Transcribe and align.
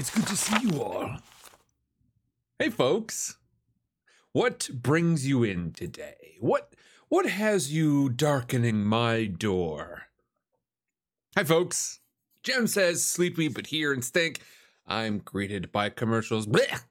It's 0.00 0.08
good 0.08 0.26
to 0.28 0.34
see 0.34 0.66
you 0.66 0.82
all. 0.82 1.16
Hey, 2.58 2.70
folks. 2.70 3.36
What 4.32 4.70
brings 4.72 5.28
you 5.28 5.44
in 5.44 5.72
today? 5.72 6.38
What 6.40 6.72
what 7.10 7.26
has 7.26 7.70
you 7.70 8.08
darkening 8.08 8.82
my 8.82 9.26
door? 9.26 10.04
Hi, 11.36 11.44
folks. 11.44 12.00
Jem 12.42 12.66
says, 12.66 13.04
sleepy 13.04 13.48
but 13.48 13.66
here 13.66 13.92
and 13.92 14.02
stink. 14.02 14.40
I'm 14.86 15.18
greeted 15.18 15.70
by 15.70 15.90
commercials. 15.90 16.46
Blech. 16.46 16.82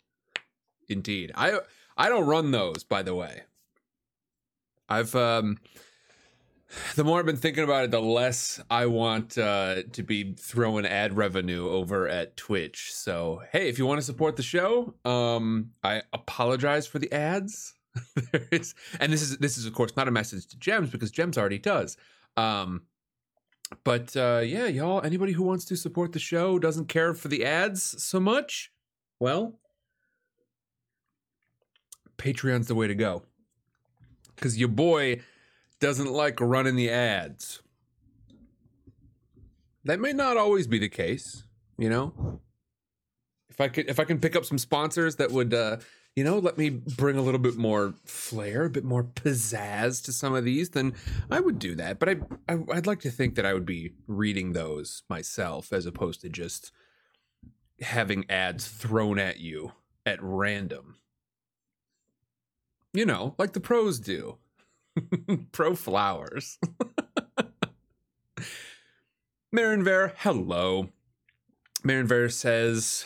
Indeed. 0.87 1.31
I 1.33 1.61
I 1.97 2.09
don't 2.09 2.27
run 2.27 2.51
those, 2.51 2.83
by 2.83 3.01
the 3.01 3.15
way. 3.15 3.41
I've 4.87 5.15
um 5.15 5.57
the 6.95 7.03
more 7.03 7.19
I've 7.19 7.25
been 7.25 7.37
thinking 7.37 7.63
about 7.63 7.85
it, 7.85 7.91
the 7.91 8.01
less 8.01 8.61
I 8.69 8.85
want 8.85 9.37
uh, 9.37 9.83
to 9.91 10.03
be 10.03 10.33
throwing 10.33 10.85
ad 10.85 11.15
revenue 11.17 11.69
over 11.69 12.07
at 12.07 12.37
Twitch. 12.37 12.93
So, 12.93 13.41
hey, 13.51 13.69
if 13.69 13.79
you 13.79 13.85
want 13.85 13.99
to 13.99 14.05
support 14.05 14.35
the 14.35 14.43
show, 14.43 14.93
um, 15.05 15.71
I 15.83 16.03
apologize 16.13 16.85
for 16.85 16.99
the 16.99 17.11
ads. 17.11 17.73
and 18.31 19.11
this 19.11 19.21
is 19.21 19.39
this 19.39 19.57
is 19.57 19.65
of 19.65 19.73
course 19.73 19.95
not 19.97 20.07
a 20.07 20.11
message 20.11 20.45
to 20.47 20.57
Gems 20.59 20.91
because 20.91 21.09
Gems 21.09 21.37
already 21.37 21.57
does. 21.57 21.97
Um, 22.37 22.83
but 23.83 24.15
uh, 24.15 24.41
yeah, 24.43 24.67
y'all, 24.67 25.01
anybody 25.01 25.33
who 25.33 25.43
wants 25.43 25.65
to 25.65 25.75
support 25.75 26.13
the 26.13 26.19
show 26.19 26.59
doesn't 26.59 26.85
care 26.85 27.13
for 27.13 27.27
the 27.27 27.43
ads 27.43 28.03
so 28.03 28.19
much. 28.19 28.71
Well, 29.19 29.59
Patreon's 32.17 32.67
the 32.67 32.75
way 32.75 32.87
to 32.87 32.95
go 32.95 33.23
because 34.35 34.57
your 34.57 34.69
boy 34.69 35.21
doesn't 35.79 36.11
like 36.11 36.39
running 36.41 36.75
the 36.75 36.89
ads. 36.89 37.61
That 39.85 39.99
may 39.99 40.13
not 40.13 40.37
always 40.37 40.67
be 40.67 40.77
the 40.77 40.89
case, 40.89 41.43
you 41.77 41.89
know. 41.89 42.41
If 43.49 43.61
I 43.61 43.69
could, 43.69 43.89
if 43.89 43.99
I 43.99 44.03
can 44.03 44.19
pick 44.19 44.35
up 44.35 44.45
some 44.45 44.57
sponsors 44.57 45.15
that 45.15 45.31
would, 45.31 45.53
uh, 45.53 45.77
you 46.15 46.23
know, 46.23 46.37
let 46.37 46.57
me 46.57 46.69
bring 46.69 47.17
a 47.17 47.21
little 47.21 47.39
bit 47.39 47.55
more 47.55 47.93
flair, 48.05 48.65
a 48.65 48.69
bit 48.69 48.83
more 48.83 49.03
pizzazz 49.03 50.03
to 50.05 50.11
some 50.13 50.35
of 50.35 50.43
these, 50.43 50.69
then 50.69 50.93
I 51.31 51.39
would 51.39 51.59
do 51.59 51.75
that. 51.75 51.97
But 51.99 52.09
I, 52.09 52.15
I 52.47 52.59
I'd 52.73 52.87
like 52.87 52.99
to 53.01 53.11
think 53.11 53.35
that 53.35 53.45
I 53.45 53.53
would 53.53 53.65
be 53.65 53.93
reading 54.07 54.53
those 54.53 55.03
myself 55.09 55.71
as 55.71 55.85
opposed 55.85 56.21
to 56.21 56.29
just 56.29 56.71
having 57.81 58.29
ads 58.29 58.67
thrown 58.67 59.17
at 59.17 59.39
you 59.39 59.71
at 60.05 60.21
random. 60.21 60.97
You 62.93 63.05
know, 63.05 63.35
like 63.37 63.53
the 63.53 63.59
pros 63.59 63.99
do. 63.99 64.37
Pro 65.51 65.75
flowers. 65.75 66.57
Marinver, 69.55 70.13
hello. 70.17 70.89
Marinver 71.83 72.31
says, 72.31 73.05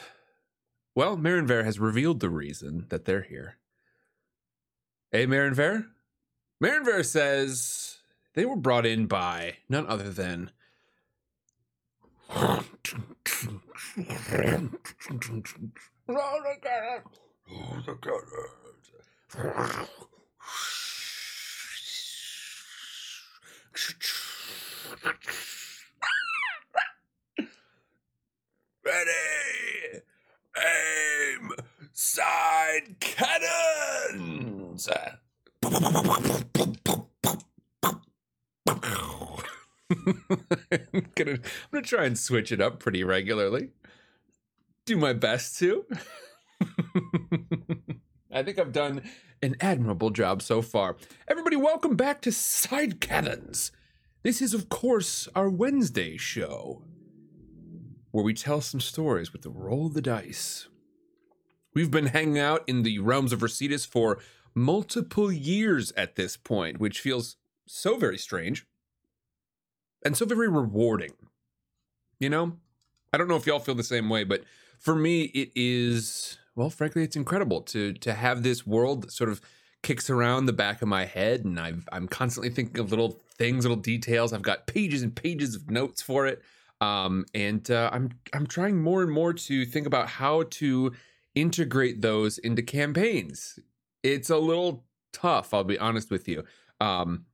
well, 0.96 1.18
Marinver 1.18 1.64
has 1.64 1.80
revealed 1.80 2.20
the 2.20 2.30
reason 2.30 2.86
that 2.90 3.06
they're 3.06 3.24
here. 3.24 3.58
Eh, 5.12 5.20
hey, 5.20 5.28
Marinver? 5.28 5.88
Marinver 6.62 7.06
says 7.06 8.00
they 8.34 8.46
were 8.46 8.56
brought 8.56 8.86
in 8.86 9.08
by 9.08 9.58
none 9.70 9.88
other 9.88 10.10
than. 10.10 10.52
Ready! 28.86 30.02
Aim! 30.58 31.52
Side 31.92 33.00
cannons! 33.00 34.88
I'm 35.64 35.72
gonna, 41.16 41.32
I'm 41.32 41.42
gonna 41.72 41.84
try 41.84 42.06
and 42.06 42.18
switch 42.18 42.52
it 42.52 42.62
up 42.62 42.80
pretty 42.80 43.04
regularly. 43.04 43.70
Do 44.86 44.98
my 44.98 45.14
best 45.14 45.58
to. 45.60 45.86
I 48.34 48.42
think 48.42 48.58
I've 48.58 48.72
done 48.72 49.04
an 49.44 49.56
admirable 49.62 50.10
job 50.10 50.42
so 50.42 50.64
far. 50.64 50.98
Everybody, 51.28 51.56
welcome 51.56 51.96
back 51.96 52.20
to 52.22 52.32
Side 52.32 53.00
Cannons. 53.00 53.72
This 54.24 54.42
is, 54.42 54.56
of 54.56 54.70
course, 54.70 55.28
our 55.36 55.50
Wednesday 55.50 56.18
show, 56.18 56.82
where 58.10 58.24
we 58.24 58.34
tell 58.34 58.60
some 58.60 58.80
stories 58.80 59.32
with 59.32 59.44
the 59.44 59.52
roll 59.52 59.86
of 59.86 59.94
the 59.94 60.02
dice. 60.02 60.68
We've 61.76 61.92
been 61.92 62.08
hanging 62.08 62.40
out 62.40 62.64
in 62.66 62.82
the 62.82 62.98
realms 63.00 63.34
of 63.34 63.42
Rositas 63.42 63.86
for 63.86 64.20
multiple 64.56 65.32
years 65.32 65.92
at 65.96 66.16
this 66.16 66.36
point, 66.36 66.80
which 66.80 67.02
feels 67.02 67.38
so 67.68 67.98
very 67.98 68.18
strange 68.18 68.66
and 70.04 70.18
so 70.18 70.26
very 70.26 70.48
rewarding. 70.48 71.14
You 72.20 72.30
know, 72.30 72.58
I 73.12 73.18
don't 73.18 73.28
know 73.28 73.36
if 73.36 73.46
y'all 73.46 73.60
feel 73.60 73.76
the 73.76 73.84
same 73.84 74.10
way, 74.10 74.24
but 74.24 74.44
for 74.80 74.96
me, 74.96 75.24
it 75.26 75.52
is 75.56 76.40
well, 76.56 76.70
frankly, 76.70 77.04
it's 77.04 77.16
incredible 77.16 77.62
to 77.62 77.94
to 77.94 78.14
have 78.14 78.44
this 78.44 78.66
world 78.66 79.12
sort 79.12 79.30
of 79.30 79.42
kicks 79.82 80.10
around 80.10 80.46
the 80.46 80.54
back 80.54 80.82
of 80.82 80.88
my 80.88 81.06
head, 81.06 81.44
and 81.46 81.60
I've, 81.60 81.88
I'm 81.92 82.08
constantly 82.08 82.50
thinking 82.50 82.80
of 82.80 82.90
little 82.90 83.22
things, 83.38 83.66
little 83.66 83.82
details. 83.82 84.34
I've 84.34 84.42
got 84.42 84.66
pages 84.66 85.04
and 85.04 85.16
pages 85.16 85.56
of 85.56 85.70
notes 85.70 86.02
for 86.02 86.26
it, 86.26 86.42
um, 86.82 87.26
and 87.34 87.70
uh, 87.70 87.90
I'm 87.92 88.12
I'm 88.34 88.48
trying 88.48 88.82
more 88.82 89.02
and 89.02 89.12
more 89.12 89.34
to 89.34 89.66
think 89.66 89.86
about 89.86 90.08
how 90.08 90.44
to 90.44 90.94
integrate 91.36 92.02
those 92.02 92.38
into 92.38 92.62
campaigns. 92.62 93.60
It's 94.04 94.30
a 94.30 94.38
little 94.38 94.86
tough, 95.12 95.54
I'll 95.54 95.64
be 95.64 95.80
honest 95.80 96.12
with 96.12 96.28
you. 96.28 96.44
Um, 96.80 97.26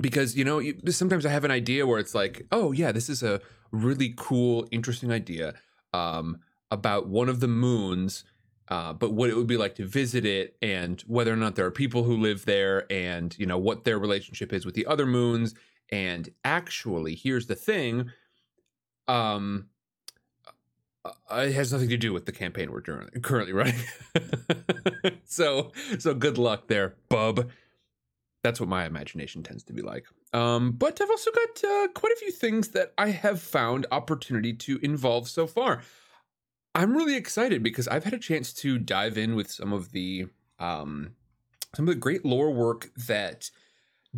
because 0.00 0.36
you 0.36 0.44
know, 0.44 0.58
you, 0.58 0.78
sometimes 0.88 1.26
I 1.26 1.30
have 1.30 1.44
an 1.44 1.50
idea 1.50 1.86
where 1.86 1.98
it's 1.98 2.14
like, 2.14 2.46
oh 2.52 2.72
yeah, 2.72 2.92
this 2.92 3.08
is 3.08 3.22
a 3.22 3.40
really 3.72 4.14
cool, 4.16 4.66
interesting 4.70 5.12
idea. 5.12 5.54
Um, 5.92 6.38
about 6.70 7.08
one 7.08 7.28
of 7.28 7.40
the 7.40 7.48
moons, 7.48 8.24
uh, 8.68 8.92
but 8.92 9.12
what 9.12 9.30
it 9.30 9.36
would 9.36 9.46
be 9.46 9.56
like 9.56 9.74
to 9.76 9.86
visit 9.86 10.26
it 10.26 10.56
and 10.60 11.00
whether 11.02 11.32
or 11.32 11.36
not 11.36 11.56
there 11.56 11.66
are 11.66 11.70
people 11.70 12.02
who 12.02 12.16
live 12.16 12.44
there 12.44 12.90
and, 12.92 13.36
you 13.38 13.46
know, 13.46 13.58
what 13.58 13.84
their 13.84 13.98
relationship 13.98 14.52
is 14.52 14.66
with 14.66 14.74
the 14.74 14.86
other 14.86 15.06
moons. 15.06 15.54
And 15.90 16.28
actually, 16.44 17.14
here's 17.14 17.46
the 17.46 17.54
thing 17.54 18.10
um, 19.06 19.68
uh, 21.04 21.44
it 21.46 21.52
has 21.52 21.72
nothing 21.72 21.88
to 21.88 21.96
do 21.96 22.12
with 22.12 22.26
the 22.26 22.32
campaign 22.32 22.70
we're 22.70 22.82
currently 22.82 23.52
running. 23.52 23.80
so, 25.24 25.72
so 25.98 26.14
good 26.14 26.38
luck 26.38 26.68
there, 26.68 26.96
bub. 27.08 27.50
That's 28.42 28.60
what 28.60 28.68
my 28.68 28.84
imagination 28.84 29.42
tends 29.42 29.64
to 29.64 29.72
be 29.72 29.82
like. 29.82 30.04
Um, 30.32 30.72
but 30.72 31.00
I've 31.00 31.10
also 31.10 31.30
got 31.30 31.64
uh, 31.64 31.88
quite 31.94 32.12
a 32.12 32.16
few 32.16 32.30
things 32.30 32.68
that 32.68 32.92
I 32.98 33.08
have 33.08 33.40
found 33.40 33.86
opportunity 33.90 34.52
to 34.52 34.78
involve 34.82 35.28
so 35.28 35.46
far. 35.46 35.82
I'm 36.78 36.96
really 36.96 37.16
excited 37.16 37.60
because 37.64 37.88
I've 37.88 38.04
had 38.04 38.14
a 38.14 38.18
chance 38.18 38.52
to 38.52 38.78
dive 38.78 39.18
in 39.18 39.34
with 39.34 39.50
some 39.50 39.72
of 39.72 39.90
the 39.90 40.26
um, 40.60 41.10
some 41.74 41.88
of 41.88 41.92
the 41.92 41.98
great 41.98 42.24
lore 42.24 42.52
work 42.52 42.90
that 43.08 43.50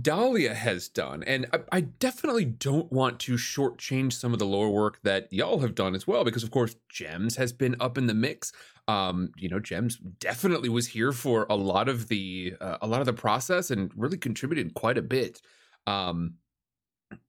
Dahlia 0.01 0.53
has 0.53 0.87
done, 0.87 1.23
and 1.23 1.47
I, 1.55 1.61
I, 1.73 1.81
definitely 1.81 2.45
don't 2.45 2.93
want 2.93 3.19
to 3.21 3.37
shortchange 3.37 4.13
some 4.13 4.35
of 4.35 4.39
the 4.39 4.47
lore 4.47 4.71
work 4.71 5.01
that 5.05 5.33
y'all 5.33 5.61
have 5.61 5.75
done 5.75 5.95
as 5.95 6.07
well, 6.07 6.23
because 6.23 6.43
of 6.43 6.51
course 6.51 6.77
Gems 6.91 7.37
has 7.37 7.51
been 7.51 7.77
up 7.81 7.97
in 7.97 8.07
the 8.07 8.15
mix. 8.15 8.53
Um, 8.89 9.33
you 9.39 9.49
know, 9.49 9.59
Gems 9.59 9.97
definitely 9.97 10.69
was 10.69 10.89
here 10.89 11.13
for 11.13 11.47
a 11.49 11.57
lot 11.57 11.89
of 11.89 12.09
the 12.09 12.55
uh, 12.61 12.77
a 12.83 12.87
lot 12.87 13.01
of 13.01 13.07
the 13.07 13.15
process 13.15 13.71
and 13.71 13.91
really 13.97 14.19
contributed 14.19 14.75
quite 14.75 14.99
a 14.99 15.03
bit. 15.03 15.41
Um, 15.87 16.35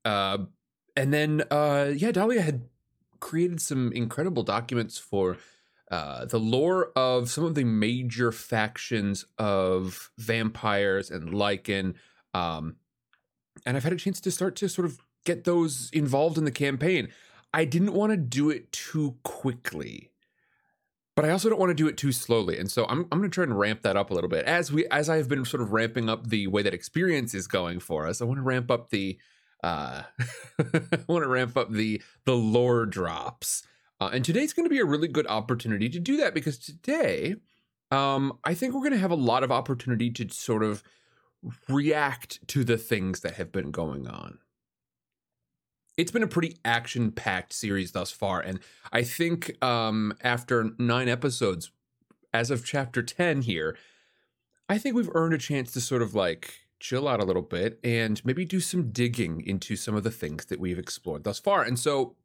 uh, 0.03 0.39
and 0.97 1.13
then 1.13 1.43
uh, 1.49 1.93
yeah, 1.95 2.11
Dahlia 2.11 2.41
had 2.41 2.63
created 3.21 3.61
some 3.61 3.93
incredible 3.93 4.43
documents 4.43 4.97
for 4.97 5.37
uh, 5.89 6.25
the 6.25 6.39
lore 6.39 6.91
of 6.95 7.29
some 7.29 7.43
of 7.43 7.55
the 7.55 7.63
major 7.63 8.31
factions 8.31 9.25
of 9.37 10.11
vampires 10.17 11.09
and 11.09 11.31
Lycan. 11.31 11.95
Um, 12.33 12.77
and 13.65 13.77
I've 13.77 13.83
had 13.83 13.93
a 13.93 13.97
chance 13.97 14.19
to 14.21 14.31
start 14.31 14.55
to 14.57 14.69
sort 14.69 14.85
of 14.85 14.99
get 15.25 15.43
those 15.43 15.89
involved 15.91 16.37
in 16.37 16.45
the 16.45 16.51
campaign. 16.51 17.09
I 17.53 17.65
didn't 17.65 17.93
want 17.93 18.11
to 18.11 18.17
do 18.17 18.49
it 18.49 18.71
too 18.71 19.17
quickly, 19.23 20.11
but 21.15 21.25
I 21.25 21.29
also 21.29 21.49
don't 21.49 21.59
want 21.59 21.71
to 21.71 21.75
do 21.75 21.87
it 21.87 21.97
too 21.97 22.13
slowly. 22.13 22.57
And 22.57 22.71
so 22.71 22.85
I'm, 22.85 23.01
I'm 23.11 23.19
going 23.19 23.29
to 23.29 23.29
try 23.29 23.43
and 23.43 23.57
ramp 23.57 23.81
that 23.81 23.97
up 23.97 24.09
a 24.09 24.13
little 24.13 24.29
bit 24.29 24.45
as 24.45 24.71
we 24.71 24.87
as 24.87 25.09
I 25.09 25.17
have 25.17 25.27
been 25.27 25.43
sort 25.43 25.61
of 25.61 25.73
ramping 25.73 26.09
up 26.09 26.27
the 26.27 26.47
way 26.47 26.61
that 26.61 26.73
experience 26.73 27.33
is 27.33 27.47
going 27.47 27.81
for 27.81 28.07
us. 28.07 28.21
I 28.21 28.25
want 28.25 28.37
to 28.37 28.43
ramp 28.43 28.71
up 28.71 28.89
the 28.89 29.19
uh, 29.63 30.03
I 30.59 30.99
want 31.07 31.23
to 31.23 31.29
ramp 31.29 31.57
up 31.57 31.71
the 31.71 32.01
the 32.25 32.35
lore 32.35 32.85
drops. 32.85 33.63
Uh, 33.99 34.09
and 34.13 34.25
today's 34.25 34.53
going 34.53 34.65
to 34.65 34.69
be 34.69 34.79
a 34.79 34.85
really 34.85 35.07
good 35.07 35.27
opportunity 35.27 35.87
to 35.89 35.99
do 35.99 36.17
that 36.17 36.33
because 36.33 36.57
today, 36.57 37.35
um, 37.91 38.39
I 38.43 38.55
think 38.55 38.73
we're 38.73 38.81
going 38.81 38.93
to 38.93 38.97
have 38.97 39.11
a 39.11 39.15
lot 39.15 39.43
of 39.43 39.51
opportunity 39.51 40.09
to 40.11 40.29
sort 40.29 40.63
of 40.63 40.83
react 41.69 42.45
to 42.47 42.63
the 42.63 42.77
things 42.77 43.21
that 43.21 43.35
have 43.35 43.51
been 43.51 43.71
going 43.71 44.07
on. 44.07 44.39
it's 45.97 46.11
been 46.11 46.23
a 46.23 46.27
pretty 46.27 46.57
action 46.65 47.11
packed 47.11 47.53
series 47.53 47.91
thus 47.91 48.11
far. 48.11 48.39
And 48.39 48.59
I 48.91 49.03
think 49.03 49.63
um, 49.63 50.13
after 50.21 50.71
nine 50.79 51.09
episodes, 51.09 51.71
as 52.33 52.49
of 52.49 52.65
chapter 52.65 53.03
10 53.03 53.43
here, 53.43 53.77
I 54.69 54.77
think 54.77 54.95
we've 54.95 55.11
earned 55.13 55.33
a 55.33 55.37
chance 55.37 55.71
to 55.73 55.81
sort 55.81 56.01
of 56.01 56.15
like 56.15 56.60
chill 56.81 57.07
out 57.07 57.21
a 57.21 57.25
little 57.25 57.41
bit 57.41 57.79
and 57.83 58.23
maybe 58.25 58.43
do 58.43 58.59
some 58.59 58.91
digging 58.91 59.41
into 59.45 59.75
some 59.75 59.95
of 59.95 60.03
the 60.03 60.11
things 60.11 60.45
that 60.47 60.59
we've 60.59 60.79
explored 60.79 61.23
thus 61.23 61.39
far. 61.39 61.63
And 61.63 61.79
so, 61.79 62.15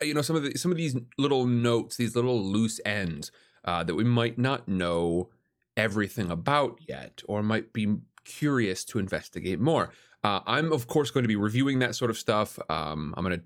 you 0.00 0.14
know, 0.14 0.22
some 0.22 0.36
of 0.36 0.42
the 0.42 0.56
some 0.56 0.70
of 0.70 0.76
these 0.76 0.96
little 1.18 1.46
notes, 1.46 1.96
these 1.96 2.14
little 2.14 2.40
loose 2.40 2.80
ends 2.84 3.32
uh, 3.64 3.82
that 3.84 3.94
we 3.94 4.04
might 4.04 4.38
not 4.38 4.68
know 4.68 5.30
everything 5.76 6.30
about 6.30 6.78
yet, 6.86 7.22
or 7.26 7.42
might 7.42 7.72
be 7.72 7.96
curious 8.24 8.84
to 8.84 8.98
investigate 8.98 9.58
more. 9.58 9.90
Uh, 10.22 10.40
I'm, 10.46 10.72
of 10.72 10.86
course, 10.86 11.10
going 11.10 11.24
to 11.24 11.28
be 11.28 11.36
reviewing 11.36 11.78
that 11.80 11.94
sort 11.94 12.10
of 12.10 12.18
stuff. 12.18 12.58
Um, 12.68 13.14
I'm 13.16 13.24
going 13.24 13.38
to 13.38 13.44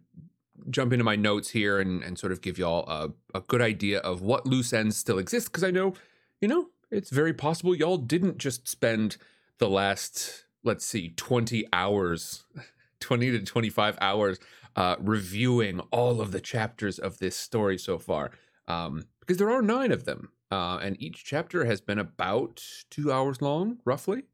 jump 0.71 0.93
into 0.93 1.05
my 1.05 1.17
notes 1.17 1.51
here 1.51 1.79
and, 1.79 2.03
and 2.03 2.19
sort 2.19 2.33
of 2.33 2.41
give 2.41 2.59
y'all 2.59 2.89
a, 2.89 3.39
a 3.39 3.41
good 3.41 3.63
idea 3.63 4.01
of 4.01 4.21
what 4.21 4.47
loose 4.47 4.73
ends 4.73 4.97
still 4.97 5.19
exist 5.19 5.49
because 5.49 5.65
I 5.65 5.71
know, 5.71 5.95
you 6.41 6.49
know, 6.49 6.69
it's 6.91 7.11
very 7.11 7.33
possible 7.33 7.75
y'all 7.75 7.99
didn't 7.99 8.39
just 8.39 8.69
spend 8.69 9.17
the 9.59 9.69
last, 9.69 10.45
let's 10.63 10.85
see, 10.85 11.11
20 11.11 11.67
hours, 11.73 12.45
20 13.01 13.31
to 13.33 13.41
25 13.41 13.99
hours 14.01 14.39
uh, 14.77 14.97
reviewing 15.01 15.81
all 15.91 16.21
of 16.21 16.33
the 16.33 16.41
chapters 16.41 16.99
of 16.99 17.19
this 17.19 17.37
story 17.37 17.79
so 17.79 17.99
far. 17.99 18.31
Um, 18.69 19.07
because 19.21 19.39
there 19.39 19.51
are 19.51 19.63
nine 19.63 19.91
of 19.91 20.05
them, 20.05 20.31
uh, 20.53 20.79
and 20.83 21.01
each 21.01 21.25
chapter 21.25 21.65
has 21.65 21.81
been 21.81 21.99
about 21.99 22.63
two 22.91 23.11
hours 23.11 23.43
long, 23.43 23.79
roughly. 23.85 24.25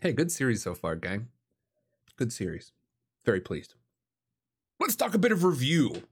Hey, 0.00 0.12
good 0.12 0.32
series 0.32 0.62
so 0.62 0.74
far, 0.74 0.96
gang. 0.96 1.28
Good 2.16 2.32
series. 2.32 2.72
Very 3.24 3.40
pleased. 3.40 3.74
Let's 4.80 4.96
talk 4.96 5.14
a 5.14 5.18
bit 5.18 5.32
of 5.32 5.44
review. 5.44 6.02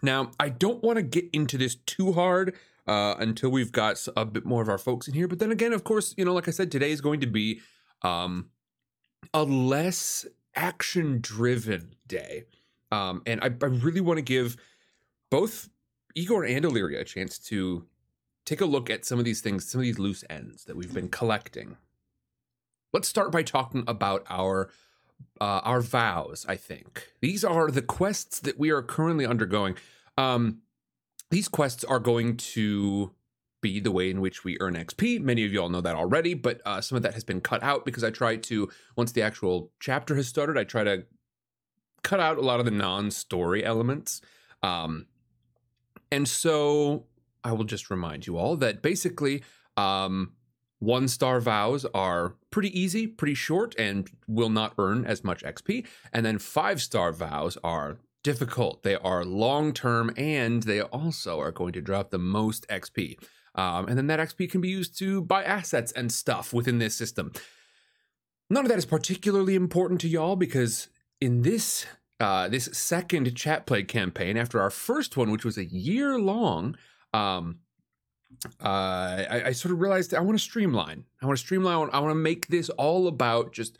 Now, 0.00 0.30
I 0.40 0.48
don't 0.48 0.82
want 0.82 0.96
to 0.96 1.02
get 1.02 1.28
into 1.32 1.58
this 1.58 1.74
too 1.74 2.12
hard 2.12 2.56
uh, 2.86 3.14
until 3.18 3.50
we've 3.50 3.72
got 3.72 4.06
a 4.16 4.24
bit 4.24 4.44
more 4.44 4.62
of 4.62 4.68
our 4.68 4.78
folks 4.78 5.08
in 5.08 5.14
here. 5.14 5.28
But 5.28 5.38
then 5.38 5.52
again, 5.52 5.72
of 5.72 5.84
course, 5.84 6.14
you 6.16 6.24
know, 6.24 6.34
like 6.34 6.48
I 6.48 6.50
said, 6.50 6.70
today 6.70 6.90
is 6.90 7.00
going 7.00 7.20
to 7.20 7.26
be 7.26 7.60
um, 8.02 8.50
a 9.32 9.44
less 9.44 10.26
action 10.54 11.18
driven 11.20 11.94
day. 12.06 12.44
Um, 12.90 13.22
and 13.26 13.40
I, 13.40 13.46
I 13.46 13.66
really 13.66 14.00
want 14.00 14.18
to 14.18 14.22
give 14.22 14.56
both 15.30 15.68
Igor 16.14 16.44
and 16.44 16.64
Illyria 16.64 17.00
a 17.00 17.04
chance 17.04 17.38
to 17.38 17.86
take 18.44 18.60
a 18.60 18.66
look 18.66 18.90
at 18.90 19.04
some 19.04 19.18
of 19.18 19.24
these 19.24 19.40
things, 19.40 19.68
some 19.68 19.80
of 19.80 19.84
these 19.84 19.98
loose 19.98 20.24
ends 20.28 20.64
that 20.64 20.76
we've 20.76 20.92
been 20.92 21.08
collecting 21.08 21.76
Let's 22.92 23.08
start 23.08 23.32
by 23.32 23.42
talking 23.42 23.84
about 23.86 24.26
our 24.28 24.68
uh, 25.40 25.60
our 25.64 25.80
vows. 25.80 26.44
I 26.46 26.56
think 26.56 27.08
these 27.22 27.42
are 27.42 27.70
the 27.70 27.80
quests 27.80 28.38
that 28.40 28.58
we 28.58 28.70
are 28.70 28.82
currently 28.82 29.24
undergoing. 29.24 29.76
Um, 30.18 30.58
these 31.32 31.48
quests 31.48 31.82
are 31.82 31.98
going 31.98 32.36
to 32.36 33.10
be 33.62 33.80
the 33.80 33.90
way 33.90 34.10
in 34.10 34.20
which 34.20 34.44
we 34.44 34.58
earn 34.60 34.74
XP. 34.74 35.18
Many 35.18 35.46
of 35.46 35.52
you 35.52 35.62
all 35.62 35.70
know 35.70 35.80
that 35.80 35.96
already, 35.96 36.34
but 36.34 36.60
uh, 36.66 36.82
some 36.82 36.96
of 36.96 37.02
that 37.04 37.14
has 37.14 37.24
been 37.24 37.40
cut 37.40 37.62
out 37.62 37.86
because 37.86 38.04
I 38.04 38.10
try 38.10 38.36
to 38.36 38.68
once 38.96 39.12
the 39.12 39.22
actual 39.22 39.72
chapter 39.80 40.14
has 40.16 40.28
started, 40.28 40.58
I 40.58 40.64
try 40.64 40.84
to 40.84 41.04
cut 42.02 42.20
out 42.20 42.36
a 42.36 42.42
lot 42.42 42.58
of 42.58 42.66
the 42.66 42.70
non-story 42.70 43.64
elements. 43.64 44.20
Um, 44.62 45.06
and 46.10 46.28
so 46.28 47.06
I 47.42 47.52
will 47.52 47.64
just 47.64 47.88
remind 47.88 48.26
you 48.26 48.36
all 48.36 48.54
that 48.56 48.82
basically 48.82 49.42
um, 49.78 50.32
one 50.80 51.08
star 51.08 51.40
vows 51.40 51.86
are 51.94 52.34
pretty 52.50 52.78
easy, 52.78 53.06
pretty 53.06 53.34
short, 53.34 53.74
and 53.78 54.10
will 54.28 54.50
not 54.50 54.74
earn 54.76 55.06
as 55.06 55.24
much 55.24 55.42
XP. 55.42 55.86
And 56.12 56.26
then 56.26 56.38
five 56.38 56.82
star 56.82 57.10
vows 57.10 57.56
are 57.64 57.96
difficult. 58.22 58.82
They 58.82 58.96
are 58.96 59.24
long 59.24 59.72
term 59.72 60.12
and 60.16 60.62
they 60.62 60.80
also 60.80 61.40
are 61.40 61.52
going 61.52 61.72
to 61.72 61.80
drop 61.80 62.10
the 62.10 62.18
most 62.18 62.66
XP. 62.68 63.18
Um, 63.54 63.86
and 63.88 63.98
then 63.98 64.06
that 64.06 64.20
XP 64.20 64.50
can 64.50 64.60
be 64.60 64.68
used 64.68 64.98
to 64.98 65.22
buy 65.22 65.44
assets 65.44 65.92
and 65.92 66.10
stuff 66.10 66.52
within 66.52 66.78
this 66.78 66.94
system. 66.94 67.32
None 68.48 68.64
of 68.64 68.68
that 68.68 68.78
is 68.78 68.86
particularly 68.86 69.54
important 69.54 70.00
to 70.02 70.08
y'all 70.08 70.36
because 70.36 70.88
in 71.20 71.42
this 71.42 71.86
uh, 72.20 72.48
this 72.48 72.66
second 72.72 73.34
chat 73.34 73.66
play 73.66 73.82
campaign, 73.82 74.36
after 74.36 74.60
our 74.60 74.70
first 74.70 75.16
one, 75.16 75.32
which 75.32 75.44
was 75.44 75.58
a 75.58 75.64
year 75.64 76.20
long, 76.20 76.76
um, 77.12 77.58
uh, 78.62 79.24
I, 79.28 79.42
I, 79.46 79.52
sort 79.52 79.72
of 79.72 79.80
realized 79.80 80.14
I 80.14 80.20
want 80.20 80.38
to 80.38 80.42
streamline. 80.42 81.04
I 81.20 81.26
want 81.26 81.36
to 81.38 81.44
streamline. 81.44 81.90
I 81.92 81.98
want 81.98 82.12
to 82.12 82.14
make 82.14 82.46
this 82.46 82.68
all 82.70 83.08
about 83.08 83.52
just 83.52 83.76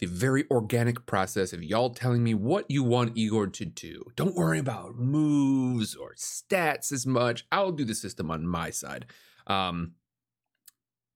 the 0.00 0.06
very 0.06 0.44
organic 0.50 1.04
process 1.04 1.52
of 1.52 1.62
y'all 1.62 1.90
telling 1.90 2.24
me 2.24 2.32
what 2.32 2.70
you 2.70 2.82
want 2.82 3.16
Igor 3.16 3.48
to 3.48 3.64
do. 3.66 4.04
Don't 4.16 4.34
worry 4.34 4.58
about 4.58 4.96
moves 4.96 5.94
or 5.94 6.14
stats 6.14 6.90
as 6.90 7.06
much. 7.06 7.46
I'll 7.52 7.70
do 7.70 7.84
the 7.84 7.94
system 7.94 8.30
on 8.30 8.46
my 8.46 8.70
side. 8.70 9.06
Um, 9.46 9.92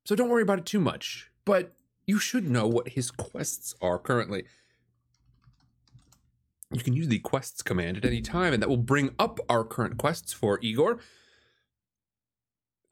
so 0.04 0.14
don't 0.14 0.28
worry 0.28 0.42
about 0.42 0.58
it 0.58 0.66
too 0.66 0.80
much. 0.80 1.30
But 1.46 1.72
you 2.06 2.18
should 2.18 2.48
know 2.48 2.66
what 2.66 2.90
his 2.90 3.10
quests 3.10 3.74
are 3.80 3.98
currently. 3.98 4.44
You 6.70 6.80
can 6.80 6.94
use 6.94 7.08
the 7.08 7.20
quests 7.20 7.62
command 7.62 7.96
at 7.96 8.04
any 8.04 8.20
time, 8.20 8.52
and 8.52 8.62
that 8.62 8.68
will 8.68 8.76
bring 8.76 9.14
up 9.18 9.40
our 9.48 9.64
current 9.64 9.96
quests 9.96 10.32
for 10.32 10.58
Igor. 10.60 10.98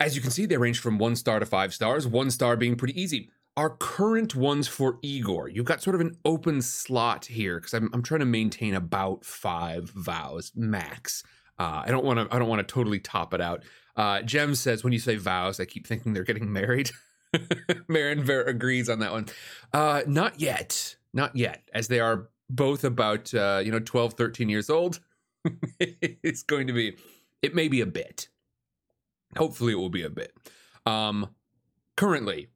As 0.00 0.17
you 0.17 0.23
can 0.23 0.31
see, 0.31 0.47
they 0.47 0.56
range 0.56 0.81
from 0.81 0.99
one 0.99 1.17
star 1.17 1.39
to 1.39 1.47
five 1.47 1.75
stars, 1.75 2.06
one 2.06 2.31
star 2.31 2.56
being 2.56 2.77
pretty 2.77 2.99
easy. 3.00 3.31
Our 3.57 3.69
current 3.69 4.35
ones 4.35 4.67
for 4.67 4.99
Igor, 5.03 5.49
you've 5.49 5.67
got 5.67 5.83
sort 5.83 5.95
of 5.95 6.01
an 6.01 6.17
open 6.25 6.63
slot 6.63 7.27
here 7.27 7.59
because 7.59 7.75
I'm, 7.75 7.91
I'm 7.93 8.03
trying 8.03 8.21
to 8.21 8.27
maintain 8.27 8.75
about 8.75 9.27
five 9.27 9.91
vows 9.91 10.53
max. 10.55 11.23
Uh, 11.59 11.83
I 11.85 11.91
don't 11.91 12.05
want 12.05 12.19
to. 12.19 12.35
I 12.35 12.39
don't 12.39 12.49
want 12.49 12.67
to 12.67 12.75
totally 12.75 12.99
top 12.99 13.35
it 13.35 13.43
out. 13.43 13.63
Uh, 13.95 14.23
Jem 14.23 14.55
says 14.55 14.83
when 14.83 14.95
you 14.95 14.99
say 14.99 15.17
vows, 15.17 15.61
I 15.61 15.67
keep 15.67 15.87
thinking 15.87 16.15
they're 16.15 16.25
getting 16.25 16.51
married. 16.51 16.93
Marin 17.89 18.25
Ver 18.25 18.43
agrees 18.43 18.89
on 18.89 19.01
that 19.01 19.13
one. 19.13 19.27
Uh, 19.73 20.03
not 20.07 20.41
yet, 20.41 20.97
not 21.13 21.37
yet, 21.37 21.63
as 21.75 21.89
they 21.89 22.01
are 22.01 22.29
both 22.49 22.85
about 22.85 23.33
uh, 23.35 23.61
you 23.63 23.71
know 23.71 23.81
12, 23.81 24.15
13 24.15 24.49
years 24.49 24.71
old. 24.71 25.01
it's 25.79 26.43
going 26.43 26.69
to 26.69 26.73
be. 26.73 26.97
It 27.43 27.55
may 27.55 27.69
be 27.69 27.81
a 27.81 27.87
bit. 27.87 28.29
Hopefully, 29.37 29.73
it 29.73 29.77
will 29.77 29.91
be 29.91 30.05
a 30.05 30.11
bit. 30.11 30.33
Um, 30.87 31.29
currently, 31.97 32.49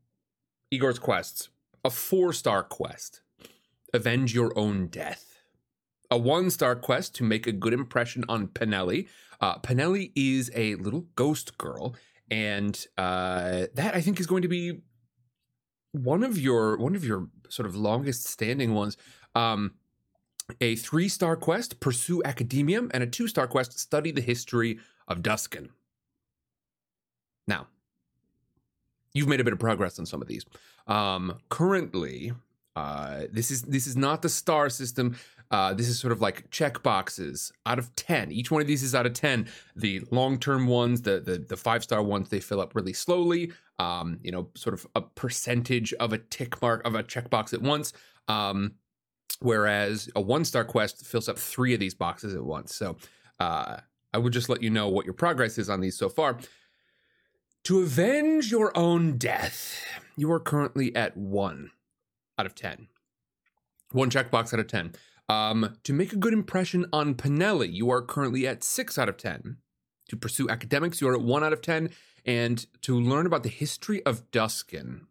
Igor's 0.76 0.98
quests 0.98 1.48
a 1.84 1.90
four 1.90 2.34
star 2.34 2.62
quest, 2.62 3.22
avenge 3.94 4.34
your 4.34 4.56
own 4.58 4.88
death. 4.88 5.40
A 6.10 6.18
one 6.18 6.50
star 6.50 6.76
quest 6.76 7.14
to 7.16 7.24
make 7.24 7.46
a 7.46 7.52
good 7.52 7.72
impression 7.72 8.24
on 8.28 8.48
Penelli. 8.48 9.08
Uh, 9.40 9.58
is 10.14 10.50
a 10.54 10.74
little 10.76 11.06
ghost 11.14 11.56
girl, 11.56 11.94
and 12.30 12.86
uh, 12.98 13.66
that 13.74 13.94
I 13.94 14.00
think 14.02 14.20
is 14.20 14.26
going 14.26 14.42
to 14.42 14.48
be 14.48 14.82
one 15.92 16.22
of 16.22 16.38
your 16.38 16.76
one 16.76 16.94
of 16.94 17.04
your 17.04 17.28
sort 17.48 17.66
of 17.66 17.74
longest 17.74 18.26
standing 18.26 18.74
ones. 18.74 18.98
Um, 19.34 19.72
a 20.60 20.76
three 20.76 21.08
star 21.08 21.36
quest, 21.36 21.80
pursue 21.80 22.22
academia, 22.24 22.82
and 22.90 23.02
a 23.02 23.06
two 23.06 23.28
star 23.28 23.46
quest, 23.46 23.78
study 23.78 24.10
the 24.10 24.20
history 24.20 24.78
of 25.08 25.22
Duskin. 25.22 25.70
Now, 27.46 27.68
you've 29.16 29.28
made 29.28 29.40
a 29.40 29.44
bit 29.44 29.52
of 29.52 29.58
progress 29.58 29.98
on 29.98 30.06
some 30.06 30.20
of 30.20 30.28
these. 30.28 30.44
Um, 30.86 31.38
currently, 31.48 32.32
uh, 32.76 33.22
this 33.32 33.50
is 33.50 33.62
this 33.62 33.86
is 33.86 33.96
not 33.96 34.22
the 34.22 34.28
star 34.28 34.68
system. 34.68 35.16
Uh, 35.50 35.72
this 35.72 35.88
is 35.88 35.98
sort 35.98 36.12
of 36.12 36.20
like 36.20 36.50
check 36.50 36.82
boxes 36.82 37.52
out 37.66 37.78
of 37.78 37.94
10. 37.94 38.32
Each 38.32 38.50
one 38.50 38.60
of 38.60 38.66
these 38.66 38.82
is 38.82 38.94
out 38.96 39.06
of 39.06 39.12
10. 39.12 39.48
The 39.76 40.02
long-term 40.10 40.66
ones, 40.66 41.02
the 41.02 41.20
the, 41.20 41.38
the 41.38 41.56
five-star 41.56 42.02
ones, 42.02 42.28
they 42.28 42.40
fill 42.40 42.60
up 42.60 42.74
really 42.74 42.92
slowly. 42.92 43.52
Um, 43.78 44.18
you 44.22 44.32
know, 44.32 44.48
sort 44.54 44.74
of 44.74 44.86
a 44.94 45.00
percentage 45.00 45.92
of 45.94 46.12
a 46.12 46.18
tick 46.18 46.60
mark 46.60 46.86
of 46.86 46.94
a 46.94 47.02
checkbox 47.02 47.54
at 47.54 47.62
once. 47.62 47.92
Um, 48.28 48.74
whereas 49.40 50.08
a 50.16 50.20
one-star 50.20 50.64
quest 50.64 51.06
fills 51.06 51.28
up 51.28 51.38
three 51.38 51.74
of 51.74 51.80
these 51.80 51.94
boxes 51.94 52.34
at 52.34 52.42
once. 52.42 52.74
So 52.74 52.96
uh, 53.38 53.76
I 54.12 54.18
would 54.18 54.32
just 54.32 54.48
let 54.48 54.62
you 54.62 54.70
know 54.70 54.88
what 54.88 55.04
your 55.04 55.14
progress 55.14 55.58
is 55.58 55.68
on 55.68 55.80
these 55.80 55.96
so 55.96 56.08
far. 56.08 56.38
To 57.66 57.80
avenge 57.80 58.52
your 58.52 58.70
own 58.78 59.18
death, 59.18 59.82
you 60.16 60.30
are 60.30 60.38
currently 60.38 60.94
at 60.94 61.16
one 61.16 61.72
out 62.38 62.46
of 62.46 62.54
10. 62.54 62.86
One 63.90 64.08
checkbox 64.08 64.54
out 64.54 64.60
of 64.60 64.68
10. 64.68 64.92
Um, 65.28 65.76
to 65.82 65.92
make 65.92 66.12
a 66.12 66.16
good 66.16 66.32
impression 66.32 66.86
on 66.92 67.16
Penelli, 67.16 67.72
you 67.72 67.90
are 67.90 68.02
currently 68.02 68.46
at 68.46 68.62
six 68.62 68.96
out 68.98 69.08
of 69.08 69.16
10. 69.16 69.56
To 70.10 70.16
pursue 70.16 70.48
academics, 70.48 71.00
you 71.00 71.08
are 71.08 71.16
at 71.16 71.22
one 71.22 71.42
out 71.42 71.52
of 71.52 71.60
10. 71.60 71.90
And 72.24 72.64
to 72.82 73.00
learn 73.00 73.26
about 73.26 73.42
the 73.42 73.48
history 73.48 74.00
of 74.06 74.30
Duskin, 74.30 75.06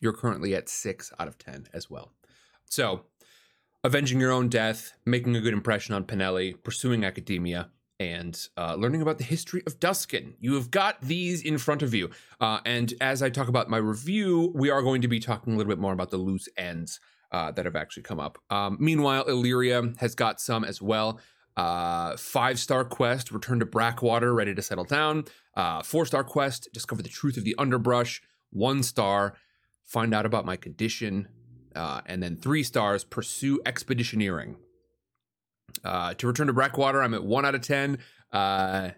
you're 0.00 0.14
currently 0.14 0.54
at 0.54 0.70
six 0.70 1.12
out 1.18 1.28
of 1.28 1.36
10 1.36 1.66
as 1.74 1.90
well. 1.90 2.12
So, 2.64 3.02
avenging 3.84 4.18
your 4.18 4.32
own 4.32 4.48
death, 4.48 4.94
making 5.04 5.36
a 5.36 5.42
good 5.42 5.52
impression 5.52 5.94
on 5.94 6.04
Penelli, 6.04 6.54
pursuing 6.64 7.04
academia, 7.04 7.68
and 8.00 8.48
uh, 8.56 8.74
learning 8.74 9.02
about 9.02 9.18
the 9.18 9.24
history 9.24 9.62
of 9.66 9.78
Duskin. 9.78 10.34
You 10.40 10.54
have 10.54 10.70
got 10.70 11.00
these 11.00 11.42
in 11.42 11.58
front 11.58 11.82
of 11.82 11.94
you. 11.94 12.10
Uh, 12.40 12.60
and 12.64 12.92
as 13.00 13.22
I 13.22 13.30
talk 13.30 13.48
about 13.48 13.70
my 13.70 13.76
review, 13.76 14.52
we 14.54 14.70
are 14.70 14.82
going 14.82 15.02
to 15.02 15.08
be 15.08 15.20
talking 15.20 15.54
a 15.54 15.56
little 15.56 15.70
bit 15.70 15.78
more 15.78 15.92
about 15.92 16.10
the 16.10 16.16
loose 16.16 16.48
ends 16.56 17.00
uh, 17.30 17.50
that 17.52 17.64
have 17.64 17.76
actually 17.76 18.02
come 18.02 18.20
up. 18.20 18.38
Um, 18.50 18.76
meanwhile, 18.80 19.24
Illyria 19.24 19.94
has 19.98 20.14
got 20.14 20.40
some 20.40 20.64
as 20.64 20.82
well. 20.82 21.20
Uh, 21.56 22.16
five 22.16 22.58
star 22.58 22.84
quest, 22.84 23.30
return 23.30 23.60
to 23.60 23.66
Brackwater, 23.66 24.34
ready 24.34 24.54
to 24.54 24.62
settle 24.62 24.84
down. 24.84 25.24
Uh, 25.56 25.82
four 25.82 26.04
star 26.04 26.24
quest, 26.24 26.68
discover 26.72 27.02
the 27.02 27.08
truth 27.08 27.36
of 27.36 27.44
the 27.44 27.54
underbrush. 27.58 28.20
One 28.50 28.82
star, 28.82 29.34
find 29.84 30.14
out 30.14 30.26
about 30.26 30.44
my 30.44 30.56
condition. 30.56 31.28
Uh, 31.74 32.00
and 32.06 32.22
then 32.22 32.36
three 32.36 32.62
stars, 32.62 33.04
pursue 33.04 33.60
expeditioneering. 33.64 34.56
Uh, 35.82 36.14
to 36.14 36.26
return 36.26 36.46
to 36.46 36.54
Brackwater, 36.54 37.02
I'm 37.02 37.14
at 37.14 37.24
one 37.24 37.44
out 37.44 37.54
of 37.54 37.62
10. 37.62 37.98
Uh, 38.32 38.90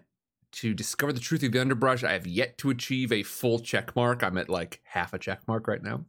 to 0.53 0.73
discover 0.73 1.13
the 1.13 1.19
truth 1.19 1.43
of 1.43 1.51
the 1.51 1.61
underbrush, 1.61 2.03
I 2.03 2.13
have 2.13 2.27
yet 2.27 2.57
to 2.59 2.69
achieve 2.69 3.11
a 3.11 3.23
full 3.23 3.59
check 3.59 3.95
mark. 3.95 4.23
I'm 4.23 4.37
at 4.37 4.49
like 4.49 4.81
half 4.83 5.13
a 5.13 5.19
check 5.19 5.47
mark 5.47 5.67
right 5.67 5.81
now. 5.83 6.05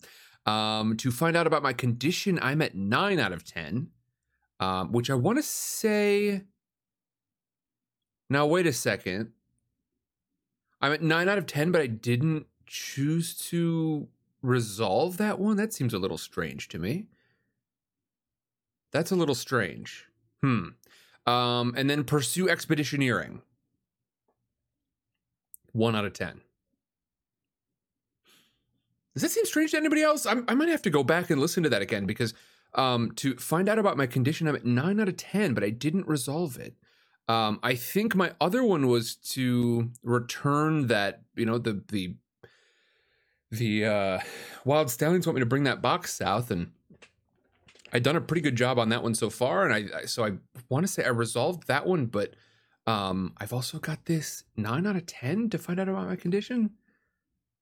Um, 0.46 0.96
to 0.98 1.10
find 1.10 1.36
out 1.36 1.46
about 1.46 1.62
my 1.62 1.72
condition, 1.72 2.38
I'm 2.40 2.62
at 2.62 2.74
nine 2.74 3.18
out 3.18 3.32
of 3.32 3.44
10 3.44 3.88
um, 4.60 4.92
which 4.92 5.10
I 5.10 5.14
want 5.14 5.38
to 5.38 5.42
say. 5.42 6.42
Now, 8.30 8.46
wait 8.46 8.66
a 8.66 8.72
second. 8.72 9.32
I'm 10.80 10.92
at 10.92 11.02
nine 11.02 11.28
out 11.28 11.38
of 11.38 11.46
10, 11.46 11.72
but 11.72 11.80
I 11.80 11.86
didn't 11.86 12.46
choose 12.66 13.34
to 13.48 14.08
resolve 14.42 15.16
that 15.16 15.38
one. 15.38 15.56
That 15.56 15.72
seems 15.72 15.94
a 15.94 15.98
little 15.98 16.18
strange 16.18 16.68
to 16.68 16.78
me. 16.78 17.06
That's 18.92 19.10
a 19.10 19.16
little 19.16 19.34
strange. 19.34 20.06
Hmm. 20.42 20.68
Um, 21.26 21.74
and 21.76 21.90
then 21.90 22.04
pursue 22.04 22.46
expeditioneering. 22.46 23.42
One 25.72 25.94
out 25.94 26.04
of 26.04 26.14
10. 26.14 26.40
Does 29.14 29.22
that 29.22 29.30
seem 29.30 29.44
strange 29.44 29.72
to 29.72 29.76
anybody 29.76 30.02
else? 30.02 30.26
I'm, 30.26 30.44
i 30.48 30.54
might 30.54 30.68
have 30.68 30.82
to 30.82 30.90
go 30.90 31.02
back 31.02 31.30
and 31.30 31.40
listen 31.40 31.62
to 31.64 31.68
that 31.70 31.82
again 31.82 32.06
because 32.06 32.34
um, 32.74 33.12
to 33.16 33.34
find 33.36 33.68
out 33.68 33.78
about 33.78 33.96
my 33.96 34.06
condition. 34.06 34.46
I'm 34.46 34.56
at 34.56 34.64
nine 34.64 35.00
out 35.00 35.08
of 35.08 35.16
10, 35.16 35.54
but 35.54 35.64
I 35.64 35.70
didn't 35.70 36.06
resolve 36.06 36.58
it. 36.58 36.74
Um, 37.26 37.58
I 37.62 37.74
think 37.74 38.14
my 38.14 38.32
other 38.40 38.62
one 38.62 38.86
was 38.86 39.16
to 39.32 39.90
return 40.02 40.86
that, 40.86 41.22
you 41.34 41.44
know, 41.44 41.58
the, 41.58 41.82
the, 41.88 42.14
the, 43.50 43.84
uh, 43.84 44.18
Wild 44.64 44.90
Stallions 44.90 45.26
want 45.26 45.36
me 45.36 45.40
to 45.40 45.46
bring 45.46 45.64
that 45.64 45.82
box 45.82 46.14
south 46.14 46.50
and 46.50 46.70
I'd 47.92 48.02
done 48.02 48.16
a 48.16 48.20
pretty 48.20 48.42
good 48.42 48.56
job 48.56 48.78
on 48.78 48.88
that 48.90 49.02
one 49.02 49.14
so 49.14 49.30
far. 49.30 49.64
And 49.64 49.74
I, 49.74 49.98
I 50.00 50.04
so 50.04 50.24
I 50.24 50.32
want 50.68 50.86
to 50.86 50.92
say 50.92 51.04
I 51.04 51.08
resolved 51.08 51.66
that 51.68 51.86
one, 51.86 52.06
but, 52.06 52.34
um, 52.86 53.34
I've 53.38 53.52
also 53.52 53.78
got 53.78 54.06
this 54.06 54.44
nine 54.56 54.86
out 54.86 54.96
of 54.96 55.06
10 55.06 55.50
to 55.50 55.58
find 55.58 55.78
out 55.78 55.88
about 55.88 56.06
my 56.08 56.16
condition. 56.16 56.70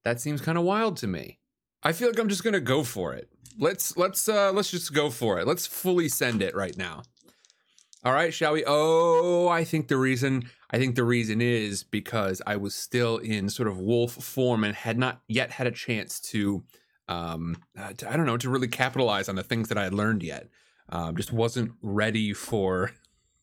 That 0.04 0.20
seems 0.20 0.40
kind 0.40 0.56
of 0.56 0.64
wild 0.64 0.96
to 0.98 1.08
me. 1.08 1.40
I 1.82 1.92
feel 1.92 2.08
like 2.08 2.18
I'm 2.18 2.28
just 2.28 2.44
gonna 2.44 2.60
go 2.60 2.82
for 2.82 3.12
it. 3.14 3.28
Let's 3.58 3.96
let's 3.96 4.28
uh 4.28 4.52
let's 4.52 4.70
just 4.70 4.92
go 4.92 5.10
for 5.10 5.38
it. 5.38 5.46
Let's 5.46 5.66
fully 5.66 6.08
send 6.08 6.42
it 6.42 6.54
right 6.54 6.76
now. 6.76 7.02
All 8.04 8.12
right, 8.12 8.32
shall 8.32 8.52
we? 8.52 8.64
Oh, 8.66 9.48
I 9.48 9.64
think 9.64 9.88
the 9.88 9.96
reason 9.96 10.48
I 10.70 10.78
think 10.78 10.94
the 10.94 11.04
reason 11.04 11.40
is 11.40 11.82
because 11.82 12.42
I 12.46 12.56
was 12.56 12.74
still 12.74 13.18
in 13.18 13.48
sort 13.48 13.68
of 13.68 13.78
wolf 13.78 14.12
form 14.12 14.64
and 14.64 14.74
had 14.74 14.98
not 14.98 15.22
yet 15.28 15.50
had 15.50 15.66
a 15.66 15.72
chance 15.72 16.20
to 16.20 16.64
um 17.08 17.56
uh, 17.78 17.92
to, 17.94 18.10
I 18.12 18.16
don't 18.16 18.26
know 18.26 18.36
to 18.36 18.50
really 18.50 18.68
capitalize 18.68 19.28
on 19.28 19.36
the 19.36 19.42
things 19.42 19.68
that 19.68 19.78
I 19.78 19.84
had 19.84 19.94
learned 19.94 20.22
yet. 20.22 20.48
Um, 20.88 21.16
just 21.16 21.32
wasn't 21.32 21.72
ready 21.82 22.32
for 22.32 22.92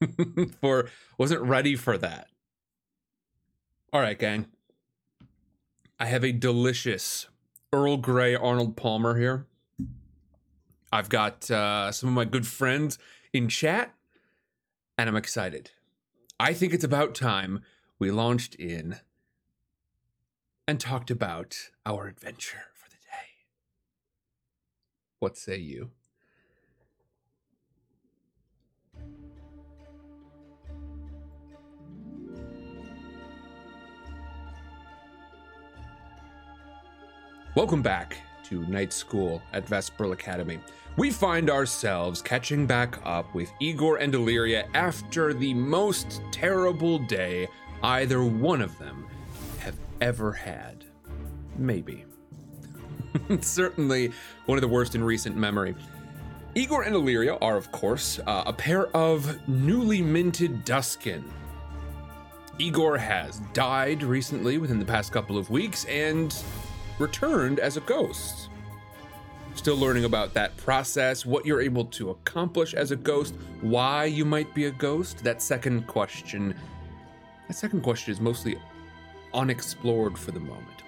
for 0.61 0.89
wasn't 1.17 1.41
ready 1.41 1.75
for 1.75 1.97
that. 1.97 2.27
All 3.91 4.01
right, 4.01 4.17
gang. 4.17 4.47
I 5.99 6.07
have 6.07 6.23
a 6.23 6.31
delicious 6.31 7.27
Earl 7.71 7.97
Grey 7.97 8.35
Arnold 8.35 8.75
Palmer 8.75 9.17
here. 9.17 9.45
I've 10.91 11.09
got 11.09 11.49
uh, 11.49 11.91
some 11.91 12.09
of 12.09 12.15
my 12.15 12.25
good 12.25 12.45
friends 12.45 12.99
in 13.33 13.47
chat, 13.47 13.93
and 14.97 15.09
I'm 15.09 15.15
excited. 15.15 15.71
I 16.39 16.53
think 16.53 16.73
it's 16.73 16.83
about 16.83 17.15
time 17.15 17.61
we 17.99 18.11
launched 18.11 18.55
in 18.55 18.97
and 20.67 20.79
talked 20.79 21.09
about 21.09 21.69
our 21.85 22.07
adventure. 22.07 22.72
What 25.23 25.37
say 25.37 25.55
you? 25.55 25.89
Welcome 37.55 37.81
back 37.81 38.17
to 38.49 38.67
night 38.67 38.91
school 38.91 39.41
at 39.53 39.65
Vesperale 39.65 40.11
Academy. 40.11 40.59
We 40.97 41.09
find 41.09 41.49
ourselves 41.49 42.21
catching 42.21 42.67
back 42.67 42.99
up 43.05 43.33
with 43.33 43.49
Igor 43.61 43.99
and 43.99 44.13
Illyria 44.13 44.67
after 44.73 45.33
the 45.33 45.53
most 45.53 46.21
terrible 46.33 46.99
day 46.99 47.47
either 47.81 48.21
one 48.25 48.61
of 48.61 48.77
them 48.77 49.07
have 49.59 49.77
ever 50.01 50.33
had. 50.33 50.83
Maybe. 51.55 52.03
Certainly 53.41 54.11
one 54.45 54.57
of 54.57 54.61
the 54.61 54.67
worst 54.67 54.95
in 54.95 55.03
recent 55.03 55.35
memory. 55.35 55.75
Igor 56.55 56.83
and 56.83 56.95
Illyria 56.95 57.35
are, 57.41 57.57
of 57.57 57.71
course, 57.71 58.19
uh, 58.27 58.43
a 58.45 58.53
pair 58.53 58.87
of 58.95 59.47
newly 59.47 60.01
minted 60.01 60.63
Duskin. 60.65 61.23
Igor 62.59 62.97
has 62.97 63.39
died 63.53 64.03
recently 64.03 64.59
within 64.59 64.77
the 64.77 64.85
past 64.85 65.11
couple 65.11 65.37
of 65.37 65.49
weeks, 65.49 65.85
and 65.85 66.35
returned 66.99 67.59
as 67.59 67.77
a 67.77 67.81
ghost. 67.81 68.49
Still 69.55 69.77
learning 69.77 70.05
about 70.05 70.33
that 70.33 70.55
process, 70.57 71.25
what 71.25 71.45
you're 71.45 71.61
able 71.61 71.85
to 71.85 72.11
accomplish 72.11 72.73
as 72.73 72.91
a 72.91 72.95
ghost, 72.95 73.35
why 73.61 74.05
you 74.05 74.25
might 74.25 74.53
be 74.53 74.65
a 74.65 74.71
ghost. 74.71 75.23
That 75.23 75.41
second 75.41 75.87
question, 75.87 76.55
that 77.47 77.55
second 77.55 77.81
question 77.81 78.11
is 78.11 78.19
mostly 78.19 78.57
unexplored 79.33 80.17
for 80.17 80.31
the 80.31 80.39
moment. 80.39 80.83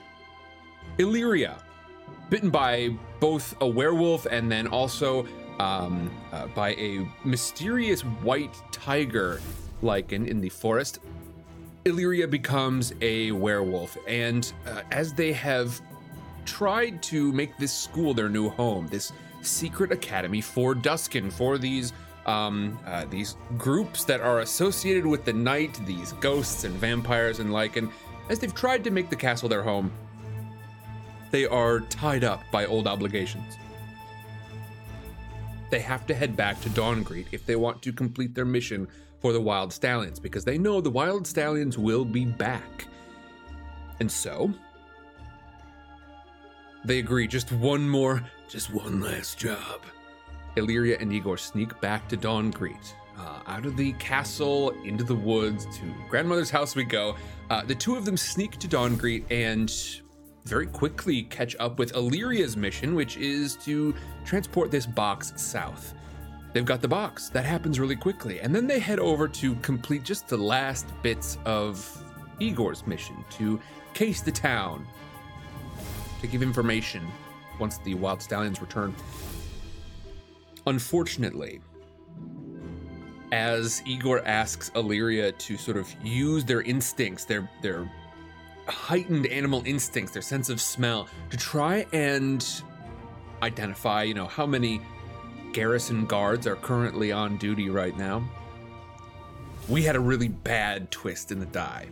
Illyria, 0.98 1.58
bitten 2.30 2.50
by 2.50 2.90
both 3.20 3.56
a 3.62 3.68
werewolf 3.68 4.26
and 4.26 4.52
then 4.52 4.68
also 4.68 5.28
um, 5.60 6.12
uh, 6.32 6.48
by 6.48 6.72
a 6.72 7.08
mysterious 7.24 8.02
white 8.02 8.56
tiger 8.72 9.42
lycan 9.82 10.28
in 10.28 10.42
the 10.42 10.50
forest. 10.50 11.00
Illyria 11.86 12.28
becomes 12.28 12.94
a 13.02 13.32
werewolf, 13.32 13.96
and 14.08 14.52
uh, 14.66 14.82
as 14.92 15.14
they 15.14 15.32
have 15.34 15.80
tried 16.44 17.02
to 17.04 17.32
make 17.32 17.56
this 17.58 17.72
school 17.72 18.14
their 18.14 18.30
new 18.30 18.50
home, 18.50 18.88
this 18.88 19.12
secret 19.42 19.92
academy 19.92 20.42
for 20.42 20.74
Duskin, 20.74 21.32
for 21.32 21.58
these 21.58 21.94
um, 22.26 22.80
uh, 22.88 23.06
these 23.06 23.38
groups 23.60 24.04
that 24.06 24.20
are 24.20 24.40
associated 24.40 25.06
with 25.06 25.26
the 25.26 25.34
night, 25.34 25.80
these 25.86 26.14
ghosts 26.14 26.64
and 26.64 26.74
vampires 26.76 27.40
and. 27.40 27.54
And 27.76 27.92
as 28.30 28.40
they've 28.40 28.56
tried 28.56 28.84
to 28.86 28.90
make 28.90 29.12
the 29.12 29.16
castle 29.16 29.48
their 29.48 29.62
home, 29.62 29.92
they 31.32 31.46
are 31.46 31.82
tied 31.82 32.24
up 32.24 32.44
by 32.52 32.66
old 32.66 32.88
obligations. 32.88 33.58
They 35.70 35.80
have 35.80 36.06
to 36.08 36.14
head 36.14 36.36
back 36.38 36.62
to 36.62 36.70
Dawngreet 36.70 37.28
if 37.32 37.46
they 37.46 37.56
want 37.56 37.82
to 37.82 37.92
complete 37.92 38.36
their 38.36 38.46
mission 38.46 38.88
for 39.20 39.34
the 39.34 39.42
Wild 39.42 39.74
Stallions, 39.74 40.20
because 40.20 40.46
they 40.46 40.58
know 40.58 40.80
the 40.80 40.90
Wild 40.90 41.26
Stallions 41.26 41.78
will 41.78 42.06
be 42.06 42.26
back. 42.26 42.88
And 44.00 44.12
so, 44.12 44.54
they 46.84 47.00
agree, 47.00 47.28
just 47.28 47.52
one 47.52 47.90
more, 47.90 48.24
just 48.48 48.72
one 48.72 49.02
last 49.02 49.40
job. 49.40 49.82
Illyria 50.56 50.98
and 51.00 51.12
Igor 51.12 51.38
sneak 51.38 51.80
back 51.82 52.08
to 52.10 52.18
Dawngreet. 52.18 52.94
Uh, 53.18 53.40
out 53.48 53.66
of 53.66 53.78
the 53.78 53.94
castle, 53.94 54.72
into 54.84 55.04
the 55.04 55.16
woods, 55.16 55.66
to 55.78 55.94
grandmother's 56.10 56.50
house 56.50 56.76
we 56.76 56.84
go. 56.84 57.16
Uh, 57.50 57.64
the 57.64 57.74
two 57.74 57.96
of 57.96 58.06
them 58.06 58.18
sneak 58.18 58.58
to 58.58 58.68
Dawngreet 58.68 59.24
and 59.32 59.70
very 60.46 60.68
quickly 60.68 61.24
catch 61.24 61.56
up 61.60 61.80
with 61.80 61.96
Illyria's 61.96 62.56
mission, 62.56 62.94
which 62.94 63.18
is 63.18 63.56
to 63.58 63.96
transport 64.26 64.70
this 64.72 64.86
box 64.86 65.34
south. 65.36 65.94
They've 66.54 66.66
got 66.66 66.82
the 66.82 66.88
box. 66.88 67.30
That 67.30 67.46
happens 67.46 67.80
really 67.80 67.96
quickly. 67.96 68.40
And 68.40 68.56
then 68.56 68.68
they 68.68 68.80
head 68.80 69.00
over 69.00 69.28
to 69.28 69.56
complete 69.56 70.04
just 70.04 70.28
the 70.28 70.38
last 70.38 70.88
bits 71.02 71.38
of 71.46 72.02
Igor's 72.40 72.86
mission 72.88 73.26
to 73.32 73.60
case 73.94 74.22
the 74.22 74.32
town, 74.32 74.86
to 76.22 76.28
give 76.28 76.42
information 76.42 77.06
once 77.60 77.80
the 77.80 77.96
wild 77.96 78.22
stallions 78.22 78.62
return. 78.62 78.96
Unfortunately, 80.68 81.60
as 83.32 83.82
Igor 83.86 84.26
asks 84.26 84.72
Illyria 84.76 85.32
to 85.32 85.58
sort 85.58 85.78
of 85.78 85.94
use 86.04 86.46
their 86.46 86.62
instincts, 86.62 87.26
their 87.26 87.50
their 87.62 87.90
heightened 88.68 89.28
animal 89.28 89.64
instincts, 89.66 90.14
their 90.14 90.22
sense 90.22 90.50
of 90.50 90.60
smell, 90.60 91.08
to 91.30 91.38
try 91.38 91.86
and 91.94 92.64
identify, 93.42 94.04
you 94.04 94.14
know, 94.14 94.28
how 94.28 94.46
many 94.46 94.82
garrison 95.54 96.06
guards 96.06 96.48
are 96.48 96.56
currently 96.58 97.12
on 97.12 97.38
duty 97.38 97.70
right 97.70 97.98
now. 97.98 98.28
We 99.70 99.84
had 99.84 99.96
a 99.96 100.00
really 100.00 100.28
bad 100.28 100.92
twist 100.92 101.32
in 101.32 101.40
the 101.40 101.46
die. 101.46 101.88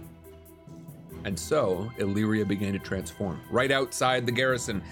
And 1.25 1.39
so 1.39 1.89
Illyria 1.97 2.45
began 2.45 2.73
to 2.73 2.79
transform 2.79 3.39
right 3.49 3.71
outside 3.71 4.25
the 4.25 4.31
garrison. 4.31 4.83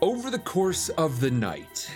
Over 0.00 0.30
the 0.30 0.38
course 0.38 0.90
of 0.90 1.20
the 1.20 1.30
night, 1.30 1.90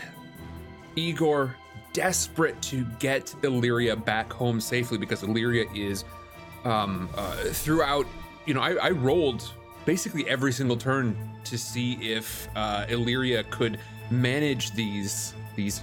Igor, 0.97 1.55
desperate 1.93 2.61
to 2.63 2.85
get 2.99 3.35
Illyria 3.43 3.97
back 3.97 4.33
home 4.33 4.61
safely 4.61 4.99
because 4.99 5.23
Illyria 5.23 5.67
is 5.75 6.05
um, 6.65 7.09
uh, 7.15 7.37
throughout. 7.37 8.07
You 8.49 8.55
know, 8.55 8.63
I, 8.63 8.77
I 8.77 8.91
rolled 8.93 9.53
basically 9.85 10.27
every 10.27 10.53
single 10.53 10.79
turn 10.79 11.15
to 11.45 11.59
see 11.59 11.99
if 12.01 12.49
uh, 12.57 12.87
Illyria 12.89 13.45
could 13.45 13.79
manage 14.11 14.71
these 14.71 15.35
these 15.55 15.83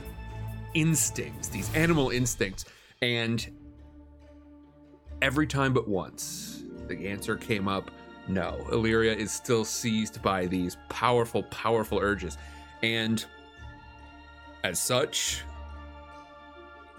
instincts, 0.74 1.48
these 1.48 1.72
animal 1.76 2.10
instincts, 2.10 2.66
and 3.04 3.48
every 5.22 5.46
time 5.46 5.74
but 5.74 5.88
once, 5.88 6.64
the 6.88 7.08
answer 7.08 7.36
came 7.36 7.68
up 7.68 7.92
no. 8.28 8.66
Illyria 8.72 9.14
is 9.14 9.32
still 9.32 9.64
seized 9.64 10.24
by 10.24 10.48
these 10.48 10.76
powerful, 10.90 11.44
powerful 11.44 12.00
urges. 12.00 12.36
And 12.82 13.24
as 14.64 14.82
such, 14.82 15.44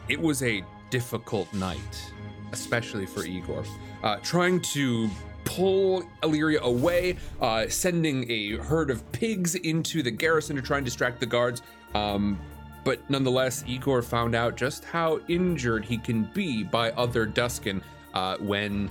it 0.09 0.21
was 0.21 0.45
a 0.45 0.63
difficult 0.91 1.53
night, 1.53 2.13
especially 2.53 3.05
for 3.05 3.25
Igor. 3.25 3.65
Uh, 4.05 4.19
trying 4.23 4.61
to 4.61 5.11
pull 5.47 6.05
Illyria 6.23 6.61
away, 6.61 7.17
uh, 7.41 7.67
sending 7.69 8.31
a 8.31 8.57
herd 8.57 8.91
of 8.91 9.11
pigs 9.13 9.55
into 9.55 10.03
the 10.03 10.11
garrison 10.11 10.57
to 10.57 10.63
try 10.63 10.77
and 10.77 10.85
distract 10.85 11.21
the 11.21 11.27
guards. 11.27 11.63
Um, 11.95 12.39
but 12.85 13.09
nonetheless, 13.09 13.65
Igor 13.67 14.03
found 14.03 14.35
out 14.35 14.57
just 14.57 14.85
how 14.85 15.21
injured 15.29 15.85
he 15.85 15.97
can 15.97 16.25
be 16.35 16.63
by 16.63 16.91
other 16.93 17.27
Duskin 17.27 17.81
uh, 18.13 18.37
when 18.39 18.91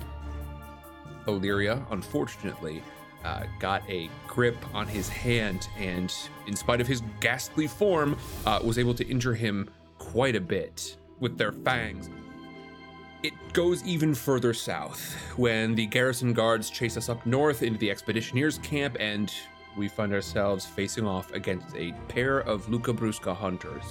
Illyria, 1.27 1.85
unfortunately, 1.91 2.81
uh, 3.23 3.43
got 3.59 3.87
a 3.89 4.09
grip 4.27 4.57
on 4.73 4.87
his 4.87 5.07
hand 5.09 5.67
and, 5.77 6.13
in 6.47 6.55
spite 6.55 6.81
of 6.81 6.87
his 6.87 7.01
ghastly 7.19 7.67
form, 7.67 8.17
uh, 8.45 8.59
was 8.63 8.77
able 8.77 8.93
to 8.93 9.05
injure 9.07 9.33
him 9.33 9.69
quite 9.97 10.35
a 10.35 10.41
bit 10.41 10.97
with 11.19 11.37
their 11.37 11.51
fangs. 11.51 12.09
It 13.23 13.33
goes 13.53 13.83
even 13.83 14.13
further 14.13 14.53
south 14.53 15.15
when 15.35 15.75
the 15.75 15.87
garrison 15.87 16.33
guards 16.33 16.69
chase 16.69 16.97
us 16.97 17.09
up 17.09 17.25
north 17.25 17.63
into 17.63 17.79
the 17.79 17.89
expeditioners' 17.89 18.61
camp, 18.61 18.97
and 18.99 19.33
we 19.75 19.87
find 19.87 20.13
ourselves 20.13 20.65
facing 20.65 21.07
off 21.07 21.33
against 21.33 21.75
a 21.75 21.93
pair 22.07 22.39
of 22.39 22.69
Luca 22.69 22.93
Brusca 22.93 23.35
hunters. 23.35 23.83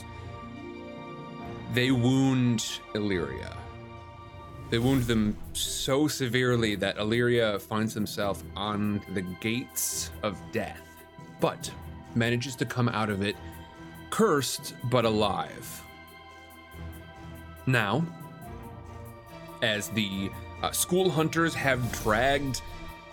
They 1.72 1.90
wound 1.90 2.80
Illyria 2.94 3.56
they 4.70 4.78
wound 4.78 5.04
them 5.04 5.36
so 5.52 6.08
severely 6.08 6.74
that 6.74 6.96
Illyria 6.96 7.58
finds 7.58 7.94
himself 7.94 8.42
on 8.56 9.00
the 9.12 9.22
gates 9.22 10.10
of 10.22 10.40
death, 10.52 10.82
but 11.40 11.70
manages 12.16 12.56
to 12.56 12.64
come 12.64 12.88
out 12.88 13.10
of 13.10 13.22
it 13.22 13.36
cursed 14.10 14.74
but 14.90 15.04
alive. 15.04 15.82
Now, 17.66 18.04
as 19.64 19.88
the 19.88 20.30
uh, 20.62 20.70
school 20.70 21.10
hunters 21.10 21.54
have 21.54 21.90
dragged 22.02 22.60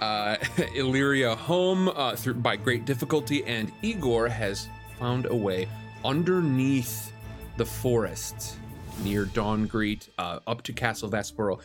uh, 0.02 0.36
Illyria 0.76 1.36
home 1.36 1.88
uh, 1.88 2.16
through, 2.16 2.36
by 2.36 2.58
great 2.58 2.86
difficulty, 2.86 3.44
and 3.46 3.72
Igor 3.82 4.28
has 4.28 4.68
found 5.00 5.26
a 5.28 5.36
way 5.36 5.68
underneath 6.04 7.14
the 7.58 7.66
forest 7.66 8.58
near 9.04 9.26
Dawngreet, 9.26 10.10
uh, 10.18 10.40
up 10.46 10.62
to 10.64 10.74
Castle 10.74 11.10
Vesperale. 11.10 11.62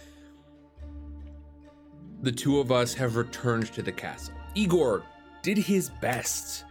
The 2.22 2.32
two 2.32 2.60
of 2.60 2.70
us 2.70 2.94
have 2.94 3.16
returned 3.16 3.72
to 3.72 3.82
the 3.82 3.92
castle. 3.92 4.34
Igor 4.54 5.02
did 5.42 5.58
his 5.58 5.90
best 6.00 6.64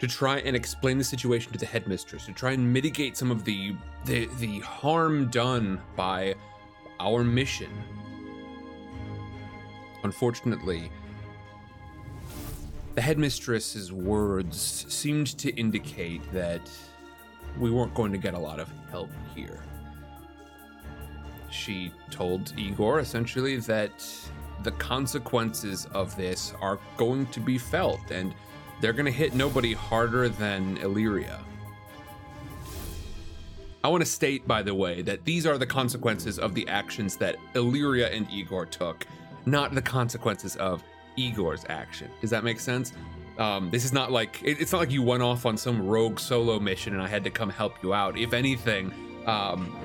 to 0.00 0.06
try 0.06 0.38
and 0.38 0.56
explain 0.56 0.96
the 0.96 1.04
situation 1.04 1.52
to 1.52 1.58
the 1.58 1.66
headmistress, 1.66 2.26
to 2.26 2.32
try 2.32 2.52
and 2.52 2.72
mitigate 2.72 3.16
some 3.16 3.30
of 3.30 3.44
the 3.44 3.74
the, 4.04 4.26
the 4.38 4.60
harm 4.60 5.28
done 5.28 5.80
by 5.96 6.34
our 7.00 7.24
mission. 7.24 7.70
Unfortunately, 10.04 10.90
the 12.94 13.00
headmistress's 13.00 13.92
words 13.92 14.86
seemed 14.88 15.38
to 15.38 15.54
indicate 15.54 16.22
that 16.32 16.70
we 17.58 17.70
weren't 17.70 17.94
going 17.94 18.12
to 18.12 18.18
get 18.18 18.34
a 18.34 18.38
lot 18.38 18.60
of 18.60 18.68
help 18.90 19.10
here 19.34 19.62
she 21.50 21.92
told 22.10 22.52
Igor 22.56 23.00
essentially 23.00 23.56
that 23.58 23.92
the 24.62 24.70
consequences 24.72 25.86
of 25.92 26.16
this 26.16 26.52
are 26.60 26.78
going 26.96 27.26
to 27.26 27.40
be 27.40 27.58
felt 27.58 28.10
and 28.10 28.34
they're 28.80 28.92
going 28.92 29.06
to 29.06 29.12
hit 29.12 29.34
nobody 29.34 29.72
harder 29.72 30.28
than 30.28 30.76
Illyria. 30.78 31.40
I 33.84 33.88
want 33.88 34.02
to 34.02 34.10
state, 34.10 34.46
by 34.46 34.62
the 34.62 34.74
way, 34.74 35.02
that 35.02 35.24
these 35.24 35.46
are 35.46 35.56
the 35.56 35.66
consequences 35.66 36.38
of 36.38 36.54
the 36.54 36.66
actions 36.68 37.16
that 37.16 37.36
Illyria 37.54 38.10
and 38.10 38.28
Igor 38.30 38.66
took, 38.66 39.06
not 39.46 39.74
the 39.74 39.82
consequences 39.82 40.56
of 40.56 40.82
Igor's 41.16 41.64
action. 41.68 42.10
Does 42.20 42.30
that 42.30 42.44
make 42.44 42.60
sense? 42.60 42.92
Um, 43.38 43.70
this 43.70 43.84
is 43.84 43.92
not 43.92 44.10
like 44.10 44.40
it, 44.42 44.60
it's 44.60 44.72
not 44.72 44.78
like 44.78 44.90
you 44.90 45.02
went 45.02 45.22
off 45.22 45.46
on 45.46 45.56
some 45.56 45.86
rogue 45.86 46.18
solo 46.18 46.58
mission 46.58 46.92
and 46.92 47.02
I 47.02 47.06
had 47.06 47.22
to 47.24 47.30
come 47.30 47.50
help 47.50 47.80
you 47.82 47.94
out. 47.94 48.18
If 48.18 48.32
anything, 48.32 48.92
um, 49.26 49.76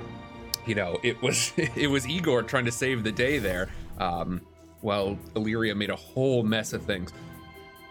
you 0.66 0.74
know, 0.74 1.00
it 1.04 1.22
was 1.22 1.54
it 1.58 1.90
was 1.90 2.08
Igor 2.08 2.44
trying 2.44 2.66
to 2.66 2.72
save 2.72 3.04
the 3.04 3.12
day 3.12 3.38
there. 3.38 3.70
Um, 4.00 4.42
well, 4.82 5.18
Illyria 5.36 5.76
made 5.76 5.92
a 5.92 5.96
whole 5.96 6.44
mess 6.44 6.74
of 6.74 6.84
things, 6.84 7.14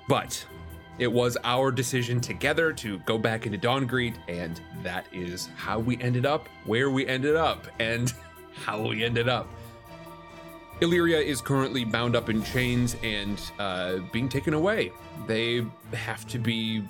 but 0.08 0.44
it 0.98 1.10
was 1.10 1.36
our 1.44 1.70
decision 1.70 2.20
together 2.20 2.72
to 2.74 2.98
go 3.00 3.18
back 3.18 3.46
into 3.46 3.58
Dawngreet, 3.58 4.14
and 4.28 4.60
that 4.82 5.06
is 5.12 5.48
how 5.56 5.78
we 5.78 6.00
ended 6.00 6.26
up 6.26 6.48
where 6.64 6.90
we 6.90 7.06
ended 7.06 7.36
up, 7.36 7.66
and 7.78 8.12
how 8.54 8.86
we 8.86 9.04
ended 9.04 9.28
up. 9.28 9.48
Illyria 10.80 11.20
is 11.20 11.40
currently 11.40 11.84
bound 11.84 12.16
up 12.16 12.28
in 12.28 12.42
chains 12.42 12.96
and 13.02 13.40
uh, 13.58 13.98
being 14.12 14.28
taken 14.28 14.52
away. 14.52 14.92
They 15.26 15.64
have 15.92 16.26
to 16.28 16.38
be 16.38 16.82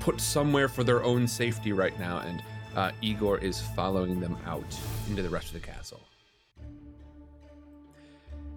put 0.00 0.20
somewhere 0.20 0.68
for 0.68 0.82
their 0.82 1.04
own 1.04 1.28
safety 1.28 1.72
right 1.72 1.98
now, 2.00 2.18
and 2.20 2.42
uh, 2.74 2.92
Igor 3.02 3.38
is 3.38 3.60
following 3.60 4.20
them 4.20 4.36
out 4.46 4.78
into 5.08 5.22
the 5.22 5.30
rest 5.30 5.48
of 5.48 5.54
the 5.54 5.60
castle. 5.60 6.00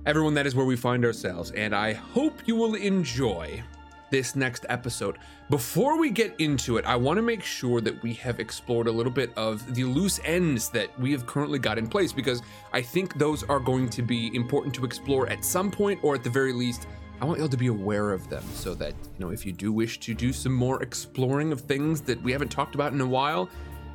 Everyone, 0.05 0.33
that 0.33 0.47
is 0.47 0.55
where 0.55 0.65
we 0.65 0.75
find 0.75 1.05
ourselves, 1.05 1.51
and 1.51 1.75
I 1.75 1.93
hope 1.93 2.33
you 2.45 2.55
will 2.55 2.75
enjoy 2.75 3.62
this 4.10 4.36
next 4.36 4.65
episode. 4.69 5.17
Before 5.50 5.98
we 5.98 6.10
get 6.10 6.36
into 6.39 6.78
it, 6.78 6.86
I 6.86 6.95
want 6.95 7.17
to 7.17 7.22
make 7.22 7.43
sure 7.43 7.82
that 7.82 8.02
we 8.04 8.13
have 8.15 8.39
explored 8.39 8.88
a 8.88 8.91
little 8.91 9.12
bit 9.12 9.32
of 9.36 9.74
the 9.74 9.84
loose 9.84 10.19
ends 10.24 10.69
that 10.69 10.98
we 11.00 11.12
have 11.12 11.26
currently 11.26 11.60
got 11.60 11.78
in 11.78 11.88
place 11.88 12.13
because 12.13 12.41
I 12.74 12.82
think 12.82 13.17
those 13.17 13.43
are 13.43 13.60
going 13.60 13.89
to 13.89 14.02
be 14.02 14.36
important 14.36 14.74
to 14.76 14.86
explore 14.86 15.30
at 15.30 15.43
some 15.43 15.72
point, 15.72 16.00
or 16.04 16.15
at 16.15 16.24
the 16.24 16.30
very 16.30 16.54
least, 16.54 16.88
I 17.22 17.26
want 17.26 17.39
y'all 17.39 17.50
to 17.50 17.58
be 17.58 17.67
aware 17.67 18.12
of 18.12 18.30
them 18.30 18.43
so 18.54 18.74
that, 18.76 18.93
you 18.93 19.26
know, 19.26 19.32
if 19.32 19.45
you 19.45 19.52
do 19.52 19.74
wish 19.74 20.00
to 20.02 20.13
do 20.13 20.32
some 20.32 20.54
more 20.54 20.82
exploring 20.82 21.52
of 21.52 21.62
things 21.62 22.02
that 22.02 22.22
we 22.22 22.32
haven't 22.32 22.50
talked 22.50 22.76
about 22.76 22.93
in 22.93 23.02
a 23.02 23.08
while, 23.08 23.50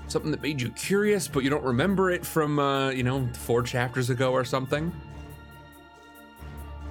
something 0.09 0.31
that 0.31 0.43
made 0.43 0.61
you 0.61 0.71
curious, 0.71 1.27
but 1.27 1.43
you 1.43 1.51
don't 1.51 1.65
remember 1.65 2.11
it 2.11 2.27
from, 2.27 2.59
uh, 2.59 2.91
you 2.91 3.03
know, 3.03 3.27
four 3.33 3.63
chapters 3.63 4.11
ago 4.11 4.33
or 4.33 4.45
something, 4.45 4.93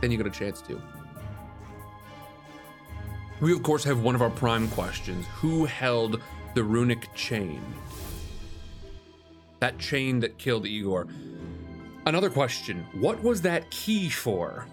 then 0.01 0.11
you 0.11 0.17
get 0.17 0.25
a 0.25 0.31
chance 0.31 0.61
to. 0.61 0.81
We, 3.43 3.51
of 3.51 3.61
course, 3.61 3.83
have 3.83 3.99
one 3.99 4.15
of 4.15 4.21
our 4.21 4.29
prime 4.29 4.69
questions 4.69 5.25
Who 5.41 5.65
held 5.65 6.21
the 6.53 6.63
runic 6.63 7.13
chain? 7.13 7.61
That 9.59 9.77
chain 9.77 10.21
that 10.21 10.37
killed 10.37 10.65
Igor. 10.65 11.07
Another 12.05 12.29
question 12.29 12.85
What 12.93 13.21
was 13.21 13.41
that 13.41 13.69
key 13.69 14.09
for? 14.09 14.65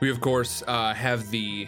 We, 0.00 0.12
of 0.12 0.20
course, 0.20 0.62
uh, 0.68 0.94
have 0.94 1.28
the 1.32 1.66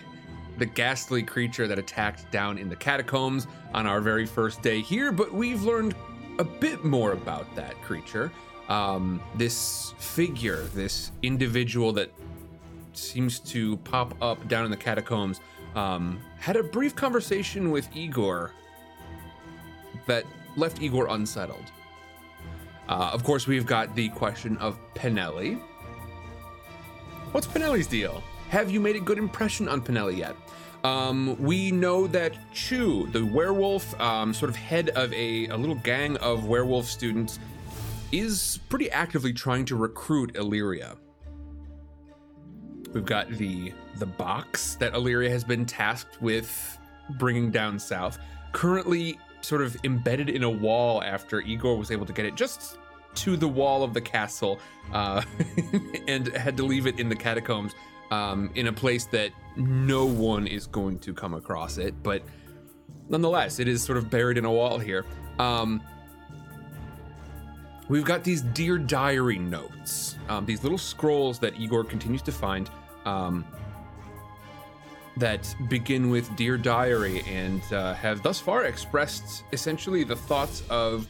the 0.59 0.67
ghastly 0.67 1.25
creature 1.25 1.67
that 1.67 1.81
attacked 1.81 2.31
down 2.31 2.57
in 2.57 2.69
the 2.69 2.77
catacombs 2.77 3.49
on 3.75 3.89
our 3.89 4.01
very 4.01 4.27
first 4.27 4.63
day 4.63 4.81
here, 4.81 5.11
but 5.11 5.33
we've 5.33 5.65
learned 5.65 5.97
a 6.39 6.45
bit 6.45 6.85
more 6.85 7.11
about 7.11 7.57
that 7.57 7.75
creature. 7.83 8.31
Um, 8.69 9.21
this 9.35 9.95
figure, 9.99 10.63
this 10.75 11.11
individual 11.23 11.93
that 11.95 12.13
seems 12.97 13.39
to 13.41 13.77
pop 13.79 14.15
up 14.23 14.47
down 14.49 14.65
in 14.65 14.71
the 14.71 14.77
catacombs, 14.77 15.41
um, 15.75 16.21
had 16.39 16.57
a 16.57 16.63
brief 16.63 16.95
conversation 16.95 17.71
with 17.71 17.89
Igor 17.95 18.53
that 20.07 20.25
left 20.57 20.83
Igor 20.83 21.09
unsettled. 21.09 21.71
Uh, 22.89 23.11
of 23.13 23.23
course, 23.23 23.47
we've 23.47 23.67
got 23.67 23.95
the 23.95 24.09
question 24.11 24.57
of 24.59 24.79
Penelli. 24.95 25.61
What's 27.33 27.47
Penelli's 27.47 27.87
deal? 27.87 28.23
Have 28.49 28.71
you 28.71 28.81
made 28.81 28.97
a 28.97 29.01
good 29.01 29.19
impression 29.19 29.69
on 29.69 29.81
Penelli 29.81 30.17
yet? 30.17 30.35
Um, 30.83 31.37
we 31.41 31.71
know 31.71 32.07
that 32.09 32.33
Chu, 32.53 33.07
the 33.13 33.25
werewolf, 33.25 33.99
um, 34.01 34.35
sort 34.35 34.49
of 34.49 34.57
head 34.57 34.89
of 34.91 35.13
a, 35.13 35.47
a 35.49 35.57
little 35.57 35.77
gang 35.77 36.17
of 36.17 36.47
werewolf 36.47 36.87
students, 36.87 37.39
is 38.11 38.59
pretty 38.69 38.91
actively 38.91 39.33
trying 39.33 39.65
to 39.67 39.77
recruit 39.77 40.35
Illyria. 40.37 40.97
We've 42.93 43.05
got 43.05 43.31
the 43.31 43.73
the 43.97 44.07
box 44.07 44.75
that 44.77 44.95
Illyria 44.95 45.31
has 45.31 45.45
been 45.45 45.65
tasked 45.65 46.21
with 46.21 46.79
bringing 47.11 47.51
down 47.51 47.79
south. 47.79 48.19
Currently 48.53 49.19
sort 49.43 49.63
of 49.63 49.77
embedded 49.85 50.29
in 50.29 50.43
a 50.43 50.51
wall 50.51 51.03
after 51.03 51.41
Igor 51.41 51.77
was 51.77 51.91
able 51.91 52.07
to 52.07 52.13
get 52.13 52.27
it 52.27 52.35
just 52.35 52.79
to 53.15 53.37
the 53.37 53.49
wall 53.49 53.83
of 53.83 53.95
the 53.95 54.01
castle 54.01 54.61
uh, 54.93 55.23
and 56.09 56.29
had 56.29 56.57
to 56.57 56.63
leave 56.63 56.87
it 56.87 56.99
in 57.01 57.09
the 57.09 57.17
catacombs 57.17 57.75
um, 58.11 58.51
in 58.55 58.67
a 58.67 58.73
place 58.73 59.07
that 59.07 59.31
no 59.57 60.05
one 60.05 60.47
is 60.47 60.67
going 60.67 60.99
to 61.01 61.15
come 61.15 61.35
across 61.35 61.79
it. 61.79 61.95
But 62.03 62.23
nonetheless, 63.09 63.59
it 63.59 63.69
is 63.69 63.83
sort 63.83 63.99
of 63.99 64.11
buried 64.11 64.39
in 64.39 64.45
a 64.45 64.53
wall 64.53 64.79
here. 64.79 65.05
Um, 65.39 65.83
we've 67.89 68.05
got 68.05 68.25
these 68.25 68.43
Dear 68.43 68.79
Diary 68.79 69.39
notes, 69.39 70.17
um, 70.29 70.45
these 70.47 70.63
little 70.63 70.79
scrolls 70.79 71.39
that 71.41 71.59
Igor 71.59 71.85
continues 71.85 72.23
to 72.23 72.33
find 72.33 72.71
um, 73.05 73.45
that 75.17 75.55
begin 75.69 76.11
with 76.11 76.35
Dear 76.37 76.57
Diary 76.57 77.23
and 77.27 77.63
uh, 77.73 77.95
have 77.95 78.23
thus 78.23 78.41
far 78.41 78.65
expressed 78.65 79.45
essentially 79.53 80.05
the 80.05 80.17
thoughts 80.17 80.63
of 80.71 81.07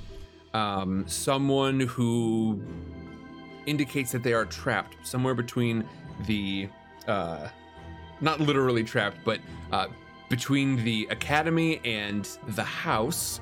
um, 0.52 1.06
someone 1.06 1.80
who 1.80 2.60
indicates 3.66 4.10
that 4.12 4.22
they 4.22 4.32
are 4.32 4.44
trapped 4.44 4.96
somewhere 5.06 5.34
between 5.34 5.84
the, 6.26 6.68
uh, 7.06 7.48
not 8.20 8.40
literally 8.40 8.82
trapped, 8.82 9.18
but 9.24 9.40
uh, 9.70 9.86
between 10.28 10.82
the 10.84 11.06
academy 11.10 11.80
and 11.84 12.38
the 12.48 12.64
house. 12.64 13.40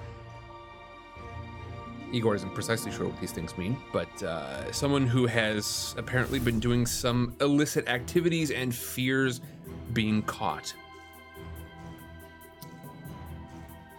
Igor 2.13 2.35
isn't 2.35 2.55
precisely 2.55 2.91
sure 2.91 3.07
what 3.07 3.21
these 3.21 3.33
things 3.33 3.57
mean, 3.59 3.77
but 3.93 4.23
uh, 4.23 4.71
someone 4.73 5.07
who 5.07 5.27
has 5.27 5.95
apparently 5.99 6.39
been 6.39 6.59
doing 6.59 6.87
some 6.87 7.35
illicit 7.41 7.89
activities 7.89 8.51
and 8.51 8.75
fears 8.75 9.41
being 9.93 10.23
caught. 10.23 10.75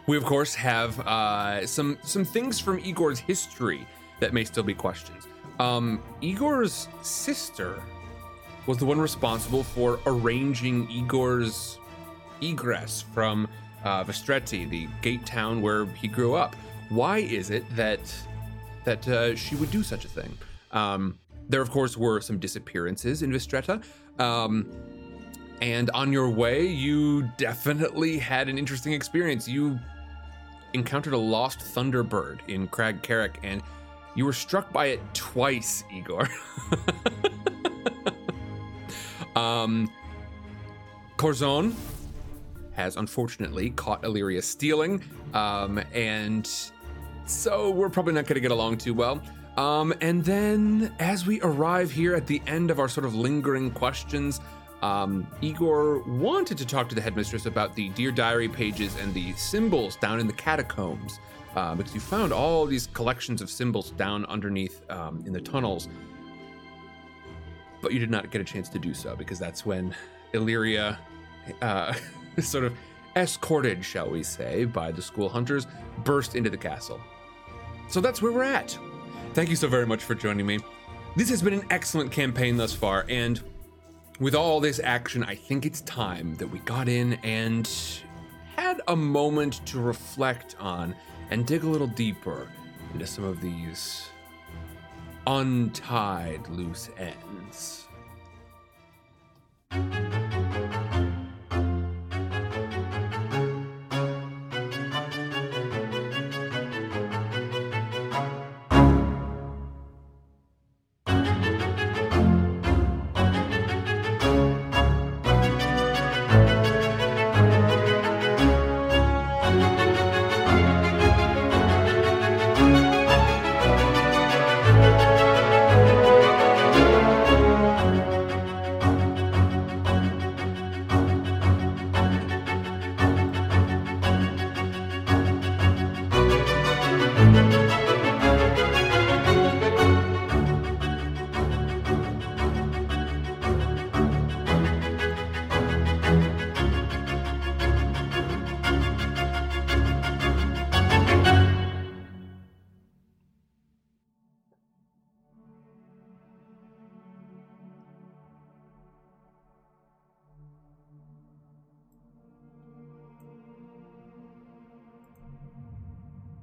We 0.07 0.17
of 0.17 0.25
course 0.25 0.55
have 0.55 0.99
uh, 1.01 1.67
some 1.67 1.99
some 2.01 2.25
things 2.25 2.59
from 2.59 2.79
Igor's 2.79 3.19
history 3.19 3.85
that 4.19 4.33
may 4.33 4.43
still 4.43 4.63
be 4.63 4.73
questions. 4.73 5.27
Um, 5.59 6.01
Igor's 6.21 6.87
sister 7.01 7.81
was 8.65 8.77
the 8.77 8.85
one 8.85 8.99
responsible 8.99 9.63
for 9.63 9.99
arranging 10.05 10.89
Igor's 10.89 11.77
egress 12.41 13.01
from 13.13 13.47
uh, 13.83 14.03
Vestretti, 14.03 14.69
the 14.69 14.87
gate 15.01 15.25
town 15.25 15.61
where 15.61 15.85
he 15.85 16.07
grew 16.07 16.35
up. 16.35 16.55
Why 16.89 17.19
is 17.19 17.49
it 17.49 17.63
that 17.75 17.99
that 18.85 19.07
uh, 19.07 19.35
she 19.35 19.55
would 19.55 19.71
do 19.71 19.83
such 19.83 20.05
a 20.05 20.07
thing? 20.07 20.37
Um, 20.71 21.17
there, 21.47 21.61
of 21.61 21.71
course, 21.71 21.97
were 21.97 22.21
some 22.21 22.39
disappearances 22.39 23.23
in 23.23 23.31
Vestretta. 23.31 23.83
Um, 24.19 24.69
and 25.61 25.89
on 25.91 26.13
your 26.13 26.29
way, 26.29 26.65
you 26.65 27.29
definitely 27.37 28.17
had 28.17 28.47
an 28.47 28.57
interesting 28.57 28.93
experience. 28.93 29.47
You 29.47 29.77
encountered 30.73 31.13
a 31.13 31.17
lost 31.17 31.59
Thunderbird 31.59 32.39
in 32.47 32.67
Crag 32.67 33.01
Carrick, 33.01 33.39
and 33.43 33.61
you 34.15 34.25
were 34.25 34.33
struck 34.33 34.71
by 34.71 34.87
it 34.87 35.01
twice, 35.13 35.83
Igor. 35.91 36.25
um, 39.35 39.91
Corzon 41.17 41.73
has 42.73 42.95
unfortunately 42.95 43.71
caught 43.71 44.05
Illyria 44.05 44.41
stealing, 44.41 45.03
um, 45.33 45.81
and 45.93 46.49
so 47.29 47.69
we're 47.69 47.89
probably 47.89 48.13
not 48.13 48.25
going 48.25 48.35
to 48.35 48.41
get 48.41 48.51
along 48.51 48.77
too 48.77 48.93
well. 48.93 49.21
Um, 49.57 49.93
and 50.01 50.23
then, 50.23 50.93
as 50.99 51.25
we 51.25 51.41
arrive 51.41 51.91
here 51.91 52.15
at 52.15 52.25
the 52.27 52.41
end 52.47 52.71
of 52.71 52.79
our 52.79 52.87
sort 52.87 53.05
of 53.05 53.13
lingering 53.13 53.71
questions, 53.71 54.39
um, 54.81 55.27
Igor 55.41 55.99
wanted 56.03 56.57
to 56.59 56.65
talk 56.65 56.87
to 56.89 56.95
the 56.95 57.01
headmistress 57.01 57.45
about 57.45 57.75
the 57.75 57.89
Dear 57.89 58.11
Diary 58.11 58.47
pages 58.47 58.95
and 58.95 59.13
the 59.13 59.33
symbols 59.33 59.97
down 59.97 60.19
in 60.19 60.27
the 60.27 60.33
catacombs, 60.33 61.19
uh, 61.55 61.75
because 61.75 61.93
you 61.93 61.99
found 61.99 62.31
all 62.31 62.65
these 62.65 62.87
collections 62.87 63.41
of 63.41 63.49
symbols 63.49 63.91
down 63.91 64.25
underneath 64.25 64.89
um, 64.89 65.21
in 65.25 65.33
the 65.33 65.41
tunnels. 65.41 65.89
But 67.81 67.91
you 67.91 67.99
did 67.99 68.09
not 68.09 68.31
get 68.31 68.39
a 68.39 68.45
chance 68.45 68.69
to 68.69 68.79
do 68.79 68.93
so 68.93 69.15
because 69.15 69.39
that's 69.39 69.65
when 69.65 69.93
Illyria, 70.33 70.97
uh, 71.61 71.93
sort 72.39 72.63
of 72.63 72.73
escorted, 73.15 73.83
shall 73.83 74.09
we 74.09 74.23
say, 74.23 74.65
by 74.65 74.91
the 74.91 75.01
school 75.01 75.27
hunters, 75.27 75.67
burst 76.03 76.35
into 76.35 76.49
the 76.49 76.57
castle. 76.57 76.99
So 77.89 78.01
that's 78.01 78.21
where 78.21 78.31
we're 78.31 78.43
at. 78.43 78.77
Thank 79.33 79.49
you 79.49 79.55
so 79.55 79.67
very 79.67 79.85
much 79.85 80.03
for 80.03 80.15
joining 80.15 80.45
me. 80.45 80.59
This 81.15 81.29
has 81.29 81.41
been 81.41 81.53
an 81.53 81.65
excellent 81.71 82.11
campaign 82.11 82.55
thus 82.55 82.73
far, 82.73 83.05
and 83.09 83.41
with 84.19 84.35
all 84.35 84.59
this 84.59 84.79
action, 84.83 85.23
I 85.23 85.35
think 85.35 85.65
it's 85.65 85.81
time 85.81 86.35
that 86.35 86.47
we 86.47 86.59
got 86.59 86.87
in 86.87 87.13
and 87.23 87.69
had 88.55 88.81
a 88.87 88.95
moment 88.95 89.65
to 89.67 89.79
reflect 89.79 90.55
on 90.59 90.95
and 91.31 91.47
dig 91.47 91.63
a 91.63 91.67
little 91.67 91.87
deeper 91.87 92.47
into 92.93 93.07
some 93.07 93.23
of 93.23 93.41
these 93.41 94.07
untied 95.25 96.47
loose 96.49 96.89
ends. 96.97 97.87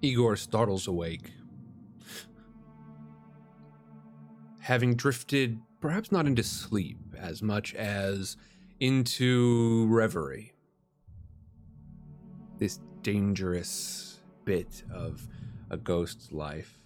Igor 0.06 0.36
startles 0.36 0.86
awake. 0.86 1.32
Having 4.60 4.94
drifted 4.94 5.58
perhaps 5.80 6.12
not 6.12 6.28
into 6.28 6.44
sleep 6.44 6.98
as 7.18 7.42
much 7.42 7.74
as 7.74 8.36
into 8.78 9.88
reverie. 9.88 10.52
This 12.58 12.78
dangerous 13.02 14.20
bit 14.44 14.84
of 14.94 15.26
a 15.70 15.76
ghost's 15.76 16.30
life. 16.30 16.78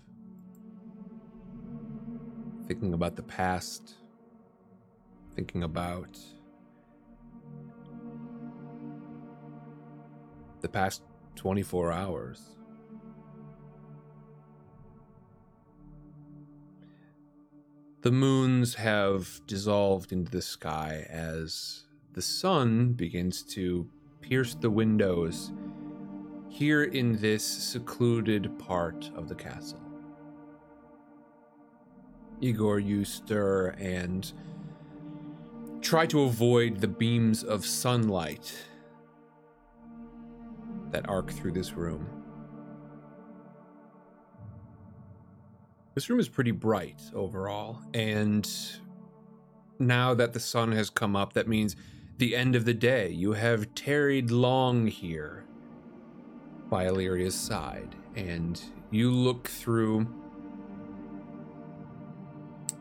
Thinking 2.68 2.94
about 2.94 3.16
the 3.16 3.22
past, 3.22 3.96
thinking 5.34 5.62
about 5.62 6.18
the 10.62 10.70
past 10.70 11.02
24 11.36 11.92
hours. 11.92 12.59
The 18.02 18.10
moons 18.10 18.76
have 18.76 19.42
dissolved 19.46 20.10
into 20.10 20.30
the 20.30 20.40
sky 20.40 21.06
as 21.10 21.84
the 22.14 22.22
sun 22.22 22.94
begins 22.94 23.42
to 23.42 23.86
pierce 24.22 24.54
the 24.54 24.70
windows 24.70 25.52
here 26.48 26.84
in 26.84 27.20
this 27.20 27.44
secluded 27.44 28.58
part 28.58 29.10
of 29.14 29.28
the 29.28 29.34
castle. 29.34 29.82
Igor, 32.40 32.80
you 32.80 33.04
stir 33.04 33.74
and 33.78 34.32
try 35.82 36.06
to 36.06 36.22
avoid 36.22 36.80
the 36.80 36.88
beams 36.88 37.44
of 37.44 37.66
sunlight 37.66 38.54
that 40.90 41.06
arc 41.06 41.30
through 41.30 41.52
this 41.52 41.74
room. 41.74 42.19
This 45.94 46.08
room 46.08 46.20
is 46.20 46.28
pretty 46.28 46.52
bright 46.52 47.00
overall, 47.14 47.80
and 47.94 48.48
now 49.78 50.14
that 50.14 50.32
the 50.32 50.40
sun 50.40 50.72
has 50.72 50.90
come 50.90 51.16
up, 51.16 51.32
that 51.34 51.48
means 51.48 51.76
the 52.18 52.36
end 52.36 52.54
of 52.56 52.64
the 52.64 52.74
day. 52.74 53.10
You 53.10 53.32
have 53.32 53.74
tarried 53.74 54.30
long 54.30 54.86
here. 54.86 55.44
by 56.70 56.86
Illyria's 56.86 57.34
side, 57.34 57.94
and 58.16 58.62
you 58.90 59.10
look 59.10 59.48
through 59.48 60.06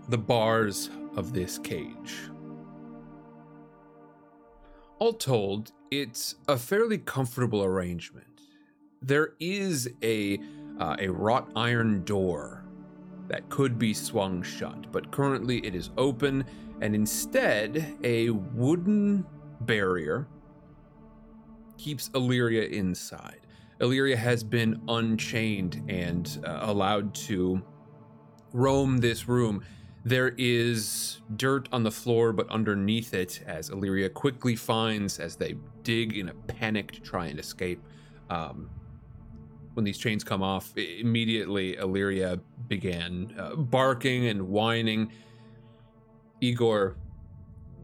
the 0.09 0.17
bars 0.17 0.89
of 1.15 1.33
this 1.33 1.57
cage. 1.57 2.15
All 4.99 5.13
told, 5.13 5.71
it's 5.91 6.35
a 6.47 6.57
fairly 6.57 6.97
comfortable 6.97 7.63
arrangement. 7.63 8.25
There 9.01 9.33
is 9.39 9.89
a 10.03 10.39
uh, 10.79 10.95
a 10.99 11.09
wrought 11.09 11.49
iron 11.55 12.03
door 12.05 12.58
that 13.29 13.47
could 13.49 13.79
be 13.79 13.93
swung 13.93 14.43
shut, 14.43 14.91
but 14.91 15.11
currently 15.11 15.59
it 15.65 15.75
is 15.75 15.91
open, 15.97 16.43
and 16.81 16.93
instead 16.93 17.97
a 18.03 18.29
wooden 18.31 19.25
barrier 19.61 20.27
keeps 21.77 22.09
Illyria 22.13 22.63
inside. 22.63 23.39
Illyria 23.79 24.17
has 24.17 24.43
been 24.43 24.81
unchained 24.89 25.83
and 25.87 26.43
uh, 26.45 26.59
allowed 26.63 27.15
to 27.15 27.61
roam 28.51 28.97
this 28.97 29.27
room. 29.27 29.63
There 30.03 30.33
is 30.37 31.21
dirt 31.35 31.69
on 31.71 31.83
the 31.83 31.91
floor, 31.91 32.33
but 32.33 32.49
underneath 32.49 33.13
it, 33.13 33.41
as 33.45 33.69
Illyria 33.69 34.09
quickly 34.09 34.55
finds 34.55 35.19
as 35.19 35.35
they 35.35 35.55
dig 35.83 36.17
in 36.17 36.29
a 36.29 36.33
panic 36.33 36.91
to 36.93 37.01
try 37.01 37.27
and 37.27 37.39
escape. 37.39 37.81
Um, 38.29 38.69
when 39.73 39.85
these 39.85 39.97
chains 39.97 40.23
come 40.23 40.41
off, 40.41 40.75
immediately 40.77 41.77
Illyria 41.77 42.39
began 42.67 43.33
uh, 43.37 43.55
barking 43.55 44.27
and 44.27 44.47
whining. 44.49 45.11
Igor 46.41 46.95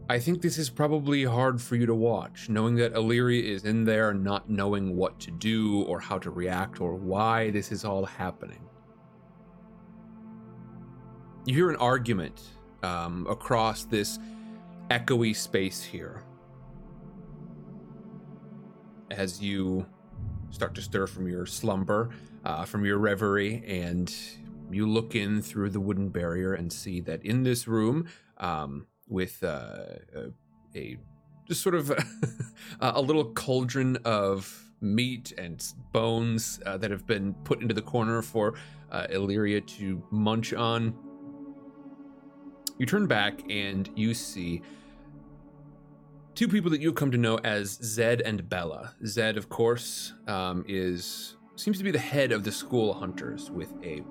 I 0.08 0.20
think 0.20 0.40
this 0.40 0.56
is 0.56 0.70
probably 0.70 1.24
hard 1.24 1.60
for 1.60 1.74
you 1.74 1.84
to 1.86 1.94
watch, 1.94 2.48
knowing 2.48 2.76
that 2.76 2.92
Illyria 2.92 3.42
is 3.42 3.64
in 3.64 3.82
there, 3.82 4.14
not 4.14 4.48
knowing 4.48 4.94
what 4.94 5.18
to 5.20 5.32
do 5.32 5.82
or 5.82 5.98
how 5.98 6.16
to 6.18 6.30
react 6.30 6.80
or 6.80 6.94
why 6.94 7.50
this 7.50 7.72
is 7.72 7.84
all 7.84 8.04
happening. 8.04 8.64
You 11.44 11.54
hear 11.54 11.70
an 11.70 11.76
argument 11.76 12.40
um, 12.84 13.26
across 13.28 13.84
this 13.84 14.20
echoey 14.90 15.34
space 15.34 15.82
here 15.82 16.22
as 19.10 19.42
you 19.42 19.86
start 20.56 20.74
to 20.74 20.80
stir 20.80 21.06
from 21.06 21.28
your 21.28 21.44
slumber, 21.44 22.08
uh, 22.46 22.64
from 22.64 22.82
your 22.82 22.96
reverie, 22.96 23.62
and 23.66 24.14
you 24.70 24.88
look 24.88 25.14
in 25.14 25.42
through 25.42 25.68
the 25.68 25.78
wooden 25.78 26.08
barrier 26.08 26.54
and 26.54 26.72
see 26.72 26.98
that 26.98 27.22
in 27.22 27.42
this 27.42 27.68
room, 27.68 28.06
um, 28.38 28.86
with 29.06 29.44
uh, 29.44 29.98
a 30.74 30.96
just 31.46 31.62
sort 31.62 31.74
of 31.74 31.92
a 32.80 33.00
little 33.02 33.26
cauldron 33.34 33.98
of 34.06 34.72
meat 34.80 35.34
and 35.36 35.74
bones 35.92 36.58
uh, 36.64 36.78
that 36.78 36.90
have 36.90 37.06
been 37.06 37.34
put 37.44 37.60
into 37.60 37.74
the 37.74 37.82
corner 37.82 38.22
for 38.22 38.54
uh, 38.90 39.06
Illyria 39.10 39.60
to 39.60 40.02
munch 40.10 40.54
on. 40.54 40.94
You 42.78 42.86
turn 42.86 43.06
back 43.06 43.42
and 43.50 43.90
you 43.94 44.14
see 44.14 44.62
two 46.36 46.46
people 46.46 46.70
that 46.70 46.80
you've 46.80 46.94
come 46.94 47.10
to 47.10 47.18
know 47.18 47.38
as 47.38 47.70
Zed 47.82 48.20
and 48.20 48.48
Bella. 48.48 48.94
Zed, 49.04 49.36
of 49.36 49.48
course, 49.48 50.12
um, 50.28 50.64
is 50.68 51.36
seems 51.56 51.78
to 51.78 51.84
be 51.84 51.90
the 51.90 51.98
head 51.98 52.30
of 52.30 52.44
the 52.44 52.52
school 52.52 52.92
hunters 52.92 53.50
with 53.50 53.72
a 53.82 54.02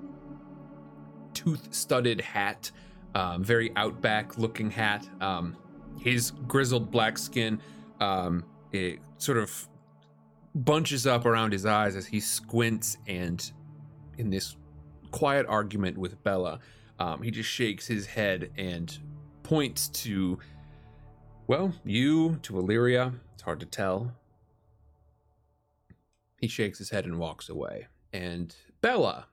tooth-studded 1.32 2.20
hat 2.20 2.70
um, 3.14 3.42
very 3.42 3.72
outback 3.76 4.36
looking 4.36 4.70
hat. 4.70 5.08
Um, 5.22 5.56
his 5.98 6.32
grizzled 6.46 6.90
black 6.90 7.16
skin 7.16 7.60
um, 8.00 8.44
it 8.72 8.98
sort 9.16 9.38
of 9.38 9.68
bunches 10.54 11.06
up 11.06 11.24
around 11.24 11.52
his 11.52 11.64
eyes 11.64 11.96
as 11.96 12.06
he 12.06 12.20
squints 12.20 12.98
and 13.06 13.52
in 14.18 14.28
this 14.28 14.56
quiet 15.10 15.46
argument 15.48 15.96
with 15.96 16.22
Bella, 16.22 16.58
um, 16.98 17.22
he 17.22 17.30
just 17.30 17.48
shakes 17.48 17.86
his 17.86 18.06
head 18.06 18.50
and 18.56 18.98
points 19.42 19.88
to, 19.88 20.38
well, 21.46 21.72
you, 21.84 22.36
to 22.42 22.58
Illyria. 22.58 23.14
It's 23.34 23.42
hard 23.42 23.60
to 23.60 23.66
tell. 23.66 24.12
He 26.40 26.48
shakes 26.48 26.78
his 26.78 26.90
head 26.90 27.04
and 27.04 27.18
walks 27.18 27.48
away. 27.48 27.86
And 28.12 28.54
Bella, 28.80 29.26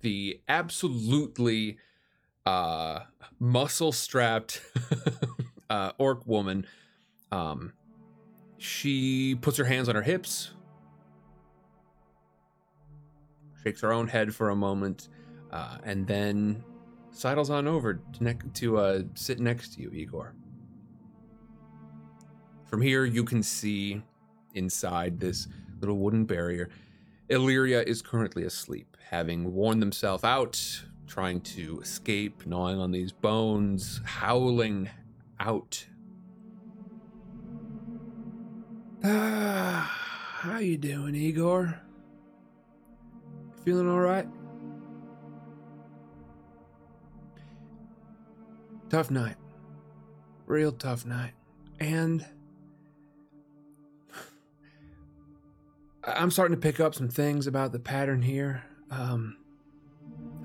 the 0.00 0.40
absolutely 0.48 1.78
uh, 2.46 3.00
muscle 3.38 3.92
strapped 3.92 4.62
uh, 5.70 5.92
orc 5.98 6.26
woman. 6.26 6.66
Um, 7.32 7.72
she 8.56 9.34
puts 9.34 9.56
her 9.58 9.64
hands 9.64 9.88
on 9.88 9.94
her 9.94 10.02
hips, 10.02 10.50
shakes 13.62 13.80
her 13.82 13.92
own 13.92 14.08
head 14.08 14.34
for 14.34 14.50
a 14.50 14.56
moment, 14.56 15.08
uh, 15.52 15.78
and 15.84 16.06
then 16.06 16.64
sidles 17.10 17.50
on 17.50 17.66
over 17.66 17.94
to, 17.94 18.24
ne- 18.24 18.38
to 18.54 18.78
uh, 18.78 19.02
sit 19.14 19.40
next 19.40 19.74
to 19.74 19.82
you, 19.82 19.90
Igor. 19.90 20.34
From 22.68 22.82
here, 22.82 23.04
you 23.04 23.24
can 23.24 23.42
see 23.42 24.02
inside 24.54 25.18
this 25.18 25.48
little 25.80 25.98
wooden 25.98 26.24
barrier. 26.24 26.68
Illyria 27.28 27.82
is 27.82 28.02
currently 28.02 28.44
asleep, 28.44 28.96
having 29.10 29.52
worn 29.52 29.80
themselves 29.80 30.24
out 30.24 30.82
trying 31.08 31.40
to 31.40 31.80
escape, 31.80 32.46
gnawing 32.46 32.78
on 32.78 32.92
these 32.92 33.10
bones, 33.10 34.00
howling 34.04 34.88
out. 35.40 35.86
Ah, 39.02 39.90
how 40.40 40.58
you 40.58 40.76
doing, 40.76 41.14
Igor? 41.14 41.80
Feeling 43.64 43.88
all 43.88 44.00
right? 44.00 44.28
Tough 48.90 49.10
night. 49.10 49.36
Real 50.46 50.72
tough 50.72 51.04
night. 51.04 51.32
And 51.80 52.24
I'm 56.04 56.30
starting 56.30 56.56
to 56.56 56.60
pick 56.60 56.80
up 56.80 56.94
some 56.94 57.08
things 57.08 57.46
about 57.46 57.72
the 57.72 57.78
pattern 57.78 58.22
here. 58.22 58.62
Um, 58.90 59.36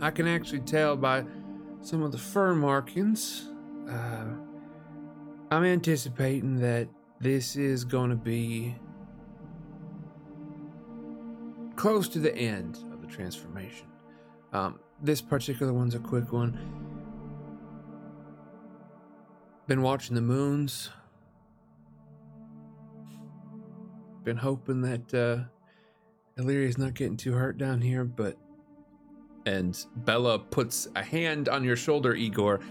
I 0.02 0.12
can 0.12 0.28
actually 0.28 0.62
tell 0.62 0.96
by 0.96 1.24
some 1.82 2.02
of 2.02 2.12
the 2.12 2.18
fur 2.18 2.54
markings. 2.54 3.50
Uh, 3.90 4.26
I'm 5.52 5.64
anticipating 5.64 6.60
that 6.62 6.88
this 7.20 7.56
is 7.56 7.86
going 7.86 8.10
to 8.10 8.16
be 8.16 8.76
close 11.76 12.08
to 12.10 12.20
the 12.20 12.36
end 12.36 12.80
of 12.92 13.02
the 13.02 13.08
transformation. 13.08 13.88
Um, 14.52 14.80
this 15.02 15.22
particular 15.22 15.74
one's 15.74 15.96
a 15.96 16.00
quick 16.00 16.32
one. 16.32 16.58
Been 19.68 19.82
watching 19.82 20.16
the 20.16 20.22
moons. 20.22 20.90
Been 24.24 24.38
hoping 24.38 24.82
that 24.82 25.14
uh, 25.14 25.44
Illyria's 26.42 26.78
not 26.78 26.94
getting 26.94 27.18
too 27.18 27.34
hurt 27.34 27.58
down 27.58 27.82
here, 27.82 28.06
but 28.06 28.38
and 29.46 29.86
Bella 29.98 30.40
puts 30.40 30.88
a 30.96 31.04
hand 31.04 31.50
on 31.50 31.64
your 31.64 31.76
shoulder, 31.76 32.16
Igor, 32.16 32.62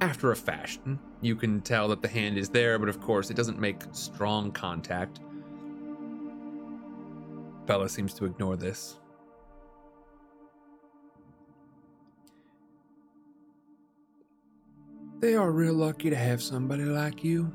after 0.00 0.30
a 0.30 0.36
fashion. 0.36 0.98
You 1.20 1.34
can 1.34 1.60
tell 1.60 1.88
that 1.88 2.02
the 2.02 2.08
hand 2.08 2.38
is 2.38 2.48
there, 2.48 2.78
but 2.78 2.88
of 2.88 3.00
course, 3.00 3.30
it 3.30 3.36
doesn't 3.36 3.58
make 3.58 3.82
strong 3.92 4.52
contact. 4.52 5.20
Bella 7.66 7.88
seems 7.88 8.14
to 8.14 8.26
ignore 8.26 8.56
this. 8.56 8.98
They 15.20 15.34
are 15.34 15.50
real 15.50 15.74
lucky 15.74 16.10
to 16.10 16.16
have 16.16 16.42
somebody 16.42 16.84
like 16.84 17.24
you. 17.24 17.50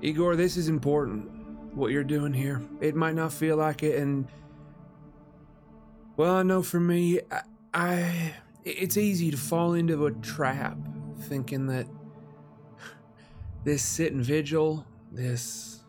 Igor, 0.00 0.36
this 0.36 0.56
is 0.56 0.68
important, 0.68 1.28
what 1.74 1.90
you're 1.90 2.04
doing 2.04 2.32
here. 2.32 2.62
It 2.80 2.94
might 2.94 3.14
not 3.14 3.32
feel 3.32 3.56
like 3.56 3.82
it, 3.82 3.96
and 3.96 4.28
well, 6.16 6.36
I 6.36 6.42
know 6.42 6.62
for 6.62 6.78
me, 6.78 7.20
I, 7.30 7.42
I 7.74 8.34
it's 8.64 8.96
easy 8.96 9.30
to 9.30 9.36
fall 9.36 9.74
into 9.74 10.06
a 10.06 10.12
trap 10.12 10.76
thinking 11.22 11.66
that 11.66 11.86
this 13.64 13.82
sitting 13.82 14.22
vigil, 14.22 14.86
this 15.10 15.80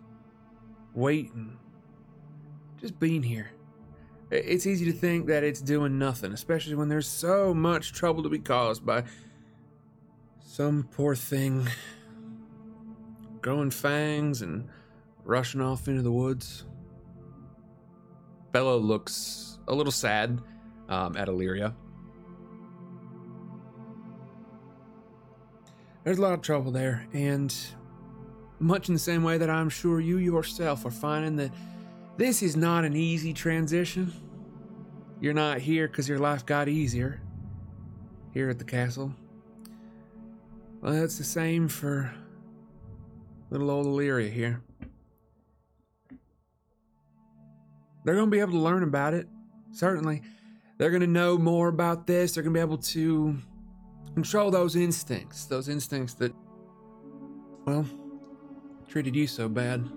waiting, 0.93 1.57
just 2.79 2.99
being 2.99 3.23
here. 3.23 3.51
It's 4.31 4.67
easy 4.67 4.85
to 4.85 4.91
think 4.91 5.27
that 5.27 5.43
it's 5.43 5.61
doing 5.61 5.97
nothing, 5.97 6.33
especially 6.33 6.75
when 6.75 6.89
there's 6.89 7.07
so 7.07 7.53
much 7.53 7.93
trouble 7.93 8.21
to 8.23 8.29
be 8.29 8.39
caused 8.39 8.85
by 8.85 9.03
some 10.43 10.87
poor 10.91 11.15
thing 11.15 11.67
growing 13.41 13.71
fangs 13.71 14.41
and 14.41 14.67
rushing 15.23 15.61
off 15.61 15.87
into 15.87 16.01
the 16.01 16.11
woods. 16.11 16.65
Bella 18.51 18.75
looks 18.75 19.59
a 19.67 19.75
little 19.75 19.91
sad 19.91 20.41
um, 20.87 21.15
at 21.15 21.27
Illyria. 21.27 21.75
There's 26.03 26.17
a 26.17 26.21
lot 26.21 26.33
of 26.33 26.41
trouble 26.41 26.71
there, 26.71 27.05
and 27.13 27.55
much 28.59 28.87
in 28.87 28.93
the 28.93 28.99
same 28.99 29.23
way 29.23 29.37
that 29.37 29.49
I'm 29.49 29.69
sure 29.69 29.99
you 29.99 30.17
yourself 30.17 30.85
are 30.85 30.91
finding 30.91 31.35
that 31.35 31.51
this 32.17 32.41
is 32.41 32.55
not 32.55 32.83
an 32.83 32.95
easy 32.95 33.33
transition. 33.33 34.11
You're 35.21 35.33
not 35.33 35.59
here 35.59 35.87
because 35.87 36.09
your 36.09 36.19
life 36.19 36.45
got 36.45 36.67
easier 36.67 37.21
here 38.33 38.49
at 38.49 38.57
the 38.57 38.65
castle. 38.65 39.13
Well, 40.81 40.93
that's 40.93 41.17
the 41.17 41.23
same 41.23 41.67
for 41.67 42.11
little 43.49 43.69
old 43.71 43.85
Illyria 43.85 44.29
here. 44.29 44.61
They're 48.03 48.15
going 48.15 48.27
to 48.27 48.31
be 48.31 48.39
able 48.39 48.53
to 48.53 48.59
learn 48.59 48.83
about 48.83 49.13
it, 49.13 49.27
certainly. 49.71 50.21
They're 50.77 50.89
going 50.89 51.01
to 51.01 51.07
know 51.07 51.37
more 51.37 51.67
about 51.67 52.07
this. 52.07 52.33
They're 52.33 52.43
going 52.43 52.53
to 52.53 52.57
be 52.57 52.61
able 52.61 52.77
to 52.77 53.37
control 54.13 54.51
those 54.51 54.75
instincts, 54.75 55.45
those 55.45 55.67
instincts 55.67 56.13
that, 56.15 56.33
well, 57.65 57.85
treated 58.87 59.15
you 59.15 59.27
so 59.27 59.49
bad. 59.49 59.87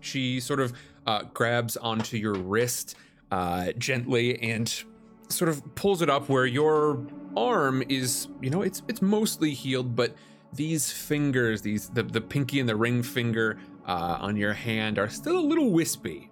She 0.00 0.40
sort 0.40 0.60
of 0.60 0.72
uh, 1.06 1.24
grabs 1.34 1.76
onto 1.76 2.16
your 2.16 2.34
wrist 2.34 2.94
uh, 3.30 3.72
gently 3.76 4.40
and 4.42 4.72
sort 5.28 5.48
of 5.48 5.74
pulls 5.74 6.02
it 6.02 6.10
up 6.10 6.28
where 6.28 6.46
your 6.46 7.04
arm 7.36 7.82
is, 7.88 8.28
you 8.40 8.50
know, 8.50 8.62
it's 8.62 8.82
it's 8.88 9.02
mostly 9.02 9.52
healed, 9.52 9.94
but 9.94 10.14
these 10.52 10.90
fingers, 10.90 11.62
these 11.62 11.88
the, 11.90 12.02
the 12.02 12.20
pinky 12.20 12.60
and 12.60 12.68
the 12.68 12.76
ring 12.76 13.02
finger 13.02 13.58
uh, 13.86 14.18
on 14.20 14.36
your 14.36 14.52
hand 14.52 14.98
are 14.98 15.08
still 15.08 15.38
a 15.38 15.40
little 15.46 15.70
wispy, 15.70 16.30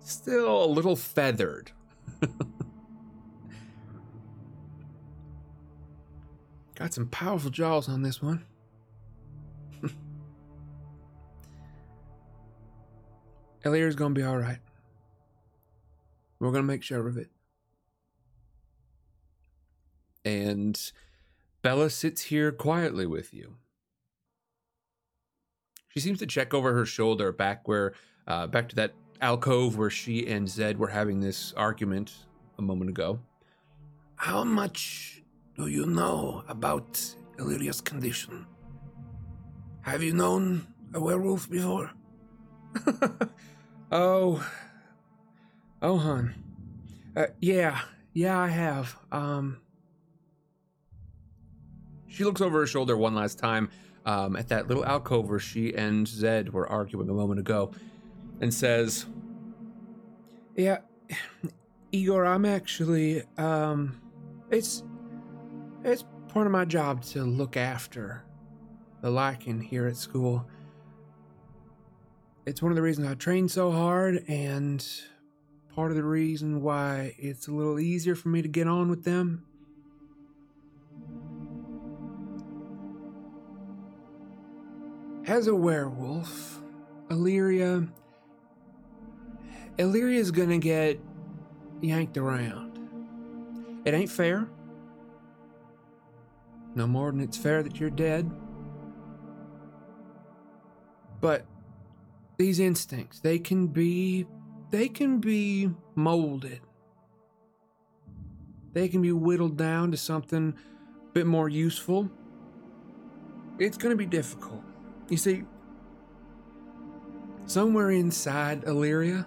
still 0.00 0.64
a 0.64 0.66
little 0.66 0.96
feathered. 0.96 1.70
Got 6.74 6.94
some 6.94 7.08
powerful 7.08 7.50
jaws 7.50 7.88
on 7.88 8.02
this 8.02 8.22
one. 8.22 8.44
Illyria's 13.64 13.96
gonna 13.96 14.14
be 14.14 14.24
alright. 14.24 14.58
We're 16.38 16.52
gonna 16.52 16.62
make 16.62 16.82
sure 16.82 17.08
of 17.08 17.16
it. 17.16 17.30
And 20.24 20.80
Bella 21.68 21.90
sits 21.90 22.22
here 22.22 22.50
quietly 22.50 23.04
with 23.04 23.34
you. 23.34 23.56
She 25.88 26.00
seems 26.00 26.18
to 26.20 26.26
check 26.26 26.54
over 26.54 26.72
her 26.72 26.86
shoulder 26.86 27.30
back 27.30 27.68
where, 27.68 27.92
uh, 28.26 28.46
back 28.46 28.70
to 28.70 28.76
that 28.76 28.94
alcove 29.20 29.76
where 29.76 29.90
she 29.90 30.26
and 30.26 30.48
Zed 30.48 30.78
were 30.78 30.88
having 30.88 31.20
this 31.20 31.52
argument 31.58 32.24
a 32.58 32.62
moment 32.62 32.88
ago. 32.88 33.20
How 34.16 34.44
much 34.44 35.22
do 35.58 35.66
you 35.66 35.84
know 35.84 36.42
about 36.48 37.04
Illyria's 37.38 37.82
condition? 37.82 38.46
Have 39.82 40.02
you 40.02 40.14
known 40.14 40.66
a 40.94 41.00
werewolf 41.00 41.50
before? 41.50 41.90
oh, 43.92 44.42
oh, 45.82 45.98
hun. 45.98 46.34
Uh, 47.14 47.26
yeah, 47.40 47.82
yeah, 48.14 48.40
I 48.40 48.48
have. 48.48 48.96
Um, 49.12 49.60
she 52.08 52.24
looks 52.24 52.40
over 52.40 52.60
her 52.60 52.66
shoulder 52.66 52.96
one 52.96 53.14
last 53.14 53.38
time 53.38 53.70
um, 54.04 54.36
at 54.36 54.48
that 54.48 54.68
little 54.68 54.84
alcove 54.84 55.28
where 55.28 55.38
she 55.38 55.74
and 55.74 56.08
Zed 56.08 56.52
were 56.52 56.68
arguing 56.68 57.08
a 57.08 57.12
moment 57.12 57.40
ago 57.40 57.70
and 58.40 58.52
says, 58.52 59.06
Yeah, 60.56 60.78
Igor, 61.92 62.24
I'm 62.24 62.44
actually, 62.44 63.22
um, 63.36 64.00
it's, 64.50 64.82
it's 65.84 66.04
part 66.28 66.46
of 66.46 66.52
my 66.52 66.64
job 66.64 67.02
to 67.02 67.22
look 67.24 67.56
after 67.56 68.24
the 69.02 69.10
Lycan 69.10 69.62
here 69.62 69.86
at 69.86 69.96
school. 69.96 70.46
It's 72.46 72.62
one 72.62 72.72
of 72.72 72.76
the 72.76 72.82
reasons 72.82 73.08
I 73.08 73.14
train 73.14 73.48
so 73.48 73.70
hard, 73.70 74.24
and 74.26 74.86
part 75.74 75.90
of 75.90 75.96
the 75.96 76.04
reason 76.04 76.62
why 76.62 77.14
it's 77.18 77.46
a 77.46 77.52
little 77.52 77.78
easier 77.78 78.14
for 78.14 78.30
me 78.30 78.40
to 78.40 78.48
get 78.48 78.66
on 78.66 78.88
with 78.88 79.04
them. 79.04 79.44
As 85.28 85.46
a 85.46 85.54
werewolf, 85.54 86.58
Illyria. 87.10 87.86
Illyria's 89.76 90.30
gonna 90.30 90.56
get 90.56 90.98
yanked 91.82 92.16
around. 92.16 92.78
It 93.84 93.92
ain't 93.92 94.10
fair. 94.10 94.48
No 96.74 96.86
more 96.86 97.10
than 97.10 97.20
it's 97.20 97.36
fair 97.36 97.62
that 97.62 97.78
you're 97.78 97.90
dead. 97.90 98.30
But 101.20 101.44
these 102.38 102.58
instincts, 102.58 103.20
they 103.20 103.38
can 103.38 103.66
be 103.66 104.26
they 104.70 104.88
can 104.88 105.18
be 105.18 105.68
molded. 105.94 106.60
They 108.72 108.88
can 108.88 109.02
be 109.02 109.12
whittled 109.12 109.58
down 109.58 109.90
to 109.90 109.98
something 109.98 110.54
a 111.06 111.12
bit 111.12 111.26
more 111.26 111.50
useful. 111.50 112.10
It's 113.58 113.76
going 113.76 113.90
to 113.90 113.96
be 113.96 114.06
difficult. 114.06 114.57
You 115.08 115.16
see, 115.16 115.44
somewhere 117.46 117.90
inside 117.90 118.64
Illyria 118.64 119.26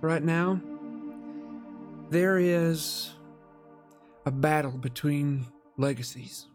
right 0.00 0.22
now, 0.22 0.60
there 2.10 2.38
is 2.38 3.12
a 4.24 4.30
battle 4.30 4.70
between 4.72 5.46
legacies. 5.76 6.46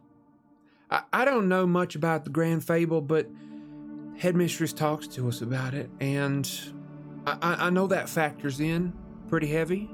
I, 0.90 1.04
I 1.12 1.26
don't 1.26 1.50
know 1.50 1.68
much 1.68 1.96
about 1.96 2.24
the 2.24 2.30
Grand 2.30 2.64
Fable, 2.64 3.02
but 3.02 3.28
Headmistress 4.18 4.72
talks 4.72 5.08
to 5.08 5.28
us 5.28 5.42
about 5.42 5.74
it, 5.74 5.90
and 6.00 6.50
I, 7.26 7.68
I 7.68 7.70
know 7.70 7.88
that 7.88 8.08
factors 8.08 8.60
in 8.60 8.94
pretty 9.28 9.48
heavy. 9.48 9.90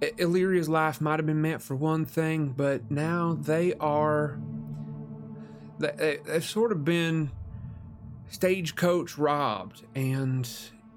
Illyria's 0.00 0.68
life 0.68 1.00
might 1.00 1.18
have 1.18 1.26
been 1.26 1.42
meant 1.42 1.62
for 1.62 1.76
one 1.76 2.04
thing, 2.04 2.54
but 2.56 2.90
now 2.90 3.36
they 3.40 3.74
are. 3.74 4.38
They've 5.78 6.44
sort 6.44 6.72
of 6.72 6.84
been 6.84 7.30
stagecoach 8.28 9.18
robbed, 9.18 9.82
and 9.94 10.48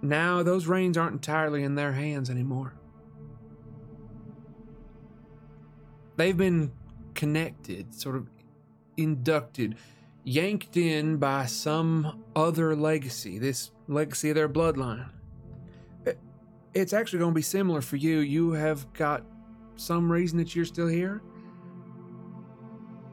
now 0.02 0.44
those 0.44 0.68
reins 0.68 0.98
aren't 0.98 1.14
entirely 1.14 1.64
in 1.64 1.76
their 1.76 1.94
hands 1.94 2.30
anymore. 2.30 2.74
They've 6.16 6.38
been 6.38 6.72
connected, 7.16 7.96
sort 7.96 8.16
of 8.16 8.30
inducted, 8.98 9.76
yanked 10.24 10.78
in 10.78 11.18
by 11.18 11.46
some 11.46 12.24
other 12.36 12.76
legacy, 12.76 13.40
this 13.40 13.72
legacy 13.88 14.30
of 14.30 14.36
their 14.36 14.50
bloodline. 14.50 15.10
It's 16.74 16.94
actually 16.94 17.20
going 17.20 17.32
to 17.32 17.36
be 17.36 17.42
similar 17.42 17.82
for 17.82 17.98
you. 17.98 18.20
You 18.20 18.52
have 18.52 18.92
got 18.94 19.24
some 19.76 20.12
reason 20.12 20.38
that 20.40 20.56
you're 20.56 20.66
still 20.66 20.88
here. 20.88 21.22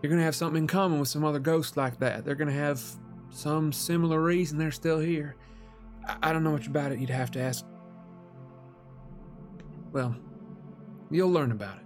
You're 0.02 0.08
going 0.08 0.20
to 0.20 0.24
have 0.24 0.34
something 0.34 0.62
in 0.62 0.66
common 0.66 0.98
with 0.98 1.08
some 1.08 1.24
other 1.24 1.38
ghosts 1.38 1.76
like 1.76 1.98
that. 1.98 2.24
They're 2.24 2.34
going 2.34 2.48
to 2.48 2.54
have 2.54 2.82
some 3.30 3.72
similar 3.72 4.20
reason 4.22 4.58
they're 4.58 4.70
still 4.70 4.98
here. 4.98 5.36
I, 6.22 6.32
don't 6.32 6.42
know 6.42 6.52
much 6.52 6.66
about 6.66 6.92
it. 6.92 6.98
You'd 6.98 7.10
have 7.10 7.30
to 7.32 7.40
ask. 7.40 7.64
Well, 9.92 10.16
you'll 11.10 11.30
learn 11.30 11.52
about 11.52 11.76
it. 11.76 11.84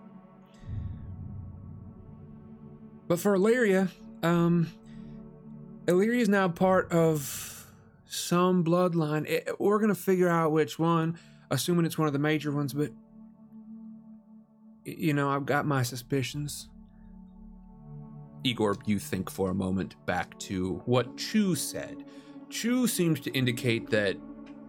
But 3.09 3.19
for 3.19 3.35
Illyria, 3.35 3.89
um, 4.23 4.69
Illyria 5.87 6.23
is 6.23 6.29
now 6.29 6.49
part 6.49 6.91
of 6.93 7.73
some 8.07 8.65
bloodline. 8.65 9.29
It, 9.29 9.61
we're 9.61 9.79
gonna 9.79 9.95
figure 9.95 10.29
out 10.29 10.53
which 10.53 10.79
one 10.79 11.19
assuming 11.55 11.87
it's 11.87 11.99
one 11.99 12.07
of 12.07 12.13
the 12.13 12.19
major 12.19 12.53
ones, 12.53 12.75
but 12.75 12.91
you 14.85 15.15
know, 15.15 15.31
I've 15.31 15.47
got 15.47 15.65
my 15.67 15.83
suspicions. 15.83 16.69
Igor, 18.43 18.77
you 18.85 18.99
think 18.99 19.31
for 19.31 19.51
a 19.51 19.55
moment 19.55 19.95
back 20.05 20.39
to 20.41 20.83
what 20.85 21.17
Chu 21.17 21.55
said. 21.55 22.05
Chu 22.51 22.87
seems 22.87 23.21
to 23.21 23.31
indicate 23.31 23.89
that 23.91 24.17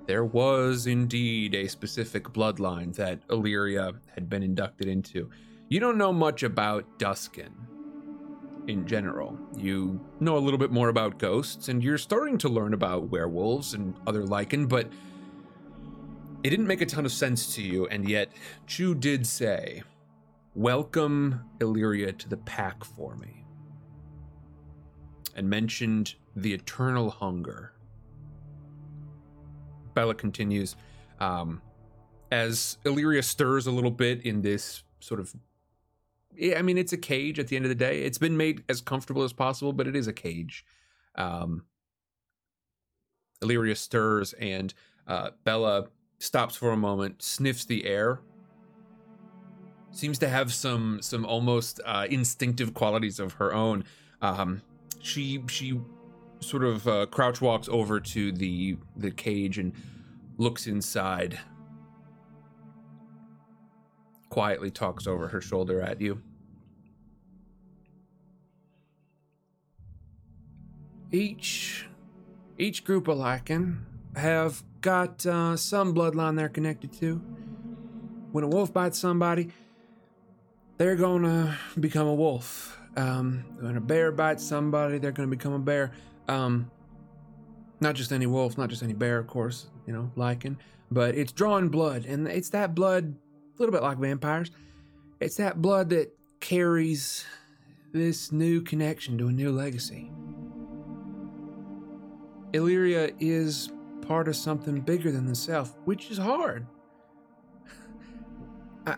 there 0.08 0.24
was 0.24 0.88
indeed 0.88 1.56
a 1.56 1.68
specific 1.68 2.26
bloodline 2.26 2.96
that 2.96 3.20
Illyria 3.30 3.94
had 4.14 4.30
been 4.30 4.44
inducted 4.44 4.88
into. 4.88 5.30
You 5.68 5.80
don't 5.80 5.98
know 5.98 6.14
much 6.14 6.44
about 6.44 6.86
Duskin 7.00 7.52
in 8.68 8.88
general. 8.88 9.38
You 9.58 10.00
know 10.20 10.38
a 10.38 10.40
little 10.40 10.60
bit 10.60 10.72
more 10.72 10.90
about 10.90 11.18
ghosts, 11.18 11.68
and 11.68 11.84
you're 11.84 11.98
starting 11.98 12.38
to 12.40 12.50
learn 12.50 12.74
about 12.74 13.10
werewolves 13.10 13.74
and 13.74 13.96
other 14.08 14.24
Lycan, 14.24 14.70
but 14.70 14.90
it 16.46 16.52
didn't 16.52 16.68
make 16.68 16.82
a 16.82 16.86
ton 16.86 17.08
of 17.08 17.12
sense 17.12 17.56
to 17.56 17.64
you, 17.64 17.88
and 17.88 18.08
yet 18.08 18.32
Chu 18.68 18.94
did 18.94 19.26
say, 19.26 19.82
Welcome 20.54 21.44
Illyria 21.60 22.12
to 22.12 22.30
the 22.30 22.38
pack 22.38 22.84
for 22.84 23.16
me. 23.16 23.44
And 25.36 25.50
mentioned 25.50 26.14
the 26.36 26.54
eternal 26.54 27.10
hunger. 27.10 27.74
Bella 29.96 30.14
continues, 30.14 30.76
um, 31.20 31.64
as 32.32 32.78
Illyria 32.86 33.24
stirs 33.24 33.66
a 33.66 33.72
little 33.72 33.90
bit 33.90 34.22
in 34.24 34.44
this 34.44 34.84
sort 35.00 35.20
of 35.20 35.36
I 36.56 36.62
mean, 36.62 36.78
it's 36.78 36.94
a 36.94 36.98
cage 36.98 37.40
at 37.40 37.48
the 37.48 37.56
end 37.56 37.66
of 37.66 37.70
the 37.70 37.76
day. 37.76 38.04
It's 38.04 38.20
been 38.20 38.38
made 38.38 38.64
as 38.70 38.82
comfortable 38.82 39.24
as 39.24 39.34
possible, 39.34 39.74
but 39.74 39.88
it 39.88 39.96
is 39.96 40.06
a 40.06 40.14
cage. 40.14 40.64
Um, 41.16 41.64
Illyria 43.42 43.76
stirs 43.76 44.34
and 44.34 44.76
uh, 45.08 45.32
Bella 45.44 45.88
stops 46.20 46.56
for 46.56 46.72
a 46.72 46.78
moment, 46.78 47.22
sniffs 47.22 47.66
the 47.66 47.86
air. 47.86 48.20
Seems 49.92 50.20
to 50.20 50.28
have 50.28 50.54
some 50.54 51.02
some 51.02 51.26
almost 51.26 51.80
uh, 51.86 52.08
instinctive 52.10 52.74
qualities 52.74 53.20
of 53.20 53.34
her 53.34 53.54
own. 53.54 53.86
Um, 54.22 54.62
she 55.02 55.42
she 55.48 55.80
sort 56.40 56.64
of 56.64 56.88
uh, 56.88 57.06
crouch 57.08 57.42
walks 57.42 57.70
over 57.70 58.00
to 58.00 58.32
the 58.32 58.78
the 58.98 59.12
cage 59.12 59.58
and 59.58 59.74
looks 60.38 60.68
inside. 60.68 61.40
Quietly 64.30 64.70
talks 64.70 65.08
over 65.08 65.30
her 65.30 65.40
shoulder 65.40 65.82
at 65.82 66.02
you. 66.02 66.22
Each 71.12 71.88
each 72.58 72.84
group 72.84 73.08
of 73.08 73.18
Lycan 73.18 73.78
have 74.16 74.64
got 74.82 75.26
uh, 75.26 75.58
some 75.58 75.94
bloodline 75.94 76.36
they're 76.36 76.50
connected 76.50 76.94
to. 76.94 77.16
When 78.32 78.44
a 78.44 78.48
wolf 78.48 78.74
bites 78.74 79.00
somebody, 79.00 79.50
they're 80.78 80.96
gonna 80.96 81.58
become 81.80 82.08
a 82.08 82.14
wolf. 82.14 82.80
Um, 82.98 83.46
when 83.60 83.78
a 83.78 83.82
bear 83.82 84.12
bites 84.12 84.44
somebody, 84.44 84.98
they're 84.98 85.12
gonna 85.12 85.28
become 85.28 85.54
a 85.54 85.60
bear. 85.60 85.92
Um, 86.28 86.72
not 87.80 87.96
just 87.96 88.12
any 88.12 88.26
wolf, 88.26 88.58
not 88.58 88.70
just 88.70 88.84
any 88.84 88.94
bear, 88.94 89.20
of 89.20 89.28
course, 89.28 89.68
you 89.86 89.94
know, 89.94 90.12
Lycan, 90.16 90.58
but 90.92 91.16
it's 91.16 91.32
drawing 91.32 91.70
blood, 91.70 92.06
and 92.06 92.28
it's 92.28 92.50
that 92.50 92.74
blood, 92.74 93.16
a 93.56 93.60
little 93.60 93.74
bit 93.74 93.84
like 93.84 93.98
vampires. 93.98 94.52
It's 95.20 95.38
that 95.38 95.62
blood 95.62 95.90
that 95.90 96.12
carries 96.40 97.26
this 97.94 98.32
new 98.32 98.62
connection 98.62 99.18
to 99.18 99.28
a 99.28 99.32
new 99.32 99.52
legacy. 99.52 100.12
Illyria 102.54 103.12
is 103.20 103.70
part 104.08 104.28
of 104.28 104.36
something 104.36 104.80
bigger 104.82 105.12
than 105.12 105.26
the 105.26 105.36
self, 105.36 105.76
which 105.86 106.12
is 106.12 106.18
hard. 106.18 106.66
I, 108.86 108.98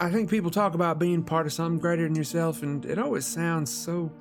I 0.00 0.10
think 0.10 0.30
people 0.30 0.50
talk 0.50 0.74
about 0.74 0.98
being 0.98 1.22
part 1.22 1.46
of 1.46 1.52
something 1.52 1.78
greater 1.78 2.04
than 2.04 2.14
yourself, 2.14 2.62
and 2.62 2.84
it 2.84 2.98
always 2.98 3.26
sounds 3.26 3.72
so, 3.72 4.12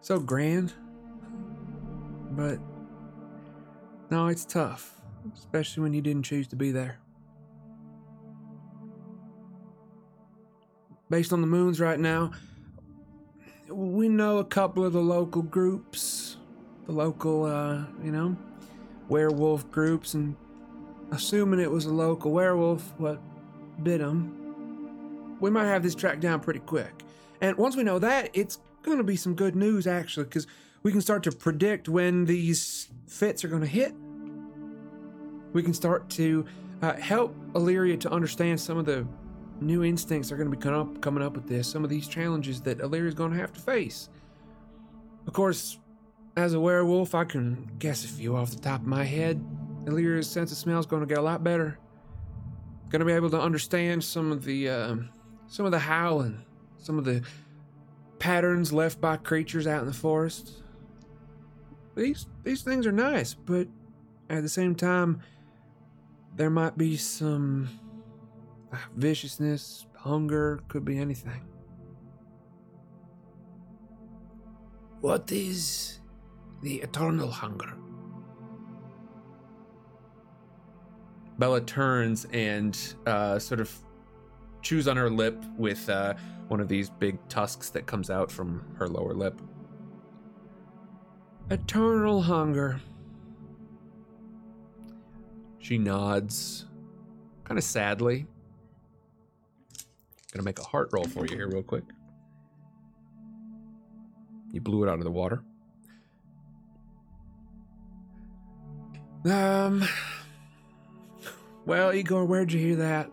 so 0.00 0.18
grand. 0.18 0.72
But 2.30 2.58
no, 4.10 4.28
it's 4.28 4.44
tough, 4.44 5.00
especially 5.34 5.82
when 5.82 5.92
you 5.92 6.00
didn't 6.00 6.24
choose 6.24 6.46
to 6.48 6.56
be 6.56 6.70
there. 6.70 6.98
Based 11.10 11.32
on 11.32 11.42
the 11.42 11.46
moons 11.46 11.78
right 11.78 12.00
now, 12.00 12.32
we 13.68 14.08
know 14.08 14.38
a 14.38 14.44
couple 14.44 14.84
of 14.84 14.92
the 14.94 15.00
local 15.00 15.42
groups, 15.42 16.36
the 16.86 16.92
local, 16.92 17.44
uh, 17.44 17.84
you 18.02 18.10
know, 18.10 18.36
werewolf 19.12 19.70
groups, 19.70 20.14
and 20.14 20.34
assuming 21.10 21.60
it 21.60 21.70
was 21.70 21.84
a 21.84 21.92
local 21.92 22.32
werewolf, 22.32 22.94
what 22.98 23.20
bit 23.82 24.00
him, 24.00 25.36
we 25.40 25.50
might 25.50 25.66
have 25.66 25.82
this 25.82 25.94
tracked 25.94 26.20
down 26.20 26.40
pretty 26.40 26.60
quick. 26.60 27.02
And 27.40 27.56
once 27.56 27.76
we 27.76 27.82
know 27.82 27.98
that, 27.98 28.30
it's 28.32 28.58
going 28.82 28.98
to 28.98 29.04
be 29.04 29.16
some 29.16 29.34
good 29.34 29.54
news, 29.54 29.86
actually, 29.86 30.24
because 30.24 30.46
we 30.82 30.92
can 30.92 31.00
start 31.00 31.22
to 31.24 31.32
predict 31.32 31.88
when 31.88 32.24
these 32.24 32.88
fits 33.06 33.44
are 33.44 33.48
going 33.48 33.62
to 33.62 33.68
hit. 33.68 33.94
We 35.52 35.62
can 35.62 35.74
start 35.74 36.08
to 36.10 36.46
uh, 36.80 36.94
help 36.94 37.36
Illyria 37.54 37.96
to 37.98 38.10
understand 38.10 38.60
some 38.60 38.78
of 38.78 38.86
the 38.86 39.06
new 39.60 39.84
instincts 39.84 40.32
are 40.32 40.36
going 40.36 40.50
to 40.50 40.56
be 40.56 40.60
coming 40.60 40.80
up, 40.80 41.00
coming 41.02 41.22
up 41.22 41.34
with 41.34 41.46
this, 41.46 41.70
some 41.70 41.84
of 41.84 41.90
these 41.90 42.08
challenges 42.08 42.60
that 42.62 42.80
Illyria 42.80 43.08
is 43.08 43.14
going 43.14 43.32
to 43.32 43.38
have 43.38 43.52
to 43.52 43.60
face. 43.60 44.08
Of 45.26 45.34
course, 45.34 45.78
as 46.36 46.54
a 46.54 46.60
werewolf, 46.60 47.14
I 47.14 47.24
can 47.24 47.70
guess 47.78 48.04
a 48.04 48.08
few 48.08 48.36
off 48.36 48.50
the 48.50 48.60
top 48.60 48.80
of 48.80 48.86
my 48.86 49.04
head. 49.04 49.44
Illyria's 49.86 50.30
sense 50.30 50.52
of 50.52 50.58
smell 50.58 50.78
is 50.78 50.86
going 50.86 51.02
to 51.02 51.06
get 51.06 51.18
a 51.18 51.22
lot 51.22 51.44
better. 51.44 51.78
Going 52.88 53.00
to 53.00 53.06
be 53.06 53.12
able 53.12 53.30
to 53.30 53.40
understand 53.40 54.04
some 54.04 54.32
of 54.32 54.44
the 54.44 54.68
uh, 54.68 54.96
some 55.46 55.66
of 55.66 55.72
the 55.72 55.78
howling, 55.78 56.44
some 56.78 56.98
of 56.98 57.04
the 57.04 57.22
patterns 58.18 58.72
left 58.72 59.00
by 59.00 59.16
creatures 59.16 59.66
out 59.66 59.80
in 59.80 59.86
the 59.86 59.94
forest. 59.94 60.62
These 61.94 62.26
these 62.44 62.62
things 62.62 62.86
are 62.86 62.92
nice, 62.92 63.34
but 63.34 63.68
at 64.30 64.42
the 64.42 64.48
same 64.48 64.74
time, 64.74 65.20
there 66.36 66.50
might 66.50 66.78
be 66.78 66.96
some 66.96 67.68
viciousness, 68.96 69.86
hunger, 69.96 70.60
could 70.68 70.84
be 70.84 70.98
anything. 70.98 71.46
What 75.00 75.30
is 75.32 75.98
the 76.62 76.76
eternal 76.76 77.30
hunger? 77.30 77.74
Bella 81.38 81.60
turns 81.60 82.26
and 82.32 82.78
uh, 83.06 83.38
sort 83.38 83.60
of 83.60 83.74
chews 84.62 84.86
on 84.86 84.96
her 84.96 85.10
lip 85.10 85.42
with 85.56 85.88
uh, 85.88 86.14
one 86.48 86.60
of 86.60 86.68
these 86.68 86.88
big 86.88 87.18
tusks 87.28 87.70
that 87.70 87.86
comes 87.86 88.10
out 88.10 88.30
from 88.30 88.64
her 88.78 88.88
lower 88.88 89.12
lip. 89.12 89.40
Eternal 91.50 92.22
hunger. 92.22 92.80
She 95.58 95.78
nods, 95.78 96.66
kind 97.44 97.58
of 97.58 97.64
sadly. 97.64 98.26
Gonna 100.32 100.44
make 100.44 100.58
a 100.58 100.64
heart 100.64 100.90
roll 100.92 101.04
for 101.04 101.26
you 101.26 101.36
here, 101.36 101.48
real 101.48 101.62
quick. 101.62 101.84
You 104.50 104.60
blew 104.60 104.84
it 104.84 104.88
out 104.88 104.98
of 104.98 105.04
the 105.04 105.10
water. 105.10 105.42
Um. 109.24 109.88
Well, 111.64 111.94
Igor, 111.94 112.24
where'd 112.24 112.52
you 112.52 112.58
hear 112.58 112.76
that? 112.76 113.10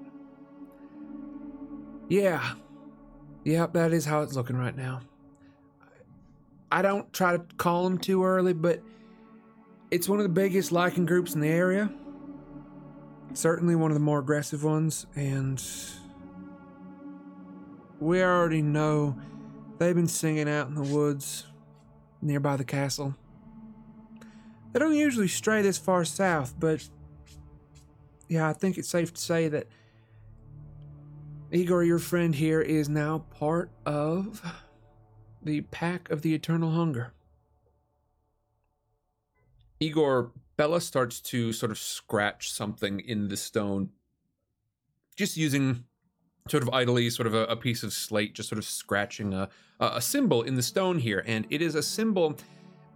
Yeah. 2.07 2.53
Yep, 3.43 3.73
that 3.73 3.93
is 3.93 4.05
how 4.05 4.21
it's 4.21 4.35
looking 4.35 4.57
right 4.57 4.75
now. 4.75 5.01
I 6.71 6.81
don't 6.81 7.11
try 7.13 7.37
to 7.37 7.43
call 7.57 7.83
them 7.83 7.97
too 7.97 8.23
early, 8.23 8.53
but 8.53 8.81
it's 9.91 10.09
one 10.09 10.19
of 10.19 10.23
the 10.23 10.29
biggest 10.29 10.71
Lycan 10.71 11.05
groups 11.05 11.33
in 11.33 11.41
the 11.41 11.47
area. 11.47 11.91
Certainly 13.33 13.75
one 13.75 13.91
of 13.91 13.95
the 13.95 14.01
more 14.01 14.19
aggressive 14.19 14.63
ones, 14.63 15.05
and 15.15 15.63
we 17.99 18.21
already 18.23 18.61
know 18.61 19.15
they've 19.77 19.95
been 19.95 20.07
singing 20.07 20.49
out 20.49 20.67
in 20.67 20.75
the 20.75 20.81
woods 20.81 21.45
nearby 22.21 22.55
the 22.57 22.63
castle. 22.63 23.15
They 24.71 24.79
don't 24.79 24.95
usually 24.95 25.27
stray 25.27 25.61
this 25.61 25.77
far 25.77 26.05
south, 26.05 26.53
but 26.59 26.87
yeah, 28.27 28.47
I 28.47 28.53
think 28.53 28.77
it's 28.77 28.89
safe 28.89 29.13
to 29.13 29.21
say 29.21 29.47
that 29.47 29.67
Igor, 31.51 31.83
your 31.83 31.97
friend 31.97 32.35
here, 32.35 32.61
is 32.61 32.87
now 32.87 33.25
part 33.31 33.71
of 33.85 34.41
the 35.41 35.61
Pack 35.61 36.11
of 36.11 36.21
the 36.21 36.35
Eternal 36.35 36.71
Hunger. 36.71 37.13
Igor, 39.79 40.31
Bella 40.57 40.81
starts 40.81 41.21
to 41.21 41.51
sort 41.53 41.71
of 41.71 41.79
scratch 41.79 42.51
something 42.51 42.99
in 42.99 43.29
the 43.29 43.37
stone, 43.37 43.89
just 45.15 45.37
using 45.37 45.85
sort 46.49 46.61
of 46.61 46.69
idly, 46.69 47.09
sort 47.09 47.25
of 47.27 47.33
a, 47.33 47.45
a 47.45 47.55
piece 47.55 47.81
of 47.81 47.93
slate, 47.93 48.35
just 48.35 48.49
sort 48.49 48.59
of 48.59 48.65
scratching 48.65 49.33
a, 49.33 49.49
a 49.79 50.01
symbol 50.01 50.43
in 50.43 50.55
the 50.55 50.61
stone 50.61 50.99
here. 50.99 51.23
And 51.25 51.47
it 51.49 51.61
is 51.61 51.75
a 51.75 51.81
symbol. 51.81 52.37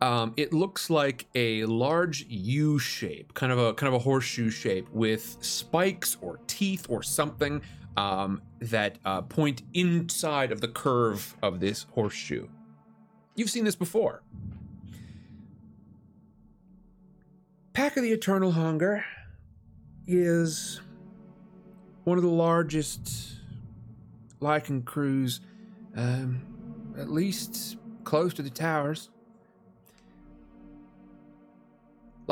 Um, 0.04 0.34
it 0.36 0.52
looks 0.52 0.90
like 0.90 1.28
a 1.34 1.64
large 1.64 2.26
U 2.28 2.78
shape, 2.78 3.34
kind 3.36 3.54
of 3.54 3.58
a 3.58 3.74
kind 3.74 3.88
of 3.88 3.94
a 3.94 4.04
horseshoe 4.04 4.50
shape 4.50 4.90
with 4.92 5.38
spikes 5.40 6.18
or 6.20 6.42
teeth 6.46 6.88
or 6.90 7.02
something 7.02 7.62
um, 7.96 8.42
that 8.60 9.00
uh, 9.06 9.22
point 9.22 9.62
inside 9.74 10.52
of 10.52 10.60
the 10.60 10.68
curve 10.68 11.38
of 11.42 11.62
this 11.62 11.86
horseshoe. 11.94 12.50
You've 13.38 13.50
seen 13.50 13.64
this 13.64 13.78
before. 13.78 14.24
Pack 17.72 17.96
of 17.96 18.04
the 18.04 18.12
Eternal 18.12 18.52
Hunger 18.52 19.06
is 20.06 20.82
one 22.04 22.18
of 22.18 22.26
the 22.26 22.30
largest 22.30 23.38
Lycan 24.42 24.84
crews, 24.84 25.40
um, 25.96 26.42
at 26.98 27.10
least 27.10 27.78
close 28.04 28.34
to 28.34 28.42
the 28.42 28.50
towers. 28.50 29.10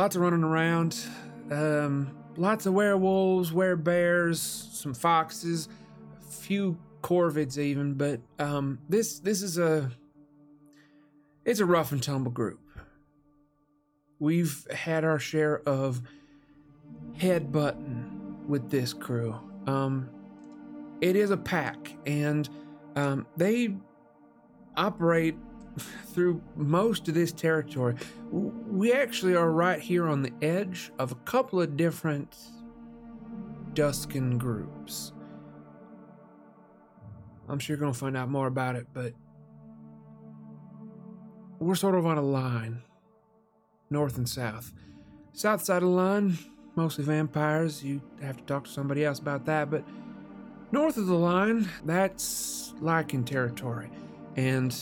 Lots 0.01 0.15
of 0.15 0.23
running 0.23 0.43
around, 0.43 0.99
um, 1.51 2.09
lots 2.35 2.65
of 2.65 2.73
werewolves, 2.73 3.51
werebears, 3.51 4.37
some 4.37 4.95
foxes, 4.95 5.69
a 6.19 6.31
few 6.33 6.79
corvids 7.03 7.59
even. 7.59 7.93
But 7.93 8.19
um, 8.39 8.79
this 8.89 9.19
this 9.19 9.43
is 9.43 9.59
a 9.59 9.91
it's 11.45 11.59
a 11.59 11.67
rough 11.67 11.91
and 11.91 12.01
tumble 12.01 12.31
group. 12.31 12.59
We've 14.17 14.65
had 14.71 15.03
our 15.03 15.19
share 15.19 15.61
of 15.69 16.01
head 17.19 17.53
headbutting 17.53 18.47
with 18.47 18.71
this 18.71 18.93
crew. 18.93 19.35
Um, 19.67 20.09
it 20.99 21.15
is 21.15 21.29
a 21.29 21.37
pack, 21.37 21.95
and 22.07 22.49
um, 22.95 23.27
they 23.37 23.75
operate 24.75 25.35
through 25.77 26.41
most 26.55 27.07
of 27.07 27.13
this 27.13 27.31
territory. 27.31 27.95
We 28.31 28.93
actually 28.93 29.35
are 29.35 29.51
right 29.51 29.79
here 29.79 30.07
on 30.07 30.21
the 30.21 30.33
edge 30.41 30.91
of 30.99 31.11
a 31.11 31.15
couple 31.15 31.61
of 31.61 31.77
different 31.77 32.35
Duskin 33.73 34.37
groups. 34.37 35.13
I'm 37.47 37.59
sure 37.59 37.75
you're 37.75 37.79
going 37.79 37.93
to 37.93 37.99
find 37.99 38.15
out 38.15 38.29
more 38.29 38.47
about 38.47 38.75
it, 38.75 38.87
but 38.93 39.13
we're 41.59 41.75
sort 41.75 41.95
of 41.95 42.05
on 42.05 42.17
a 42.17 42.21
line, 42.21 42.81
north 43.89 44.17
and 44.17 44.27
south. 44.27 44.73
South 45.33 45.63
side 45.63 45.83
of 45.83 45.89
the 45.89 45.95
line, 45.95 46.37
mostly 46.75 47.03
vampires. 47.03 47.83
You 47.83 48.01
have 48.21 48.37
to 48.37 48.43
talk 48.43 48.65
to 48.65 48.69
somebody 48.69 49.05
else 49.05 49.19
about 49.19 49.45
that, 49.45 49.69
but 49.69 49.83
north 50.71 50.97
of 50.97 51.07
the 51.07 51.15
line, 51.15 51.69
that's 51.85 52.73
Lycan 52.81 53.25
territory. 53.25 53.89
And 54.35 54.75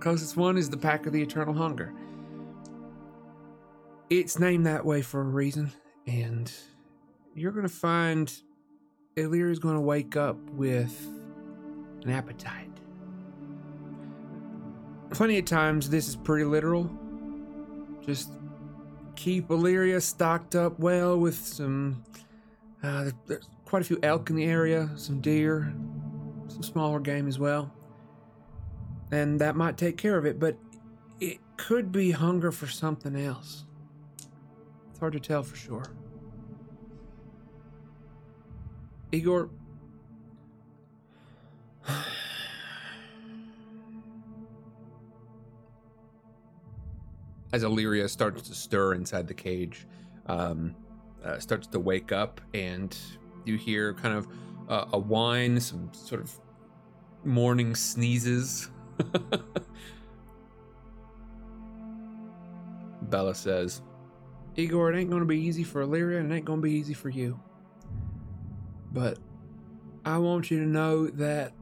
closest 0.00 0.36
one 0.36 0.56
is 0.56 0.70
the 0.70 0.76
Pack 0.76 1.06
of 1.06 1.12
the 1.12 1.22
Eternal 1.22 1.54
Hunger. 1.54 1.92
It's 4.08 4.38
named 4.38 4.66
that 4.66 4.84
way 4.84 5.02
for 5.02 5.20
a 5.20 5.24
reason, 5.24 5.72
and 6.06 6.52
you're 7.34 7.52
going 7.52 7.66
to 7.66 7.72
find 7.72 8.32
Illyria's 9.16 9.58
going 9.58 9.74
to 9.74 9.80
wake 9.80 10.16
up 10.16 10.36
with 10.50 10.94
an 12.04 12.10
appetite. 12.10 12.70
Plenty 15.10 15.38
of 15.38 15.44
times, 15.44 15.90
this 15.90 16.08
is 16.08 16.16
pretty 16.16 16.44
literal. 16.44 16.90
Just 18.04 18.30
keep 19.16 19.50
Illyria 19.50 20.00
stocked 20.00 20.54
up 20.54 20.78
well 20.78 21.18
with 21.18 21.36
some. 21.36 22.04
Uh, 22.82 23.10
there's 23.26 23.48
quite 23.64 23.82
a 23.82 23.84
few 23.84 23.98
elk 24.02 24.30
in 24.30 24.36
the 24.36 24.44
area, 24.44 24.88
some 24.96 25.20
deer, 25.20 25.72
some 26.48 26.62
smaller 26.62 27.00
game 27.00 27.26
as 27.26 27.38
well. 27.38 27.72
And 29.10 29.40
that 29.40 29.56
might 29.56 29.76
take 29.76 29.96
care 29.96 30.18
of 30.18 30.26
it, 30.26 30.38
but 30.38 30.56
it 31.20 31.38
could 31.56 31.92
be 31.92 32.10
hunger 32.10 32.50
for 32.50 32.66
something 32.66 33.16
else. 33.16 33.64
It's 34.90 34.98
hard 34.98 35.12
to 35.12 35.20
tell 35.20 35.42
for 35.42 35.56
sure. 35.56 35.84
Igor. 39.12 39.50
as 47.56 47.62
Illyria 47.62 48.08
starts 48.08 48.42
to 48.42 48.54
stir 48.54 48.92
inside 48.92 49.26
the 49.26 49.34
cage, 49.34 49.86
um, 50.26 50.74
uh, 51.24 51.38
starts 51.38 51.66
to 51.68 51.80
wake 51.80 52.12
up, 52.12 52.40
and 52.52 52.96
you 53.44 53.56
hear 53.56 53.94
kind 53.94 54.14
of 54.14 54.28
uh, 54.68 54.84
a 54.92 54.98
whine, 54.98 55.58
some 55.60 55.90
sort 55.94 56.20
of 56.20 56.38
morning 57.24 57.74
sneezes. 57.74 58.70
Bella 63.02 63.34
says, 63.34 63.82
Igor, 64.56 64.92
it 64.92 64.98
ain't 64.98 65.10
gonna 65.10 65.24
be 65.24 65.40
easy 65.40 65.64
for 65.64 65.82
Illyria 65.82 66.20
and 66.20 66.32
it 66.32 66.36
ain't 66.36 66.44
gonna 66.44 66.62
be 66.62 66.72
easy 66.72 66.94
for 66.94 67.08
you. 67.08 67.38
But 68.92 69.18
I 70.04 70.18
want 70.18 70.50
you 70.50 70.58
to 70.60 70.66
know 70.66 71.08
that 71.08 71.52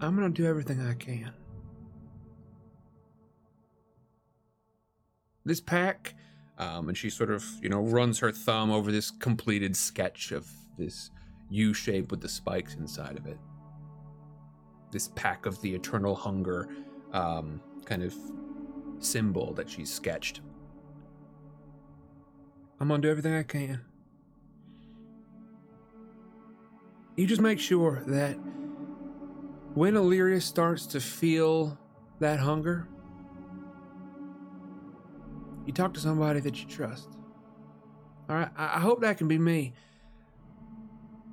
I'm 0.00 0.14
gonna 0.14 0.30
do 0.30 0.46
everything 0.46 0.80
I 0.86 0.94
can. 0.94 1.32
This 5.44 5.60
pack, 5.60 6.14
um, 6.58 6.88
and 6.88 6.96
she 6.96 7.10
sort 7.10 7.30
of, 7.30 7.44
you 7.60 7.68
know, 7.68 7.82
runs 7.82 8.18
her 8.20 8.32
thumb 8.32 8.70
over 8.70 8.90
this 8.90 9.10
completed 9.10 9.76
sketch 9.76 10.32
of 10.32 10.46
this 10.78 11.10
U 11.50 11.74
shape 11.74 12.10
with 12.10 12.20
the 12.20 12.28
spikes 12.28 12.74
inside 12.74 13.18
of 13.18 13.26
it. 13.26 13.38
This 14.94 15.08
pack 15.16 15.44
of 15.44 15.60
the 15.60 15.74
eternal 15.74 16.14
hunger 16.14 16.68
um, 17.12 17.60
kind 17.84 18.04
of 18.04 18.14
symbol 19.00 19.52
that 19.54 19.68
she's 19.68 19.92
sketched. 19.92 20.40
I'm 22.78 22.86
gonna 22.86 23.02
do 23.02 23.10
everything 23.10 23.34
I 23.34 23.42
can. 23.42 23.80
You 27.16 27.26
just 27.26 27.40
make 27.40 27.58
sure 27.58 28.04
that 28.06 28.34
when 29.74 29.96
Illyria 29.96 30.40
starts 30.40 30.86
to 30.86 31.00
feel 31.00 31.76
that 32.20 32.38
hunger, 32.38 32.86
you 35.66 35.72
talk 35.72 35.92
to 35.94 36.00
somebody 36.00 36.38
that 36.38 36.62
you 36.62 36.68
trust. 36.68 37.08
All 38.30 38.36
right, 38.36 38.50
I 38.56 38.78
hope 38.78 39.00
that 39.00 39.18
can 39.18 39.26
be 39.26 39.38
me. 39.40 39.72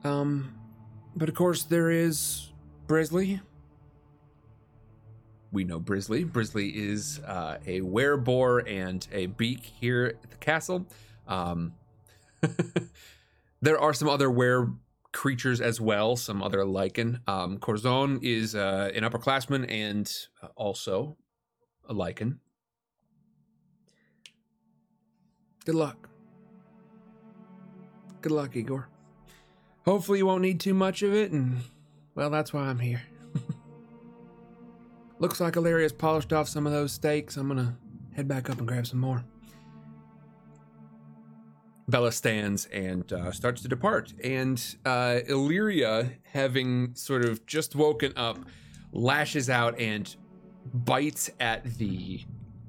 Um, 0.04 0.56
but 1.16 1.30
of 1.30 1.36
course 1.36 1.62
there 1.62 1.92
is 1.92 2.52
Brisley. 2.88 3.40
We 5.52 5.64
know 5.66 5.80
Brisley. 5.80 6.24
Brisley 6.24 6.70
is 6.70 7.20
uh, 7.20 7.58
a 7.66 7.82
wereboar 7.82 8.70
and 8.70 9.06
a 9.12 9.26
beak 9.26 9.64
here 9.64 10.18
at 10.24 10.32
the 10.32 10.38
castle. 10.38 10.86
Um, 11.28 11.74
there 13.62 13.80
are 13.80 13.94
some 13.94 14.08
other 14.08 14.32
were 14.32 14.70
creatures 15.12 15.60
as 15.60 15.82
well, 15.82 16.16
some 16.16 16.42
other 16.42 16.60
Lycan. 16.60 17.20
Um, 17.28 17.58
Corzon 17.58 18.20
is 18.24 18.56
uh, 18.56 18.92
an 18.96 19.04
upperclassman 19.04 19.70
and 19.70 20.12
uh, 20.42 20.48
also 20.56 21.18
a 21.88 21.94
Lycan. 21.94 22.38
Good 25.66 25.76
luck. 25.76 26.10
Good 28.22 28.32
luck, 28.32 28.56
Igor. 28.56 28.88
Hopefully, 29.86 30.20
you 30.20 30.26
won't 30.26 30.42
need 30.42 30.60
too 30.60 30.74
much 30.74 31.02
of 31.02 31.14
it, 31.14 31.32
and 31.32 31.58
well, 32.16 32.30
that's 32.30 32.54
why 32.54 32.62
I'm 32.62 32.80
here. 32.80 33.02
Looks 35.22 35.40
like 35.40 35.56
Illyria's 35.56 35.94
polished 35.94 36.34
off 36.34 36.48
some 36.50 36.66
of 36.66 36.74
those 36.74 36.92
steaks. 36.92 37.38
I'm 37.38 37.48
gonna 37.48 37.78
head 38.16 38.28
back 38.28 38.50
up 38.50 38.58
and 38.58 38.68
grab 38.68 38.88
some 38.88 39.00
more. 39.00 39.24
Bella 41.88 42.12
stands 42.12 42.66
and 42.66 43.14
uh, 43.14 43.32
starts 43.32 43.62
to 43.62 43.68
depart. 43.68 44.14
And 44.24 44.60
uh, 44.84 45.20
Illyria, 45.28 46.14
having 46.24 46.96
sort 46.96 47.24
of 47.24 47.46
just 47.46 47.76
woken 47.76 48.14
up, 48.16 48.40
lashes 48.94 49.48
out 49.48 49.80
and 49.80 50.16
bites 50.74 51.30
at 51.40 51.66
the 51.78 52.22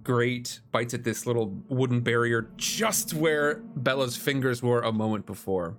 grate, 0.02 0.60
bites 0.72 0.92
at 0.92 1.04
this 1.04 1.24
little 1.26 1.58
wooden 1.70 2.00
barrier 2.00 2.50
just 2.58 3.14
where 3.14 3.62
Bella's 3.76 4.18
fingers 4.18 4.62
were 4.62 4.82
a 4.82 4.92
moment 4.92 5.24
before. 5.24 5.78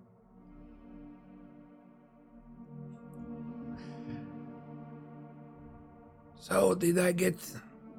So, 6.54 6.76
did 6.76 6.99
I 6.99 7.14
get 7.14 7.36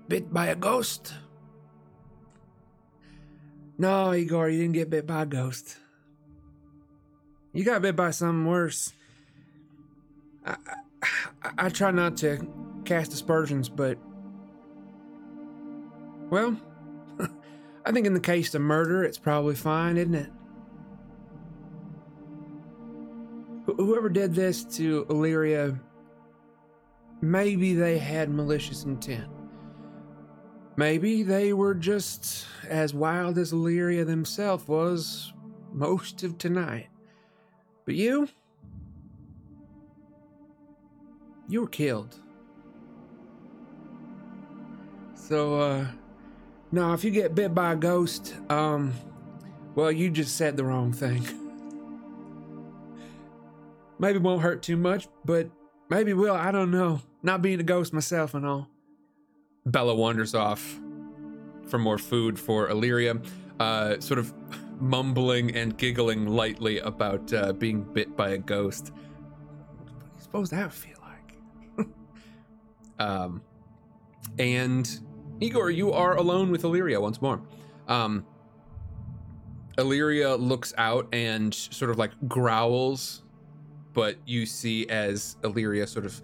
bit 0.06 0.32
by 0.32 0.46
a 0.46 0.54
ghost? 0.54 1.12
No, 3.78 4.14
Igor, 4.14 4.48
you 4.48 4.60
didn't 4.60 4.74
get 4.74 4.90
bit 4.90 5.08
by 5.08 5.22
a 5.22 5.26
ghost. 5.26 5.76
You 7.52 7.64
got 7.64 7.82
bit 7.82 7.96
by 7.96 8.12
something 8.12 8.46
worse. 8.46 8.92
I, 10.46 10.54
I, 11.02 11.50
I 11.58 11.68
try 11.68 11.90
not 11.90 12.16
to 12.18 12.46
cast 12.84 13.12
aspersions, 13.12 13.68
but. 13.68 13.98
Well, 16.30 16.56
I 17.84 17.90
think 17.90 18.06
in 18.06 18.14
the 18.14 18.20
case 18.20 18.54
of 18.54 18.62
murder, 18.62 19.02
it's 19.02 19.18
probably 19.18 19.56
fine, 19.56 19.96
isn't 19.96 20.14
it? 20.14 20.30
Wh- 23.66 23.78
Whoever 23.78 24.08
did 24.08 24.32
this 24.32 24.62
to 24.76 25.06
Illyria, 25.10 25.76
maybe 27.30 27.74
they 27.74 27.98
had 27.98 28.30
malicious 28.30 28.84
intent. 28.84 29.28
Maybe 30.76 31.22
they 31.22 31.52
were 31.52 31.74
just 31.74 32.46
as 32.68 32.92
wild 32.92 33.38
as 33.38 33.52
Illyria 33.52 34.04
themselves 34.04 34.66
was 34.66 35.32
most 35.72 36.22
of 36.22 36.38
tonight. 36.38 36.88
But 37.84 37.94
you? 37.94 38.28
You 41.48 41.62
were 41.62 41.68
killed. 41.68 42.18
So, 45.14 45.60
uh, 45.60 45.86
no, 46.72 46.92
if 46.92 47.04
you 47.04 47.10
get 47.10 47.34
bit 47.34 47.54
by 47.54 47.72
a 47.72 47.76
ghost, 47.76 48.34
um, 48.50 48.92
well, 49.74 49.92
you 49.92 50.10
just 50.10 50.36
said 50.36 50.56
the 50.56 50.64
wrong 50.64 50.92
thing. 50.92 51.26
maybe 53.98 54.18
won't 54.18 54.42
hurt 54.42 54.62
too 54.62 54.76
much, 54.76 55.08
but 55.24 55.48
maybe 55.88 56.12
will. 56.12 56.34
I 56.34 56.50
don't 56.50 56.70
know. 56.70 57.00
Not 57.24 57.40
being 57.40 57.58
a 57.58 57.62
ghost 57.62 57.94
myself 57.94 58.34
and 58.34 58.44
all. 58.44 58.68
Bella 59.64 59.94
wanders 59.94 60.34
off 60.34 60.78
for 61.66 61.78
more 61.78 61.96
food 61.96 62.38
for 62.38 62.68
Illyria, 62.68 63.18
uh, 63.58 63.98
sort 63.98 64.18
of 64.18 64.34
mumbling 64.78 65.56
and 65.56 65.76
giggling 65.78 66.26
lightly 66.26 66.80
about 66.80 67.32
uh, 67.32 67.54
being 67.54 67.82
bit 67.82 68.14
by 68.14 68.30
a 68.30 68.38
ghost. 68.38 68.92
What 68.92 70.00
do 70.00 70.16
you 70.16 70.20
suppose 70.20 70.50
that 70.50 70.64
would 70.64 70.72
feel 70.72 70.98
like? 71.00 71.88
Um, 72.98 73.42
and 74.38 74.88
Igor, 75.40 75.70
you 75.70 75.92
are 75.92 76.16
alone 76.16 76.50
with 76.50 76.62
Illyria 76.62 77.00
once 77.00 77.20
more. 77.20 77.40
Um, 77.88 78.24
Illyria 79.78 80.36
looks 80.36 80.72
out 80.76 81.08
and 81.12 81.52
sort 81.52 81.90
of 81.90 81.98
like 81.98 82.12
growls, 82.28 83.22
but 83.94 84.16
you 84.26 84.46
see 84.46 84.86
as 84.88 85.36
Illyria 85.42 85.86
sort 85.86 86.04
of 86.04 86.22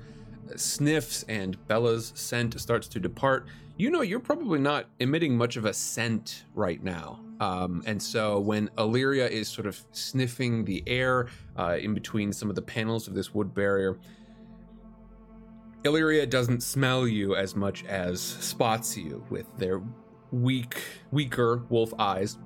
sniffs 0.57 1.24
and 1.28 1.57
Bella's 1.66 2.12
scent 2.14 2.59
starts 2.61 2.88
to 2.88 3.01
depart, 3.01 3.46
you 3.76 3.90
know 3.90 4.03
you're 4.03 4.20
probably 4.20 4.59
not 4.59 4.86
emitting 4.98 5.36
much 5.36 5.57
of 5.57 5.64
a 5.64 5.72
scent 5.72 6.44
right 6.55 6.82
now. 6.82 7.20
Um, 7.40 7.82
and 7.86 8.03
so 8.03 8.38
when 8.38 8.68
Illyria 8.76 9.26
is 9.26 9.48
sort 9.48 9.66
of 9.66 9.82
sniffing 9.92 10.64
the 10.64 10.82
air 10.86 11.28
uh, 11.57 11.78
in 11.80 11.94
between 11.94 12.32
some 12.32 12.51
of 12.51 12.57
the 12.57 12.62
panels 12.62 13.09
of 13.09 13.14
this 13.14 13.32
wood 13.32 13.55
barrier, 13.55 13.98
Illyria 15.84 16.26
doesn't 16.26 16.62
smell 16.62 17.09
you 17.09 17.34
as 17.34 17.57
much 17.57 17.84
as 17.86 18.20
spots 18.20 18.98
you 18.98 19.24
with 19.30 19.46
their 19.57 19.80
weak, 20.30 20.82
weaker 21.11 21.62
wolf 21.70 21.94
eyes, 21.98 22.36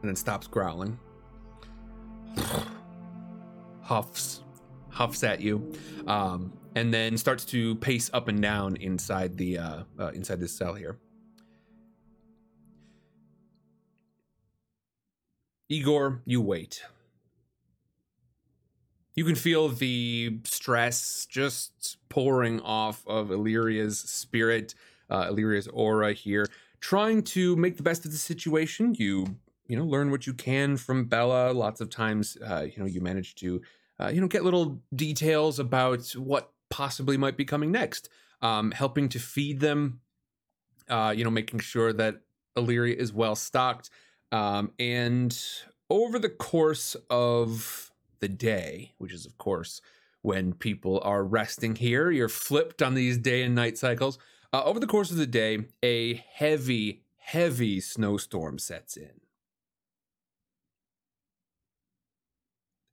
and 0.00 0.08
then 0.08 0.16
stops 0.16 0.48
growling. 0.48 0.98
Huffs, 3.82 4.42
huffs 4.88 5.22
at 5.22 5.40
you, 5.40 5.72
um, 6.06 6.52
and 6.74 6.92
then 6.92 7.16
starts 7.16 7.44
to 7.46 7.76
pace 7.76 8.10
up 8.12 8.28
and 8.28 8.42
down 8.42 8.76
inside 8.76 9.36
the 9.36 9.58
uh, 9.58 9.82
uh, 9.98 10.08
inside 10.08 10.40
this 10.40 10.56
cell 10.56 10.74
here. 10.74 10.98
Igor, 15.68 16.22
you 16.26 16.40
wait. 16.40 16.82
You 19.14 19.24
can 19.24 19.36
feel 19.36 19.68
the 19.68 20.40
stress 20.44 21.26
just 21.30 21.98
pouring 22.08 22.60
off 22.60 23.06
of 23.06 23.30
Illyria's 23.30 23.98
spirit, 23.98 24.74
uh, 25.08 25.26
Illyria's 25.28 25.68
aura 25.68 26.12
here, 26.12 26.46
trying 26.80 27.22
to 27.22 27.54
make 27.56 27.76
the 27.76 27.82
best 27.82 28.04
of 28.04 28.10
the 28.10 28.18
situation. 28.18 28.94
You, 28.98 29.36
you 29.68 29.76
know, 29.76 29.84
learn 29.84 30.10
what 30.10 30.26
you 30.26 30.34
can 30.34 30.76
from 30.76 31.04
Bella. 31.04 31.52
Lots 31.52 31.80
of 31.80 31.90
times, 31.90 32.36
uh, 32.44 32.66
you 32.66 32.78
know, 32.78 32.86
you 32.86 33.00
manage 33.00 33.36
to, 33.36 33.62
uh, 34.00 34.08
you 34.08 34.20
know, 34.20 34.26
get 34.26 34.44
little 34.44 34.82
details 34.94 35.60
about 35.60 36.10
what 36.16 36.52
possibly 36.74 37.16
might 37.16 37.36
be 37.36 37.44
coming 37.44 37.70
next. 37.70 38.08
Um, 38.42 38.72
helping 38.72 39.08
to 39.10 39.20
feed 39.20 39.60
them, 39.60 40.00
uh, 40.88 41.14
you 41.16 41.22
know, 41.22 41.30
making 41.30 41.60
sure 41.60 41.92
that 41.92 42.22
Illyria 42.56 42.96
is 42.96 43.12
well 43.12 43.36
stocked. 43.36 43.90
Um, 44.32 44.72
and 44.80 45.40
over 45.88 46.18
the 46.18 46.28
course 46.28 46.96
of 47.08 47.92
the 48.18 48.26
day, 48.26 48.94
which 48.98 49.12
is, 49.12 49.24
of 49.24 49.38
course, 49.38 49.80
when 50.22 50.52
people 50.52 51.00
are 51.04 51.22
resting 51.22 51.76
here, 51.76 52.10
you're 52.10 52.28
flipped 52.28 52.82
on 52.82 52.94
these 52.94 53.18
day 53.18 53.44
and 53.44 53.54
night 53.54 53.78
cycles. 53.78 54.18
Uh, 54.52 54.64
over 54.64 54.80
the 54.80 54.88
course 54.88 55.12
of 55.12 55.16
the 55.16 55.28
day, 55.28 55.66
a 55.80 56.14
heavy, 56.14 57.04
heavy 57.18 57.80
snowstorm 57.80 58.58
sets 58.58 58.96
in. 58.96 59.20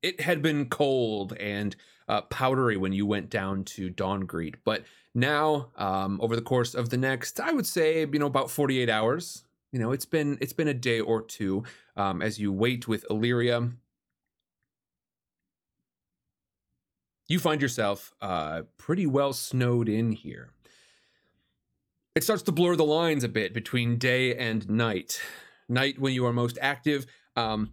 It 0.04 0.22
had 0.22 0.44
been 0.44 0.70
cold 0.70 1.34
and 1.34 1.76
uh, 2.08 2.22
powdery 2.22 2.78
when 2.78 2.94
you 2.94 3.06
went 3.06 3.30
down 3.30 3.64
to 3.64 3.90
Dawngreet, 3.90 4.56
but 4.64 4.84
now, 5.14 5.72
um, 5.76 6.20
over 6.22 6.36
the 6.36 6.42
course 6.42 6.74
of 6.74 6.90
the 6.90 6.98
next, 6.98 7.40
I 7.40 7.52
would 7.52 7.68
say, 7.68 8.00
you 8.00 8.20
know, 8.20 8.28
about 8.28 8.50
48 8.50 8.90
hours, 8.90 9.44
you 9.72 9.80
know, 9.80 9.92
it's 9.92 10.06
been 10.06 10.38
it's 10.42 10.54
been 10.54 10.68
a 10.68 10.74
day 10.74 11.00
or 11.00 11.22
two 11.22 11.64
um, 11.96 12.22
as 12.22 12.40
you 12.40 12.52
wait 12.52 12.88
with 12.88 13.06
Illyria. 13.10 13.70
You 17.28 17.40
find 17.40 17.62
yourself 17.62 18.14
uh, 18.22 18.64
pretty 18.78 19.06
well 19.06 19.32
snowed 19.34 19.88
in 19.88 20.12
here. 20.12 20.50
It 22.16 22.24
starts 22.26 22.44
to 22.44 22.52
blur 22.52 22.76
the 22.76 22.84
lines 22.84 23.24
a 23.24 23.30
bit 23.30 23.54
between 23.54 23.98
day 23.98 24.36
and 24.36 24.70
night. 24.70 25.22
Night 25.70 26.00
when 26.00 26.14
you 26.14 26.26
are 26.26 26.34
most 26.34 26.58
active, 26.62 27.06
um, 27.38 27.72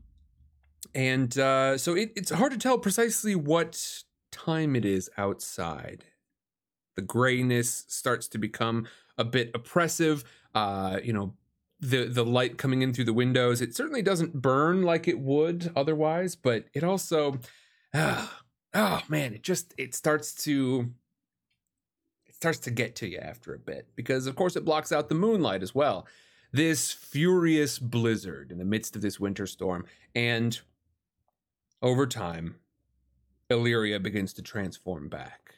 and 0.95 1.37
uh, 1.37 1.76
so 1.76 1.97
it, 1.97 2.12
it's 2.14 2.31
hard 2.31 2.53
to 2.53 2.59
tell 2.59 2.79
precisely 2.79 3.35
what 3.35 4.05
time 4.31 4.76
it 4.76 4.85
is 4.85 5.11
outside. 5.16 6.05
The 6.97 7.03
grayness 7.03 7.85
starts 7.89 8.29
to 8.29 8.39
become 8.39 8.89
a 9.16 9.24
bit 9.24 9.51
oppressive. 9.55 10.24
Uh, 10.55 10.99
you 11.03 11.12
know, 11.12 11.35
the 11.81 12.05
the 12.07 12.24
light 12.24 12.59
coming 12.59 12.83
in 12.83 12.93
through 12.93 13.05
the 13.05 13.12
windows. 13.12 13.61
It 13.61 13.74
certainly 13.74 14.03
doesn't 14.03 14.41
burn 14.41 14.83
like 14.83 15.07
it 15.07 15.18
would 15.18 15.72
otherwise, 15.76 16.35
but 16.37 16.64
it 16.74 16.83
also, 16.83 17.39
oh, 17.95 18.39
oh 18.74 19.03
man, 19.09 19.35
it 19.35 19.43
just 19.43 19.74
it 19.79 19.95
starts 19.95 20.35
to 20.45 20.91
it 22.26 22.35
starts 22.35 22.59
to 22.61 22.70
get 22.70 22.95
to 22.97 23.09
you 23.09 23.18
after 23.18 23.55
a 23.55 23.59
bit 23.59 23.89
because 23.95 24.26
of 24.26 24.37
course 24.37 24.57
it 24.57 24.64
blocks 24.64 24.93
out 24.93 25.09
the 25.09 25.14
moonlight 25.14 25.62
as 25.62 25.74
well. 25.74 26.07
This 26.51 26.93
furious 26.93 27.79
blizzard 27.79 28.51
in 28.51 28.59
the 28.59 28.64
midst 28.64 28.97
of 28.97 29.03
this 29.03 29.20
winter 29.20 29.47
storm, 29.47 29.85
and 30.14 30.59
over 31.83 32.07
time, 32.07 32.57
Illyria 33.51 33.99
begins 34.01 34.33
to 34.35 34.43
transform 34.43 35.09
back. 35.09 35.55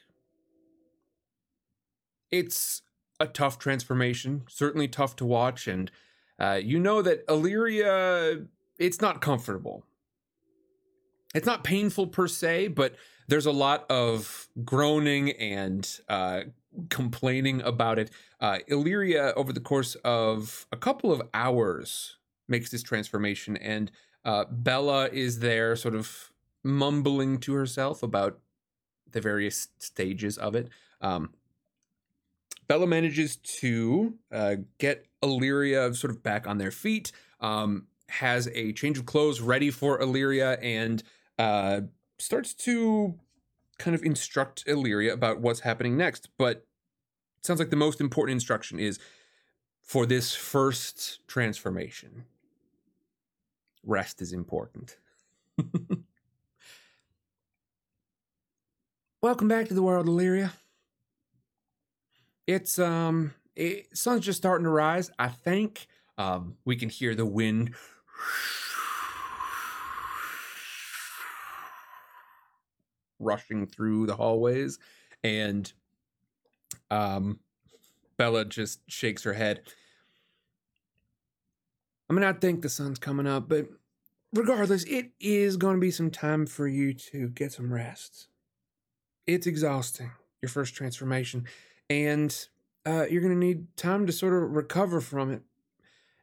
It's 2.31 2.81
a 3.19 3.27
tough 3.27 3.59
transformation, 3.59 4.43
certainly 4.47 4.87
tough 4.87 5.15
to 5.17 5.25
watch, 5.25 5.67
and 5.67 5.91
uh, 6.39 6.59
you 6.61 6.79
know 6.79 7.01
that 7.01 7.23
Illyria, 7.29 8.45
it's 8.79 9.01
not 9.01 9.21
comfortable. 9.21 9.85
It's 11.35 11.45
not 11.45 11.63
painful 11.63 12.07
per 12.07 12.27
se, 12.27 12.69
but 12.69 12.95
there's 13.27 13.45
a 13.45 13.51
lot 13.51 13.89
of 13.89 14.47
groaning 14.63 15.31
and 15.31 15.99
uh, 16.09 16.41
complaining 16.89 17.61
about 17.61 17.99
it. 17.99 18.11
Uh, 18.39 18.59
Illyria, 18.67 19.33
over 19.35 19.53
the 19.53 19.59
course 19.59 19.95
of 20.03 20.65
a 20.71 20.77
couple 20.77 21.11
of 21.11 21.21
hours, 21.33 22.17
makes 22.47 22.69
this 22.71 22.83
transformation, 22.83 23.55
and 23.57 23.91
uh, 24.25 24.45
Bella 24.49 25.07
is 25.09 25.39
there, 25.39 25.75
sort 25.75 25.95
of 25.95 26.30
mumbling 26.63 27.39
to 27.39 27.53
herself 27.53 28.03
about 28.03 28.39
the 29.11 29.21
various 29.21 29.69
stages 29.77 30.37
of 30.37 30.55
it. 30.55 30.69
Um, 31.01 31.31
Bella 32.67 32.87
manages 32.87 33.35
to 33.35 34.15
uh, 34.31 34.55
get 34.77 35.05
Illyria 35.21 35.93
sort 35.93 36.11
of 36.11 36.23
back 36.23 36.47
on 36.47 36.57
their 36.57 36.71
feet, 36.71 37.11
um, 37.39 37.87
has 38.07 38.47
a 38.53 38.71
change 38.73 38.97
of 38.97 39.05
clothes 39.05 39.41
ready 39.41 39.69
for 39.71 39.99
Illyria, 40.01 40.53
and 40.61 41.03
uh, 41.37 41.81
starts 42.17 42.53
to 42.53 43.15
kind 43.77 43.95
of 43.95 44.03
instruct 44.03 44.63
Illyria 44.67 45.13
about 45.13 45.41
what's 45.41 45.61
happening 45.61 45.97
next. 45.97 46.29
But 46.37 46.65
sounds 47.41 47.59
like 47.59 47.71
the 47.71 47.75
most 47.75 47.99
important 47.99 48.35
instruction 48.35 48.79
is 48.79 48.99
for 49.81 50.05
this 50.05 50.33
first 50.33 51.27
transformation. 51.27 52.25
Rest 53.83 54.21
is 54.21 54.31
important. 54.31 54.97
Welcome 59.23 59.47
back 59.47 59.67
to 59.67 59.75
the 59.75 59.83
world, 59.83 60.07
Illyria. 60.07 60.51
It's 62.47 62.79
um, 62.79 63.35
it, 63.55 63.95
sun's 63.95 64.25
just 64.25 64.37
starting 64.37 64.63
to 64.63 64.71
rise. 64.71 65.11
I 65.19 65.27
think 65.27 65.85
um, 66.17 66.57
we 66.65 66.75
can 66.75 66.89
hear 66.89 67.13
the 67.13 67.27
wind 67.27 67.75
rushing 73.19 73.67
through 73.67 74.07
the 74.07 74.15
hallways, 74.15 74.79
and 75.23 75.71
um, 76.89 77.39
Bella 78.17 78.43
just 78.43 78.79
shakes 78.89 79.21
her 79.21 79.33
head. 79.33 79.61
I 82.09 82.13
mean, 82.13 82.23
I 82.23 82.33
think 82.33 82.63
the 82.63 82.69
sun's 82.69 82.97
coming 82.97 83.27
up, 83.27 83.47
but 83.47 83.67
regardless, 84.33 84.83
it 84.85 85.11
is 85.19 85.57
going 85.57 85.75
to 85.75 85.79
be 85.79 85.91
some 85.91 86.09
time 86.09 86.47
for 86.47 86.67
you 86.67 86.95
to 86.95 87.29
get 87.29 87.51
some 87.51 87.71
rest. 87.71 88.29
It's 89.27 89.47
exhausting, 89.47 90.11
your 90.41 90.49
first 90.49 90.75
transformation 90.75 91.45
and 91.91 92.47
uh, 92.85 93.05
you're 93.09 93.21
going 93.21 93.33
to 93.33 93.45
need 93.45 93.75
time 93.75 94.07
to 94.07 94.13
sort 94.13 94.33
of 94.33 94.51
recover 94.51 95.01
from 95.01 95.29
it. 95.29 95.41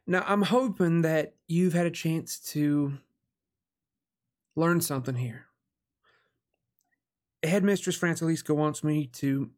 Now, 0.07 0.23
I'm 0.25 0.41
hoping 0.41 1.03
that 1.03 1.35
you've 1.47 1.73
had 1.73 1.85
a 1.85 1.91
chance 1.91 2.39
to 2.53 2.97
learn 4.55 4.81
something 4.81 5.15
here. 5.15 5.45
Headmistress 7.43 7.95
Francesca 7.95 8.53
wants 8.55 8.83
me 8.83 9.05
to 9.13 9.51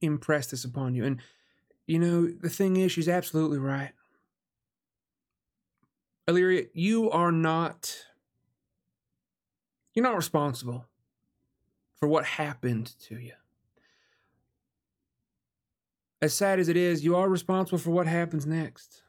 impress 0.00 0.48
this 0.48 0.64
upon 0.64 0.96
you. 0.96 1.04
And, 1.04 1.20
you 1.86 2.00
know, 2.00 2.26
the 2.26 2.50
thing 2.50 2.76
is, 2.76 2.90
she's 2.90 3.08
absolutely 3.08 3.58
right. 3.58 3.92
Illyria, 6.26 6.64
you 6.74 7.10
are 7.10 7.32
not. 7.32 8.06
You're 9.94 10.02
not 10.02 10.16
responsible 10.16 10.84
for 12.00 12.08
what 12.08 12.24
happened 12.24 12.94
to 13.00 13.18
you 13.18 13.32
as 16.20 16.34
sad 16.34 16.58
as 16.58 16.68
it 16.68 16.76
is, 16.76 17.04
you 17.04 17.16
are 17.16 17.28
responsible 17.28 17.78
for 17.78 17.90
what 17.90 18.06
happens 18.06 18.46
next. 18.46 19.02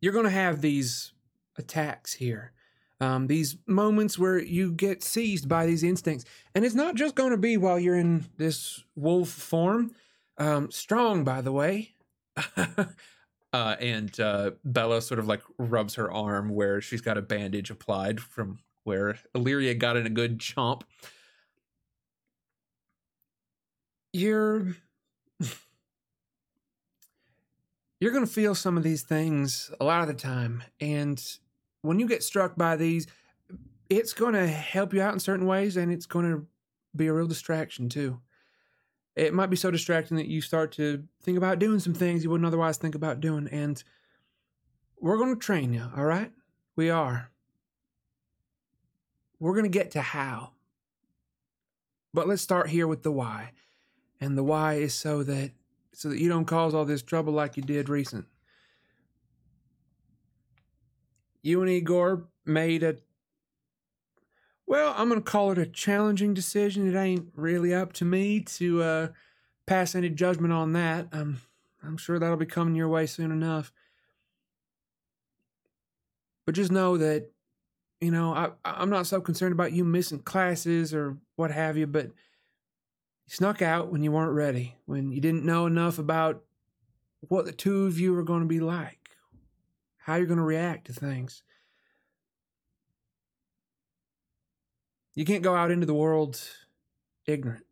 You're 0.00 0.12
going 0.12 0.24
to 0.24 0.30
have 0.30 0.60
these 0.60 1.12
attacks 1.56 2.14
here, 2.14 2.52
um, 3.00 3.26
these 3.26 3.56
moments 3.66 4.18
where 4.18 4.38
you 4.38 4.72
get 4.72 5.02
seized 5.02 5.48
by 5.48 5.66
these 5.66 5.82
instincts. 5.82 6.24
And 6.54 6.64
it's 6.64 6.74
not 6.74 6.94
just 6.94 7.14
going 7.14 7.30
to 7.30 7.38
be 7.38 7.56
while 7.56 7.78
you're 7.78 7.98
in 7.98 8.26
this 8.36 8.84
wolf 8.94 9.28
form. 9.28 9.92
Um, 10.38 10.70
strong, 10.70 11.24
by 11.24 11.40
the 11.40 11.52
way. 11.52 11.94
uh, 13.52 13.76
and 13.80 14.20
uh, 14.20 14.52
Bella 14.64 15.00
sort 15.00 15.18
of 15.18 15.26
like 15.26 15.42
rubs 15.58 15.94
her 15.94 16.12
arm 16.12 16.50
where 16.50 16.80
she's 16.80 17.00
got 17.00 17.18
a 17.18 17.22
bandage 17.22 17.70
applied 17.70 18.20
from 18.20 18.58
where 18.86 19.18
Illyria 19.34 19.74
got 19.74 19.96
in 19.96 20.06
a 20.06 20.10
good 20.10 20.38
chomp. 20.38 20.82
you're 24.12 24.68
you're 28.00 28.12
going 28.12 28.24
to 28.24 28.32
feel 28.32 28.54
some 28.54 28.76
of 28.78 28.82
these 28.82 29.02
things 29.02 29.70
a 29.78 29.84
lot 29.84 30.00
of 30.00 30.08
the 30.08 30.14
time 30.14 30.62
and 30.80 31.22
when 31.82 31.98
you 31.98 32.08
get 32.08 32.22
struck 32.22 32.56
by 32.56 32.76
these 32.76 33.06
it's 33.88 34.12
going 34.12 34.34
to 34.34 34.46
help 34.46 34.92
you 34.92 35.02
out 35.02 35.12
in 35.12 35.20
certain 35.20 35.46
ways 35.46 35.76
and 35.76 35.92
it's 35.92 36.06
going 36.06 36.30
to 36.30 36.46
be 36.94 37.06
a 37.06 37.12
real 37.12 37.26
distraction 37.26 37.88
too. 37.88 38.20
It 39.14 39.32
might 39.32 39.50
be 39.50 39.56
so 39.56 39.70
distracting 39.70 40.16
that 40.16 40.26
you 40.26 40.40
start 40.40 40.72
to 40.72 41.04
think 41.22 41.38
about 41.38 41.58
doing 41.58 41.78
some 41.78 41.94
things 41.94 42.24
you 42.24 42.30
wouldn't 42.30 42.46
otherwise 42.46 42.76
think 42.76 42.94
about 42.94 43.20
doing 43.20 43.48
and 43.48 43.82
we're 45.00 45.18
going 45.18 45.34
to 45.34 45.40
train 45.40 45.72
you 45.72 45.88
all 45.96 46.04
right? 46.04 46.32
We 46.74 46.90
are 46.90 47.30
we're 49.38 49.52
going 49.52 49.64
to 49.64 49.68
get 49.68 49.90
to 49.90 50.00
how 50.00 50.50
but 52.16 52.26
let's 52.26 52.40
start 52.40 52.70
here 52.70 52.86
with 52.86 53.02
the 53.02 53.12
why 53.12 53.52
and 54.20 54.38
the 54.38 54.42
why 54.42 54.74
is 54.74 54.94
so 54.94 55.22
that 55.22 55.50
so 55.92 56.08
that 56.08 56.18
you 56.18 56.30
don't 56.30 56.46
cause 56.46 56.74
all 56.74 56.86
this 56.86 57.02
trouble 57.02 57.32
like 57.32 57.56
you 57.56 57.62
did 57.62 57.88
recent. 57.88 58.26
You 61.42 61.60
and 61.60 61.70
Igor 61.70 62.24
made 62.44 62.82
a 62.82 62.96
well, 64.66 64.94
I'm 64.96 65.08
going 65.08 65.22
to 65.22 65.30
call 65.30 65.52
it 65.52 65.58
a 65.58 65.66
challenging 65.66 66.34
decision. 66.34 66.92
It 66.92 66.98
ain't 66.98 67.28
really 67.36 67.72
up 67.72 67.92
to 67.94 68.04
me 68.04 68.40
to 68.40 68.82
uh, 68.82 69.08
pass 69.66 69.94
any 69.94 70.08
judgment 70.08 70.52
on 70.52 70.72
that. 70.72 71.08
I'm 71.12 71.42
I'm 71.82 71.98
sure 71.98 72.18
that'll 72.18 72.36
be 72.36 72.46
coming 72.46 72.74
your 72.74 72.88
way 72.88 73.06
soon 73.06 73.30
enough. 73.30 73.72
But 76.46 76.54
just 76.54 76.72
know 76.72 76.96
that 76.96 77.30
you 78.00 78.10
know, 78.10 78.32
I 78.34 78.50
I'm 78.64 78.90
not 78.90 79.06
so 79.06 79.20
concerned 79.20 79.52
about 79.52 79.72
you 79.72 79.84
missing 79.84 80.20
classes 80.20 80.92
or 80.92 81.16
what 81.36 81.50
have 81.50 81.76
you, 81.76 81.86
but 81.86 82.06
you 82.06 82.12
snuck 83.28 83.62
out 83.62 83.90
when 83.90 84.02
you 84.02 84.12
weren't 84.12 84.34
ready, 84.34 84.76
when 84.84 85.10
you 85.10 85.20
didn't 85.20 85.44
know 85.44 85.66
enough 85.66 85.98
about 85.98 86.42
what 87.28 87.46
the 87.46 87.52
two 87.52 87.86
of 87.86 87.98
you 87.98 88.16
are 88.16 88.22
going 88.22 88.40
to 88.40 88.46
be 88.46 88.60
like, 88.60 89.10
how 89.98 90.16
you're 90.16 90.26
going 90.26 90.38
to 90.38 90.44
react 90.44 90.86
to 90.86 90.92
things. 90.92 91.42
You 95.14 95.24
can't 95.24 95.42
go 95.42 95.54
out 95.54 95.70
into 95.70 95.86
the 95.86 95.94
world 95.94 96.40
ignorant. 97.26 97.64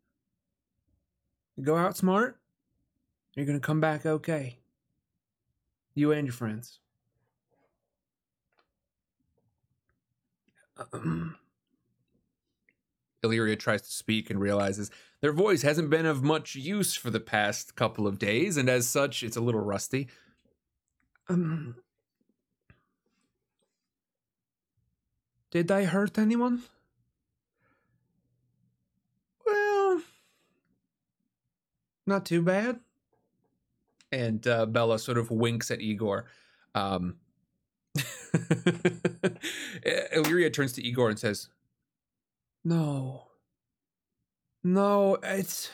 You 1.57 1.65
go 1.65 1.77
out 1.77 1.97
smart, 1.97 2.41
you're 3.35 3.47
going 3.47 3.61
to 3.61 3.67
come 3.67 3.81
back 3.81 4.07
okay. 4.07 4.59
You 5.95 6.11
and 6.11 6.27
your 6.27 6.35
friends. 6.35 6.81
Illyria 13.25 13.57
tries 13.57 13.83
to 13.83 13.91
speak 13.91 14.31
and 14.31 14.41
realizes 14.41 14.91
their 15.21 15.33
voice 15.33 15.63
hasn't 15.63 15.91
been 15.91 16.07
of 16.07 16.23
much 16.23 16.55
use 16.55 16.95
for 16.95 17.11
the 17.11 17.21
past 17.21 17.75
couple 17.77 18.07
of 18.07 18.19
days, 18.19 18.57
and 18.57 18.69
as 18.69 18.87
such, 18.87 19.23
it's 19.23 19.37
a 19.37 19.41
little 19.41 19.63
rusty. 19.63 20.09
Um, 21.29 21.77
did 25.51 25.71
I 25.71 25.85
hurt 25.85 26.19
anyone? 26.19 26.63
Well, 29.47 30.03
not 32.07 32.27
too 32.27 32.43
bad. 32.43 32.81
And 34.13 34.47
uh, 34.47 34.67
Bella 34.67 34.99
sort 34.99 35.19
of 35.19 35.31
winks 35.31 35.71
at 35.71 35.81
Igor. 35.81 36.27
Um, 36.75 37.17
Illyria 40.13 40.51
turns 40.51 40.73
to 40.75 40.83
Igor 40.83 41.11
and 41.11 41.19
says, 41.19 41.49
No. 42.65 43.29
No, 44.63 45.19
it's 45.23 45.71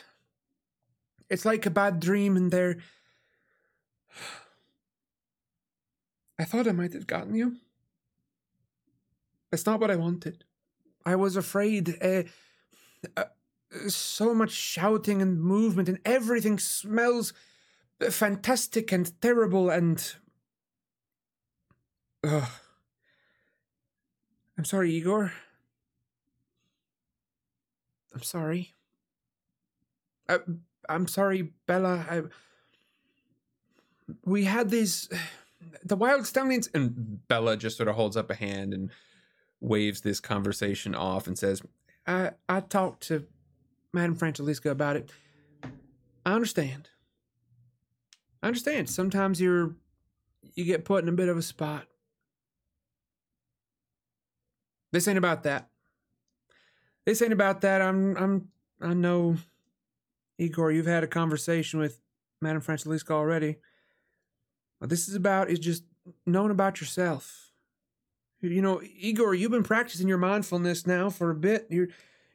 it's 1.29 1.45
like 1.45 1.65
a 1.65 1.69
bad 1.69 1.99
dream 1.99 2.35
and 2.35 2.51
there 2.51 2.77
I 6.41 6.43
thought 6.43 6.67
I 6.67 6.71
might 6.71 6.93
have 6.93 7.05
gotten 7.05 7.35
you. 7.35 7.57
It's 9.51 9.67
not 9.67 9.79
what 9.79 9.91
I 9.91 9.95
wanted. 9.95 10.43
I 11.05 11.15
was 11.15 11.35
afraid. 11.35 12.01
Uh, 12.01 12.23
uh, 13.15 13.25
so 13.87 14.33
much 14.33 14.49
shouting 14.49 15.21
and 15.21 15.39
movement, 15.39 15.87
and 15.87 15.99
everything 16.03 16.57
smells 16.57 17.31
fantastic 18.09 18.91
and 18.91 19.21
terrible. 19.21 19.69
And 19.69 20.03
Ugh. 22.23 22.49
I'm 24.57 24.65
sorry, 24.65 24.91
Igor. 24.91 25.33
I'm 28.13 28.21
sorry. 28.21 28.75
I, 30.29 30.39
I'm 30.87 31.07
sorry, 31.07 31.53
Bella. 31.65 32.05
I, 32.09 32.21
we 34.25 34.43
had 34.43 34.69
these. 34.69 35.09
The 35.83 35.95
wild 35.95 36.27
stallions. 36.27 36.69
and 36.73 37.27
Bella 37.27 37.55
just 37.57 37.77
sort 37.77 37.87
of 37.87 37.95
holds 37.95 38.17
up 38.17 38.29
a 38.29 38.35
hand 38.35 38.73
and 38.73 38.91
waves 39.59 40.01
this 40.01 40.19
conversation 40.19 40.93
off 40.95 41.27
and 41.27 41.37
says, 41.37 41.61
I, 42.05 42.31
I 42.49 42.59
talked 42.61 43.07
to 43.07 43.25
Madame 43.93 44.15
Francesca 44.15 44.69
about 44.69 44.95
it. 44.95 45.11
I 46.25 46.33
understand. 46.33 46.89
I 48.43 48.47
understand. 48.47 48.89
Sometimes 48.89 49.39
you're 49.39 49.75
you 50.55 50.65
get 50.65 50.85
put 50.85 51.03
in 51.03 51.09
a 51.09 51.13
bit 51.13 51.29
of 51.29 51.37
a 51.37 51.41
spot. 51.41 51.85
This 54.91 55.07
ain't 55.07 55.17
about 55.17 55.43
that. 55.43 55.69
This 57.05 57.21
ain't 57.21 57.33
about 57.33 57.61
that. 57.61 57.81
I'm 57.81 58.15
I'm 58.17 58.49
I 58.81 58.93
know 58.93 59.37
Igor, 60.37 60.71
you've 60.71 60.85
had 60.85 61.03
a 61.03 61.07
conversation 61.07 61.79
with 61.79 61.99
Madame 62.41 62.61
Francesca 62.61 63.13
already. 63.13 63.57
What 64.79 64.89
this 64.89 65.07
is 65.07 65.15
about 65.15 65.49
is 65.49 65.59
just 65.59 65.83
knowing 66.25 66.51
about 66.51 66.81
yourself. 66.81 67.51
You 68.41 68.61
know, 68.61 68.81
Igor, 68.97 69.35
you've 69.35 69.51
been 69.51 69.61
practicing 69.63 70.07
your 70.07 70.17
mindfulness 70.17 70.87
now 70.87 71.11
for 71.11 71.29
a 71.29 71.35
bit. 71.35 71.67
You're 71.69 71.89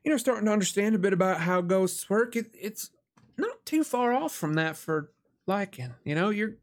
you 0.04 0.11
know 0.11 0.16
starting 0.16 0.46
to 0.46 0.52
understand 0.52 0.94
a 0.94 0.98
bit 0.98 1.12
about 1.12 1.40
how 1.40 1.61
ghosts 1.61 2.09
work. 2.09 2.36
It, 2.36 2.54
it's 2.54 2.90
not 3.36 3.64
too 3.66 3.82
far 3.82 4.12
off 4.12 4.32
from 4.32 4.54
that 4.54 4.76
for 4.76 5.11
Lycan. 5.48 5.94
You 6.04 6.14
know, 6.14 6.30
you're 6.30 6.54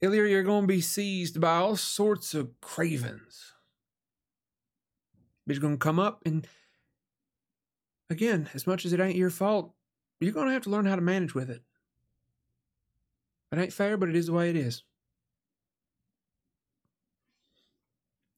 Illyria, 0.00 0.32
you're 0.32 0.42
going 0.42 0.64
to 0.64 0.68
be 0.68 0.80
seized 0.80 1.40
by 1.40 1.56
all 1.56 1.76
sorts 1.76 2.34
of 2.34 2.60
cravings. 2.60 3.53
Going 5.46 5.74
to 5.74 5.78
come 5.78 5.98
up 5.98 6.22
and 6.24 6.46
again, 8.10 8.48
as 8.54 8.66
much 8.66 8.84
as 8.84 8.92
it 8.92 9.00
ain't 9.00 9.16
your 9.16 9.30
fault, 9.30 9.72
you're 10.20 10.32
to 10.32 10.50
have 10.50 10.62
to 10.62 10.70
learn 10.70 10.86
how 10.86 10.96
to 10.96 11.02
manage 11.02 11.34
with 11.34 11.50
it. 11.50 11.62
It 13.52 13.58
ain't 13.58 13.72
fair, 13.72 13.96
but 13.96 14.08
it 14.08 14.16
is 14.16 14.26
the 14.26 14.32
way 14.32 14.50
it 14.50 14.56
is. 14.56 14.82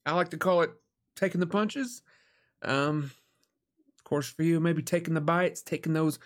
I 0.05 0.13
like 0.13 0.29
to 0.29 0.37
call 0.37 0.61
it 0.61 0.71
taking 1.15 1.39
the 1.39 1.47
punches. 1.47 2.01
Um, 2.61 3.11
of 3.97 4.03
course, 4.03 4.29
for 4.29 4.43
you, 4.43 4.59
maybe 4.59 4.81
taking 4.81 5.13
the 5.13 5.21
bites, 5.21 5.61
taking 5.61 5.93
those 5.93 6.19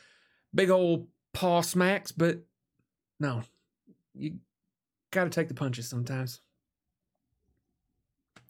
big 0.54 0.70
old 0.70 1.08
paw 1.34 1.62
smacks, 1.62 2.12
but 2.12 2.40
no, 3.20 3.44
you 4.14 4.36
got 5.12 5.24
to 5.24 5.30
take 5.30 5.48
the 5.48 5.54
punches 5.54 5.88
sometimes. 5.88 6.42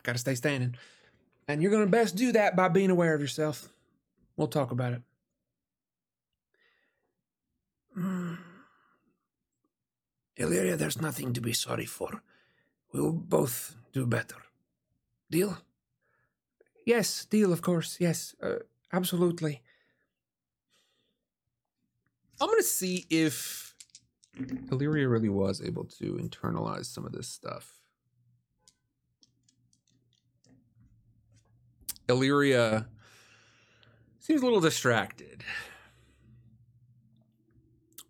Got 0.04 0.14
to 0.14 0.20
stay 0.20 0.36
standing. 0.36 0.76
And 1.52 1.62
you're 1.62 1.70
going 1.70 1.84
to 1.84 1.92
best 1.92 2.16
do 2.16 2.32
that 2.32 2.56
by 2.56 2.70
being 2.70 2.90
aware 2.90 3.14
of 3.14 3.20
yourself. 3.20 3.68
We'll 4.38 4.48
talk 4.48 4.72
about 4.72 4.94
it. 4.94 5.02
Illyria, 10.38 10.78
there's 10.78 11.02
nothing 11.02 11.34
to 11.34 11.42
be 11.42 11.52
sorry 11.52 11.86
for. 11.86 12.24
We'll 12.94 13.12
both 13.12 13.76
do 13.92 14.06
better. 14.06 14.38
Deal? 15.30 15.58
Yes, 16.86 17.26
deal, 17.26 17.52
of 17.52 17.62
course. 17.62 17.98
Yes, 18.00 18.34
uh, 18.42 18.60
absolutely. 18.94 19.62
I'm 22.40 22.48
going 22.48 22.60
to 22.60 22.64
see 22.64 23.08
if 23.10 23.76
Illyria 24.72 25.10
really 25.10 25.28
was 25.28 25.62
able 25.62 25.84
to 26.00 26.14
internalize 26.14 26.86
some 26.86 27.06
of 27.06 27.12
this 27.12 27.28
stuff. 27.28 27.81
Illyria 32.12 32.88
seems 34.20 34.42
a 34.42 34.46
little 34.46 34.60
distracted. 34.60 35.44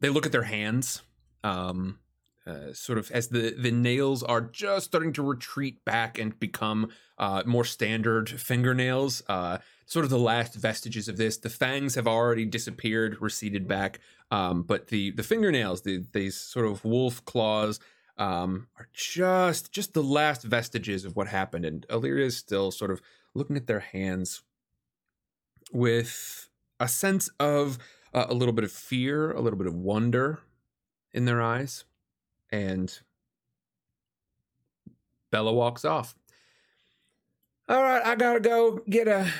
They 0.02 0.10
look 0.10 0.26
at 0.26 0.32
their 0.32 0.44
hands, 0.44 1.04
um, 1.44 2.00
uh, 2.46 2.74
sort 2.74 2.98
of 2.98 3.12
as 3.12 3.28
the 3.28 3.56
the 3.58 3.72
nails 3.72 4.24
are 4.24 4.42
just 4.42 4.88
starting 4.88 5.14
to 5.14 5.22
retreat 5.22 5.86
back 5.86 6.18
and 6.18 6.38
become 6.40 6.90
uh, 7.20 7.44
more 7.46 7.64
standard 7.64 8.30
fingernails. 8.30 9.22
Uh, 9.30 9.60
sort 9.86 10.06
of 10.06 10.10
the 10.10 10.18
last 10.18 10.56
vestiges 10.56 11.08
of 11.08 11.18
this. 11.18 11.38
The 11.38 11.50
fangs 11.50 11.96
have 11.96 12.08
already 12.08 12.46
disappeared, 12.46 13.18
receded 13.22 13.68
back, 13.68 14.00
um, 14.32 14.64
but 14.64 14.88
the 14.88 15.12
the 15.12 15.24
fingernails, 15.24 15.84
the 15.84 16.04
these 16.14 16.36
sort 16.36 16.66
of 16.66 16.84
wolf 16.84 17.24
claws, 17.26 17.80
um, 18.18 18.68
are 18.80 18.88
just 18.94 19.72
just 19.72 19.94
the 19.94 20.02
last 20.04 20.44
vestiges 20.44 21.06
of 21.06 21.16
what 21.16 21.28
happened. 21.28 21.66
And 21.66 21.86
Illyria 21.90 22.26
is 22.26 22.38
still 22.38 22.72
sort 22.72 22.90
of 22.90 23.02
looking 23.34 23.56
at 23.56 23.68
their 23.68 23.80
hands 23.80 24.42
with 25.72 26.50
a 26.80 26.88
sense 26.88 27.30
of 27.40 27.78
uh, 28.14 28.26
a 28.30 28.34
little 28.34 28.54
bit 28.54 28.66
of 28.66 28.72
fear, 28.72 29.32
a 29.32 29.42
little 29.42 29.58
bit 29.58 29.68
of 29.68 29.76
wonder 29.76 30.40
in 31.14 31.26
their 31.26 31.42
eyes. 31.42 31.86
And 32.52 32.98
Bella 35.32 35.54
walks 35.54 35.86
off. 35.86 36.16
All 37.70 37.82
right, 37.82 38.06
I 38.06 38.16
gotta 38.16 38.42
go 38.42 38.82
get 38.90 39.08
a 39.08 39.32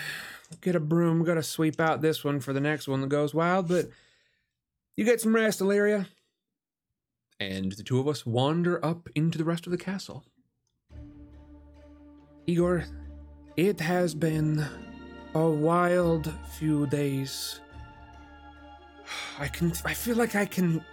get 0.62 0.76
a 0.76 0.80
broom. 0.80 1.24
Gotta 1.26 1.44
sweep 1.44 1.82
out 1.82 2.02
this 2.02 2.24
one 2.24 2.40
for 2.40 2.54
the 2.54 2.62
next 2.62 2.88
one 2.88 3.02
that 3.02 3.10
goes 3.10 3.34
wild. 3.34 3.68
But 3.68 3.90
you 4.96 5.04
get 5.04 5.20
some 5.20 5.36
rest, 5.36 5.60
Illyria. 5.60 6.08
And 7.40 7.74
the 7.74 7.84
two 7.84 8.00
of 8.00 8.08
us 8.08 8.26
wander 8.26 8.84
up 8.86 9.10
into 9.16 9.38
the 9.38 9.44
rest 9.44 9.66
of 9.66 9.72
the 9.72 9.78
castle. 9.78 10.24
Igor, 12.48 12.86
it 13.58 13.80
has 13.80 14.14
been 14.14 14.66
a 15.36 15.48
wild 15.48 16.32
few 16.52 16.88
days. 16.88 17.60
I 19.40 19.48
can 19.48 19.74
I 19.86 19.94
feel 19.94 20.16
like 20.16 20.36
I 20.36 20.46
can 20.46 20.84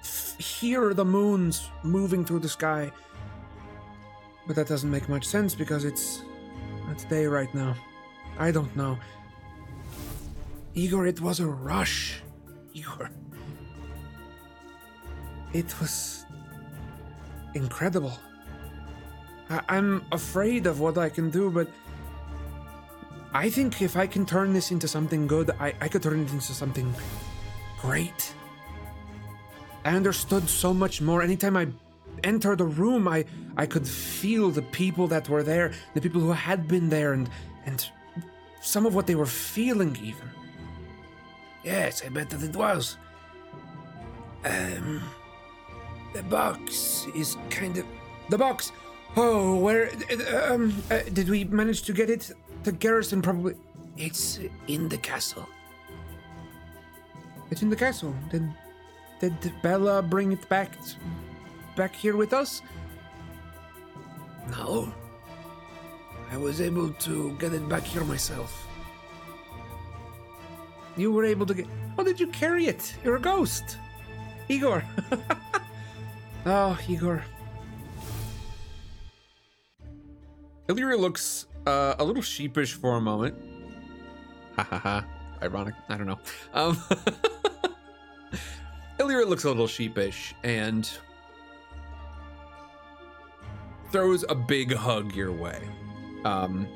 f- 0.00 0.36
hear 0.38 0.94
the 0.94 1.04
moons 1.04 1.68
moving 1.82 2.24
through 2.24 2.40
the 2.40 2.48
sky. 2.48 2.90
But 4.46 4.56
that 4.56 4.66
doesn't 4.66 4.90
make 4.90 5.08
much 5.08 5.24
sense 5.26 5.54
because 5.54 5.84
it's 5.84 6.22
it's 6.90 7.04
day 7.04 7.26
right 7.26 7.52
now. 7.54 7.74
I 8.38 8.50
don't 8.50 8.74
know. 8.76 8.98
Igor, 10.74 11.06
it 11.06 11.20
was 11.20 11.40
a 11.40 11.46
rush. 11.46 12.22
Igor. 12.74 13.10
It 15.52 15.78
was 15.80 16.24
incredible. 17.54 18.18
I- 19.50 19.62
I'm 19.68 20.04
afraid 20.12 20.66
of 20.66 20.80
what 20.80 20.96
I 20.96 21.08
can 21.10 21.30
do, 21.30 21.50
but 21.50 21.68
I 23.34 23.48
think 23.48 23.80
if 23.80 23.96
I 23.96 24.06
can 24.06 24.26
turn 24.26 24.52
this 24.52 24.70
into 24.70 24.86
something 24.86 25.26
good, 25.26 25.50
I, 25.58 25.72
I 25.80 25.88
could 25.88 26.02
turn 26.02 26.20
it 26.20 26.30
into 26.30 26.52
something 26.52 26.94
great. 27.80 28.34
I 29.84 29.96
understood 29.96 30.48
so 30.48 30.72
much 30.74 31.00
more. 31.00 31.22
Anytime 31.22 31.56
I 31.56 31.68
entered 32.24 32.60
a 32.60 32.64
room, 32.64 33.08
I, 33.08 33.24
I 33.56 33.66
could 33.66 33.88
feel 33.88 34.50
the 34.50 34.62
people 34.62 35.06
that 35.08 35.28
were 35.28 35.42
there, 35.42 35.72
the 35.94 36.00
people 36.00 36.20
who 36.20 36.32
had 36.32 36.68
been 36.68 36.88
there, 36.88 37.14
and, 37.14 37.28
and 37.64 37.84
some 38.60 38.86
of 38.86 38.94
what 38.94 39.06
they 39.06 39.14
were 39.14 39.26
feeling, 39.26 39.96
even. 40.02 40.28
Yes, 41.64 42.02
I 42.04 42.10
bet 42.10 42.28
that 42.30 42.42
it 42.42 42.54
was. 42.54 42.96
Um, 44.44 45.00
the 46.12 46.22
box 46.24 47.06
is 47.14 47.36
kind 47.50 47.78
of. 47.78 47.86
The 48.28 48.38
box! 48.38 48.72
Oh, 49.16 49.56
where. 49.56 49.90
uh, 50.10 50.54
Um, 50.54 50.74
uh, 50.90 51.00
did 51.12 51.28
we 51.28 51.44
manage 51.44 51.82
to 51.82 51.92
get 51.92 52.10
it? 52.10 52.30
The 52.64 52.72
garrison 52.72 53.22
probably. 53.22 53.54
It's 53.96 54.38
in 54.68 54.88
the 54.88 54.96
castle. 54.96 55.46
It's 57.50 57.62
in 57.62 57.68
the 57.70 57.76
castle. 57.76 58.14
Did 58.30 58.48
did 59.20 59.34
Bella 59.62 60.02
bring 60.02 60.32
it 60.32 60.48
back 60.48 60.70
back 61.76 61.94
here 61.94 62.16
with 62.16 62.32
us? 62.32 62.62
No. 64.50 64.92
I 66.30 66.36
was 66.36 66.60
able 66.60 66.90
to 66.90 67.36
get 67.38 67.52
it 67.52 67.68
back 67.68 67.84
here 67.84 68.04
myself. 68.04 68.66
You 70.96 71.12
were 71.12 71.24
able 71.24 71.46
to 71.46 71.54
get. 71.54 71.66
How 71.96 72.02
did 72.04 72.18
you 72.18 72.28
carry 72.28 72.66
it? 72.66 72.94
You're 73.04 73.16
a 73.16 73.20
ghost, 73.20 73.76
Igor. 74.48 74.82
oh, 76.46 76.78
Igor. 76.88 77.22
Illyria 80.68 80.96
looks 80.96 81.46
uh, 81.66 81.96
a 81.98 82.04
little 82.04 82.22
sheepish 82.22 82.74
for 82.74 82.96
a 82.96 83.00
moment. 83.00 83.34
Ha 84.56 84.62
ha 84.62 84.78
ha. 84.78 85.04
Ironic. 85.42 85.74
I 85.88 85.96
don't 85.96 86.06
know. 86.06 86.18
Um, 86.54 86.80
Illyria 89.00 89.26
looks 89.26 89.44
a 89.44 89.48
little 89.48 89.66
sheepish 89.66 90.34
and 90.44 90.88
throws 93.90 94.24
a 94.28 94.34
big 94.34 94.72
hug 94.72 95.14
your 95.14 95.32
way. 95.32 95.60
Um, 96.24 96.66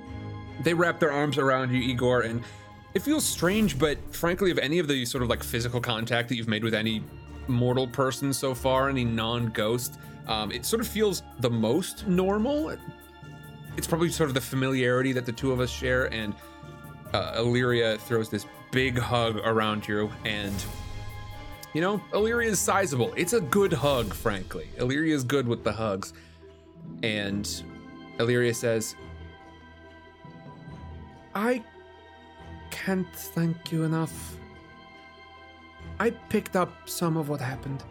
they 0.62 0.74
wrap 0.74 0.98
their 0.98 1.12
arms 1.12 1.38
around 1.38 1.72
you, 1.72 1.80
Igor, 1.80 2.22
and 2.22 2.42
it 2.94 3.02
feels 3.02 3.24
strange, 3.24 3.78
but 3.78 3.98
frankly, 4.14 4.50
of 4.50 4.58
any 4.58 4.78
of 4.78 4.88
the 4.88 5.04
sort 5.04 5.22
of 5.22 5.28
like 5.28 5.42
physical 5.42 5.80
contact 5.80 6.28
that 6.28 6.36
you've 6.36 6.48
made 6.48 6.64
with 6.64 6.74
any 6.74 7.04
mortal 7.46 7.86
person 7.86 8.32
so 8.32 8.54
far, 8.54 8.88
any 8.88 9.04
non 9.04 9.50
ghost, 9.50 9.98
um, 10.26 10.50
it 10.50 10.66
sort 10.66 10.80
of 10.80 10.88
feels 10.88 11.22
the 11.40 11.50
most 11.50 12.06
normal 12.06 12.76
it's 13.76 13.86
probably 13.86 14.08
sort 14.08 14.28
of 14.28 14.34
the 14.34 14.40
familiarity 14.40 15.12
that 15.12 15.26
the 15.26 15.32
two 15.32 15.52
of 15.52 15.60
us 15.60 15.70
share 15.70 16.12
and 16.12 16.34
uh, 17.12 17.34
illyria 17.36 17.98
throws 17.98 18.28
this 18.28 18.46
big 18.72 18.98
hug 18.98 19.38
around 19.44 19.86
you 19.86 20.10
and 20.24 20.64
you 21.72 21.80
know 21.80 22.00
illyria 22.12 22.50
is 22.50 22.58
sizable 22.58 23.12
it's 23.16 23.32
a 23.32 23.40
good 23.40 23.72
hug 23.72 24.12
frankly 24.12 24.68
illyria 24.78 25.14
is 25.14 25.24
good 25.24 25.46
with 25.46 25.62
the 25.64 25.72
hugs 25.72 26.12
and 27.02 27.62
illyria 28.18 28.52
says 28.52 28.96
I 31.36 31.62
can't 32.70 33.14
thank 33.14 33.70
you 33.70 33.84
enough. 33.84 34.38
I 36.00 36.08
picked 36.08 36.56
up 36.56 36.88
some 36.88 37.18
of 37.18 37.28
what 37.28 37.42
happened. 37.42 37.84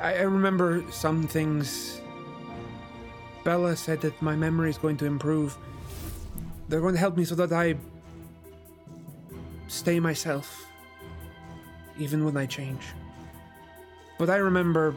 I, 0.00 0.14
I 0.14 0.22
remember 0.22 0.82
some 0.90 1.26
things. 1.26 2.00
Bella 3.46 3.76
said 3.76 4.00
that 4.00 4.20
my 4.20 4.34
memory 4.34 4.70
is 4.70 4.76
going 4.76 4.96
to 4.96 5.06
improve. 5.06 5.56
They're 6.68 6.80
going 6.80 6.94
to 6.94 6.98
help 6.98 7.16
me 7.16 7.24
so 7.24 7.36
that 7.36 7.52
I 7.52 7.76
stay 9.68 10.00
myself, 10.00 10.66
even 11.96 12.24
when 12.24 12.36
I 12.36 12.44
change. 12.46 12.82
But 14.18 14.30
I 14.30 14.38
remember 14.38 14.96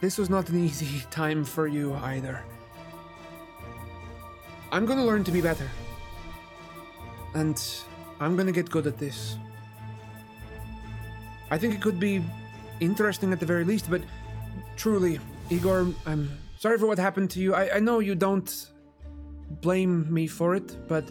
this 0.00 0.18
was 0.18 0.30
not 0.30 0.50
an 0.50 0.64
easy 0.64 1.04
time 1.10 1.44
for 1.44 1.66
you 1.66 1.94
either. 1.94 2.44
I'm 4.70 4.86
gonna 4.86 5.04
learn 5.04 5.24
to 5.24 5.32
be 5.32 5.40
better. 5.40 5.68
And 7.34 7.60
I'm 8.20 8.36
gonna 8.36 8.52
get 8.52 8.70
good 8.70 8.86
at 8.86 8.98
this. 8.98 9.36
I 11.50 11.58
think 11.58 11.74
it 11.74 11.82
could 11.82 11.98
be 11.98 12.22
interesting 12.78 13.32
at 13.32 13.40
the 13.40 13.46
very 13.46 13.64
least, 13.64 13.90
but 13.90 14.02
truly, 14.76 15.18
Igor, 15.52 15.86
I'm 16.06 16.30
sorry 16.58 16.78
for 16.78 16.86
what 16.86 16.98
happened 16.98 17.30
to 17.32 17.40
you. 17.40 17.54
I, 17.54 17.76
I 17.76 17.78
know 17.78 17.98
you 17.98 18.14
don't 18.14 18.70
blame 19.60 20.12
me 20.12 20.26
for 20.26 20.54
it, 20.54 20.88
but 20.88 21.04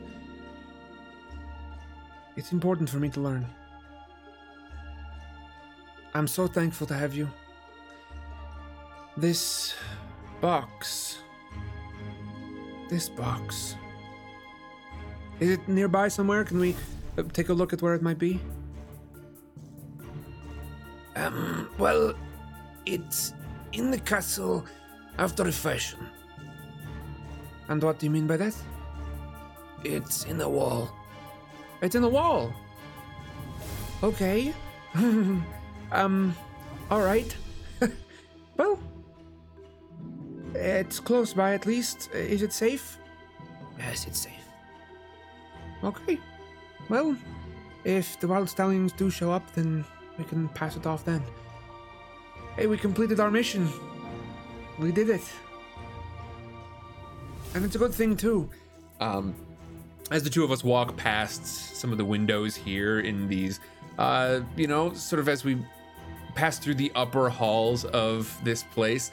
it's 2.36 2.52
important 2.52 2.89
for 2.89 2.98
me 2.98 3.10
to 3.10 3.20
learn. 3.22 3.46
I'm 6.16 6.28
so 6.28 6.48
thankful 6.48 6.88
to 6.88 6.96
have 6.96 7.14
you. 7.14 7.30
This 9.16 9.76
box. 10.42 11.20
This 12.89 13.10
box. 13.10 13.76
Is 15.39 15.52
it 15.52 15.68
nearby 15.68 16.08
somewhere? 16.08 16.44
Can 16.44 16.60
we 16.60 16.76
uh, 17.16 17.24
take 17.32 17.50
a 17.50 17.54
look 17.54 17.74
at 17.74 17.84
where 17.84 17.94
it 17.94 18.02
might 18.02 18.18
be? 18.18 18.39
Um, 21.16 21.70
well, 21.78 22.16
it's 22.88 23.34
in 23.74 23.91
the 23.91 23.99
castle 23.99 24.65
after 25.17 25.47
a 25.47 25.51
fashion. 25.51 25.99
And 27.67 27.82
what 27.84 27.99
do 27.99 28.05
you 28.05 28.09
mean 28.09 28.28
by 28.28 28.38
that? 28.38 28.55
It's 29.84 30.26
in 30.26 30.38
the 30.38 30.49
wall. 30.49 30.91
It's 31.82 31.95
in 31.95 32.01
the 32.01 32.09
wall. 32.09 32.53
Okay. 34.03 34.53
um, 35.91 36.36
all 36.89 37.01
right. 37.01 37.36
well, 38.57 38.80
it's 40.53 40.99
close 40.99 41.34
by 41.34 41.53
at 41.53 41.65
least. 41.65 42.09
Is 42.13 42.41
it 42.41 42.53
safe? 42.53 42.97
Yes, 43.78 44.05
it's 44.05 44.19
safe. 44.19 44.34
Okay. 45.84 46.19
Well, 46.89 47.15
if 47.84 48.19
the 48.19 48.28
wild 48.28 48.49
stallions 48.49 48.91
do 48.91 49.09
show 49.09 49.32
up, 49.32 49.53
then 49.53 49.86
we 50.17 50.24
can 50.26 50.49
pass 50.49 50.76
it 50.76 50.86
off 50.86 51.05
then. 51.05 51.24
Hey, 52.56 52.68
we 52.68 52.78
completed 52.78 53.20
our 53.20 53.32
mission. 53.32 53.70
We 54.78 54.91
did 54.91 55.10
it. 55.10 55.22
And 57.54 57.66
it's 57.66 57.76
a 57.76 57.80
good 57.80 57.93
thing, 57.93 58.16
too. 58.16 58.49
um, 58.99 59.36
as 60.12 60.24
the 60.24 60.30
two 60.30 60.43
of 60.43 60.52
us 60.52 60.64
walk 60.64 60.97
past 60.97 61.45
some 61.45 61.91
of 61.93 61.97
the 61.97 62.04
windows 62.06 62.56
here 62.56 62.99
in 62.99 63.30
these, 63.30 63.62
uh, 63.97 64.41
you 64.58 64.68
know, 64.68 64.93
sort 64.93 65.22
of 65.22 65.30
as 65.30 65.45
we 65.45 65.58
pass 66.36 66.60
through 66.60 66.76
the 66.76 66.91
upper 66.95 67.30
halls 67.30 67.86
of 67.86 68.38
this 68.43 68.64
place, 68.64 69.12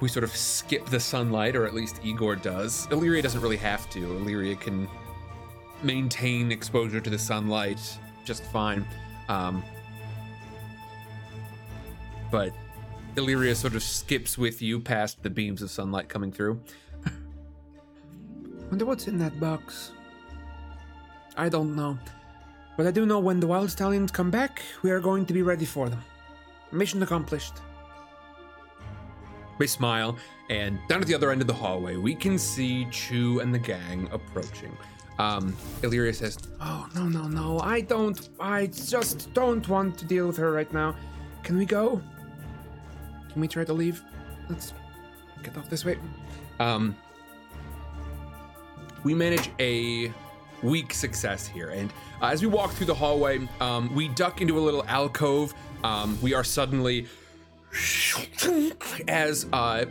we 0.00 0.08
sort 0.08 0.24
of 0.24 0.34
skip 0.34 0.86
the 0.86 0.98
sunlight, 0.98 1.54
or 1.54 1.66
at 1.66 1.74
least 1.74 2.00
Igor 2.02 2.36
does. 2.36 2.88
Illyria 2.90 3.20
doesn't 3.20 3.42
really 3.42 3.58
have 3.58 3.88
to. 3.90 3.98
Illyria 4.16 4.56
can 4.56 4.88
maintain 5.82 6.50
exposure 6.50 7.00
to 7.00 7.10
the 7.10 7.18
sunlight 7.18 7.78
just 8.24 8.44
fine. 8.44 8.86
Um, 9.28 9.62
but 12.30 12.52
Illyria 13.16 13.54
sort 13.54 13.74
of 13.74 13.82
skips 13.82 14.38
with 14.38 14.62
you 14.62 14.80
past 14.80 15.22
the 15.22 15.30
beams 15.30 15.62
of 15.62 15.70
sunlight 15.70 16.08
coming 16.08 16.32
through. 16.32 16.60
Wonder 18.70 18.86
what's 18.86 19.08
in 19.08 19.18
that 19.18 19.38
box. 19.40 19.92
I 21.36 21.48
don't 21.48 21.74
know. 21.74 21.98
But 22.76 22.86
I 22.86 22.90
do 22.90 23.04
know 23.04 23.18
when 23.18 23.40
the 23.40 23.46
wild 23.46 23.70
stallions 23.70 24.10
come 24.10 24.30
back, 24.30 24.62
we 24.82 24.90
are 24.90 25.00
going 25.00 25.26
to 25.26 25.32
be 25.32 25.42
ready 25.42 25.64
for 25.64 25.88
them. 25.88 26.02
Mission 26.72 27.02
accomplished. 27.02 27.54
They 29.58 29.66
smile, 29.66 30.16
and 30.48 30.78
down 30.88 31.02
at 31.02 31.06
the 31.06 31.14
other 31.14 31.30
end 31.30 31.42
of 31.42 31.46
the 31.46 31.52
hallway, 31.52 31.96
we 31.96 32.14
can 32.14 32.38
see 32.38 32.86
Chu 32.90 33.40
and 33.40 33.52
the 33.52 33.58
gang 33.58 34.08
approaching. 34.10 34.74
Um, 35.18 35.54
Illyria 35.82 36.14
says, 36.14 36.38
Oh, 36.62 36.88
no, 36.94 37.06
no, 37.06 37.28
no. 37.28 37.60
I 37.60 37.82
don't. 37.82 38.30
I 38.40 38.68
just 38.68 39.34
don't 39.34 39.68
want 39.68 39.98
to 39.98 40.06
deal 40.06 40.26
with 40.26 40.38
her 40.38 40.50
right 40.50 40.72
now. 40.72 40.96
Can 41.42 41.58
we 41.58 41.66
go? 41.66 42.00
Can 43.32 43.40
we 43.40 43.48
try 43.48 43.64
to 43.64 43.72
leave? 43.72 44.02
Let's 44.48 44.74
get 45.42 45.56
off 45.56 45.68
this 45.70 45.84
way. 45.84 45.98
um, 46.58 46.96
we 49.04 49.14
manage 49.14 49.50
a 49.58 50.12
weak 50.62 50.92
success 50.92 51.46
here. 51.46 51.70
And 51.70 51.90
uh, 52.20 52.26
as 52.26 52.42
we 52.42 52.48
walk 52.48 52.72
through 52.72 52.86
the 52.86 52.94
hallway, 52.94 53.48
um, 53.60 53.94
we 53.94 54.08
duck 54.08 54.40
into 54.42 54.58
a 54.58 54.60
little 54.60 54.84
alcove. 54.86 55.54
Um, 55.82 56.18
we 56.20 56.34
are 56.34 56.44
suddenly 56.44 57.06
as 59.08 59.46
uh, 59.52 59.86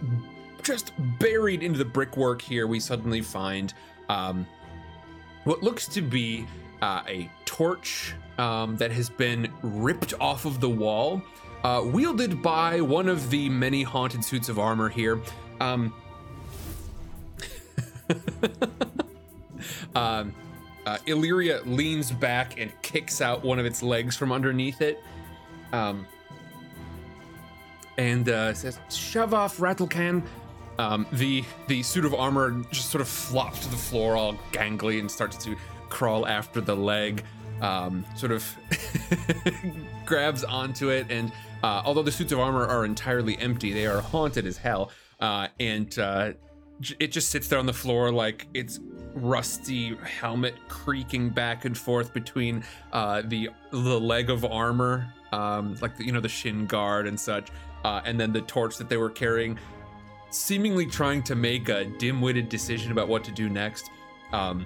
just 0.61 0.91
buried 1.19 1.63
into 1.63 1.77
the 1.79 1.85
brickwork 1.85 2.41
here. 2.41 2.67
We 2.67 2.79
suddenly 2.79 3.21
find 3.21 3.73
um, 4.09 4.45
what 5.45 5.63
looks 5.63 5.87
to 5.87 6.01
be 6.01 6.45
uh, 6.81 7.01
a 7.07 7.31
torch 7.45 8.13
um, 8.37 8.77
that 8.77 8.91
has 8.91 9.09
been 9.09 9.51
ripped 9.63 10.13
off 10.19 10.45
of 10.45 10.59
the 10.59 10.69
wall, 10.69 11.21
uh, 11.63 11.81
wielded 11.85 12.41
by 12.41 12.81
one 12.81 13.07
of 13.09 13.29
the 13.29 13.49
many 13.49 13.83
haunted 13.83 14.23
suits 14.23 14.49
of 14.49 14.59
armor 14.59 14.89
here. 14.89 15.19
Um, 15.59 15.93
um, 19.95 20.33
uh, 20.85 20.97
Illyria 21.05 21.61
leans 21.65 22.11
back 22.11 22.59
and 22.59 22.71
kicks 22.81 23.21
out 23.21 23.43
one 23.43 23.59
of 23.59 23.65
its 23.65 23.83
legs 23.83 24.15
from 24.15 24.31
underneath 24.31 24.81
it. 24.81 25.03
Um, 25.73 26.07
and 27.97 28.29
uh, 28.29 28.53
says, 28.53 28.79
Shove 28.89 29.33
off, 29.33 29.57
Rattlecan. 29.57 30.23
um, 30.79 31.05
the 31.11 31.43
the 31.67 31.83
suit 31.83 32.05
of 32.05 32.13
armor 32.13 32.63
just 32.71 32.89
sort 32.89 33.01
of 33.01 33.09
flops 33.09 33.59
to 33.59 33.69
the 33.69 33.75
floor, 33.75 34.15
all 34.15 34.35
gangly, 34.53 34.99
and 34.99 35.11
starts 35.11 35.35
to 35.43 35.55
crawl 35.89 36.25
after 36.25 36.61
the 36.61 36.75
leg. 36.75 37.23
Um, 37.61 38.05
sort 38.15 38.31
of 38.31 38.55
grabs 40.05 40.45
onto 40.45 40.89
it, 40.89 41.07
and 41.11 41.31
uh, 41.63 41.81
although 41.85 42.03
the 42.03 42.11
suits 42.11 42.31
of 42.31 42.39
armor 42.39 42.65
are 42.65 42.85
entirely 42.85 43.37
empty, 43.37 43.73
they 43.73 43.85
are 43.85 44.01
haunted 44.01 44.45
as 44.45 44.57
hell. 44.57 44.91
Uh, 45.19 45.47
and 45.59 45.97
uh, 45.99 46.33
j- 46.79 46.95
it 46.99 47.11
just 47.11 47.29
sits 47.29 47.47
there 47.47 47.59
on 47.59 47.65
the 47.65 47.73
floor 47.73 48.11
like 48.11 48.47
its 48.53 48.79
rusty 49.13 49.95
helmet 49.97 50.55
creaking 50.67 51.29
back 51.29 51.65
and 51.65 51.77
forth 51.77 52.13
between 52.13 52.63
uh, 52.93 53.21
the 53.25 53.49
the 53.71 53.99
leg 53.99 54.29
of 54.29 54.45
armor, 54.45 55.13
um, 55.31 55.75
like 55.81 55.97
the, 55.97 56.05
you 56.05 56.11
know 56.11 56.21
the 56.21 56.29
shin 56.29 56.65
guard 56.65 57.07
and 57.07 57.19
such, 57.19 57.49
uh, 57.83 58.01
and 58.05 58.19
then 58.19 58.31
the 58.31 58.41
torch 58.41 58.77
that 58.77 58.87
they 58.87 58.97
were 58.97 59.09
carrying 59.09 59.57
seemingly 60.29 60.85
trying 60.85 61.23
to 61.23 61.35
make 61.35 61.69
a 61.69 61.85
dim-witted 61.85 62.49
decision 62.49 62.91
about 62.91 63.07
what 63.07 63.23
to 63.23 63.31
do 63.31 63.49
next. 63.49 63.89
Um, 64.31 64.65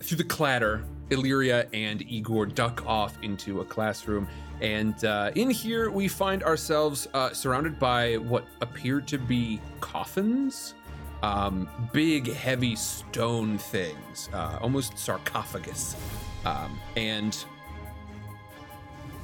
through 0.00 0.18
the 0.18 0.24
clatter, 0.24 0.84
Illyria 1.10 1.66
and 1.72 2.02
Igor 2.02 2.46
duck 2.46 2.84
off 2.86 3.16
into 3.22 3.60
a 3.60 3.64
classroom, 3.64 4.28
and 4.60 5.04
uh, 5.04 5.30
in 5.34 5.50
here 5.50 5.90
we 5.90 6.08
find 6.08 6.42
ourselves 6.42 7.08
uh, 7.14 7.32
surrounded 7.32 7.78
by 7.78 8.16
what 8.16 8.44
appear 8.60 9.00
to 9.02 9.18
be 9.18 9.60
coffins, 9.80 10.74
um, 11.22 11.68
big, 11.92 12.32
heavy 12.32 12.76
stone 12.76 13.58
things, 13.58 14.28
uh, 14.32 14.58
almost 14.60 14.98
sarcophagus, 14.98 15.96
um, 16.44 16.78
and 16.96 17.44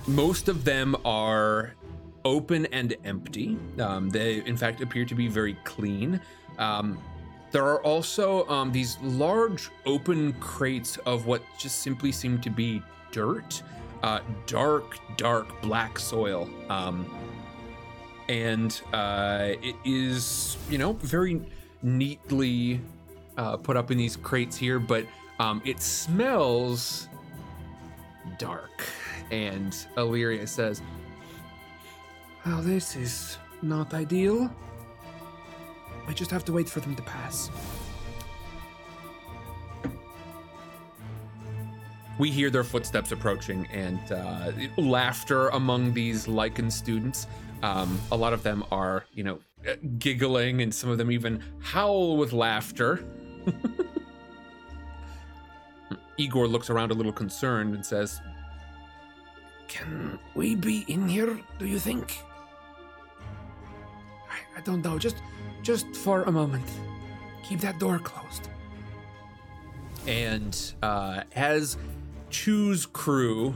most 0.06 0.48
of 0.48 0.64
them 0.64 0.96
are 1.04 1.74
open 2.24 2.66
and 2.66 2.96
empty. 3.04 3.58
Um, 3.78 4.10
they, 4.10 4.44
in 4.44 4.56
fact, 4.56 4.80
appear 4.80 5.04
to 5.04 5.14
be 5.14 5.28
very 5.28 5.54
clean. 5.64 6.20
Um, 6.58 6.98
there 7.50 7.64
are 7.64 7.82
also 7.82 8.46
um, 8.48 8.70
these 8.70 8.98
large 9.00 9.70
open 9.86 10.32
crates 10.34 10.96
of 10.98 11.26
what 11.26 11.42
just 11.58 11.80
simply 11.80 12.12
seem 12.12 12.40
to 12.42 12.50
be 12.50 12.82
dirt, 13.10 13.62
uh, 14.02 14.20
dark, 14.46 14.98
dark 15.16 15.60
black 15.62 15.98
soil. 15.98 16.48
Um, 16.68 17.06
and 18.28 18.80
uh, 18.92 19.52
it 19.62 19.74
is, 19.84 20.56
you 20.70 20.78
know, 20.78 20.92
very 20.94 21.40
neatly 21.82 22.80
uh, 23.36 23.56
put 23.56 23.76
up 23.76 23.90
in 23.90 23.98
these 23.98 24.16
crates 24.16 24.56
here, 24.56 24.78
but 24.78 25.04
um, 25.38 25.60
it 25.64 25.80
smells 25.80 27.08
dark. 28.38 28.84
And 29.30 29.76
Illyria 29.96 30.46
says, 30.46 30.82
Well, 32.44 32.62
this 32.62 32.96
is 32.96 33.38
not 33.62 33.94
ideal. 33.94 34.50
I 36.06 36.12
just 36.12 36.30
have 36.30 36.44
to 36.46 36.52
wait 36.52 36.68
for 36.68 36.80
them 36.80 36.96
to 36.96 37.02
pass. 37.02 37.50
We 42.20 42.30
hear 42.30 42.50
their 42.50 42.64
footsteps 42.64 43.12
approaching 43.12 43.66
and 43.72 44.12
uh, 44.12 44.52
laughter 44.76 45.48
among 45.48 45.94
these 45.94 46.26
lycan 46.26 46.70
students. 46.70 47.26
Um, 47.62 47.98
a 48.12 48.16
lot 48.16 48.34
of 48.34 48.42
them 48.42 48.62
are, 48.70 49.06
you 49.14 49.24
know, 49.24 49.38
uh, 49.66 49.76
giggling, 49.98 50.60
and 50.60 50.74
some 50.74 50.90
of 50.90 50.98
them 50.98 51.10
even 51.10 51.42
howl 51.62 52.18
with 52.18 52.34
laughter. 52.34 53.02
Igor 56.18 56.46
looks 56.46 56.68
around 56.68 56.90
a 56.90 56.94
little 56.94 57.10
concerned 57.12 57.74
and 57.74 57.86
says, 57.86 58.20
Can 59.68 60.18
we 60.34 60.54
be 60.54 60.84
in 60.88 61.08
here, 61.08 61.40
do 61.58 61.66
you 61.66 61.78
think? 61.78 62.18
I, 64.28 64.58
I 64.58 64.60
don't 64.60 64.84
know. 64.84 64.98
Just, 64.98 65.16
just 65.62 65.86
for 65.96 66.24
a 66.24 66.30
moment. 66.30 66.66
Keep 67.44 67.60
that 67.60 67.78
door 67.78 67.98
closed. 67.98 68.50
and 70.06 70.74
uh, 70.82 71.22
as 71.34 71.78
Chu's 72.30 72.86
crew 72.86 73.54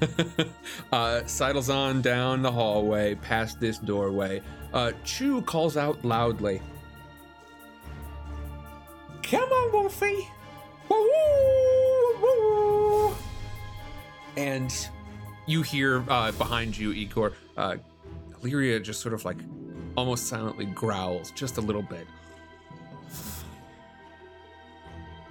uh, 0.92 1.24
sidles 1.26 1.68
on 1.68 2.02
down 2.02 2.42
the 2.42 2.50
hallway 2.50 3.14
past 3.16 3.60
this 3.60 3.78
doorway, 3.78 4.40
uh, 4.72 4.92
Chu 5.04 5.42
calls 5.42 5.76
out 5.76 6.04
loudly, 6.04 6.60
Come 9.22 9.50
on, 9.50 9.72
Wolfie. 9.72 10.28
Woo, 10.90 11.08
woo. 12.20 13.14
and 14.36 14.88
you 15.46 15.62
hear 15.62 16.04
uh, 16.08 16.32
behind 16.32 16.76
you, 16.76 16.92
Igor, 16.92 17.32
uh, 17.56 17.76
Illyria 18.42 18.78
just 18.78 19.00
sort 19.00 19.14
of 19.14 19.24
like 19.24 19.38
almost 19.96 20.26
silently 20.26 20.66
growls 20.66 21.30
just 21.30 21.56
a 21.56 21.60
little 21.62 21.82
bit. 21.82 22.06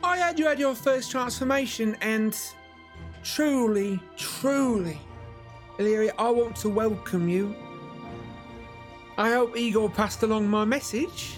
I 0.04 0.18
had 0.18 0.40
you 0.40 0.48
had 0.48 0.58
your 0.60 0.74
first 0.74 1.12
transformation, 1.12 1.96
and 2.02 2.36
truly, 3.24 4.00
truly, 4.18 5.00
Illyria, 5.80 6.14
I 6.18 6.30
want 6.30 6.56
to 6.58 6.70
welcome 6.70 7.28
you. 7.28 7.56
I 9.18 9.32
hope 9.32 9.58
Igor 9.58 9.90
passed 9.90 10.24
along 10.24 10.48
my 10.48 10.66
message. 10.66 11.38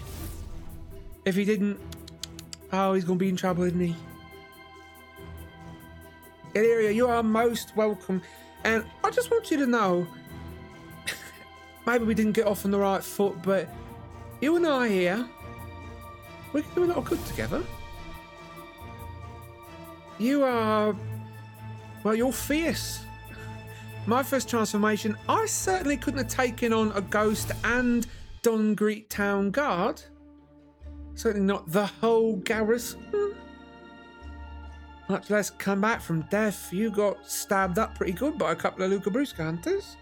If 1.26 1.36
he 1.36 1.46
didn't, 1.46 1.80
oh, 2.72 2.94
he's 2.94 3.04
gonna 3.04 3.18
be 3.20 3.30
in 3.30 3.36
trouble, 3.36 3.64
isn't 3.64 3.80
he? 3.80 3.96
Illyria, 6.56 6.92
you 6.92 7.08
are 7.08 7.24
most 7.24 7.76
welcome, 7.76 8.22
and 8.64 8.86
I 9.04 9.10
just 9.10 9.32
want 9.32 9.50
you 9.50 9.58
to 9.58 9.66
know. 9.66 10.08
maybe 11.86 12.06
we 12.06 12.14
didn't 12.14 12.34
get 12.34 12.46
off 12.46 12.66
on 12.66 12.72
the 12.72 12.80
right 12.80 13.04
foot, 13.04 13.42
but 13.42 13.70
you 14.42 14.56
and 14.56 14.68
I 14.68 14.90
here, 14.90 15.28
we 16.52 16.62
can 16.62 16.76
do 16.76 16.84
a 16.84 16.86
lot 16.86 16.98
of 16.98 17.06
good 17.06 17.26
together. 17.26 17.64
You 20.20 20.44
are. 20.44 20.96
Well, 22.04 22.16
you're 22.16 22.34
fierce. 22.34 23.06
My 24.06 24.22
first 24.22 24.50
transformation, 24.50 25.18
I 25.30 25.46
certainly 25.46 25.96
couldn't 25.96 26.20
have 26.20 26.28
taken 26.28 26.74
on 26.74 26.92
a 26.92 27.02
ghost 27.02 27.52
and 27.64 28.06
Dungreet 28.42 29.08
Town 29.08 29.52
Guard. 29.52 30.02
Certainly 31.16 31.48
not 31.48 31.72
the 31.72 31.86
whole 31.86 32.36
garrison. 32.38 33.36
Much 35.08 35.30
less 35.30 35.50
come 35.50 35.80
back 35.80 36.02
from 36.02 36.22
death. 36.24 36.74
You 36.74 36.90
got 36.90 37.30
stabbed 37.30 37.80
up 37.80 37.96
pretty 37.96 38.14
good 38.14 38.38
by 38.38 38.52
a 38.52 38.56
couple 38.56 38.84
of 38.84 38.92
Luca 38.92 39.10
Brusca 39.10 39.44
hunters. 39.44 39.96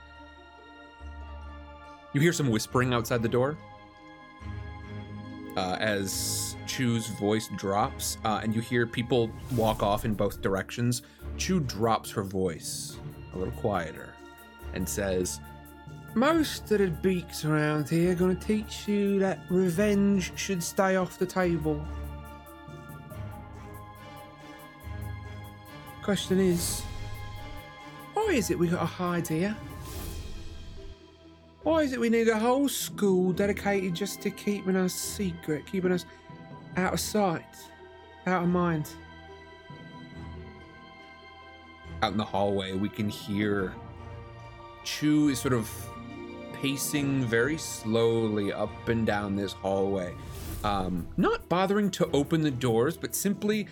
You 2.13 2.21
hear 2.21 2.33
some 2.33 2.49
whispering 2.49 2.93
outside 2.93 3.21
the 3.21 3.29
door 3.29 3.57
uh, 5.57 5.77
as 5.79 6.55
Chu's 6.65 7.07
voice 7.07 7.49
drops, 7.57 8.17
uh, 8.23 8.39
and 8.43 8.55
you 8.55 8.61
hear 8.61 8.85
people 8.85 9.29
walk 9.55 9.83
off 9.83 10.05
in 10.05 10.13
both 10.13 10.41
directions. 10.41 11.03
Chu 11.37 11.59
drops 11.59 12.11
her 12.11 12.23
voice 12.23 12.97
a 13.33 13.37
little 13.37 13.53
quieter 13.53 14.13
and 14.73 14.87
says, 14.87 15.39
Most 16.13 16.71
of 16.71 16.79
the 16.79 16.87
beaks 16.87 17.45
around 17.45 17.89
here 17.89 18.11
are 18.11 18.15
going 18.15 18.37
to 18.37 18.47
teach 18.47 18.87
you 18.87 19.19
that 19.19 19.39
revenge 19.49 20.31
should 20.35 20.63
stay 20.63 20.95
off 20.95 21.17
the 21.17 21.25
table. 21.25 21.85
Question 26.03 26.39
is, 26.39 26.81
why 28.13 28.33
is 28.33 28.49
it 28.49 28.57
we 28.57 28.67
gotta 28.67 28.85
hide 28.85 29.27
here? 29.27 29.55
Why 31.63 31.81
is 31.81 31.93
it 31.93 31.99
we 31.99 32.09
need 32.09 32.27
a 32.27 32.39
whole 32.39 32.67
school 32.67 33.31
dedicated 33.31 33.93
just 33.93 34.19
to 34.21 34.31
keeping 34.31 34.75
us 34.75 34.93
secret, 34.93 35.65
keeping 35.65 35.91
us 35.91 36.05
out 36.75 36.93
of 36.93 36.99
sight, 36.99 37.55
out 38.25 38.43
of 38.43 38.49
mind? 38.49 38.89
Out 42.01 42.11
in 42.11 42.17
the 42.17 42.25
hallway, 42.25 42.73
we 42.73 42.89
can 42.89 43.09
hear 43.09 43.73
Chu 44.83 45.29
is 45.29 45.39
sort 45.39 45.53
of 45.53 45.69
pacing 46.53 47.25
very 47.25 47.57
slowly 47.57 48.51
up 48.51 48.87
and 48.87 49.05
down 49.05 49.35
this 49.35 49.53
hallway. 49.53 50.13
Um, 50.63 51.07
not 51.17 51.47
bothering 51.49 51.89
to 51.91 52.09
open 52.13 52.41
the 52.41 52.51
doors, 52.51 52.97
but 52.97 53.15
simply 53.15 53.67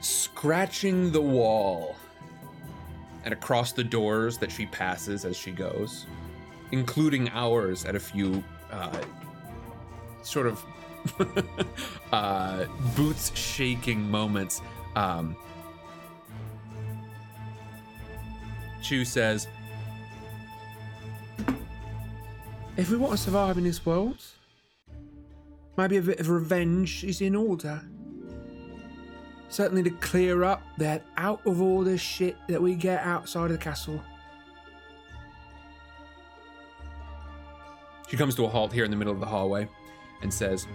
scratching 0.00 1.12
the 1.12 1.20
wall 1.20 1.96
and 3.24 3.32
across 3.32 3.72
the 3.72 3.84
doors 3.84 4.38
that 4.38 4.50
she 4.50 4.66
passes 4.66 5.24
as 5.24 5.36
she 5.36 5.50
goes, 5.50 6.06
including 6.72 7.28
ours 7.30 7.84
at 7.84 7.94
a 7.94 8.00
few 8.00 8.42
uh, 8.70 9.00
sort 10.22 10.46
of 10.46 10.64
uh, 12.12 12.64
boots 12.96 13.36
shaking 13.36 14.10
moments. 14.10 14.62
Um, 14.96 15.36
Chu 18.82 19.04
says, 19.04 19.46
If 22.76 22.90
we 22.90 22.96
want 22.96 23.12
to 23.12 23.18
survive 23.18 23.58
in 23.58 23.64
this 23.64 23.84
world, 23.84 24.22
maybe 25.76 25.96
a 25.98 26.02
bit 26.02 26.20
of 26.20 26.30
revenge 26.30 27.04
is 27.04 27.20
in 27.20 27.34
order. 27.34 27.82
Certainly 29.48 29.82
to 29.84 29.90
clear 29.90 30.44
up 30.44 30.62
that 30.78 31.04
out 31.16 31.44
of 31.46 31.60
order 31.60 31.98
shit 31.98 32.36
that 32.48 32.62
we 32.62 32.74
get 32.74 33.04
outside 33.04 33.46
of 33.46 33.52
the 33.52 33.58
castle. 33.58 34.00
She 38.08 38.16
comes 38.16 38.34
to 38.36 38.44
a 38.44 38.48
halt 38.48 38.72
here 38.72 38.84
in 38.84 38.90
the 38.90 38.96
middle 38.96 39.12
of 39.12 39.20
the 39.20 39.26
hallway 39.26 39.68
and 40.22 40.32
says, 40.32 40.66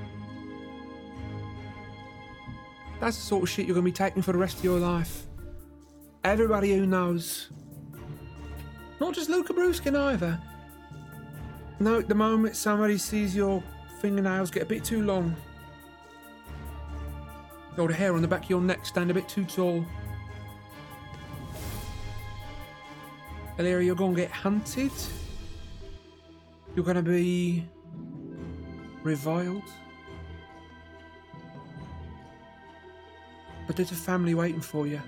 That's 2.99 3.17
the 3.17 3.23
sort 3.23 3.43
of 3.43 3.49
shit 3.49 3.65
you're 3.65 3.73
going 3.73 3.83
to 3.85 3.91
be 3.91 3.95
taking 3.95 4.21
for 4.21 4.31
the 4.31 4.37
rest 4.37 4.57
of 4.57 4.63
your 4.63 4.79
life. 4.79 5.23
Everybody 6.23 6.73
who 6.75 6.85
knows. 6.85 7.49
Not 8.99 9.13
just 9.13 9.29
Luca 9.29 9.53
Bruskin 9.53 9.95
either. 9.95 10.39
No, 11.79 11.99
at 11.99 12.07
the 12.07 12.15
moment 12.15 12.55
somebody 12.55 12.97
sees 12.97 13.35
your 13.35 13.61
fingernails 13.99 14.49
get 14.49 14.63
a 14.63 14.65
bit 14.65 14.83
too 14.83 15.03
long. 15.03 15.35
Or 17.77 17.87
the 17.89 17.93
hair 17.93 18.13
on 18.13 18.21
the 18.21 18.27
back 18.27 18.45
of 18.45 18.49
your 18.49 18.61
neck 18.61 18.85
stand 18.85 19.11
a 19.11 19.13
bit 19.13 19.27
too 19.27 19.43
tall. 19.43 19.85
Illyria, 23.59 23.85
you're 23.85 23.95
gonna 23.95 24.15
get 24.15 24.31
hunted. 24.31 24.91
You're 26.75 26.85
gonna 26.85 27.01
be 27.01 27.67
reviled. 29.03 29.63
But 33.67 33.75
there's 33.75 33.91
a 33.91 33.95
family 33.95 34.33
waiting 34.33 34.61
for 34.61 34.87
you. 34.87 35.01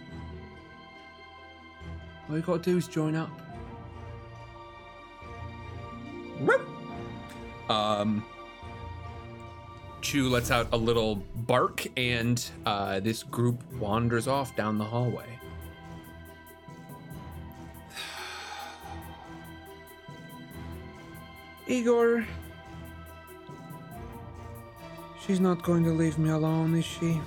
All 2.29 2.35
you 2.35 2.41
gotta 2.41 2.61
do 2.61 2.77
is 2.77 2.87
join 2.87 3.15
up. 3.15 3.46
Um, 7.69 8.25
Chu 10.01 10.29
lets 10.29 10.51
out 10.51 10.67
a 10.71 10.77
little 10.77 11.15
bark, 11.35 11.85
and 11.97 12.43
uh, 12.65 12.99
this 12.99 13.23
group 13.23 13.61
wanders 13.73 14.27
off 14.27 14.55
down 14.55 14.77
the 14.77 14.85
hallway. 14.85 15.27
Igor. 21.67 22.25
She's 25.25 25.39
not 25.41 25.61
going 25.61 25.83
to 25.83 25.91
leave 25.91 26.17
me 26.17 26.29
alone, 26.29 26.73
is 26.75 26.85
she? 26.85 27.19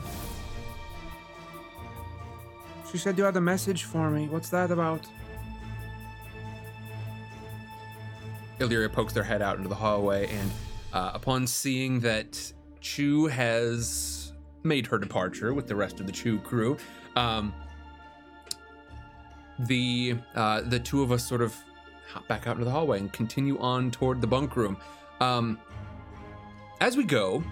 She 2.90 2.96
said 2.96 3.18
you 3.18 3.24
had 3.24 3.36
a 3.36 3.40
message 3.40 3.84
for 3.84 4.10
me. 4.10 4.26
What's 4.26 4.48
that 4.48 4.70
about? 4.70 5.06
Illyria 8.60 8.88
pokes 8.88 9.12
their 9.12 9.22
head 9.22 9.42
out 9.42 9.56
into 9.56 9.68
the 9.68 9.74
hallway, 9.74 10.26
and 10.28 10.50
uh, 10.92 11.12
upon 11.14 11.46
seeing 11.46 12.00
that 12.00 12.52
Chu 12.80 13.26
has 13.26 14.32
made 14.62 14.86
her 14.86 14.98
departure 14.98 15.54
with 15.54 15.66
the 15.66 15.76
rest 15.76 16.00
of 16.00 16.06
the 16.06 16.12
Chu 16.12 16.38
crew, 16.38 16.76
um, 17.16 17.54
the 19.60 20.16
uh, 20.34 20.62
the 20.62 20.78
two 20.78 21.02
of 21.02 21.12
us 21.12 21.26
sort 21.26 21.40
of 21.42 21.54
hop 22.08 22.26
back 22.28 22.46
out 22.46 22.52
into 22.52 22.64
the 22.64 22.70
hallway 22.70 22.98
and 22.98 23.12
continue 23.12 23.58
on 23.58 23.90
toward 23.90 24.20
the 24.20 24.26
bunk 24.26 24.56
room. 24.56 24.76
Um, 25.20 25.58
as 26.80 26.96
we 26.96 27.04
go, 27.04 27.42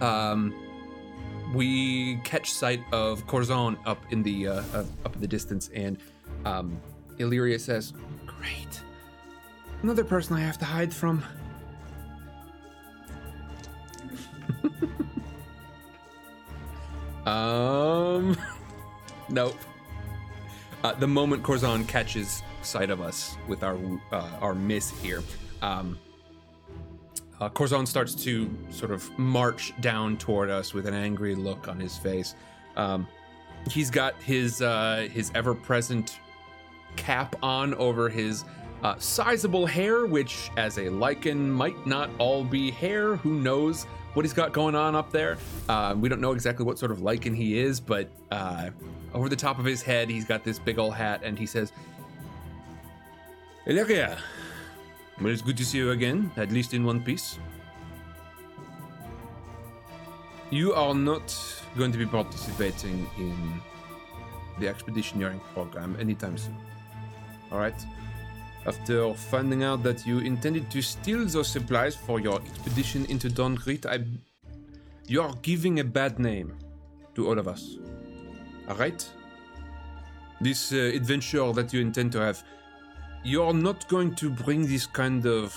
um, 0.00 0.54
we 1.54 2.16
catch 2.24 2.52
sight 2.52 2.80
of 2.92 3.26
Corzon 3.26 3.76
up 3.84 3.98
in 4.10 4.22
the 4.22 4.48
uh, 4.48 4.62
up 5.04 5.14
in 5.14 5.20
the 5.20 5.28
distance, 5.28 5.70
and 5.74 5.98
um, 6.44 6.80
Illyria 7.18 7.58
says, 7.58 7.92
Great. 8.26 8.82
Another 9.82 10.04
person 10.04 10.36
I 10.36 10.40
have 10.40 10.58
to 10.58 10.64
hide 10.64 10.92
from. 10.92 11.22
Um, 17.26 18.36
nope. 19.28 19.58
Uh, 20.84 20.92
the 20.94 21.08
moment 21.08 21.42
Corzon 21.42 21.86
catches 21.88 22.42
sight 22.62 22.88
of 22.88 23.00
us 23.00 23.36
with 23.48 23.64
our 23.64 23.76
uh, 24.12 24.30
our 24.40 24.54
miss 24.54 24.90
here, 24.90 25.24
um, 25.60 25.98
uh, 27.40 27.48
Corzon 27.48 27.86
starts 27.86 28.14
to 28.14 28.48
sort 28.70 28.92
of 28.92 29.18
march 29.18 29.72
down 29.80 30.16
toward 30.16 30.50
us 30.50 30.72
with 30.72 30.86
an 30.86 30.94
angry 30.94 31.34
look 31.34 31.66
on 31.66 31.80
his 31.80 31.98
face. 31.98 32.36
Um, 32.76 33.08
he's 33.68 33.90
got 33.90 34.14
his 34.22 34.62
uh, 34.62 35.08
his 35.10 35.32
ever 35.34 35.54
present 35.54 36.20
cap 36.94 37.34
on 37.42 37.74
over 37.74 38.08
his 38.08 38.44
uh, 38.82 38.96
sizable 38.98 39.66
hair, 39.66 40.06
which, 40.06 40.50
as 40.56 40.78
a 40.78 40.84
lycan, 40.84 41.48
might 41.48 41.86
not 41.86 42.10
all 42.18 42.44
be 42.44 42.70
hair. 42.70 43.16
Who 43.16 43.34
knows 43.40 43.84
what 44.14 44.24
he's 44.24 44.32
got 44.32 44.52
going 44.52 44.74
on 44.74 44.94
up 44.94 45.10
there? 45.10 45.38
Uh, 45.68 45.94
we 45.98 46.08
don't 46.08 46.20
know 46.20 46.32
exactly 46.32 46.64
what 46.64 46.78
sort 46.78 46.90
of 46.90 46.98
lycan 46.98 47.34
he 47.36 47.58
is, 47.58 47.80
but 47.80 48.08
uh, 48.30 48.70
over 49.14 49.28
the 49.28 49.36
top 49.36 49.58
of 49.58 49.64
his 49.64 49.82
head, 49.82 50.08
he's 50.08 50.24
got 50.24 50.44
this 50.44 50.58
big 50.58 50.78
old 50.78 50.94
hat, 50.94 51.20
and 51.22 51.38
he 51.38 51.46
says, 51.46 51.72
Illyria, 53.66 54.18
well, 55.20 55.32
it's 55.32 55.42
good 55.42 55.56
to 55.56 55.64
see 55.64 55.78
you 55.78 55.90
again, 55.90 56.30
at 56.36 56.52
least 56.52 56.74
in 56.74 56.84
one 56.84 57.02
piece. 57.02 57.38
You 60.50 60.74
are 60.74 60.94
not 60.94 61.34
going 61.76 61.90
to 61.90 61.98
be 61.98 62.06
participating 62.06 63.08
in 63.18 63.60
the 64.60 64.66
expeditioneering 64.66 65.40
program 65.52 65.96
anytime 65.98 66.38
soon. 66.38 66.56
All 67.50 67.58
right? 67.58 67.74
After 68.66 69.14
finding 69.14 69.62
out 69.62 69.84
that 69.84 70.04
you 70.06 70.18
intended 70.18 70.70
to 70.72 70.82
steal 70.82 71.24
those 71.24 71.48
supplies 71.48 71.94
for 71.94 72.18
your 72.18 72.40
expedition 72.40 73.06
into 73.06 73.28
Donkrit, 73.28 73.86
I. 73.86 74.04
You 75.08 75.22
are 75.22 75.32
giving 75.42 75.78
a 75.78 75.84
bad 75.84 76.18
name 76.18 76.56
to 77.14 77.28
all 77.28 77.38
of 77.38 77.46
us. 77.46 77.78
Alright? 78.68 79.08
This 80.40 80.72
uh, 80.72 80.76
adventure 80.94 81.52
that 81.52 81.72
you 81.72 81.80
intend 81.80 82.10
to 82.12 82.20
have, 82.20 82.42
you're 83.22 83.54
not 83.54 83.86
going 83.86 84.16
to 84.16 84.30
bring 84.30 84.66
this 84.66 84.84
kind 84.84 85.24
of 85.26 85.54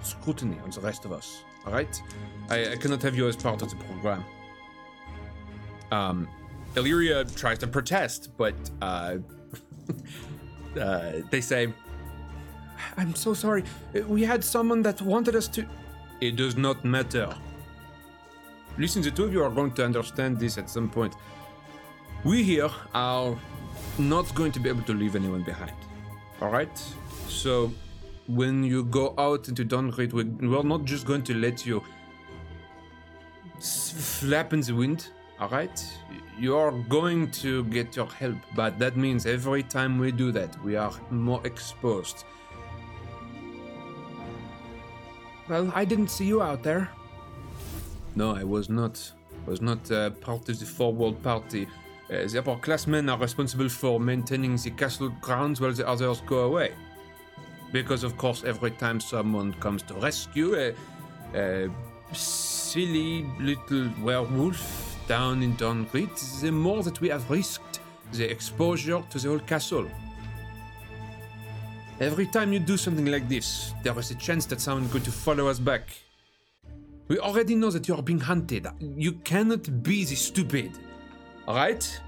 scrutiny 0.00 0.58
on 0.64 0.70
the 0.70 0.80
rest 0.80 1.04
of 1.04 1.12
us. 1.12 1.42
Alright? 1.66 2.00
I, 2.48 2.72
I 2.72 2.76
cannot 2.76 3.02
have 3.02 3.14
you 3.14 3.28
as 3.28 3.36
part 3.36 3.60
of 3.60 3.68
the 3.68 3.76
program. 3.76 4.24
Um, 5.92 6.28
Illyria 6.76 7.24
tries 7.26 7.58
to 7.58 7.66
protest, 7.66 8.30
but 8.38 8.54
uh, 8.80 9.18
uh, 10.78 11.22
they 11.30 11.40
say, 11.40 11.72
I'm 12.96 13.14
so 13.14 13.34
sorry. 13.34 13.64
We 14.06 14.22
had 14.22 14.44
someone 14.44 14.82
that 14.82 15.00
wanted 15.02 15.34
us 15.36 15.48
to. 15.48 15.64
It 16.20 16.36
does 16.36 16.56
not 16.56 16.84
matter. 16.84 17.34
Listen, 18.78 19.02
the 19.02 19.10
two 19.10 19.24
of 19.24 19.32
you 19.32 19.42
are 19.42 19.50
going 19.50 19.72
to 19.72 19.84
understand 19.84 20.38
this 20.38 20.58
at 20.58 20.68
some 20.68 20.88
point. 20.90 21.14
We 22.24 22.42
here 22.42 22.70
are 22.94 23.36
not 23.98 24.34
going 24.34 24.52
to 24.52 24.60
be 24.60 24.68
able 24.68 24.82
to 24.82 24.92
leave 24.94 25.16
anyone 25.16 25.42
behind. 25.42 25.72
Alright? 26.42 26.78
So, 27.28 27.72
when 28.26 28.64
you 28.64 28.84
go 28.84 29.14
out 29.16 29.48
into 29.48 29.64
Donkrit, 29.64 30.12
we- 30.12 30.24
we're 30.48 30.62
not 30.62 30.84
just 30.84 31.06
going 31.06 31.22
to 31.24 31.34
let 31.34 31.64
you 31.64 31.82
s- 33.56 34.20
flap 34.20 34.52
in 34.52 34.60
the 34.60 34.74
wind. 34.74 35.08
Alright? 35.40 35.84
You 36.38 36.56
are 36.56 36.72
going 36.72 37.30
to 37.42 37.64
get 37.64 37.94
your 37.94 38.06
help, 38.06 38.36
but 38.54 38.78
that 38.78 38.96
means 38.96 39.26
every 39.26 39.62
time 39.62 39.98
we 39.98 40.10
do 40.10 40.32
that, 40.32 40.62
we 40.62 40.76
are 40.76 40.92
more 41.10 41.40
exposed. 41.46 42.24
Well, 45.48 45.70
I 45.74 45.84
didn't 45.84 46.08
see 46.08 46.24
you 46.24 46.42
out 46.42 46.62
there. 46.62 46.88
No, 48.14 48.34
I 48.34 48.44
was 48.44 48.68
not. 48.68 49.12
Was 49.44 49.60
not 49.60 49.90
uh, 49.92 50.10
part 50.10 50.48
of 50.48 50.58
the 50.58 50.64
Four 50.64 50.92
World 50.92 51.22
Party. 51.22 51.68
Uh, 52.10 52.26
the 52.26 52.42
upperclassmen 52.42 53.12
are 53.12 53.18
responsible 53.18 53.68
for 53.68 54.00
maintaining 54.00 54.56
the 54.56 54.70
castle 54.70 55.10
grounds 55.20 55.60
while 55.60 55.72
the 55.72 55.86
others 55.86 56.20
go 56.26 56.40
away. 56.40 56.72
Because, 57.72 58.02
of 58.02 58.16
course, 58.16 58.42
every 58.42 58.72
time 58.72 59.00
someone 59.00 59.52
comes 59.54 59.82
to 59.82 59.94
rescue 59.94 60.54
a, 60.54 60.74
a 61.34 61.70
silly 62.12 63.26
little 63.38 63.90
werewolf 64.02 64.85
down 65.06 65.42
in 65.42 65.56
Donrit, 65.56 66.40
the 66.40 66.50
more 66.50 66.82
that 66.82 67.00
we 67.00 67.08
have 67.08 67.30
risked 67.30 67.80
the 68.12 68.30
exposure 68.30 69.02
to 69.10 69.18
the 69.18 69.28
whole 69.28 69.38
castle. 69.40 69.88
Every 72.00 72.26
time 72.26 72.52
you 72.52 72.58
do 72.58 72.76
something 72.76 73.06
like 73.06 73.28
this, 73.28 73.72
there 73.82 73.98
is 73.98 74.10
a 74.10 74.14
chance 74.16 74.46
that 74.46 74.60
someone 74.60 74.84
is 74.84 74.92
going 74.92 75.04
to 75.04 75.12
follow 75.12 75.48
us 75.48 75.58
back. 75.58 75.88
We 77.08 77.18
already 77.18 77.54
know 77.54 77.70
that 77.70 77.88
you 77.88 77.94
are 77.94 78.02
being 78.02 78.20
hunted. 78.20 78.66
You 78.80 79.12
cannot 79.12 79.82
be 79.82 80.04
this 80.04 80.20
stupid. 80.20 80.72
Alright? 81.48 82.00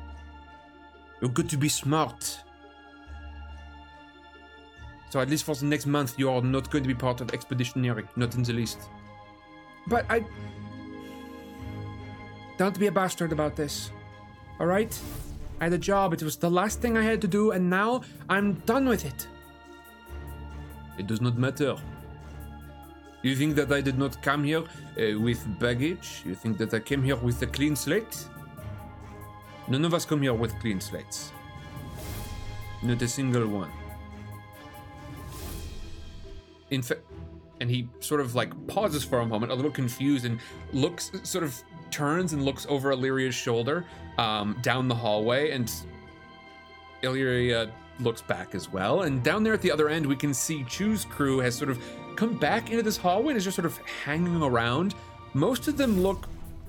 You're 1.20 1.30
good 1.30 1.48
to 1.50 1.56
be 1.56 1.68
smart. 1.68 2.40
So 5.10 5.20
at 5.20 5.30
least 5.30 5.44
for 5.44 5.54
the 5.54 5.64
next 5.64 5.86
month, 5.86 6.18
you 6.18 6.30
are 6.30 6.42
not 6.42 6.70
going 6.70 6.84
to 6.84 6.88
be 6.88 6.94
part 6.94 7.20
of 7.20 7.32
expeditionary, 7.32 8.04
not 8.16 8.34
in 8.34 8.42
the 8.42 8.52
least. 8.52 8.90
But 9.86 10.04
I. 10.10 10.24
Don't 12.59 12.78
be 12.78 12.89
a 12.89 12.93
bastard 12.93 13.32
about 13.32 13.55
this. 13.55 13.93
Alright? 14.60 15.01
I 15.60 15.64
had 15.64 15.72
a 15.72 15.78
job, 15.78 16.12
it 16.12 16.22
was 16.22 16.36
the 16.36 16.51
last 16.51 16.80
thing 16.80 16.97
I 16.97 17.02
had 17.02 17.20
to 17.22 17.28
do, 17.28 17.52
and 17.52 17.70
now 17.70 18.02
I'm 18.28 18.55
done 18.66 18.89
with 18.89 19.05
it. 19.05 19.28
It 20.98 21.06
does 21.06 21.20
not 21.20 21.39
matter. 21.39 21.76
You 23.22 23.35
think 23.36 23.55
that 23.56 23.72
I 23.72 23.80
did 23.80 23.97
not 23.97 24.20
come 24.22 24.44
here 24.44 24.62
uh, 24.62 25.18
with 25.18 25.40
baggage? 25.59 26.22
You 26.24 26.35
think 26.35 26.59
that 26.59 26.74
I 26.74 26.80
came 26.80 27.02
here 27.02 27.16
with 27.16 27.40
a 27.43 27.47
clean 27.47 27.76
slate? 27.76 28.26
None 29.68 29.85
of 29.85 29.94
us 29.94 30.05
come 30.05 30.22
here 30.22 30.35
with 30.35 30.59
clean 30.60 30.80
slates. 30.80 31.32
Not 32.82 33.02
a 33.02 33.09
single 33.09 33.47
one. 33.47 33.70
In 36.70 36.82
fact, 36.82 37.02
and 37.60 37.70
he 37.70 37.89
sort 38.01 38.20
of 38.20 38.35
like 38.35 38.52
pauses 38.66 39.05
for 39.05 39.20
a 39.20 39.26
moment, 39.26 39.52
a 39.52 39.55
little 39.55 39.70
confused, 39.70 40.24
and 40.24 40.39
looks, 40.72 41.10
sort 41.22 41.44
of 41.44 41.60
turns 41.90 42.32
and 42.32 42.44
looks 42.44 42.66
over 42.69 42.93
Illyria's 42.93 43.35
shoulder 43.35 43.85
um, 44.19 44.56
down 44.62 44.89
the 44.89 44.94
hallway, 44.94 45.51
and 45.51 45.73
Illyria 47.02 47.70
looks 48.01 48.23
back 48.23 48.55
as 48.55 48.70
well. 48.73 49.02
And 49.02 49.23
down 49.23 49.43
there 49.43 49.52
at 49.52 49.62
the 49.62 49.70
other 49.70 49.89
end, 49.89 50.06
we 50.06 50.16
can 50.16 50.32
see 50.35 50.65
Chu's 50.65 51.05
crew 51.05 51.39
has 51.39 51.55
sort 51.55 51.70
of 51.70 51.82
come 52.16 52.39
back 52.39 52.70
into 52.70 52.82
this 52.82 52.97
hallway 52.97 53.31
and 53.31 53.36
is 53.36 53.44
just 53.44 53.56
sort 53.56 53.66
of 53.66 53.77
hanging 54.05 54.43
around. 54.43 54.94
Most 55.35 55.69
of 55.69 55.77
them 55.77 56.01
look 56.01 56.28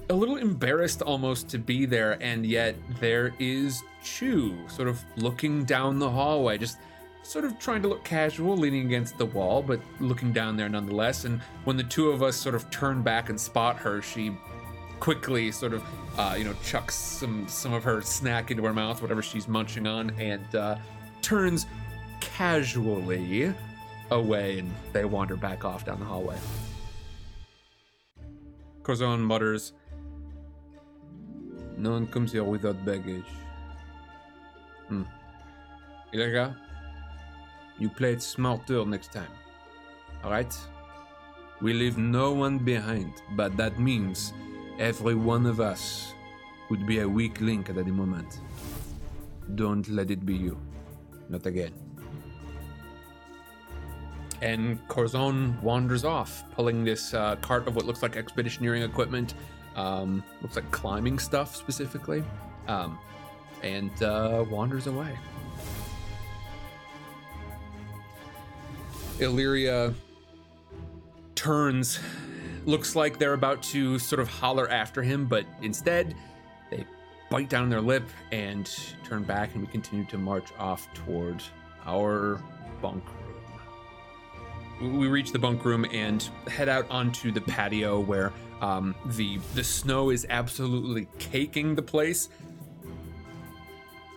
a 0.09 0.13
little 0.13 0.37
embarrassed 0.37 1.01
almost 1.01 1.49
to 1.49 1.59
be 1.59 1.85
there, 1.85 2.21
and 2.21 2.45
yet 2.45 2.75
there 2.99 3.33
is 3.39 3.83
Chu 4.03 4.57
sort 4.67 4.87
of 4.87 5.03
looking 5.17 5.63
down 5.65 5.99
the 5.99 6.09
hallway, 6.09 6.57
just 6.57 6.77
sort 7.21 7.45
of 7.45 7.59
trying 7.59 7.81
to 7.83 7.87
look 7.87 8.03
casual, 8.03 8.57
leaning 8.57 8.87
against 8.87 9.17
the 9.17 9.25
wall, 9.25 9.61
but 9.61 9.79
looking 9.99 10.33
down 10.33 10.57
there 10.57 10.69
nonetheless. 10.69 11.25
And 11.25 11.41
when 11.63 11.77
the 11.77 11.83
two 11.83 12.09
of 12.09 12.23
us 12.23 12.35
sort 12.35 12.55
of 12.55 12.69
turn 12.71 13.03
back 13.03 13.29
and 13.29 13.39
spot 13.39 13.77
her, 13.77 14.01
she 14.01 14.35
quickly 14.99 15.51
sort 15.51 15.73
of, 15.73 15.83
uh, 16.17 16.35
you 16.37 16.43
know, 16.43 16.53
chucks 16.63 16.95
some 16.95 17.47
some 17.47 17.73
of 17.73 17.83
her 17.83 18.01
snack 18.01 18.51
into 18.51 18.63
her 18.63 18.73
mouth, 18.73 19.01
whatever 19.01 19.21
she's 19.21 19.47
munching 19.47 19.87
on, 19.87 20.11
and 20.19 20.55
uh, 20.55 20.77
turns 21.21 21.65
casually 22.19 23.53
away, 24.11 24.59
and 24.59 24.71
they 24.93 25.05
wander 25.05 25.35
back 25.35 25.65
off 25.65 25.85
down 25.85 25.99
the 25.99 26.05
hallway. 26.05 26.37
Corzon 28.83 29.19
mutters, 29.19 29.73
"No 31.77 31.91
one 31.91 32.07
comes 32.07 32.31
here 32.31 32.43
without 32.43 32.83
baggage." 32.85 33.31
Hmm. 34.87 35.03
Illyria, 36.11 36.57
you 37.77 37.89
play 37.89 38.13
it 38.13 38.21
smarter 38.21 38.83
next 38.85 39.13
time. 39.13 39.31
Alright? 40.23 40.57
We 41.61 41.73
leave 41.73 41.97
no 41.97 42.31
one 42.31 42.57
behind, 42.57 43.13
but 43.35 43.55
that 43.57 43.79
means 43.79 44.33
every 44.79 45.13
one 45.13 45.45
of 45.45 45.59
us 45.59 46.13
could 46.67 46.87
be 46.87 46.99
a 46.99 47.07
weak 47.07 47.41
link 47.41 47.69
at 47.69 47.77
any 47.77 47.91
moment. 47.91 48.39
Don't 49.55 49.87
let 49.89 50.09
it 50.09 50.25
be 50.25 50.35
you. 50.35 50.57
Not 51.27 51.45
again. 51.45 51.73
And 54.41 54.79
Corzon 54.87 55.61
wanders 55.61 56.05
off, 56.05 56.45
pulling 56.51 56.85
this 56.85 57.13
uh, 57.13 57.35
cart 57.37 57.67
of 57.67 57.75
what 57.75 57.85
looks 57.85 58.01
like 58.01 58.13
expeditioneering 58.13 58.85
equipment, 58.85 59.33
um, 59.75 60.23
looks 60.41 60.55
like 60.55 60.71
climbing 60.71 61.19
stuff 61.19 61.55
specifically, 61.55 62.23
um, 62.67 62.97
and 63.61 63.91
uh, 64.01 64.45
wanders 64.49 64.87
away. 64.87 65.13
Illyria 69.19 69.93
turns, 71.35 71.99
looks 72.65 72.95
like 72.95 73.17
they're 73.17 73.33
about 73.33 73.61
to 73.63 73.99
sort 73.99 74.19
of 74.19 74.29
holler 74.29 74.69
after 74.69 75.01
him, 75.01 75.25
but 75.25 75.45
instead 75.61 76.15
they 76.69 76.85
bite 77.29 77.49
down 77.49 77.69
their 77.69 77.81
lip 77.81 78.07
and 78.31 78.69
turn 79.03 79.23
back, 79.23 79.53
and 79.53 79.61
we 79.61 79.67
continue 79.67 80.05
to 80.05 80.17
march 80.17 80.49
off 80.57 80.87
toward 80.93 81.43
our 81.85 82.41
bunk 82.81 83.03
room. 84.81 84.99
We 84.99 85.07
reach 85.07 85.31
the 85.31 85.39
bunk 85.39 85.65
room 85.65 85.85
and 85.91 86.27
head 86.47 86.69
out 86.69 86.89
onto 86.89 87.31
the 87.31 87.41
patio 87.41 87.99
where 87.99 88.31
um, 88.61 88.95
the 89.05 89.39
the 89.55 89.63
snow 89.63 90.09
is 90.09 90.25
absolutely 90.29 91.07
caking 91.17 91.75
the 91.75 91.81
place. 91.81 92.29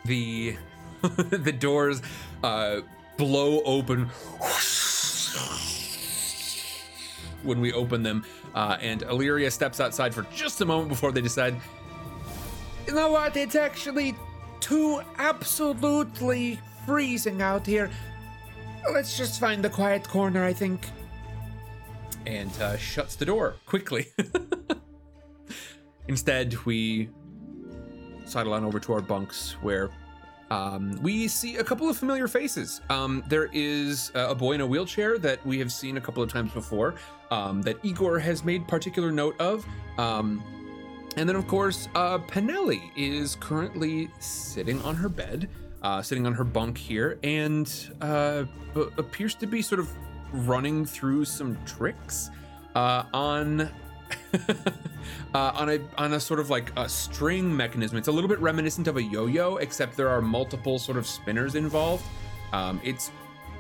The 0.05 0.57
the 1.03 1.53
doors 1.53 2.03
uh, 2.43 2.81
blow 3.17 3.63
open 3.65 4.09
when 7.43 7.61
we 7.61 7.73
open 7.73 8.03
them, 8.03 8.25
uh, 8.55 8.77
and 8.81 9.03
Illyria 9.03 9.51
steps 9.51 9.81
outside 9.81 10.15
for 10.15 10.23
just 10.35 10.61
a 10.61 10.65
moment 10.65 10.89
before 10.89 11.13
they 11.13 11.21
decide, 11.21 11.61
you 12.87 12.95
know 12.95 13.11
what, 13.11 13.37
it's 13.37 13.55
actually 13.55 14.15
too 14.61 15.01
absolutely 15.19 16.59
freezing 16.87 17.43
out 17.43 17.67
here. 17.67 17.91
Let's 18.93 19.17
just 19.17 19.41
find 19.41 19.65
a 19.65 19.71
quiet 19.71 20.09
corner, 20.09 20.45
I 20.45 20.53
think. 20.53 20.87
And 22.27 22.51
uh, 22.61 22.77
shuts 22.77 23.17
the 23.17 23.25
door 23.25 23.57
quickly. 23.67 24.09
Instead, 26.09 26.55
we 26.65 27.09
sidle 28.25 28.55
on 28.55 28.65
over 28.65 28.81
to 28.81 28.93
our 28.93 29.01
bunks 29.01 29.53
where 29.63 29.91
um, 30.53 30.99
we 31.01 31.29
see 31.29 31.57
a 31.57 31.65
couple 31.65 31.89
of 31.89 31.97
familiar 31.97 32.29
faces. 32.29 32.83
Um, 32.91 33.25
there 33.27 33.49
is 33.55 34.13
a 34.15 34.35
boy 34.35 34.53
in 34.53 34.61
a 34.61 34.67
wheelchair 34.67 35.19
that 35.19 35.45
we 35.47 35.59
have 35.59 35.73
seen 35.73 35.97
a 35.97 36.01
couple 36.01 36.23
of 36.23 36.31
times 36.31 36.53
before 36.53 36.95
um, 37.31 37.63
that 37.63 37.83
Igor 37.83 38.19
has 38.19 38.45
made 38.45 38.69
particular 38.69 39.11
note 39.11 39.35
of. 39.41 39.65
Um, 39.97 40.45
and 41.17 41.27
then, 41.27 41.37
of 41.37 41.47
course, 41.49 41.89
uh, 41.95 42.19
Pinelli 42.19 42.83
is 42.97 43.37
currently 43.37 44.11
sitting 44.19 44.83
on 44.83 44.95
her 44.95 45.09
bed, 45.09 45.49
uh, 45.83 46.03
sitting 46.03 46.27
on 46.27 46.35
her 46.35 46.45
bunk 46.45 46.77
here, 46.77 47.19
and 47.23 47.73
uh, 48.03 48.45
appears 48.99 49.35
to 49.37 49.47
be 49.47 49.63
sort 49.63 49.79
of 49.79 49.89
running 50.33 50.85
through 50.85 51.25
some 51.25 51.57
tricks 51.65 52.29
uh, 52.75 53.05
on 53.15 53.71
uh, 55.35 55.53
on 55.55 55.71
a 55.71 55.81
on 55.99 56.15
a 56.15 56.21
sort 56.21 56.41
of 56.41 56.51
like 56.51 56.73
a 56.77 56.89
string 56.89 57.55
mechanism. 57.55 57.99
It's 57.99 58.09
a 58.09 58.13
little 58.13 58.29
bit 58.29 58.41
reminiscent 58.41 58.89
of 58.89 58.97
a 58.97 59.03
yo-yo, 59.03 59.57
except 59.57 59.97
there 59.97 60.09
are 60.09 60.21
multiple 60.21 60.79
sort 60.79 60.99
of 60.99 61.07
spinners 61.07 61.55
involved. 61.55 62.05
Um, 62.53 62.81
it's 62.83 63.11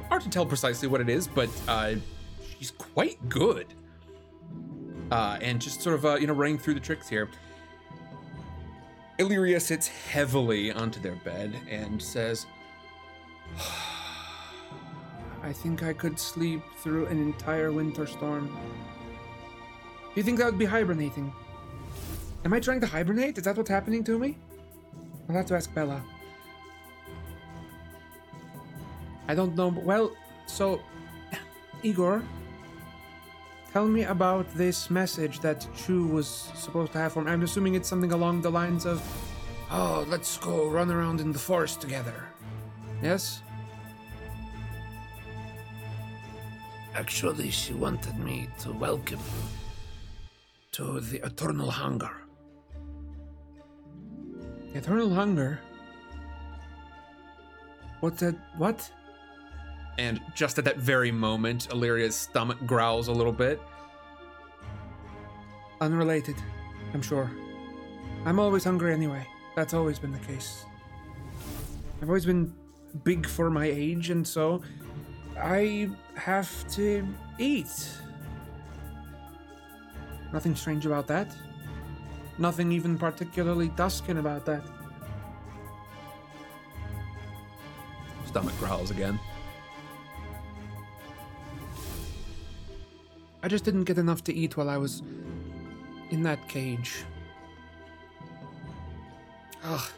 hard 0.09 0.23
to 0.23 0.29
tell 0.31 0.47
precisely 0.47 0.89
what 0.89 1.01
it 1.01 1.09
is, 1.09 1.27
but 1.27 1.49
uh, 1.69 1.95
she's 2.59 2.71
quite 2.71 3.29
good. 3.29 3.67
Uh, 5.11 5.39
and 5.43 5.61
just 5.61 5.83
sort 5.83 5.95
of 5.95 6.05
uh, 6.05 6.15
you 6.17 6.27
know 6.27 6.33
running 6.33 6.59
through 6.59 6.75
the 6.75 6.81
tricks 6.81 7.09
here. 7.09 7.29
Illyria 9.19 9.61
sits 9.61 9.87
heavily 9.87 10.73
onto 10.73 11.01
their 11.01 11.17
bed 11.17 11.55
and 11.69 12.03
says, 12.03 12.47
"I 15.43 15.53
think 15.53 15.83
I 15.83 15.93
could 15.93 16.19
sleep 16.19 16.63
through 16.79 17.07
an 17.07 17.19
entire 17.19 17.73
winter 17.73 18.07
storm." 18.07 18.57
Do 20.15 20.21
you 20.21 20.23
think 20.25 20.39
that 20.39 20.45
would 20.45 20.59
be 20.59 20.67
hibernating? 20.67 21.33
Am 22.45 22.53
I 22.53 22.61
trying 22.61 22.81
to 22.81 22.87
hibernate? 22.87 23.39
Is 23.39 23.45
that 23.45 23.57
what's 23.57 23.71
happening 23.71 24.05
to 24.05 24.19
me? 24.19 24.37
I'll 25.29 25.37
have 25.37 25.47
to 25.47 25.55
ask 25.55 25.73
Bella. 25.73 26.03
I 29.27 29.35
don't 29.35 29.57
know. 29.57 29.69
Well, 29.69 30.15
so, 30.45 30.83
Igor, 31.83 32.23
tell 33.73 33.87
me 33.87 34.05
about 34.05 34.53
this 34.55 34.91
message 34.91 35.41
that 35.41 35.67
Chu 35.75 36.07
was 36.07 36.27
supposed 36.27 36.93
to 36.93 36.99
have 36.99 37.15
for 37.15 37.23
me. 37.23 37.31
I'm 37.31 37.43
assuming 37.43 37.75
it's 37.75 37.89
something 37.89 38.13
along 38.13 38.43
the 38.43 38.51
lines 38.51 38.85
of, 38.85 39.01
Oh, 39.71 40.05
let's 40.09 40.37
go 40.37 40.69
run 40.69 40.91
around 40.91 41.23
in 41.23 41.33
the 41.33 41.39
forest 41.39 41.81
together. 41.81 42.27
yes? 43.03 43.41
Actually, 46.95 47.51
she 47.51 47.73
wanted 47.73 48.19
me 48.19 48.51
to 48.59 48.73
welcome 48.73 49.19
you 49.19 49.62
to 50.73 51.01
the 51.01 51.19
eternal 51.25 51.71
hunger. 51.71 52.11
Eternal 54.75 55.11
hunger? 55.11 55.61
What's 58.01 58.21
that? 58.21 58.35
What? 58.57 58.91
And 59.99 60.21
just 60.35 60.59
at 60.59 60.65
that 60.65 60.79
very 60.79 61.13
moment, 61.13 61.69
Illyria's 61.71 62.17
stomach 62.17 62.59
growls 62.67 63.09
a 63.09 63.13
little 63.13 63.33
bit. 63.33 63.61
Unrelated, 65.81 66.37
I'm 66.95 67.03
sure. 67.03 67.31
I'm 68.25 68.39
always 68.39 68.65
hungry 68.65 68.95
anyway. 68.95 69.27
That's 69.55 69.75
always 69.75 69.99
been 69.99 70.13
the 70.13 70.19
case. 70.21 70.65
I've 72.01 72.09
always 72.09 72.25
been 72.25 72.55
big 73.05 73.27
for 73.27 73.51
my 73.51 73.67
age, 73.67 74.11
and 74.11 74.27
so 74.27 74.63
I 75.39 75.91
have 76.17 76.67
to 76.73 77.07
eat. 77.39 77.99
Nothing 80.33 80.57
strange 80.57 80.87
about 80.87 81.07
that. 81.09 81.35
Nothing 82.39 82.73
even 82.73 82.99
particularly 82.99 83.69
Tuscan 83.71 84.19
about 84.19 84.47
that. 84.47 84.63
Stomach 88.27 88.59
growls 88.59 88.91
again. 88.91 89.21
I 93.43 93.49
just 93.49 93.65
didn't 93.65 93.85
get 93.85 93.99
enough 93.99 94.25
to 94.25 94.35
eat 94.35 94.57
while 94.57 94.71
I 94.71 94.77
was 94.77 95.03
in 96.11 96.23
that 96.23 96.49
cage. 96.49 97.05
Ugh. 99.65 99.89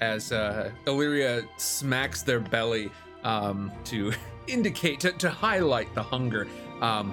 As 0.00 0.32
uh, 0.32 0.70
Illyria 0.86 1.42
smacks 1.56 2.22
their 2.22 2.40
belly 2.40 2.90
um, 3.24 3.72
to 3.84 4.12
indicate, 4.46 5.00
to, 5.00 5.12
to 5.12 5.28
highlight 5.28 5.92
the 5.94 6.02
hunger. 6.02 6.46
Um, 6.80 7.12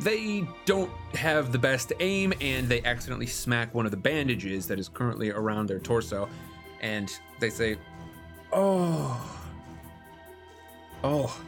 they 0.00 0.46
don't 0.64 0.90
have 1.14 1.52
the 1.52 1.58
best 1.58 1.92
aim 2.00 2.32
and 2.40 2.68
they 2.68 2.82
accidentally 2.82 3.26
smack 3.26 3.74
one 3.74 3.84
of 3.84 3.90
the 3.90 3.96
bandages 3.96 4.66
that 4.66 4.78
is 4.78 4.88
currently 4.88 5.30
around 5.30 5.68
their 5.68 5.78
torso. 5.78 6.28
And 6.80 7.10
they 7.40 7.50
say, 7.50 7.78
Oh. 8.52 9.18
Oh. 11.02 11.40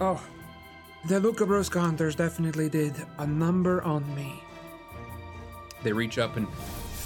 Oh. 0.00 0.24
The 1.06 1.20
Lucabroska 1.20 1.80
hunters 1.80 2.14
definitely 2.14 2.68
did 2.68 2.94
a 3.18 3.26
number 3.26 3.82
on 3.82 4.12
me. 4.14 4.42
They 5.82 5.92
reach 5.92 6.18
up 6.18 6.36
and 6.36 6.48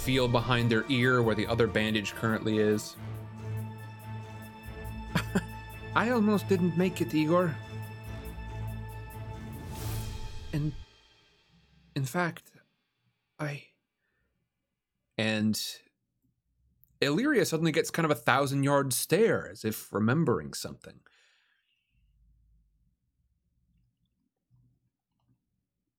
feel 0.08 0.28
behind 0.28 0.70
their 0.70 0.84
ear 0.88 1.22
where 1.22 1.34
the 1.34 1.46
other 1.46 1.66
bandage 1.66 2.14
currently 2.14 2.58
is. 2.58 2.96
I 5.96 6.10
almost 6.10 6.48
didn't 6.48 6.76
make 6.78 7.00
it, 7.00 7.12
Igor. 7.12 7.54
And 10.52 10.72
in 11.94 12.04
fact, 12.04 12.50
I 13.38 13.64
And 15.16 15.60
Illyria 17.00 17.44
suddenly 17.44 17.72
gets 17.72 17.90
kind 17.90 18.04
of 18.04 18.10
a 18.10 18.14
thousand 18.20 18.62
yard 18.64 18.92
stare 18.92 19.48
as 19.50 19.64
if 19.64 19.92
remembering 19.92 20.54
something. 20.54 21.00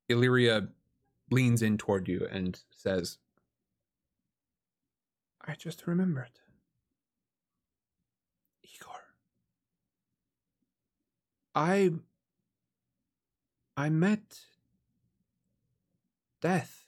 Illyria 0.10 0.70
leans 1.30 1.62
in 1.62 1.78
toward 1.78 2.08
you 2.08 2.28
and 2.32 2.60
says, 2.72 3.20
I 5.46 5.54
just 5.56 5.86
remembered. 5.88 6.32
Igor. 8.64 9.02
I 11.56 11.92
I 13.80 13.88
met 13.88 14.42
death. 16.42 16.86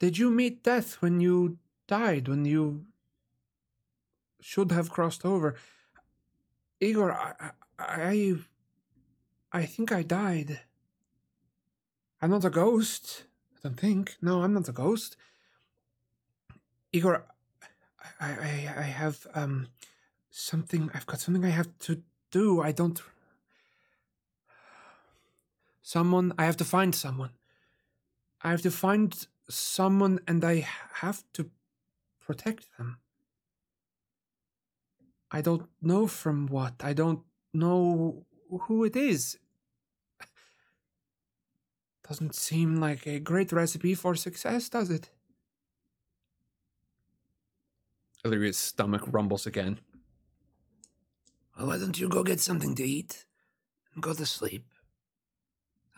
Did 0.00 0.18
you 0.18 0.30
meet 0.30 0.64
death 0.64 1.00
when 1.00 1.20
you 1.20 1.58
died, 1.86 2.26
when 2.26 2.44
you 2.44 2.86
should 4.40 4.72
have 4.72 4.90
crossed 4.90 5.24
over? 5.24 5.54
Igor, 6.80 7.12
I 7.12 7.52
I 7.78 8.34
I 9.52 9.64
think 9.64 9.92
I 9.92 10.02
died. 10.02 10.60
I'm 12.20 12.30
not 12.30 12.44
a 12.44 12.50
ghost. 12.50 13.24
I 13.54 13.58
don't 13.62 13.78
think. 13.78 14.16
No, 14.20 14.42
I'm 14.42 14.54
not 14.54 14.68
a 14.68 14.72
ghost. 14.72 15.16
Igor, 16.92 17.24
I, 18.18 18.30
I, 18.48 18.74
I 18.84 18.88
have 19.02 19.24
um 19.36 19.68
something. 20.30 20.90
I've 20.94 21.06
got 21.06 21.20
something 21.20 21.44
I 21.44 21.54
have 21.60 21.70
to 21.86 22.02
do. 22.32 22.60
I 22.60 22.72
don't. 22.72 23.00
Someone. 25.82 26.32
I 26.38 26.44
have 26.44 26.56
to 26.58 26.64
find 26.64 26.94
someone. 26.94 27.30
I 28.40 28.50
have 28.50 28.62
to 28.62 28.70
find 28.70 29.26
someone, 29.48 30.20
and 30.26 30.44
I 30.44 30.66
have 30.94 31.22
to 31.34 31.50
protect 32.20 32.66
them. 32.78 32.98
I 35.30 35.40
don't 35.40 35.68
know 35.80 36.06
from 36.06 36.46
what. 36.46 36.74
I 36.80 36.92
don't 36.92 37.22
know 37.52 38.26
who 38.48 38.84
it 38.84 38.96
is. 38.96 39.38
Doesn't 42.08 42.34
seem 42.34 42.76
like 42.76 43.06
a 43.06 43.18
great 43.18 43.52
recipe 43.52 43.94
for 43.94 44.14
success, 44.14 44.68
does 44.68 44.90
it? 44.90 45.10
Illyria's 48.24 48.58
stomach 48.58 49.02
rumbles 49.06 49.46
again. 49.46 49.80
Well, 51.56 51.66
why 51.66 51.78
don't 51.78 51.98
you 51.98 52.08
go 52.08 52.22
get 52.22 52.40
something 52.40 52.74
to 52.76 52.84
eat 52.84 53.24
and 53.94 54.02
go 54.02 54.14
to 54.14 54.26
sleep? 54.26 54.71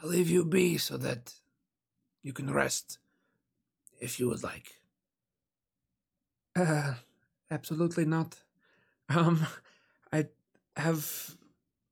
I'll 0.04 0.10
leave 0.10 0.28
you 0.28 0.44
be 0.44 0.76
so 0.76 0.98
that 0.98 1.32
you 2.22 2.34
can 2.34 2.52
rest 2.52 2.98
if 3.98 4.20
you 4.20 4.28
would 4.28 4.42
like. 4.42 4.74
Uh, 6.54 6.96
absolutely 7.50 8.04
not. 8.04 8.36
Um, 9.08 9.46
I 10.12 10.26
have 10.76 11.36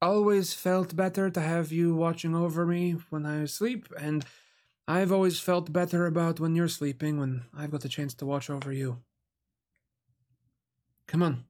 always 0.03 0.53
felt 0.53 0.95
better 0.95 1.31
to 1.31 1.41
have 1.41 1.73
you 1.73 1.95
watching 1.95 2.35
over 2.35 2.67
me 2.67 2.97
when 3.09 3.25
I 3.25 3.47
sleep, 3.47 3.89
and 3.99 4.27
I've 4.87 5.11
always 5.11 5.41
felt 5.41 5.73
better 5.73 6.05
about 6.05 6.39
when 6.39 6.55
you're 6.55 6.69
sleeping 6.69 7.19
when 7.19 7.45
I've 7.57 7.71
got 7.71 7.81
the 7.81 7.89
chance 7.89 8.13
to 8.17 8.27
watch 8.27 8.51
over 8.51 8.75
you. 8.75 8.99
Come 11.07 11.23
on, 11.23 11.45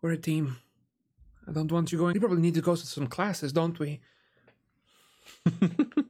we're 0.00 0.12
a 0.12 0.16
team. 0.16 0.56
I 1.46 1.52
don't 1.52 1.70
want 1.70 1.92
you 1.92 1.98
going. 1.98 2.14
We 2.14 2.20
probably 2.20 2.40
need 2.40 2.54
to 2.54 2.62
go 2.62 2.74
to 2.74 2.86
some 2.86 3.06
classes, 3.06 3.52
don't 3.52 3.78
we? 3.78 4.00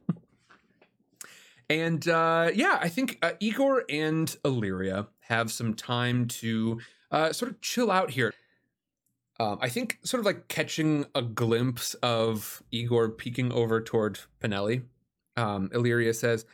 And 1.69 2.07
uh, 2.07 2.51
yeah, 2.53 2.77
I 2.79 2.89
think 2.89 3.17
uh, 3.23 3.31
Igor 3.39 3.85
and 3.89 4.35
Illyria 4.45 5.07
have 5.21 5.51
some 5.51 5.73
time 5.73 6.27
to 6.27 6.79
uh, 7.11 7.33
sort 7.33 7.49
of 7.49 7.59
chill 7.61 7.89
out 7.89 8.11
here. 8.11 8.33
Um, 9.39 9.57
I 9.61 9.69
think 9.69 9.97
sort 10.03 10.19
of 10.19 10.25
like 10.25 10.47
catching 10.47 11.05
a 11.15 11.21
glimpse 11.21 11.95
of 11.95 12.61
Igor 12.71 13.09
peeking 13.09 13.51
over 13.51 13.81
toward 13.81 14.19
Pinelli. 14.39 14.83
Um, 15.35 15.69
Illyria 15.73 16.13
says, 16.13 16.45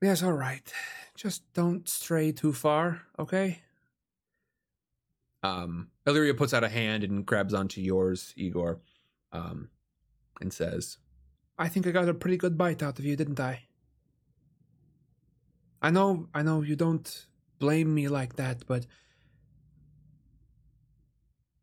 Yes, 0.00 0.22
all 0.22 0.32
right. 0.32 0.72
Just 1.14 1.52
don't 1.52 1.88
stray 1.88 2.32
too 2.32 2.52
far, 2.52 3.02
okay? 3.18 3.60
um, 5.44 5.88
Illyria 6.06 6.34
puts 6.34 6.54
out 6.54 6.64
a 6.64 6.68
hand 6.68 7.04
and 7.04 7.24
grabs 7.24 7.52
onto 7.52 7.80
yours, 7.80 8.32
Igor, 8.34 8.80
um, 9.30 9.68
and 10.40 10.52
says, 10.52 10.96
I 11.58 11.68
think 11.68 11.84
I 11.84 11.90
got 11.90 12.08
a 12.08 12.14
pretty 12.14 12.36
good 12.36 12.56
bite 12.56 12.80
out 12.80 13.00
of 13.00 13.04
you, 13.04 13.16
didn't 13.16 13.40
I? 13.40 13.66
I 15.80 15.90
know, 15.90 16.28
I 16.34 16.42
know 16.42 16.62
you 16.62 16.74
don't 16.76 17.26
blame 17.60 17.94
me 17.94 18.08
like 18.08 18.34
that, 18.36 18.66
but 18.66 18.86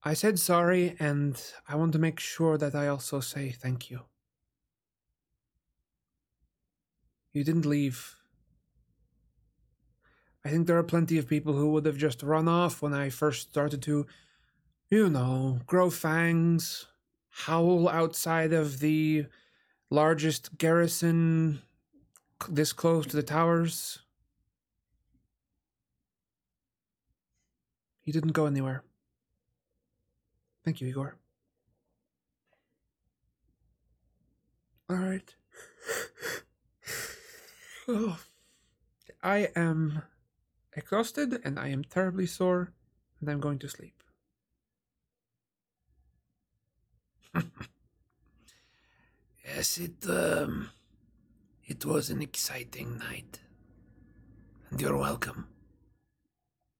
I 0.03 0.13
said 0.13 0.37
sorry 0.37 0.95
and 0.99 1.43
I 1.67 1.75
want 1.75 1.93
to 1.93 1.97
make 1.99 2.19
sure 2.19 2.55
that 2.55 2.75
I 2.75 2.87
also 2.87 3.19
say 3.19 3.49
thank 3.51 3.89
you. 3.89 4.05
You 7.33 7.43
didn't 7.43 7.65
leave. 7.65 8.15
I 10.43 10.49
think 10.49 10.65
there 10.67 10.77
are 10.77 10.83
plenty 10.83 11.17
of 11.17 11.27
people 11.27 11.53
who 11.53 11.71
would 11.71 11.85
have 11.85 11.97
just 11.97 12.23
run 12.23 12.47
off 12.47 12.81
when 12.81 12.93
I 12.93 13.09
first 13.09 13.49
started 13.49 13.81
to, 13.83 14.07
you 14.89 15.09
know, 15.09 15.59
grow 15.67 15.89
fangs, 15.91 16.87
howl 17.29 17.89
outside 17.89 18.53
of 18.53 18.79
the 18.79 19.27
largest 19.91 20.57
garrison 20.57 21.61
this 22.49 22.73
close 22.73 23.05
to 23.05 23.15
the 23.15 23.21
towers. 23.21 23.99
He 28.01 28.11
didn't 28.11 28.31
go 28.31 28.47
anywhere. 28.47 28.83
Thank 30.65 30.81
you, 30.81 30.87
Igor. 30.87 31.17
All 34.89 34.95
right. 34.97 35.35
Oh, 37.87 38.19
I 39.23 39.49
am 39.55 40.03
exhausted 40.73 41.41
and 41.43 41.59
I 41.59 41.69
am 41.69 41.83
terribly 41.83 42.27
sore, 42.27 42.71
and 43.19 43.27
I'm 43.27 43.39
going 43.39 43.57
to 43.59 43.67
sleep. 43.67 44.03
Yes, 49.55 49.77
it 49.77 50.05
um, 50.07 50.69
it 51.65 51.85
was 51.85 52.09
an 52.09 52.21
exciting 52.21 52.97
night. 52.97 53.41
And 54.69 54.79
you're 54.79 54.97
welcome. 54.97 55.47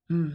Hmm. 0.09 0.31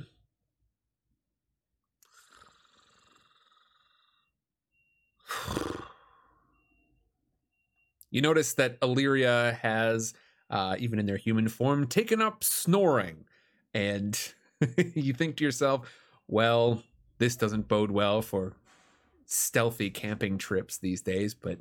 You 8.10 8.20
notice 8.20 8.52
that 8.54 8.78
Illyria 8.82 9.58
has, 9.62 10.12
uh, 10.50 10.76
even 10.78 10.98
in 10.98 11.06
their 11.06 11.16
human 11.16 11.48
form, 11.48 11.86
taken 11.86 12.20
up 12.20 12.44
snoring. 12.44 13.24
And 13.72 14.18
you 14.94 15.14
think 15.14 15.36
to 15.36 15.44
yourself, 15.44 15.90
well, 16.28 16.82
this 17.18 17.36
doesn't 17.36 17.68
bode 17.68 17.90
well 17.90 18.20
for 18.20 18.56
stealthy 19.24 19.90
camping 19.90 20.38
trips 20.38 20.78
these 20.78 21.00
days, 21.00 21.34
but 21.34 21.58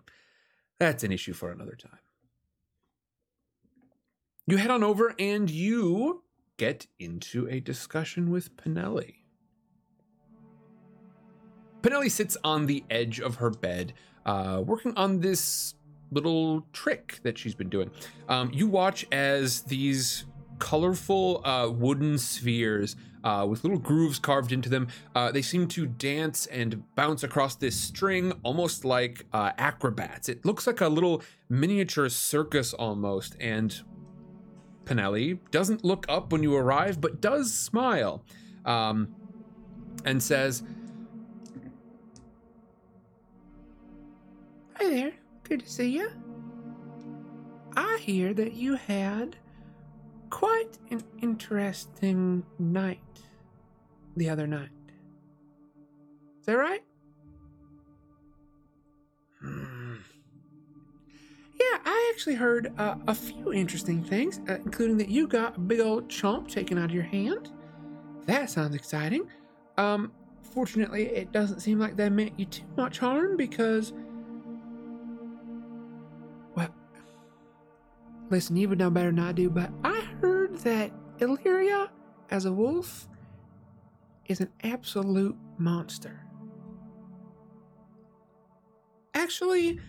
that's 0.80 1.04
an 1.04 1.12
issue 1.12 1.34
for 1.34 1.52
another 1.52 1.76
time. 1.76 2.00
You 4.48 4.58
head 4.58 4.70
on 4.70 4.84
over 4.84 5.16
and 5.18 5.50
you 5.50 6.24
get 6.58 6.88
into 7.00 7.48
a 7.50 7.60
discussion 7.60 8.30
with 8.30 8.56
Pinelli. 8.58 9.16
Pinelli 11.82 12.10
sits 12.10 12.38
on 12.44 12.66
the 12.66 12.84
edge 12.90 13.20
of 13.20 13.36
her 13.36 13.50
bed, 13.50 13.94
uh, 14.26 14.62
working 14.66 14.94
on 14.96 15.20
this 15.20 15.76
little 16.12 16.66
trick 16.74 17.20
that 17.24 17.38
she's 17.38 17.56
been 17.56 17.70
doing. 17.70 17.92
Um, 18.30 18.52
you 18.54 18.68
watch 18.68 19.06
as 19.12 19.62
these 19.62 20.26
colorful 20.60 21.46
uh, 21.46 21.70
wooden 21.70 22.18
spheres 22.18 22.96
uh, 23.26 23.46
with 23.46 23.64
little 23.64 23.80
grooves 23.80 24.20
carved 24.20 24.52
into 24.52 24.70
them. 24.70 24.88
Uh, 25.16 25.32
they 25.32 25.42
seem 25.42 25.68
to 25.70 25.88
dance 25.88 26.46
and 26.46 26.84
bounce 26.96 27.24
across 27.24 27.56
this 27.56 27.76
string, 27.76 28.32
almost 28.44 28.86
like 28.86 29.26
uh, 29.34 29.52
acrobats. 29.58 30.30
It 30.30 30.46
looks 30.46 30.68
like 30.68 30.80
a 30.80 30.88
little 30.88 31.24
miniature 31.50 32.08
circus 32.08 32.74
almost. 32.74 33.36
And 33.40 33.82
Pinelli 34.86 35.40
doesn't 35.50 35.84
look 35.84 36.06
up 36.08 36.32
when 36.32 36.44
you 36.44 36.56
arrive, 36.56 37.02
but 37.02 37.20
does 37.20 37.52
smile 37.52 38.24
um, 38.64 39.14
and 40.06 40.22
says, 40.22 40.64
Hi 44.76 44.90
there. 44.90 45.14
Good 45.44 45.62
to 45.62 45.70
see 45.70 45.90
you. 45.90 46.12
I 47.76 47.98
hear 48.02 48.34
that 48.34 48.54
you 48.54 48.76
had 48.76 49.36
quite 50.30 50.78
an 50.92 51.04
interesting 51.22 52.44
night 52.60 53.00
the 54.16 54.30
other 54.30 54.48
night. 54.48 54.70
Is 56.40 56.46
that 56.46 56.58
right? 56.58 56.84
Hmm. 59.42 59.96
Yeah, 61.54 61.80
I 61.86 62.12
actually 62.14 62.36
heard 62.36 62.74
uh, 62.78 62.96
a 63.08 63.16
few 63.16 63.54
interesting 63.54 64.04
things, 64.04 64.40
uh, 64.50 64.56
including 64.56 64.98
that 64.98 65.10
you 65.10 65.28
got 65.28 65.58
a 65.58 65.60
big 65.60 65.80
old 65.80 66.08
chomp 66.08 66.48
taken 66.48 66.78
out 66.78 66.86
of 66.86 66.92
your 66.92 67.04
hand. 67.04 67.52
That 68.26 68.50
sounds 68.50 68.76
exciting. 68.76 69.28
Um, 69.78 70.12
fortunately, 70.42 71.08
it 71.08 71.32
doesn't 71.32 71.62
seem 71.62 71.80
like 71.80 71.96
that 71.98 72.12
meant 72.12 72.34
you 72.38 72.46
too 72.46 72.64
much 72.78 73.00
harm 73.00 73.38
because. 73.38 73.94
Listen, 78.30 78.56
you 78.56 78.70
would 78.70 78.80
know 78.80 78.90
better 78.90 79.12
than 79.12 79.20
I 79.20 79.32
do, 79.32 79.50
but 79.50 79.70
I 79.84 80.02
heard 80.22 80.56
that 80.60 80.92
Illyria, 81.20 81.90
as 82.30 82.46
a 82.46 82.52
wolf, 82.52 83.08
is 84.28 84.42
an 84.42 84.50
absolute 84.64 85.38
monster. 85.58 86.22
Actually, 89.14 89.80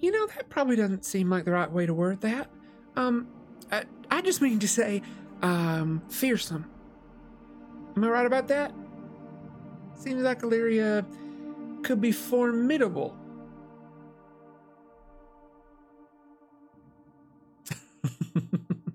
you 0.00 0.10
know, 0.10 0.26
that 0.28 0.48
probably 0.48 0.76
doesn't 0.76 1.04
seem 1.04 1.28
like 1.28 1.44
the 1.44 1.50
right 1.50 1.70
way 1.70 1.86
to 1.86 1.94
word 1.94 2.20
that. 2.22 2.50
Um, 2.96 3.28
I, 3.70 3.84
I 4.10 4.22
just 4.22 4.40
mean 4.40 4.58
to 4.60 4.68
say, 4.68 5.02
um, 5.42 6.02
fearsome. 6.08 6.70
Am 7.96 8.04
I 8.04 8.08
right 8.08 8.26
about 8.26 8.48
that? 8.48 8.72
Seems 9.94 10.22
like 10.22 10.42
Illyria 10.42 11.04
could 11.82 12.00
be 12.00 12.12
formidable. 12.12 13.16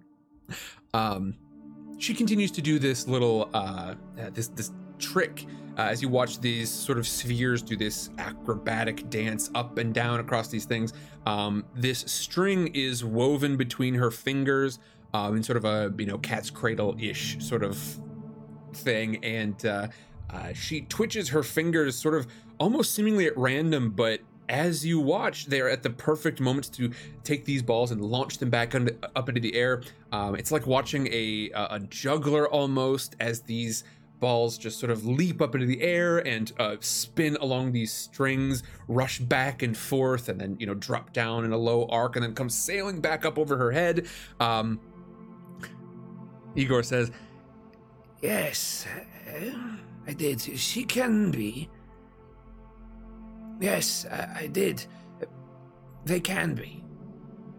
um, 0.93 1.35
she 1.97 2.13
continues 2.13 2.51
to 2.51 2.61
do 2.61 2.79
this 2.79 3.07
little 3.07 3.49
uh, 3.53 3.95
this 4.33 4.47
this 4.49 4.71
trick 4.99 5.45
uh, 5.77 5.83
as 5.83 6.01
you 6.01 6.09
watch 6.09 6.39
these 6.39 6.69
sort 6.69 6.97
of 6.97 7.07
spheres 7.07 7.61
do 7.61 7.75
this 7.77 8.09
acrobatic 8.17 9.09
dance 9.09 9.49
up 9.55 9.77
and 9.77 9.93
down 9.93 10.19
across 10.19 10.47
these 10.47 10.65
things. 10.65 10.93
Um, 11.25 11.65
this 11.75 11.99
string 11.99 12.67
is 12.73 13.03
woven 13.05 13.57
between 13.57 13.93
her 13.95 14.11
fingers 14.11 14.79
um, 15.13 15.37
in 15.37 15.43
sort 15.43 15.57
of 15.57 15.65
a 15.65 15.93
you 15.97 16.05
know 16.05 16.17
cat's 16.17 16.49
cradle 16.49 16.95
ish 16.99 17.37
sort 17.39 17.63
of 17.63 17.77
thing, 18.73 19.23
and 19.23 19.65
uh, 19.65 19.87
uh, 20.29 20.53
she 20.53 20.81
twitches 20.81 21.29
her 21.29 21.43
fingers 21.43 21.97
sort 21.97 22.15
of 22.15 22.27
almost 22.59 22.93
seemingly 22.93 23.25
at 23.27 23.37
random, 23.37 23.91
but 23.91 24.19
as 24.51 24.85
you 24.85 24.99
watch, 24.99 25.45
they 25.45 25.61
are 25.61 25.69
at 25.69 25.81
the 25.81 25.89
perfect 25.89 26.41
moments 26.41 26.67
to 26.69 26.91
take 27.23 27.45
these 27.45 27.63
balls 27.63 27.91
and 27.91 28.01
launch 28.01 28.37
them 28.37 28.49
back 28.49 28.75
under, 28.75 28.95
up 29.15 29.29
into 29.29 29.39
the 29.39 29.55
air. 29.55 29.81
Um, 30.11 30.35
it's 30.35 30.51
like 30.51 30.67
watching 30.67 31.07
a, 31.07 31.49
a 31.55 31.79
juggler 31.79 32.49
almost 32.49 33.15
as 33.21 33.41
these 33.41 33.85
balls 34.19 34.57
just 34.57 34.77
sort 34.77 34.91
of 34.91 35.05
leap 35.05 35.41
up 35.41 35.55
into 35.55 35.65
the 35.65 35.81
air 35.81 36.19
and 36.19 36.51
uh, 36.59 36.75
spin 36.81 37.37
along 37.37 37.71
these 37.71 37.93
strings, 37.93 38.61
rush 38.89 39.19
back 39.19 39.63
and 39.63 39.75
forth, 39.75 40.27
and 40.27 40.39
then 40.39 40.57
you 40.59 40.67
know 40.67 40.75
drop 40.75 41.13
down 41.13 41.45
in 41.45 41.53
a 41.53 41.57
low 41.57 41.87
arc, 41.87 42.17
and 42.17 42.23
then 42.23 42.35
come 42.35 42.49
sailing 42.49 42.99
back 42.99 43.25
up 43.25 43.39
over 43.39 43.57
her 43.57 43.71
head. 43.71 44.05
Um, 44.41 44.81
Igor 46.55 46.83
says, 46.83 47.09
Yes, 48.21 48.85
I 50.05 50.13
did. 50.13 50.41
She 50.41 50.83
can 50.83 51.31
be. 51.31 51.69
Yes, 53.61 54.05
I, 54.11 54.41
I 54.41 54.47
did. 54.47 54.85
They 56.03 56.19
can 56.19 56.55
be. 56.55 56.83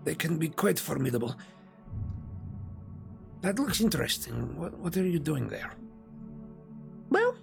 They 0.04 0.16
can 0.16 0.36
be 0.36 0.48
quite 0.48 0.78
formidable. 0.78 1.36
That 3.42 3.58
looks 3.58 3.80
interesting. 3.80 4.58
What, 4.58 4.76
what 4.78 4.96
are 4.96 5.06
you 5.06 5.20
doing 5.20 5.48
there? 5.48 5.72
Well, 7.08 7.36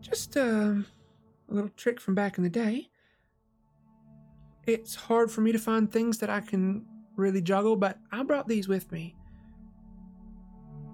just 0.00 0.36
uh, 0.36 0.40
a 0.40 0.84
little 1.48 1.70
trick 1.76 2.00
from 2.00 2.14
back 2.14 2.36
in 2.36 2.44
the 2.44 2.50
day. 2.50 2.88
It's 4.66 4.94
hard 4.94 5.30
for 5.30 5.40
me 5.40 5.52
to 5.52 5.58
find 5.58 5.90
things 5.90 6.18
that 6.18 6.30
I 6.30 6.40
can 6.40 6.84
really 7.16 7.40
juggle, 7.40 7.76
but 7.76 7.98
I 8.10 8.22
brought 8.24 8.48
these 8.48 8.68
with 8.68 8.90
me. 8.90 9.14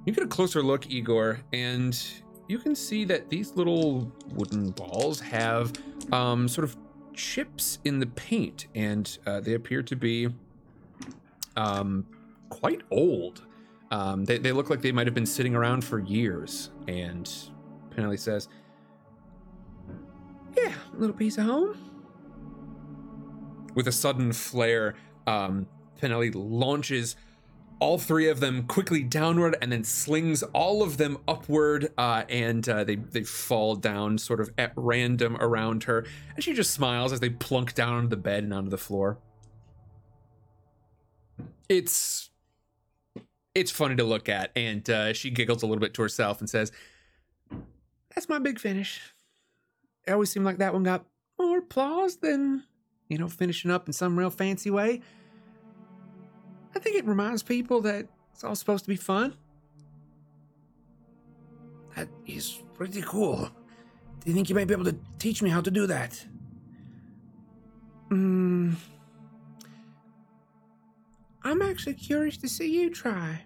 You 0.05 0.13
get 0.13 0.25
a 0.25 0.29
closer 0.29 0.63
look, 0.63 0.91
Igor, 0.91 1.41
and 1.53 1.99
you 2.49 2.59
can 2.59 2.75
see 2.75 3.05
that 3.05 3.29
these 3.29 3.55
little 3.55 4.11
wooden 4.35 4.71
balls 4.71 5.21
have 5.21 5.73
um, 6.11 6.49
sort 6.49 6.65
of 6.65 6.77
chips 7.15 7.79
in 7.85 7.99
the 8.01 8.07
paint, 8.07 8.67
and 8.75 9.19
uh, 9.27 9.41
they 9.41 9.55
appear 9.55 9.83
to 9.83 9.95
be 9.95 10.29
um, 11.57 12.07
quite 12.49 12.81
old. 12.91 13.43
Um, 13.91 14.25
they, 14.25 14.39
they 14.39 14.53
look 14.53 14.71
like 14.71 14.81
they 14.83 14.93
might 14.93 15.07
have 15.07 15.15
been 15.15 15.27
sitting 15.27 15.55
around 15.55 15.85
for 15.85 15.99
years. 15.99 16.71
And 16.87 17.31
Pinelli 17.91 18.19
says, 18.19 18.49
Yeah, 20.57 20.73
little 20.95 21.17
piece 21.17 21.39
of 21.39 21.45
home. 21.45 21.77
with 23.75 23.89
a 23.89 23.93
sudden 23.93 24.33
flare, 24.33 24.95
um, 25.27 25.67
Pinelli 26.01 26.33
launches 26.35 27.17
all 27.81 27.99
three 27.99 28.29
of 28.29 28.41
them 28.41 28.67
quickly 28.67 29.03
downward 29.03 29.57
and 29.63 29.71
then 29.73 29.85
slings 29.85 30.43
all 30.53 30.83
of 30.83 30.97
them 30.97 31.19
upward 31.29 31.93
uh, 31.99 32.25
and 32.29 32.69
uh, 32.69 32.85
they, 32.85 32.97
they 32.97 33.23
fall 33.23 33.77
down 33.77 34.19
sort 34.19 34.41
of 34.41 34.51
at 34.59 34.73
random 34.77 35.37
around 35.41 35.85
her 35.85 36.07
and 36.35 36.45
she 36.45 36.55
just 36.55 36.73
smiles 36.73 37.13
as 37.13 37.21
they 37.21 37.31
plunk 37.31 37.75
down 37.75 37.95
onto 37.95 38.09
the 38.09 38.17
bed 38.17 38.43
and 38.45 38.53
onto 38.53 38.71
the 38.71 38.79
floor 38.79 39.19
it's 41.69 42.31
it's 43.55 43.71
funny 43.71 43.97
to 43.97 44.05
look 44.05 44.29
at 44.29 44.51
and 44.57 44.89
uh, 44.91 45.13
she 45.13 45.31
giggles 45.31 45.63
a 45.63 45.67
little 45.67 45.81
bit 45.81 45.95
to 45.95 46.03
herself 46.03 46.41
and 46.41 46.49
says 46.49 46.73
That's 48.15 48.29
my 48.29 48.39
big 48.39 48.59
finish. 48.59 49.01
It 50.07 50.13
always 50.13 50.31
seemed 50.31 50.47
like 50.47 50.59
that 50.59 50.73
one 50.73 50.83
got 50.83 51.05
more 51.39 51.59
applause 51.59 52.17
than, 52.17 52.65
you 53.09 53.19
know, 53.19 53.29
finishing 53.29 53.71
up 53.71 53.87
in 53.87 53.93
some 53.93 54.19
real 54.19 54.31
fancy 54.31 54.71
way. 54.71 55.03
I 56.75 56.79
think 56.79 56.97
it 56.97 57.07
reminds 57.07 57.43
people 57.43 57.81
that 57.83 58.07
it's 58.33 58.45
all 58.45 58.55
supposed 58.55 58.85
to 58.85 58.89
be 58.89 58.97
fun. 58.97 59.35
That 61.97 62.09
is 62.27 62.63
pretty 62.75 63.03
cool. 63.03 63.51
Do 64.21 64.31
you 64.31 64.35
think 64.35 64.49
you 64.49 64.55
might 64.55 64.67
be 64.69 64.75
able 64.75 64.85
to 64.85 64.97
teach 65.19 65.43
me 65.43 65.51
how 65.51 65.61
to 65.61 65.71
do 65.71 65.87
that? 65.89 66.25
Hmm. 68.09 68.73
I'm 71.43 71.63
actually 71.63 71.95
curious 71.95 72.37
to 72.39 72.49
see 72.49 72.71
you 72.81 72.91
try. 72.91 73.43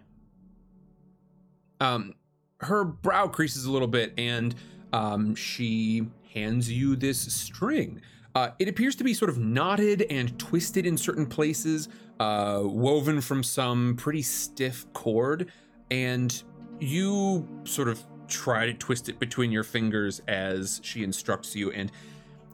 um, 1.80 2.14
her 2.60 2.84
brow 2.84 3.26
creases 3.26 3.64
a 3.64 3.70
little 3.72 3.88
bit 3.88 4.14
and 4.16 4.54
um, 4.92 5.34
she 5.34 6.06
hands 6.32 6.70
you 6.70 6.94
this 6.96 7.20
string. 7.32 8.00
Uh, 8.34 8.50
it 8.58 8.68
appears 8.68 8.96
to 8.96 9.04
be 9.04 9.12
sort 9.12 9.28
of 9.28 9.38
knotted 9.38 10.06
and 10.10 10.38
twisted 10.38 10.86
in 10.86 10.96
certain 10.96 11.26
places, 11.26 11.88
uh, 12.18 12.60
woven 12.62 13.20
from 13.20 13.42
some 13.42 13.94
pretty 13.96 14.22
stiff 14.22 14.86
cord. 14.92 15.50
and 15.90 16.42
you 16.80 17.46
sort 17.64 17.86
of 17.86 18.02
try 18.26 18.66
to 18.66 18.74
twist 18.74 19.08
it 19.08 19.18
between 19.20 19.52
your 19.52 19.62
fingers 19.62 20.20
as 20.26 20.80
she 20.82 21.04
instructs 21.04 21.54
you, 21.54 21.70
and 21.70 21.92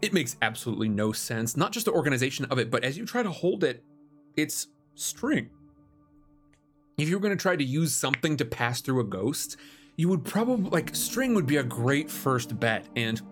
it 0.02 0.12
makes 0.12 0.36
absolutely 0.42 0.88
no 0.88 1.12
sense. 1.12 1.56
Not 1.56 1.72
just 1.72 1.86
the 1.86 1.92
organization 1.92 2.44
of 2.46 2.59
it, 2.59 2.70
but 2.70 2.84
as 2.84 2.98
you 2.98 3.06
try 3.06 3.22
to 3.22 3.30
hold 3.30 3.64
it, 3.64 3.82
it's 4.36 4.68
string. 4.94 5.48
If 6.98 7.09
you 7.09 7.16
were 7.16 7.22
going 7.22 7.36
to 7.36 7.40
try 7.40 7.56
to 7.56 7.64
use 7.64 7.94
something 7.94 8.36
to 8.36 8.44
pass 8.44 8.80
through 8.80 9.00
a 9.00 9.05
ghost, 9.05 9.56
you 9.96 10.09
would 10.09 10.24
probably 10.24 10.68
like 10.70 10.94
string 10.94 11.34
would 11.34 11.46
be 11.46 11.56
a 11.56 11.62
great 11.62 12.10
first 12.10 12.59
bet. 12.60 12.86
And 12.96 13.22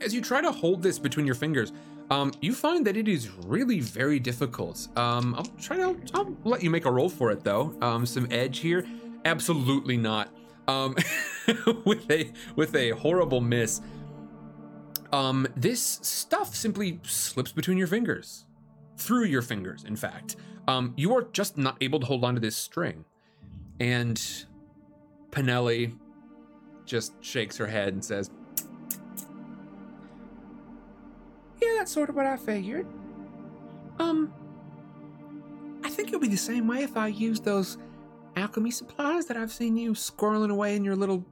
as 0.00 0.14
you 0.14 0.20
try 0.20 0.40
to 0.40 0.52
hold 0.52 0.82
this 0.82 0.98
between 0.98 1.26
your 1.26 1.34
fingers, 1.34 1.72
um, 2.10 2.32
you 2.40 2.54
find 2.54 2.86
that 2.86 2.96
it 2.96 3.06
is 3.06 3.30
really 3.46 3.80
very 3.80 4.18
difficult. 4.18 4.88
Um, 4.96 5.34
I'll 5.36 5.44
try 5.60 5.76
to, 5.76 5.96
I'll 6.14 6.36
let 6.44 6.62
you 6.62 6.70
make 6.70 6.84
a 6.84 6.90
roll 6.90 7.08
for 7.08 7.30
it 7.30 7.44
though. 7.44 7.74
Um, 7.80 8.04
some 8.04 8.26
edge 8.30 8.58
here, 8.58 8.84
absolutely 9.24 9.96
not. 9.96 10.28
Um, 10.66 10.96
with 11.84 12.10
a 12.10 12.32
with 12.56 12.74
a 12.76 12.90
horrible 12.90 13.40
miss. 13.40 13.80
Um, 15.12 15.48
this 15.56 15.98
stuff 16.02 16.54
simply 16.54 17.00
slips 17.02 17.50
between 17.50 17.76
your 17.76 17.88
fingers, 17.88 18.46
through 18.96 19.24
your 19.24 19.42
fingers. 19.42 19.82
In 19.82 19.96
fact, 19.96 20.36
um, 20.68 20.94
you 20.96 21.12
are 21.16 21.22
just 21.32 21.58
not 21.58 21.76
able 21.80 21.98
to 21.98 22.06
hold 22.06 22.24
onto 22.24 22.40
this 22.40 22.56
string, 22.56 23.04
and 23.80 24.22
Pinelli 25.30 25.96
just 26.84 27.12
shakes 27.24 27.56
her 27.56 27.66
head 27.66 27.92
and 27.92 28.04
says, 28.04 28.30
Yeah, 31.60 31.74
that's 31.78 31.92
sort 31.92 32.08
of 32.08 32.16
what 32.16 32.26
I 32.26 32.36
figured. 32.36 32.86
Um, 33.98 34.32
I 35.84 35.90
think 35.90 36.08
it'll 36.08 36.20
be 36.20 36.28
the 36.28 36.36
same 36.36 36.66
way 36.66 36.82
if 36.82 36.96
I 36.96 37.08
use 37.08 37.40
those 37.40 37.78
alchemy 38.36 38.70
supplies 38.70 39.26
that 39.26 39.36
I've 39.36 39.52
seen 39.52 39.76
you 39.76 39.92
squirreling 39.92 40.50
away 40.50 40.76
in 40.76 40.84
your 40.84 40.96
little 40.96 41.24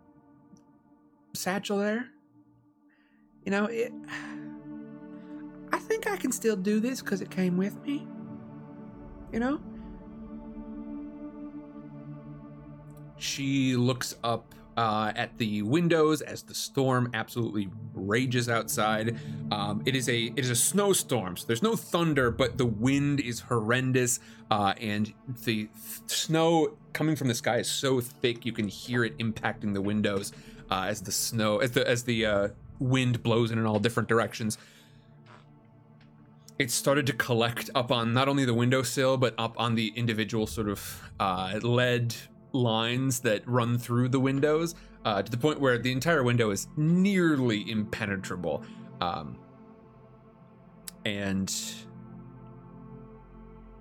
satchel 1.34 1.78
there. 1.78 2.10
You 3.44 3.50
know, 3.50 3.66
it. 3.66 3.92
I 5.72 5.78
think 5.78 6.06
I 6.06 6.16
can 6.16 6.32
still 6.32 6.56
do 6.56 6.80
this 6.80 7.00
because 7.00 7.20
it 7.20 7.30
came 7.30 7.56
with 7.56 7.80
me. 7.82 8.06
You 9.32 9.40
know? 9.40 9.60
She 13.16 13.76
looks 13.76 14.14
up 14.22 14.54
uh, 14.78 15.12
at 15.16 15.36
the 15.38 15.60
windows 15.62 16.20
as 16.20 16.44
the 16.44 16.54
storm 16.54 17.10
absolutely 17.12 17.68
rages 17.94 18.48
outside. 18.48 19.18
Um, 19.50 19.82
it 19.84 19.96
is 19.96 20.08
a 20.08 20.26
it 20.26 20.38
is 20.38 20.50
a 20.50 20.54
snowstorm, 20.54 21.36
so 21.36 21.48
there's 21.48 21.64
no 21.64 21.74
thunder, 21.74 22.30
but 22.30 22.58
the 22.58 22.66
wind 22.66 23.18
is 23.18 23.40
horrendous, 23.40 24.20
uh, 24.52 24.74
and 24.80 25.12
the 25.44 25.64
th- 25.64 25.68
snow 26.06 26.76
coming 26.92 27.16
from 27.16 27.26
the 27.26 27.34
sky 27.34 27.56
is 27.56 27.68
so 27.68 28.00
thick 28.00 28.46
you 28.46 28.52
can 28.52 28.68
hear 28.68 29.04
it 29.04 29.18
impacting 29.18 29.74
the 29.74 29.82
windows 29.82 30.30
uh, 30.70 30.84
as 30.86 31.02
the 31.02 31.12
snow 31.12 31.58
as 31.58 31.72
the 31.72 31.86
as 31.88 32.04
the 32.04 32.24
uh, 32.24 32.48
wind 32.78 33.20
blows 33.24 33.50
in 33.50 33.58
in 33.58 33.66
all 33.66 33.80
different 33.80 34.08
directions. 34.08 34.58
It 36.56 36.70
started 36.70 37.04
to 37.06 37.12
collect 37.12 37.68
up 37.74 37.90
on 37.90 38.12
not 38.12 38.28
only 38.28 38.44
the 38.44 38.54
windowsill 38.54 39.16
but 39.16 39.34
up 39.38 39.58
on 39.58 39.74
the 39.74 39.92
individual 39.96 40.46
sort 40.46 40.68
of 40.68 41.10
uh, 41.18 41.58
lead 41.62 42.14
lines 42.52 43.20
that 43.20 43.46
run 43.46 43.78
through 43.78 44.08
the 44.08 44.20
windows 44.20 44.74
uh, 45.04 45.22
to 45.22 45.30
the 45.30 45.36
point 45.36 45.60
where 45.60 45.78
the 45.78 45.92
entire 45.92 46.22
window 46.22 46.50
is 46.50 46.68
nearly 46.76 47.70
impenetrable. 47.70 48.62
Um, 49.00 49.38
and 51.04 51.52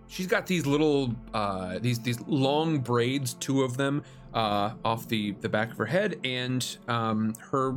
she's 0.07 0.27
got 0.27 0.47
these 0.47 0.65
little 0.65 1.13
uh, 1.33 1.79
these 1.79 1.99
these 1.99 2.19
long 2.21 2.79
braids, 2.79 3.33
two 3.35 3.63
of 3.63 3.77
them 3.77 4.03
uh, 4.33 4.73
off 4.85 5.07
the 5.07 5.31
the 5.41 5.49
back 5.49 5.71
of 5.71 5.77
her 5.77 5.85
head, 5.85 6.19
and 6.23 6.77
um, 6.87 7.33
her 7.51 7.75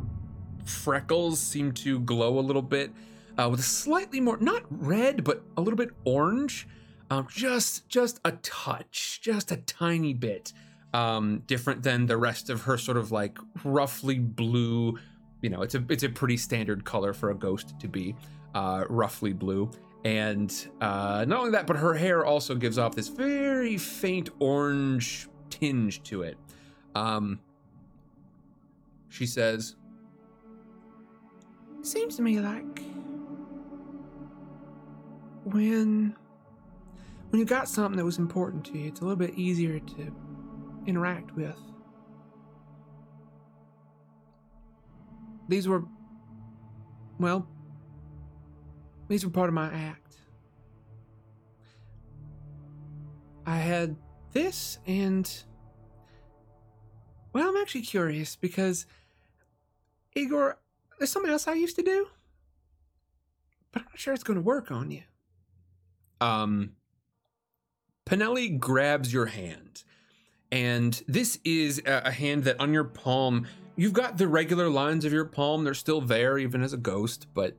freckles 0.65 1.39
seem 1.39 1.71
to 1.71 1.99
glow 2.01 2.39
a 2.39 2.41
little 2.41 2.61
bit 2.61 2.91
uh, 3.37 3.49
with 3.49 3.59
a 3.59 3.63
slightly 3.63 4.19
more 4.19 4.37
not 4.37 4.63
red 4.69 5.23
but 5.23 5.43
a 5.57 5.61
little 5.61 5.77
bit 5.77 5.89
orange, 6.05 6.67
um, 7.09 7.27
just 7.29 7.87
just 7.89 8.19
a 8.23 8.31
touch, 8.31 9.19
just 9.21 9.51
a 9.51 9.57
tiny 9.57 10.13
bit 10.13 10.53
um, 10.93 11.43
different 11.47 11.83
than 11.83 12.05
the 12.05 12.17
rest 12.17 12.49
of 12.49 12.63
her 12.63 12.77
sort 12.77 12.97
of 12.97 13.11
like 13.11 13.37
roughly 13.63 14.19
blue. 14.19 14.97
You 15.41 15.49
know, 15.49 15.61
it's 15.61 15.75
a 15.75 15.83
it's 15.89 16.03
a 16.03 16.09
pretty 16.09 16.37
standard 16.37 16.85
color 16.85 17.13
for 17.13 17.31
a 17.31 17.35
ghost 17.35 17.79
to 17.79 17.87
be, 17.87 18.15
uh, 18.53 18.85
roughly 18.89 19.33
blue. 19.33 19.71
And 20.03 20.51
uh, 20.81 21.25
not 21.27 21.39
only 21.39 21.51
that, 21.51 21.67
but 21.67 21.77
her 21.77 21.93
hair 21.93 22.25
also 22.25 22.55
gives 22.55 22.77
off 22.79 22.95
this 22.95 23.07
very 23.07 23.77
faint 23.77 24.29
orange 24.39 25.27
tinge 25.49 26.01
to 26.03 26.23
it. 26.23 26.37
Um, 26.95 27.39
she 29.09 29.25
says, 29.25 29.75
Seems 31.83 32.15
to 32.15 32.21
me 32.21 32.39
like 32.39 32.81
when 35.43 36.15
when 37.29 37.39
you 37.39 37.45
got 37.45 37.67
something 37.67 37.97
that 37.97 38.05
was 38.05 38.17
important 38.17 38.65
to 38.65 38.77
you, 38.77 38.87
it's 38.89 38.99
a 39.01 39.03
little 39.03 39.17
bit 39.17 39.35
easier 39.35 39.79
to 39.79 40.13
interact 40.85 41.35
with. 41.35 41.57
These 45.47 45.67
were, 45.67 45.83
well, 47.19 47.47
these 49.07 49.25
were 49.25 49.31
part 49.31 49.49
of 49.49 49.53
my 49.53 49.67
act. 49.67 50.15
I 53.45 53.57
had 53.57 53.97
this, 54.31 54.77
and, 54.87 55.29
well, 57.33 57.49
I'm 57.49 57.57
actually 57.57 57.81
curious 57.81 58.35
because, 58.35 58.85
Igor, 60.15 60.57
there's 60.99 61.11
something 61.11 61.31
else 61.31 61.47
I 61.47 61.53
used 61.55 61.75
to 61.75 61.83
do, 61.83 62.07
but 63.71 63.81
I'm 63.81 63.87
not 63.89 63.99
sure 63.99 64.13
it's 64.13 64.23
going 64.23 64.35
to 64.35 64.41
work 64.41 64.71
on 64.71 64.91
you. 64.91 65.01
um, 66.21 66.73
Pinelli 68.05 68.57
grabs 68.59 69.11
your 69.11 69.25
hand. 69.25 69.83
And 70.51 71.01
this 71.07 71.39
is 71.45 71.81
a 71.85 72.11
hand 72.11 72.43
that 72.43 72.59
on 72.59 72.73
your 72.73 72.83
palm, 72.83 73.47
you've 73.75 73.93
got 73.93 74.17
the 74.17 74.27
regular 74.27 74.69
lines 74.69 75.05
of 75.05 75.13
your 75.13 75.25
palm. 75.25 75.63
They're 75.63 75.73
still 75.73 76.01
there, 76.01 76.37
even 76.37 76.61
as 76.61 76.73
a 76.73 76.77
ghost. 76.77 77.27
But 77.33 77.55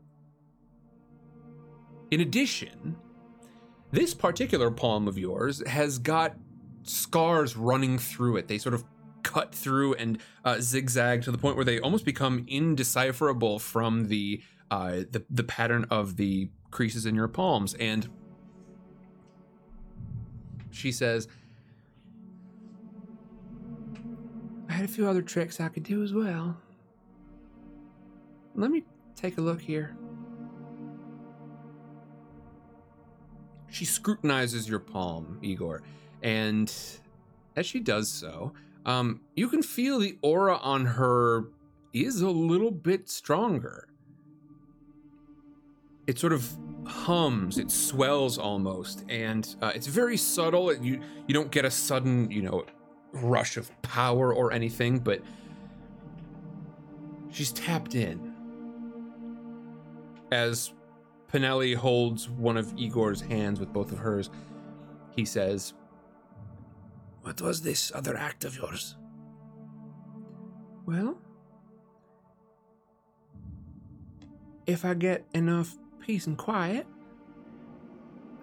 in 2.11 2.21
addition, 2.21 2.97
this 3.91 4.13
particular 4.13 4.71
palm 4.71 5.09
of 5.09 5.17
yours 5.17 5.67
has 5.67 5.99
got 5.99 6.37
scars 6.83 7.57
running 7.57 7.99
through 7.99 8.37
it. 8.37 8.49
They 8.49 8.59
sort 8.59 8.75
of 8.75 8.85
cut 9.23 9.55
through 9.55 9.95
and 9.95 10.19
uh, 10.45 10.61
zigzag 10.61 11.23
to 11.23 11.31
the 11.31 11.39
point 11.39 11.57
where 11.57 11.65
they 11.65 11.79
almost 11.81 12.05
become 12.05 12.45
indecipherable 12.49 13.59
from 13.59 14.09
the 14.09 14.43
uh, 14.71 15.03
the 15.11 15.25
the 15.31 15.45
pattern 15.45 15.87
of 15.91 16.17
the 16.17 16.51
creases 16.71 17.07
in 17.07 17.15
your 17.15 17.29
palms. 17.29 17.75
And 17.75 18.09
she 20.71 20.91
says, 20.91 21.29
I 24.73 24.75
had 24.75 24.87
a 24.87 24.89
few 24.89 25.07
other 25.07 25.21
tricks 25.21 25.61
I 25.61 25.69
could 25.69 25.83
do 25.83 26.03
as 26.03 26.15
well. 26.15 26.57
Let 28.55 28.71
me 28.71 28.85
take 29.15 29.37
a 29.37 29.43
look 29.43 29.61
here. 29.61 29.95
she 33.69 33.85
scrutinizes 33.85 34.69
your 34.69 34.79
palm, 34.79 35.39
Igor, 35.43 35.83
and 36.23 36.73
as 37.55 37.67
she 37.67 37.81
does 37.81 38.11
so, 38.11 38.55
um, 38.87 39.21
you 39.35 39.49
can 39.49 39.63
feel 39.63 39.99
the 39.99 40.17
aura 40.23 40.57
on 40.57 40.85
her 40.85 41.49
is 41.93 42.23
a 42.23 42.31
little 42.31 42.71
bit 42.71 43.11
stronger. 43.11 43.89
It 46.07 46.19
sort 46.19 46.33
of 46.33 46.51
hums, 46.87 47.59
it 47.59 47.71
swells 47.71 48.39
almost, 48.39 49.05
and 49.11 49.55
uh, 49.61 49.73
it's 49.75 49.87
very 49.87 50.17
subtle. 50.17 50.75
You 50.75 51.01
you 51.27 51.35
don't 51.35 51.51
get 51.51 51.65
a 51.65 51.71
sudden, 51.71 52.31
you 52.31 52.43
know, 52.43 52.65
rush 53.13 53.57
of 53.57 53.71
power 53.83 54.35
or 54.35 54.53
anything, 54.53 54.99
but 54.99 55.23
she's 57.31 57.53
tapped 57.53 57.95
in. 57.95 58.33
As 60.31 60.73
Pinelli 61.33 61.75
holds 61.75 62.29
one 62.29 62.57
of 62.57 62.73
Igor's 62.77 63.21
hands 63.21 63.61
with 63.61 63.73
both 63.73 63.93
of 63.93 63.99
hers, 63.99 64.31
he 65.15 65.25
says, 65.25 65.75
What 67.23 67.41
was 67.41 67.63
this 67.63 67.93
other 67.95 68.17
act 68.17 68.45
of 68.45 68.57
yours? 68.57 68.97
Well, 70.87 71.19
if 74.67 74.85
I 74.85 74.95
get 74.95 75.25
enough 75.35 75.77
peace 76.01 76.27
and 76.27 76.37
quiet, 76.37 76.87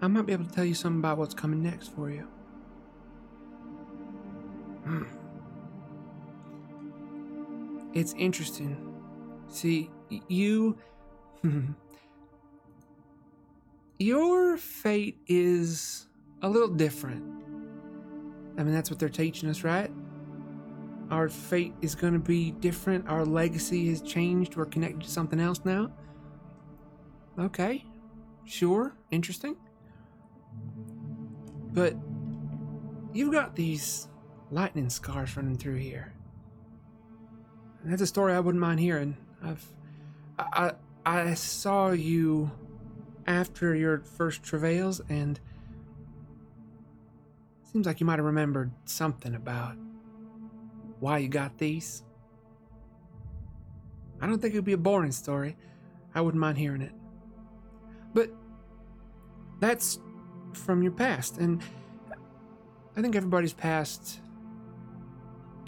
I 0.00 0.08
might 0.08 0.26
be 0.26 0.32
able 0.32 0.46
to 0.46 0.50
tell 0.52 0.64
you 0.64 0.74
something 0.74 1.00
about 1.00 1.18
what's 1.18 1.34
coming 1.34 1.62
next 1.62 1.88
for 1.88 2.10
you. 2.10 2.26
Hmm. 4.84 5.04
It's 7.92 8.14
interesting. 8.14 8.76
See, 9.48 9.90
you. 10.28 10.78
your 13.98 14.56
fate 14.56 15.18
is 15.26 16.06
a 16.42 16.48
little 16.48 16.68
different. 16.68 17.24
I 18.58 18.62
mean, 18.62 18.74
that's 18.74 18.90
what 18.90 18.98
they're 18.98 19.08
teaching 19.08 19.48
us, 19.48 19.64
right? 19.64 19.90
our 21.10 21.28
fate 21.28 21.74
is 21.82 21.94
going 21.94 22.12
to 22.12 22.18
be 22.18 22.52
different. 22.52 23.08
Our 23.08 23.24
legacy 23.24 23.88
has 23.90 24.00
changed. 24.00 24.56
We're 24.56 24.66
connected 24.66 25.02
to 25.02 25.10
something 25.10 25.40
else 25.40 25.60
now. 25.64 25.90
Okay, 27.38 27.84
sure, 28.44 28.94
interesting. 29.10 29.56
But 31.72 31.96
you've 33.12 33.32
got 33.32 33.56
these 33.56 34.08
lightning 34.50 34.90
scars 34.90 35.36
running 35.36 35.56
through 35.56 35.76
here. 35.76 36.12
And 37.82 37.92
that's 37.92 38.02
a 38.02 38.06
story 38.06 38.34
I 38.34 38.40
wouldn't 38.40 38.60
mind 38.60 38.80
hearing. 38.80 39.16
I've, 39.42 39.64
I, 40.38 40.72
I, 41.06 41.20
I 41.20 41.34
saw 41.34 41.90
you 41.90 42.50
after 43.26 43.74
your 43.74 44.00
first 44.00 44.42
travails, 44.42 45.00
and 45.08 45.38
seems 47.72 47.86
like 47.86 48.00
you 48.00 48.06
might 48.06 48.18
have 48.18 48.26
remembered 48.26 48.70
something 48.84 49.34
about 49.34 49.76
why 50.98 51.18
you 51.18 51.28
got 51.28 51.56
these. 51.58 52.02
I 54.20 54.26
don't 54.26 54.40
think 54.40 54.52
it 54.52 54.58
would 54.58 54.64
be 54.64 54.72
a 54.72 54.78
boring 54.78 55.12
story. 55.12 55.56
I 56.14 56.20
wouldn't 56.20 56.40
mind 56.40 56.58
hearing 56.58 56.82
it. 56.82 56.92
But 58.12 58.30
that's 59.60 60.00
from 60.52 60.82
your 60.82 60.92
past, 60.92 61.38
and 61.38 61.62
I 62.96 63.00
think 63.00 63.14
everybody's 63.14 63.52
past 63.52 64.20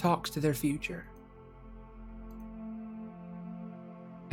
talks 0.03 0.31
to 0.31 0.41
their 0.41 0.55
future. 0.55 1.05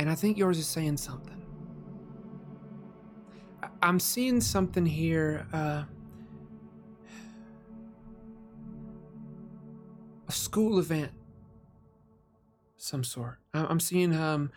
And 0.00 0.10
I 0.10 0.16
think 0.16 0.36
yours 0.36 0.58
is 0.58 0.66
saying 0.66 0.96
something. 0.96 1.40
I'm 3.80 4.00
seeing 4.00 4.40
something 4.40 4.84
here. 4.84 5.46
Uh, 5.52 5.84
a 10.28 10.32
school 10.32 10.80
event, 10.80 11.12
some 12.76 13.04
sort. 13.04 13.38
I'm 13.54 13.80
seeing 13.80 14.14
um, 14.14 14.50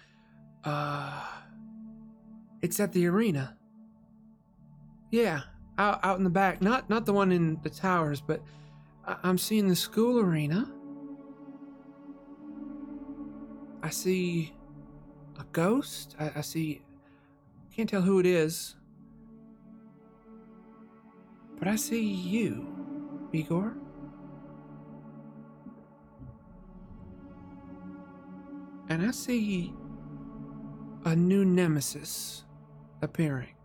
uh, 0.64 1.26
it's 2.62 2.80
at 2.80 2.92
the 2.92 3.06
arena. 3.06 3.56
Yeah, 5.12 5.42
out 5.78 6.00
out 6.04 6.18
in 6.18 6.24
the 6.24 6.30
back. 6.32 6.62
Not 6.62 6.90
not 6.90 7.06
the 7.06 7.14
one 7.14 7.32
in 7.32 7.60
the 7.62 7.70
towers, 7.70 8.20
but 8.20 8.42
I'm 9.06 9.38
seeing 9.38 9.68
the 9.68 9.76
school 9.76 10.20
arena. 10.20 10.72
I 13.84 13.90
see 13.90 14.54
a 15.38 15.44
ghost. 15.52 16.16
I, 16.18 16.32
I 16.38 16.42
see. 16.42 16.82
Can't 17.76 17.90
tell 17.90 18.02
who 18.02 18.20
it 18.20 18.26
is. 18.26 18.76
But 21.60 21.68
I 21.68 21.76
see 21.76 22.02
you, 22.02 22.66
Igor. 23.34 23.76
And 28.88 29.06
I 29.06 29.12
see 29.12 29.74
a 31.04 31.16
new 31.16 31.44
nemesis 31.44 32.46
appearing. 33.02 33.56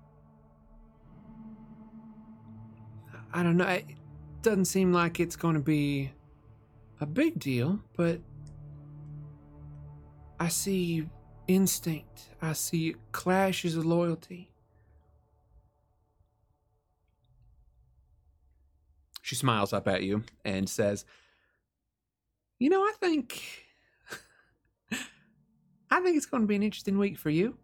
I 3.32 3.43
don't 3.43 3.57
know. 3.57 3.66
It 3.66 3.85
doesn't 4.43 4.65
seem 4.65 4.93
like 4.93 5.20
it's 5.20 5.36
going 5.36 5.55
to 5.55 5.61
be 5.61 6.11
a 7.01 7.07
big 7.07 7.39
deal, 7.39 7.78
but 7.97 8.20
I 10.40 10.48
see 10.48 11.09
instinct. 11.48 12.28
I 12.40 12.52
see 12.52 12.94
clashes 13.12 13.77
of 13.77 13.85
loyalty. 13.85 14.51
She 19.23 19.35
smiles 19.35 19.73
up 19.73 19.89
at 19.89 20.02
you 20.05 20.24
and 20.44 20.69
says, 20.70 21.05
You 22.59 22.70
know, 22.70 22.82
I 22.82 22.93
think. 22.98 23.43
I 25.90 26.01
think 26.01 26.16
it's 26.16 26.27
going 26.27 26.44
to 26.44 26.47
be 26.47 26.56
an 26.56 26.62
interesting 26.62 26.98
week 26.98 27.19
for 27.19 27.31
you, 27.31 27.59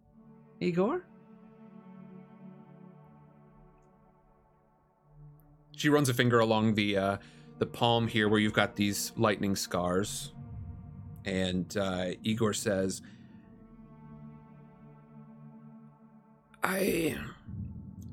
Igor. 0.61 1.07
She 5.77 5.89
runs 5.89 6.09
a 6.09 6.15
finger 6.15 6.41
along 6.41 6.75
the 6.75 6.97
uh, 6.97 7.17
the 7.59 7.67
palm 7.67 8.09
here 8.09 8.29
where 8.29 8.41
you've 8.41 8.53
got 8.53 8.77
these 8.77 9.13
lightning 9.17 9.57
scars, 9.57 10.33
and 11.25 11.77
uh, 11.77 12.07
Igor 12.23 12.53
says, 12.53 13.03
I 16.63 17.17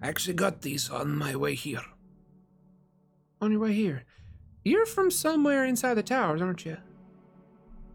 actually 0.02 0.34
got 0.34 0.62
these 0.62 0.90
on 0.90 1.16
my 1.16 1.36
way 1.36 1.56
here. 1.56 1.84
On 3.42 3.52
your 3.52 3.62
way 3.62 3.74
here. 3.74 4.04
You're 4.64 4.86
from 4.86 5.10
somewhere 5.10 5.66
inside 5.66 5.96
the 5.96 6.04
towers, 6.04 6.42
aren't 6.42 6.66
you? 6.66 6.78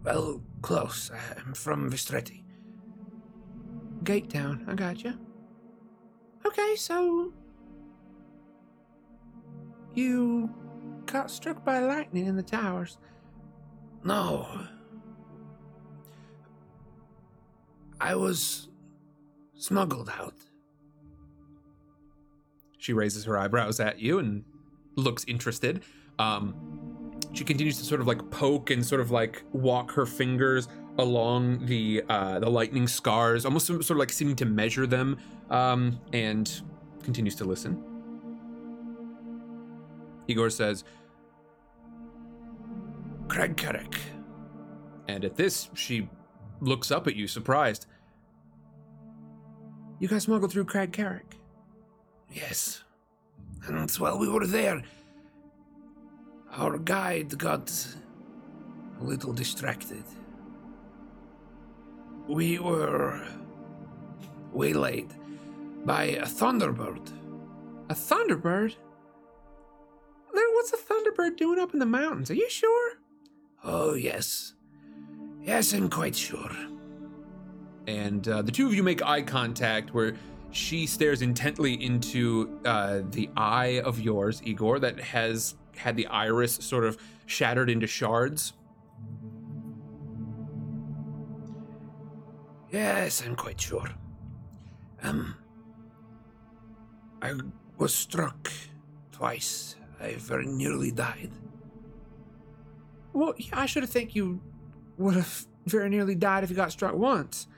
Well, 0.03 0.41
close. 0.63 1.11
I'm 1.37 1.55
from 1.55 1.91
Vistretti. 1.91 2.43
Gate 4.03 4.31
Town. 4.31 4.65
I 4.69 4.75
got 4.75 5.05
you. 5.05 5.15
Okay, 6.47 6.77
so 6.77 7.33
you 9.95 10.51
got 11.07 11.31
struck 11.31 11.65
by 11.65 11.81
lightning 11.81 12.27
in 12.27 12.37
the 12.37 12.43
towers. 12.43 12.99
No. 14.05 14.47
I 18.01 18.15
was 18.15 18.69
smuggled 19.55 20.11
out. 20.11 20.35
She 22.79 22.93
raises 22.93 23.25
her 23.25 23.37
eyebrows 23.39 23.81
at 23.81 23.99
you 23.99 24.19
and 24.19 24.45
looks 24.97 25.25
interested. 25.25 25.83
Um, 26.19 26.55
she 27.33 27.45
continues 27.45 27.79
to 27.79 27.85
sort 27.85 28.01
of 28.01 28.07
like 28.07 28.31
poke 28.31 28.71
and 28.71 28.85
sort 28.85 29.01
of 29.01 29.11
like 29.11 29.43
walk 29.53 29.91
her 29.93 30.07
fingers 30.07 30.69
along 30.99 31.67
the 31.67 32.03
uh, 32.09 32.39
the 32.39 32.49
lightning 32.49 32.87
scars, 32.87 33.45
almost 33.45 33.67
sort 33.67 33.91
of 33.91 33.97
like 33.97 34.13
seeming 34.13 34.37
to 34.37 34.45
measure 34.47 34.87
them, 34.87 35.19
um, 35.51 36.01
and 36.13 36.63
continues 37.03 37.35
to 37.37 37.45
listen. 37.45 37.83
Igor 40.29 40.51
says, 40.51 40.85
Crag 43.29 43.57
Carrick. 43.57 43.97
and 45.09 45.25
at 45.25 45.37
this 45.37 45.71
she 45.75 46.09
looks 46.61 46.91
up 46.91 47.07
at 47.07 47.17
you, 47.17 47.27
surprised. 47.29 47.87
You 49.99 50.09
guys 50.09 50.25
smuggled 50.25 50.53
through 50.53 50.67
Crag 50.67 50.93
Carrick. 50.93 51.37
Yes. 52.31 52.83
And 53.67 53.91
while 53.93 54.19
we 54.19 54.29
were 54.29 54.47
there, 54.47 54.83
our 56.53 56.79
guide 56.79 57.37
got 57.39 57.71
a 59.01 59.05
little 59.05 59.33
distracted. 59.33 60.05
We 62.29 62.59
were 62.59 63.27
waylaid 64.53 65.13
by 65.85 66.05
a 66.05 66.27
thunderbird. 66.27 67.13
A 67.89 67.95
Thunderbird? 67.95 68.75
There, 70.35 70.51
what's 70.55 70.73
a 70.73 70.77
Thunderbird 70.77 71.37
doing 71.37 71.61
up 71.61 71.73
in 71.73 71.79
the 71.79 71.87
mountains? 71.87 72.31
Are 72.31 72.35
you 72.35 72.51
sure? 72.51 72.95
Oh, 73.63 73.95
yes. 73.95 74.55
Yes, 75.47 75.73
I'm 75.73 75.89
quite 75.89 76.15
sure. 76.17 76.51
and 77.87 78.27
uh, 78.29 78.43
the 78.43 78.51
two 78.51 78.67
of 78.67 78.75
you 78.75 78.83
make 78.83 79.01
eye 79.03 79.23
contact 79.23 79.95
where 79.95 80.17
she 80.51 80.87
stares 80.87 81.23
intently 81.23 81.75
into 81.85 82.61
uh, 82.65 83.03
the 83.11 83.31
eye 83.37 83.81
of 83.85 84.01
yours, 84.01 84.43
Igor, 84.45 84.81
that 84.81 84.99
has 84.99 85.55
had 85.77 85.97
the 85.97 86.07
iris 86.09 86.55
sort 86.55 86.85
of 86.85 86.99
shattered 87.27 87.71
into 87.71 87.87
shards. 87.87 88.55
Yes, 92.71 93.23
I'm 93.25 93.37
quite 93.37 93.61
sure. 93.61 93.89
Um, 95.03 95.37
I 97.23 97.35
was 97.79 97.95
struck 97.95 98.51
twice. 99.13 99.77
I 100.01 100.15
very 100.15 100.47
nearly 100.47 100.91
died. 100.91 101.31
Well, 103.13 103.35
I 103.53 103.67
should 103.67 103.83
have 103.85 103.91
think 103.91 104.15
you 104.15 104.41
would 104.99 105.15
have 105.15 105.47
very 105.67 105.89
nearly 105.89 106.15
died 106.15 106.45
if 106.45 106.49
he 106.49 106.55
got 106.55 106.73
struck 106.73 106.95
once. 106.95 107.49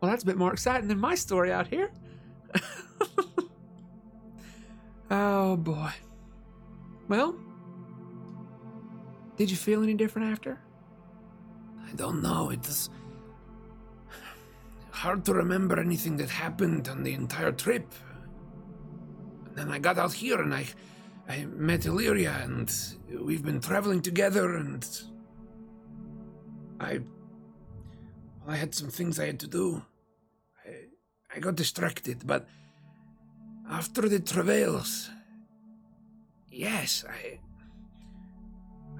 Well, 0.00 0.10
that's 0.10 0.24
a 0.24 0.26
bit 0.26 0.36
more 0.36 0.52
exciting 0.52 0.88
than 0.88 0.98
my 0.98 1.14
story 1.14 1.52
out 1.52 1.68
here. 1.68 1.90
oh 5.10 5.56
boy. 5.56 5.92
Well, 7.08 7.36
did 9.36 9.50
you 9.50 9.56
feel 9.56 9.82
any 9.82 9.94
different 9.94 10.32
after? 10.32 10.60
I 11.88 11.94
don't 11.94 12.22
know. 12.22 12.50
It's 12.50 12.90
hard 14.90 15.24
to 15.24 15.34
remember 15.34 15.78
anything 15.78 16.16
that 16.16 16.30
happened 16.30 16.88
on 16.88 17.02
the 17.02 17.12
entire 17.12 17.52
trip. 17.52 17.92
And 19.46 19.56
then 19.56 19.70
I 19.70 19.78
got 19.78 19.98
out 19.98 20.12
here 20.12 20.40
and 20.40 20.54
I, 20.54 20.66
I 21.32 21.46
met 21.46 21.86
Illyria 21.86 22.42
and 22.44 22.70
we've 23.26 23.42
been 23.42 23.58
traveling 23.58 24.02
together 24.02 24.56
and 24.56 24.86
I, 26.78 26.98
well, 28.44 28.54
I 28.54 28.56
had 28.56 28.74
some 28.74 28.90
things 28.90 29.18
I 29.18 29.26
had 29.26 29.40
to 29.40 29.46
do. 29.46 29.82
I, 30.66 30.72
I 31.34 31.38
got 31.40 31.54
distracted, 31.54 32.26
but 32.26 32.46
after 33.70 34.10
the 34.10 34.20
travails, 34.20 35.08
yes, 36.50 37.02
I, 37.08 37.38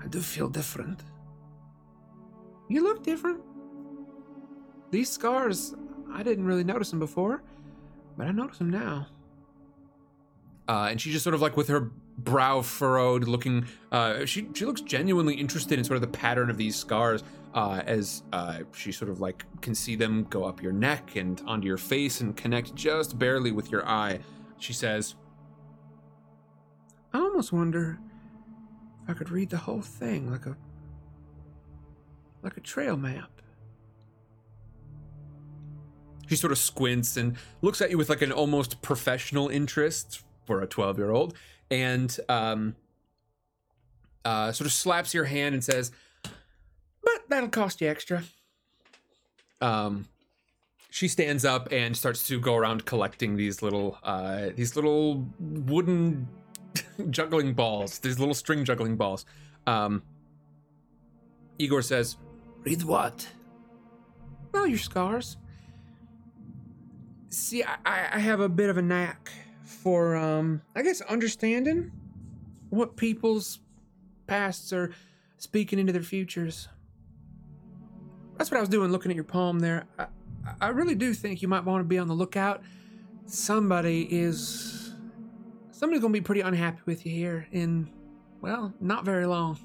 I 0.02 0.06
do 0.08 0.20
feel 0.20 0.48
different. 0.48 1.02
You 2.70 2.82
look 2.82 3.02
different. 3.02 3.42
These 4.90 5.10
scars, 5.10 5.74
I 6.10 6.22
didn't 6.22 6.46
really 6.46 6.64
notice 6.64 6.88
them 6.88 6.98
before, 6.98 7.42
but 8.16 8.26
I 8.26 8.30
notice 8.30 8.56
them 8.56 8.70
now. 8.70 9.08
Uh, 10.66 10.88
and 10.90 10.98
she 10.98 11.12
just 11.12 11.24
sort 11.24 11.34
of 11.34 11.42
like 11.42 11.58
with 11.58 11.68
her 11.68 11.90
brow 12.18 12.62
furrowed, 12.62 13.24
looking. 13.24 13.66
Uh, 13.90 14.24
she 14.24 14.48
she 14.54 14.64
looks 14.64 14.80
genuinely 14.80 15.34
interested 15.34 15.78
in 15.78 15.84
sort 15.84 15.96
of 15.96 16.02
the 16.02 16.18
pattern 16.18 16.50
of 16.50 16.56
these 16.56 16.76
scars. 16.76 17.22
Uh, 17.54 17.82
as 17.84 18.22
uh, 18.32 18.60
she 18.72 18.90
sort 18.90 19.10
of 19.10 19.20
like 19.20 19.44
can 19.60 19.74
see 19.74 19.94
them 19.94 20.26
go 20.30 20.44
up 20.44 20.62
your 20.62 20.72
neck 20.72 21.16
and 21.16 21.42
onto 21.46 21.66
your 21.66 21.76
face 21.76 22.22
and 22.22 22.34
connect 22.34 22.74
just 22.74 23.18
barely 23.18 23.52
with 23.52 23.70
your 23.70 23.86
eye. 23.86 24.18
She 24.58 24.72
says, 24.72 25.16
I 27.12 27.18
almost 27.18 27.52
wonder 27.52 27.98
if 29.04 29.10
I 29.10 29.12
could 29.12 29.28
read 29.28 29.50
the 29.50 29.58
whole 29.58 29.82
thing 29.82 30.30
like 30.30 30.46
a 30.46 30.56
like 32.42 32.56
a 32.56 32.60
trail 32.60 32.96
map. 32.96 33.30
She 36.28 36.36
sort 36.36 36.52
of 36.52 36.58
squints 36.58 37.18
and 37.18 37.36
looks 37.60 37.82
at 37.82 37.90
you 37.90 37.98
with 37.98 38.08
like 38.08 38.22
an 38.22 38.32
almost 38.32 38.80
professional 38.80 39.48
interest 39.48 40.22
for 40.46 40.62
a 40.62 40.66
12 40.66 40.96
year 40.98 41.10
old 41.10 41.34
and 41.72 42.14
um, 42.28 42.76
uh, 44.26 44.52
sort 44.52 44.66
of 44.66 44.72
slaps 44.72 45.14
your 45.14 45.24
hand 45.24 45.54
and 45.54 45.64
says, 45.64 45.90
But 46.22 47.22
that'll 47.28 47.48
cost 47.48 47.80
you 47.80 47.88
extra. 47.88 48.24
Um, 49.62 50.06
she 50.90 51.08
stands 51.08 51.46
up 51.46 51.72
and 51.72 51.96
starts 51.96 52.26
to 52.26 52.38
go 52.38 52.54
around 52.56 52.84
collecting 52.84 53.36
these 53.36 53.62
little 53.62 53.98
uh, 54.02 54.50
these 54.54 54.76
little 54.76 55.26
wooden 55.40 56.28
juggling 57.10 57.54
balls, 57.54 57.98
these 58.00 58.18
little 58.18 58.34
string 58.34 58.66
juggling 58.66 58.96
balls. 58.96 59.24
Um, 59.66 60.02
Igor 61.58 61.80
says, 61.80 62.18
Read 62.64 62.82
what? 62.82 63.26
Well, 64.52 64.66
your 64.66 64.78
scars. 64.78 65.38
See, 67.30 67.64
I, 67.64 67.76
I 67.86 68.18
have 68.18 68.40
a 68.40 68.48
bit 68.48 68.68
of 68.68 68.76
a 68.76 68.82
knack 68.82 69.32
for, 69.64 70.16
um, 70.16 70.62
I 70.74 70.82
guess, 70.82 71.00
understanding 71.02 71.92
what 72.70 72.96
people's 72.96 73.60
pasts 74.26 74.72
are 74.72 74.92
speaking 75.38 75.78
into 75.78 75.92
their 75.92 76.02
futures. 76.02 76.68
That's 78.38 78.50
what 78.50 78.58
I 78.58 78.60
was 78.60 78.68
doing 78.68 78.90
looking 78.90 79.10
at 79.10 79.14
your 79.14 79.24
palm 79.24 79.60
there. 79.60 79.86
I, 79.98 80.06
I 80.60 80.68
really 80.68 80.94
do 80.94 81.14
think 81.14 81.42
you 81.42 81.48
might 81.48 81.64
want 81.64 81.80
to 81.80 81.84
be 81.84 81.98
on 81.98 82.08
the 82.08 82.14
lookout. 82.14 82.62
Somebody 83.26 84.08
is. 84.10 84.94
Somebody's 85.70 86.00
going 86.00 86.12
to 86.12 86.20
be 86.20 86.24
pretty 86.24 86.42
unhappy 86.42 86.80
with 86.86 87.04
you 87.04 87.12
here 87.12 87.48
in, 87.50 87.90
well, 88.40 88.72
not 88.80 89.04
very 89.04 89.26
long. 89.26 89.58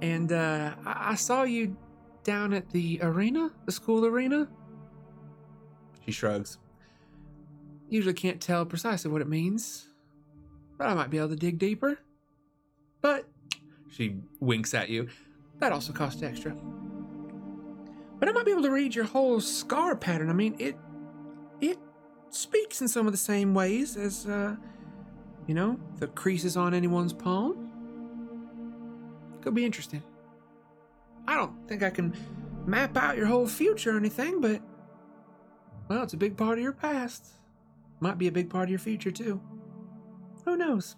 And 0.00 0.32
uh, 0.32 0.74
I, 0.86 1.10
I 1.10 1.14
saw 1.14 1.42
you 1.42 1.76
down 2.24 2.54
at 2.54 2.70
the 2.70 2.98
arena, 3.02 3.50
the 3.66 3.72
school 3.72 4.06
arena. 4.06 4.48
She 6.06 6.12
shrugs. 6.12 6.58
Usually 7.90 8.14
can't 8.14 8.40
tell 8.40 8.64
precisely 8.66 9.10
what 9.10 9.22
it 9.22 9.28
means, 9.28 9.88
but 10.76 10.86
I 10.88 10.94
might 10.94 11.10
be 11.10 11.18
able 11.18 11.30
to 11.30 11.36
dig 11.36 11.58
deeper. 11.58 11.98
But 13.00 13.26
She 13.90 14.16
winks 14.40 14.74
at 14.74 14.88
you. 14.90 15.08
that 15.60 15.72
also 15.72 15.92
costs 15.92 16.22
extra. 16.22 16.54
But 18.18 18.28
I 18.28 18.32
might 18.32 18.44
be 18.44 18.50
able 18.50 18.62
to 18.62 18.70
read 18.70 18.94
your 18.94 19.04
whole 19.04 19.40
scar 19.40 19.94
pattern. 19.96 20.28
I 20.28 20.32
mean, 20.32 20.54
it 20.58 20.76
it 21.60 21.78
speaks 22.30 22.80
in 22.82 22.88
some 22.88 23.06
of 23.06 23.12
the 23.12 23.18
same 23.18 23.54
ways 23.54 23.96
as 23.96 24.26
uh 24.26 24.56
you 25.46 25.54
know, 25.54 25.78
the 25.98 26.08
creases 26.08 26.56
on 26.58 26.74
anyone's 26.74 27.12
palm. 27.14 27.70
Could 29.40 29.54
be 29.54 29.64
interesting. 29.64 30.02
I 31.26 31.36
don't 31.36 31.66
think 31.68 31.82
I 31.82 31.88
can 31.90 32.14
map 32.66 32.96
out 32.98 33.16
your 33.16 33.26
whole 33.26 33.46
future 33.46 33.94
or 33.94 33.96
anything, 33.96 34.40
but 34.42 34.60
well, 35.88 36.02
it's 36.02 36.12
a 36.12 36.18
big 36.18 36.36
part 36.36 36.58
of 36.58 36.62
your 36.62 36.72
past. 36.72 37.24
Might 38.00 38.18
be 38.18 38.28
a 38.28 38.32
big 38.32 38.48
part 38.48 38.64
of 38.64 38.70
your 38.70 38.78
future 38.78 39.10
too. 39.10 39.40
Who 40.44 40.56
knows? 40.56 40.96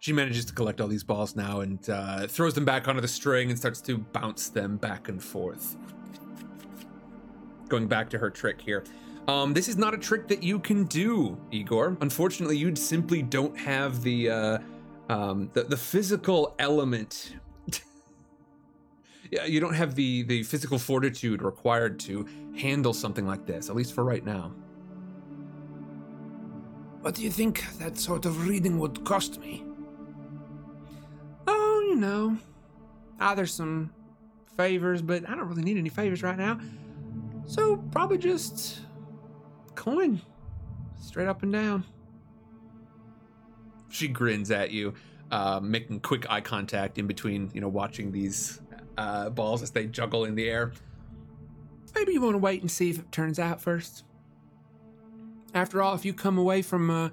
She 0.00 0.12
manages 0.12 0.44
to 0.46 0.52
collect 0.52 0.80
all 0.80 0.88
these 0.88 1.04
balls 1.04 1.36
now 1.36 1.60
and 1.60 1.88
uh, 1.88 2.26
throws 2.26 2.54
them 2.54 2.64
back 2.64 2.88
onto 2.88 3.00
the 3.00 3.06
string 3.06 3.50
and 3.50 3.58
starts 3.58 3.80
to 3.82 3.98
bounce 3.98 4.48
them 4.48 4.76
back 4.76 5.08
and 5.08 5.22
forth. 5.22 5.76
Going 7.68 7.86
back 7.86 8.10
to 8.10 8.18
her 8.18 8.28
trick 8.28 8.60
here. 8.60 8.82
Um, 9.28 9.54
this 9.54 9.68
is 9.68 9.76
not 9.76 9.94
a 9.94 9.98
trick 9.98 10.26
that 10.26 10.42
you 10.42 10.58
can 10.58 10.84
do, 10.84 11.38
Igor. 11.52 11.96
Unfortunately, 12.00 12.56
you 12.56 12.74
simply 12.74 13.22
don't 13.22 13.56
have 13.56 14.02
the 14.02 14.28
uh, 14.28 14.58
um, 15.08 15.48
the, 15.52 15.62
the 15.62 15.76
physical 15.76 16.56
element. 16.58 17.36
yeah, 19.30 19.44
you 19.44 19.60
don't 19.60 19.74
have 19.74 19.94
the 19.94 20.24
the 20.24 20.42
physical 20.42 20.78
fortitude 20.78 21.42
required 21.42 22.00
to 22.00 22.26
handle 22.56 22.92
something 22.92 23.24
like 23.24 23.46
this, 23.46 23.70
at 23.70 23.76
least 23.76 23.94
for 23.94 24.02
right 24.02 24.24
now. 24.24 24.52
What 27.02 27.16
do 27.16 27.22
you 27.22 27.30
think 27.30 27.64
that 27.78 27.98
sort 27.98 28.24
of 28.26 28.46
reading 28.46 28.78
would 28.78 29.04
cost 29.04 29.40
me? 29.40 29.64
Oh, 31.48 31.84
you 31.88 31.96
know, 31.96 32.38
either 33.18 33.44
some 33.44 33.92
favors, 34.56 35.02
but 35.02 35.28
I 35.28 35.34
don't 35.34 35.48
really 35.48 35.62
need 35.62 35.76
any 35.76 35.88
favors 35.88 36.22
right 36.22 36.38
now. 36.38 36.60
So 37.46 37.76
probably 37.90 38.18
just 38.18 38.80
coin, 39.74 40.20
straight 41.00 41.26
up 41.26 41.42
and 41.42 41.52
down. 41.52 41.84
she 43.88 44.08
grins 44.08 44.50
at 44.50 44.70
you, 44.70 44.94
uh, 45.32 45.60
making 45.60 46.00
quick 46.00 46.24
eye 46.30 46.40
contact 46.40 46.98
in 46.98 47.06
between, 47.06 47.50
you 47.52 47.60
know, 47.60 47.68
watching 47.68 48.12
these 48.12 48.60
uh, 48.96 49.28
balls 49.28 49.60
as 49.60 49.70
they 49.72 49.86
juggle 49.86 50.24
in 50.24 50.34
the 50.36 50.48
air. 50.48 50.72
Maybe 51.94 52.12
you 52.12 52.20
want 52.22 52.34
to 52.34 52.38
wait 52.38 52.62
and 52.62 52.70
see 52.70 52.90
if 52.90 52.98
it 53.00 53.10
turns 53.12 53.38
out 53.38 53.60
first. 53.60 54.04
After 55.54 55.82
all, 55.82 55.94
if 55.94 56.04
you 56.04 56.14
come 56.14 56.38
away 56.38 56.62
from 56.62 56.90
uh, 56.90 57.10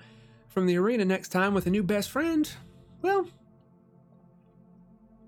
from 0.48 0.66
the 0.66 0.78
arena 0.78 1.06
next 1.06 1.30
time 1.30 1.54
with 1.54 1.68
a 1.68 1.70
new 1.70 1.84
best 1.84 2.10
friend, 2.10 2.50
well, 3.02 3.28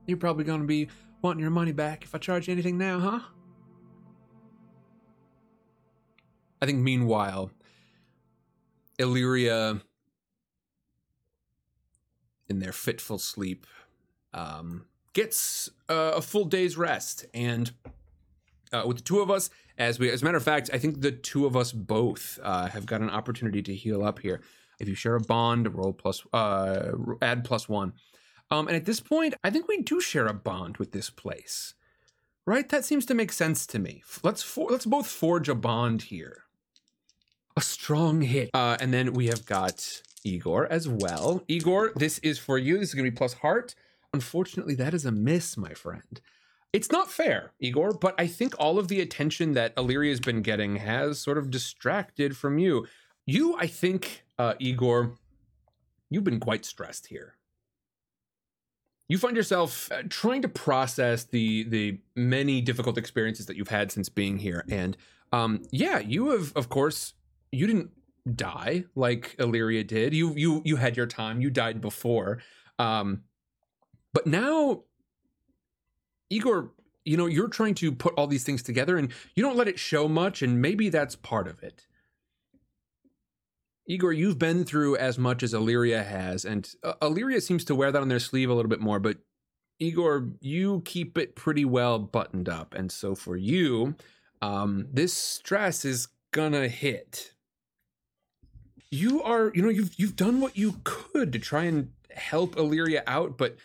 you're 0.05 0.17
probably 0.17 0.43
going 0.43 0.61
to 0.61 0.67
be 0.67 0.89
wanting 1.21 1.41
your 1.41 1.51
money 1.51 1.71
back 1.71 2.03
if 2.03 2.15
I 2.15 2.17
charge 2.17 2.47
you 2.47 2.53
anything 2.53 2.77
now, 2.77 2.99
huh? 2.99 3.19
I 6.61 6.65
think 6.65 6.79
meanwhile, 6.79 7.51
Illyria, 8.99 9.81
in 12.47 12.59
their 12.59 12.71
fitful 12.71 13.17
sleep, 13.17 13.65
um, 14.33 14.85
gets 15.13 15.69
uh, 15.89 16.13
a 16.15 16.21
full 16.21 16.45
day's 16.45 16.77
rest. 16.77 17.25
And 17.33 17.71
uh, 18.71 18.83
with 18.85 18.97
the 18.97 19.03
two 19.03 19.19
of 19.19 19.29
us, 19.29 19.49
as 19.77 19.99
we, 19.99 20.09
as 20.09 20.21
a 20.21 20.25
matter 20.25 20.37
of 20.37 20.43
fact, 20.43 20.69
I 20.73 20.77
think 20.77 21.01
the 21.01 21.11
two 21.11 21.45
of 21.45 21.55
us 21.55 21.71
both 21.71 22.39
uh, 22.43 22.67
have 22.67 22.85
got 22.85 23.01
an 23.01 23.09
opportunity 23.09 23.61
to 23.63 23.75
heal 23.75 24.03
up 24.03 24.19
here. 24.19 24.41
If 24.79 24.87
you 24.87 24.95
share 24.95 25.15
a 25.15 25.21
bond, 25.21 25.73
roll 25.75 25.93
plus, 25.93 26.23
uh, 26.33 26.91
add 27.21 27.43
plus 27.43 27.69
one. 27.69 27.93
Um, 28.49 28.67
and 28.67 28.75
at 28.75 28.85
this 28.85 28.99
point, 28.99 29.35
I 29.43 29.49
think 29.49 29.67
we 29.67 29.81
do 29.81 30.01
share 30.01 30.27
a 30.27 30.33
bond 30.33 30.77
with 30.77 30.91
this 30.91 31.09
place, 31.09 31.73
right? 32.45 32.67
That 32.67 32.83
seems 32.83 33.05
to 33.05 33.13
make 33.13 33.31
sense 33.31 33.65
to 33.67 33.79
me. 33.79 34.03
Let's 34.23 34.43
for- 34.43 34.69
let's 34.69 34.85
both 34.85 35.07
forge 35.07 35.47
a 35.47 35.55
bond 35.55 36.03
here. 36.03 36.43
A 37.55 37.61
strong 37.61 38.21
hit. 38.21 38.49
Uh, 38.53 38.77
and 38.79 38.93
then 38.93 39.13
we 39.13 39.27
have 39.27 39.45
got 39.45 40.01
Igor 40.23 40.67
as 40.71 40.87
well. 40.87 41.43
Igor, 41.47 41.91
this 41.95 42.19
is 42.19 42.39
for 42.39 42.57
you. 42.57 42.77
This 42.77 42.89
is 42.89 42.95
going 42.95 43.05
to 43.05 43.11
be 43.11 43.15
plus 43.15 43.33
heart. 43.33 43.75
Unfortunately, 44.13 44.75
that 44.75 44.93
is 44.93 45.05
a 45.05 45.11
miss, 45.11 45.57
my 45.57 45.73
friend. 45.73 46.19
It's 46.73 46.91
not 46.91 47.11
fair, 47.11 47.51
Igor, 47.59 47.93
but 47.93 48.15
I 48.17 48.27
think 48.27 48.55
all 48.57 48.79
of 48.79 48.87
the 48.87 49.01
attention 49.01 49.53
that 49.53 49.73
Illyria's 49.75 50.21
been 50.21 50.41
getting 50.41 50.77
has 50.77 51.19
sort 51.19 51.37
of 51.37 51.51
distracted 51.51 52.37
from 52.37 52.57
you. 52.57 52.87
You, 53.25 53.55
I 53.57 53.67
think, 53.67 54.23
uh, 54.39 54.53
Igor, 54.57 55.17
you've 56.09 56.23
been 56.23 56.39
quite 56.39 56.63
stressed 56.63 57.07
here. 57.07 57.35
You 59.09 59.17
find 59.17 59.35
yourself 59.35 59.91
uh, 59.91 60.03
trying 60.07 60.41
to 60.43 60.47
process 60.47 61.25
the 61.25 61.63
the 61.63 61.99
many 62.15 62.61
difficult 62.61 62.97
experiences 62.97 63.45
that 63.47 63.57
you've 63.57 63.67
had 63.67 63.91
since 63.91 64.07
being 64.07 64.37
here, 64.37 64.63
and 64.69 64.95
um, 65.33 65.63
yeah, 65.69 65.99
you 65.99 66.29
have, 66.29 66.53
of 66.55 66.69
course, 66.69 67.13
you 67.51 67.67
didn't 67.67 67.91
die 68.37 68.85
like 68.95 69.35
Illyria 69.37 69.83
did. 69.83 70.13
You 70.13 70.33
you 70.35 70.61
you 70.63 70.77
had 70.77 70.95
your 70.95 71.07
time. 71.07 71.41
You 71.41 71.49
died 71.49 71.81
before, 71.81 72.41
um, 72.79 73.23
but 74.13 74.27
now, 74.27 74.83
Igor, 76.31 76.71
you 77.03 77.17
know 77.17 77.25
you're 77.27 77.49
trying 77.49 77.75
to 77.75 77.91
put 77.91 78.13
all 78.15 78.25
these 78.25 78.43
things 78.43 78.63
together, 78.63 78.97
and 78.97 79.11
you 79.35 79.43
don't 79.43 79.57
let 79.57 79.67
it 79.67 79.77
show 79.77 80.07
much, 80.07 80.41
and 80.41 80.61
maybe 80.61 80.89
that's 80.89 81.15
part 81.15 81.47
of 81.47 81.61
it. 81.61 81.85
Igor, 83.87 84.13
you've 84.13 84.39
been 84.39 84.63
through 84.63 84.95
as 84.95 85.17
much 85.17 85.43
as 85.43 85.53
Illyria 85.53 86.03
has, 86.03 86.45
and 86.45 86.73
uh, 86.83 86.93
Illyria 87.01 87.41
seems 87.41 87.65
to 87.65 87.75
wear 87.75 87.91
that 87.91 88.01
on 88.01 88.07
their 88.07 88.19
sleeve 88.19 88.49
a 88.49 88.53
little 88.53 88.69
bit 88.69 88.79
more, 88.79 88.99
but 88.99 89.17
Igor, 89.79 90.29
you 90.39 90.83
keep 90.85 91.17
it 91.17 91.35
pretty 91.35 91.65
well 91.65 91.99
buttoned 91.99 92.47
up. 92.47 92.75
And 92.75 92.91
so 92.91 93.15
for 93.15 93.35
you, 93.35 93.95
um, 94.41 94.87
this 94.93 95.13
stress 95.13 95.83
is 95.83 96.07
gonna 96.31 96.67
hit. 96.67 97.33
You 98.91 99.23
are, 99.23 99.51
you 99.55 99.61
know, 99.63 99.69
you've 99.69 99.95
you've 99.97 100.15
done 100.15 100.39
what 100.39 100.55
you 100.55 100.79
could 100.83 101.33
to 101.33 101.39
try 101.39 101.63
and 101.63 101.91
help 102.15 102.57
Illyria 102.57 103.03
out, 103.07 103.37
but 103.37 103.57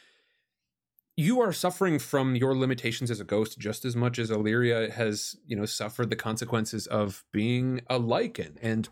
you 1.17 1.41
are 1.41 1.53
suffering 1.53 1.99
from 1.99 2.37
your 2.37 2.55
limitations 2.55 3.11
as 3.11 3.21
a 3.21 3.25
ghost 3.25 3.59
just 3.59 3.85
as 3.85 3.97
much 3.97 4.19
as 4.19 4.31
Illyria 4.31 4.91
has, 4.93 5.37
you 5.47 5.57
know, 5.57 5.65
suffered 5.65 6.11
the 6.11 6.17
consequences 6.17 6.87
of 6.87 7.25
being 7.33 7.81
a 7.89 7.99
Lycan. 7.99 8.57
And 8.61 8.89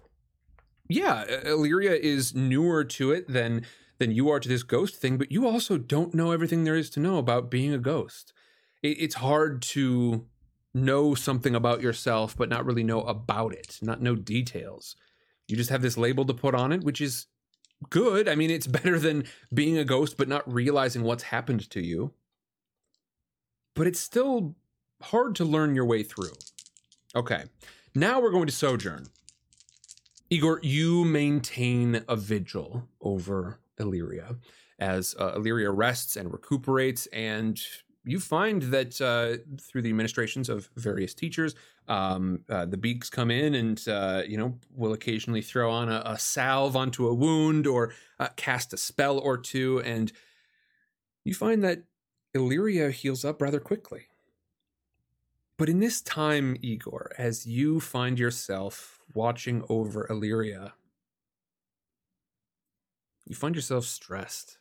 yeah, 0.89 1.25
Illyria 1.45 1.93
is 1.93 2.35
newer 2.35 2.85
to 2.85 3.13
it 3.13 3.29
than 3.29 3.67
than 3.99 4.11
you 4.11 4.29
are 4.29 4.41
to 4.41 4.49
this 4.49 4.65
ghost 4.65 4.97
thing, 4.97 5.19
but 5.19 5.31
you 5.31 5.47
also 5.47 5.79
don't 5.79 6.15
know 6.15 6.33
everything 6.33 6.65
there 6.65 6.75
is 6.75 6.91
to 6.91 7.01
know 7.01 7.19
about 7.19 7.51
being 7.51 7.73
a 7.73 7.79
ghost. 7.79 8.33
It, 8.83 9.01
it's 9.01 9.15
hard 9.17 9.63
to 9.63 10.27
know 10.75 11.15
something 11.15 11.55
about 11.55 11.81
yourself, 11.81 12.37
but 12.37 12.49
not 12.49 12.67
really 12.67 12.83
know 12.83 13.03
about 13.03 13.53
it, 13.53 13.79
not 13.81 14.03
know 14.03 14.17
details. 14.17 14.97
You 15.47 15.57
just 15.57 15.71
have 15.71 15.83
this 15.83 15.97
label 15.97 16.25
to 16.25 16.35
put 16.35 16.57
on 16.57 16.73
it, 16.73 16.83
which 16.83 17.01
is 17.01 17.27
good. 17.91 18.29
I 18.29 18.35
mean, 18.35 18.51
it's 18.51 18.67
better 18.79 18.99
than 18.99 19.25
being 19.53 19.79
a 19.79 19.85
ghost 19.85 20.17
but 20.17 20.29
not 20.29 20.51
realizing 20.51 21.03
what's 21.03 21.25
happened 21.25 21.69
to 21.71 21.81
you. 21.81 22.13
But 23.75 23.87
it's 23.87 24.01
still 24.01 24.55
hard 25.03 25.35
to 25.37 25.45
learn 25.45 25.75
your 25.75 25.85
way 25.85 26.03
through. 26.03 26.33
Okay, 27.17 27.45
now 27.95 28.21
we're 28.21 28.31
going 28.31 28.47
to 28.47 28.53
Sojourn. 28.53 29.07
Igor, 30.31 30.61
you 30.63 31.05
maintain 31.05 32.05
a 32.09 32.17
vigil 32.17 32.89
over 33.01 33.61
Illyria 33.79 34.37
as 34.79 35.15
uh, 35.21 35.35
Illyria 35.37 35.71
rests 35.71 36.17
and 36.17 36.33
recuperates, 36.33 37.07
and 37.07 37.61
you 38.05 38.21
find 38.21 38.63
that 38.63 39.01
uh, 39.01 39.43
through 39.61 39.83
the 39.83 39.89
administrations 39.89 40.49
of 40.49 40.69
various 40.77 41.15
teachers, 41.15 41.55
um, 41.89 42.41
uh, 42.49 42.67
the 42.67 42.77
beaks 42.77 43.09
come 43.09 43.31
in 43.31 43.55
and 43.55 43.87
uh, 43.89 44.23
you 44.27 44.37
know 44.37 44.59
will 44.75 44.93
occasionally 44.93 45.43
throw 45.43 45.71
on 45.71 45.89
a, 45.89 46.03
a 46.05 46.19
salve 46.19 46.77
onto 46.77 47.07
a 47.07 47.15
wound 47.15 47.67
or 47.67 47.93
uh, 48.21 48.29
cast 48.37 48.73
a 48.73 48.77
spell 48.77 49.19
or 49.19 49.39
two, 49.39 49.81
and 49.81 50.13
you 51.25 51.35
find 51.35 51.65
that 51.65 51.83
Illyria 52.35 52.91
heals 52.91 53.25
up 53.25 53.41
rather 53.41 53.61
quickly. 53.61 54.07
But 55.57 55.69
in 55.69 55.79
this 55.79 56.01
time, 56.03 56.57
Igor, 56.61 57.13
as 57.17 57.47
you 57.47 57.81
find 57.81 58.19
yourself 58.19 59.01
watching 59.15 59.65
over 59.69 60.07
Illyria, 60.11 60.75
you 63.25 63.35
find 63.35 63.55
yourself 63.55 63.85
stressed. 63.85 64.59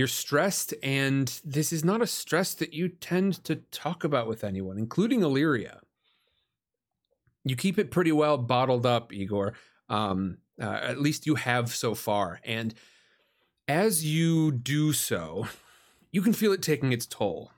You're 0.00 0.06
stressed, 0.06 0.72
and 0.82 1.28
this 1.44 1.74
is 1.74 1.84
not 1.84 2.00
a 2.00 2.06
stress 2.06 2.54
that 2.54 2.72
you 2.72 2.88
tend 2.88 3.44
to 3.44 3.56
talk 3.56 4.02
about 4.02 4.26
with 4.26 4.44
anyone, 4.44 4.78
including 4.78 5.20
Illyria. 5.20 5.82
You 7.44 7.54
keep 7.54 7.78
it 7.78 7.90
pretty 7.90 8.10
well 8.10 8.38
bottled 8.38 8.86
up, 8.86 9.12
Igor. 9.12 9.52
Um, 9.90 10.38
uh, 10.58 10.78
at 10.82 11.02
least 11.02 11.26
you 11.26 11.34
have 11.34 11.74
so 11.74 11.94
far. 11.94 12.40
And 12.44 12.72
as 13.68 14.02
you 14.02 14.52
do 14.52 14.94
so, 14.94 15.48
you 16.10 16.22
can 16.22 16.32
feel 16.32 16.54
it 16.54 16.62
taking 16.62 16.92
its 16.92 17.04
toll. 17.04 17.52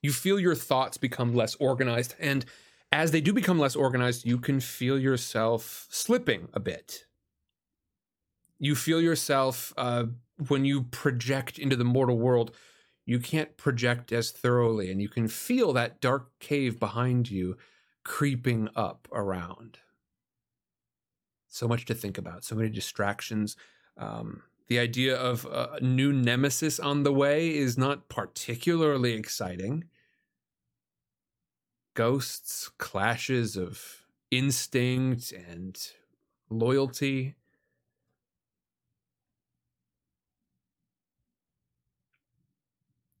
You 0.00 0.10
feel 0.10 0.40
your 0.40 0.54
thoughts 0.54 0.96
become 0.96 1.34
less 1.34 1.54
organized, 1.56 2.14
and 2.18 2.46
as 2.90 3.10
they 3.10 3.20
do 3.20 3.34
become 3.34 3.58
less 3.58 3.76
organized, 3.76 4.24
you 4.24 4.38
can 4.38 4.60
feel 4.60 4.98
yourself 4.98 5.86
slipping 5.90 6.48
a 6.54 6.60
bit. 6.60 7.04
You 8.58 8.74
feel 8.74 9.02
yourself 9.02 9.74
uh, 9.76 10.04
when 10.48 10.64
you 10.64 10.82
project 10.82 11.58
into 11.58 11.76
the 11.76 11.84
mortal 11.84 12.18
world, 12.18 12.54
you 13.04 13.18
can't 13.18 13.56
project 13.56 14.12
as 14.12 14.30
thoroughly, 14.30 14.90
and 14.90 15.00
you 15.00 15.08
can 15.08 15.28
feel 15.28 15.72
that 15.72 16.00
dark 16.00 16.38
cave 16.40 16.78
behind 16.78 17.30
you 17.30 17.56
creeping 18.04 18.68
up 18.74 19.08
around. 19.12 19.78
So 21.48 21.66
much 21.66 21.84
to 21.86 21.94
think 21.94 22.18
about, 22.18 22.44
so 22.44 22.54
many 22.54 22.68
distractions. 22.68 23.56
Um, 23.96 24.42
the 24.68 24.78
idea 24.78 25.16
of 25.16 25.46
a 25.46 25.78
new 25.80 26.12
nemesis 26.12 26.80
on 26.80 27.04
the 27.04 27.12
way 27.12 27.56
is 27.56 27.78
not 27.78 28.08
particularly 28.08 29.14
exciting. 29.14 29.84
Ghosts, 31.94 32.68
clashes 32.76 33.56
of 33.56 34.02
instinct 34.30 35.32
and 35.32 35.78
loyalty. 36.50 37.36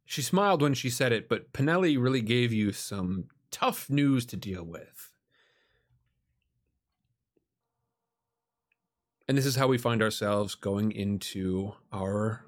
She 0.08 0.22
smiled 0.22 0.62
when 0.62 0.72
she 0.72 0.88
said 0.88 1.12
it, 1.12 1.28
but 1.28 1.52
Pinelli 1.52 2.00
really 2.00 2.20
gave 2.20 2.52
you 2.52 2.70
some 2.72 3.24
tough 3.50 3.90
news 3.90 4.24
to 4.26 4.36
deal 4.36 4.64
with. 4.64 5.12
And 9.28 9.36
this 9.36 9.44
is 9.44 9.56
how 9.56 9.66
we 9.66 9.78
find 9.78 10.00
ourselves 10.00 10.54
going 10.54 10.92
into 10.92 11.74
our 11.92 12.46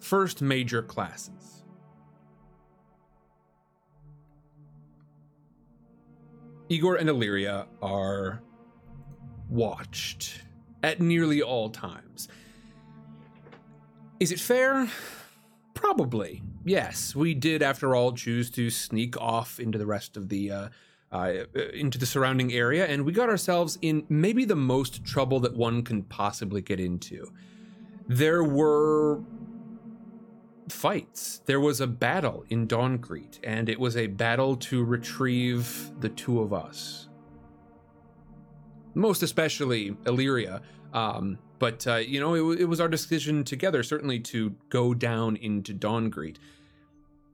first 0.00 0.40
major 0.40 0.82
classes. 0.82 1.64
Igor 6.70 6.96
and 6.96 7.10
Illyria 7.10 7.66
are 7.82 8.42
watched 9.50 10.40
at 10.82 11.00
nearly 11.00 11.42
all 11.42 11.68
times. 11.68 12.28
Is 14.18 14.32
it 14.32 14.40
fair? 14.40 14.88
Probably. 15.74 16.42
Yes, 16.66 17.14
we 17.14 17.32
did, 17.32 17.62
after 17.62 17.94
all, 17.94 18.10
choose 18.10 18.50
to 18.50 18.70
sneak 18.70 19.16
off 19.16 19.60
into 19.60 19.78
the 19.78 19.86
rest 19.86 20.16
of 20.16 20.28
the 20.28 20.50
uh, 20.50 20.68
uh, 21.12 21.44
into 21.72 21.96
the 21.96 22.06
surrounding 22.06 22.52
area, 22.52 22.84
and 22.86 23.04
we 23.04 23.12
got 23.12 23.28
ourselves 23.28 23.78
in 23.82 24.04
maybe 24.08 24.44
the 24.44 24.56
most 24.56 25.04
trouble 25.04 25.38
that 25.40 25.54
one 25.54 25.82
can 25.82 26.02
possibly 26.02 26.60
get 26.60 26.80
into. 26.80 27.32
There 28.08 28.42
were 28.42 29.20
fights. 30.68 31.40
There 31.46 31.60
was 31.60 31.80
a 31.80 31.86
battle 31.86 32.44
in 32.48 32.66
Dawncrete, 32.66 33.38
and 33.44 33.68
it 33.68 33.78
was 33.78 33.96
a 33.96 34.08
battle 34.08 34.56
to 34.56 34.82
retrieve 34.82 35.92
the 36.00 36.08
two 36.08 36.40
of 36.40 36.52
us. 36.52 37.08
Most 38.94 39.22
especially 39.22 39.96
Illyria. 40.04 40.62
Um, 40.92 41.38
but, 41.58 41.86
uh, 41.86 41.96
you 41.96 42.20
know, 42.20 42.34
it, 42.34 42.60
it, 42.62 42.64
was 42.64 42.80
our 42.80 42.88
decision 42.88 43.44
together, 43.44 43.82
certainly, 43.82 44.18
to 44.20 44.54
go 44.68 44.94
down 44.94 45.36
into 45.36 45.72
Dawncrete. 45.72 46.36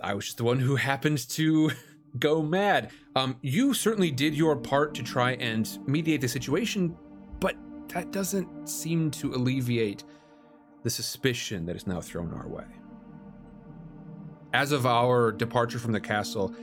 I 0.03 0.15
was 0.15 0.25
just 0.27 0.39
the 0.39 0.45
one 0.45 0.59
who 0.59 0.77
happened 0.77 1.29
to 1.31 1.71
go 2.19 2.43
mad. 2.43 2.91
Um, 3.15 3.37
you 3.41 3.73
certainly 3.73 4.11
did 4.11 4.35
your 4.35 4.57
part 4.57 4.95
to 4.97 5.03
try 5.03 5.33
and 5.33 5.79
mediate 5.87 6.21
the 6.21 6.29
situation, 6.29 6.97
but 7.41 7.57
that 7.89 8.11
doesn't 8.11 8.69
seem 8.69 9.11
to 9.13 9.35
alleviate 9.35 10.05
the 10.83 10.91
suspicion 10.91 11.65
that 11.67 11.77
is 11.77 11.87
now 11.87 12.01
thrown 12.01 12.33
our 12.35 12.49
way. 12.49 12.65
As 14.53 14.73
of 14.73 14.85
our 14.85 15.33
departure 15.33 15.79
from 15.79 15.93
the 15.93 16.01
castle, 16.01 16.55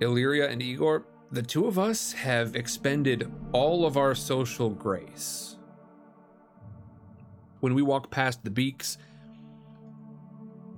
Illyria 0.00 0.48
and 0.48 0.62
Igor, 0.62 1.06
the 1.30 1.42
two 1.42 1.66
of 1.66 1.78
us 1.78 2.12
have 2.12 2.56
expended 2.56 3.30
all 3.52 3.86
of 3.86 3.96
our 3.96 4.14
social 4.14 4.70
grace. 4.70 5.56
When 7.60 7.74
we 7.74 7.82
walk 7.82 8.10
past 8.10 8.42
the 8.44 8.50
beaks, 8.50 8.98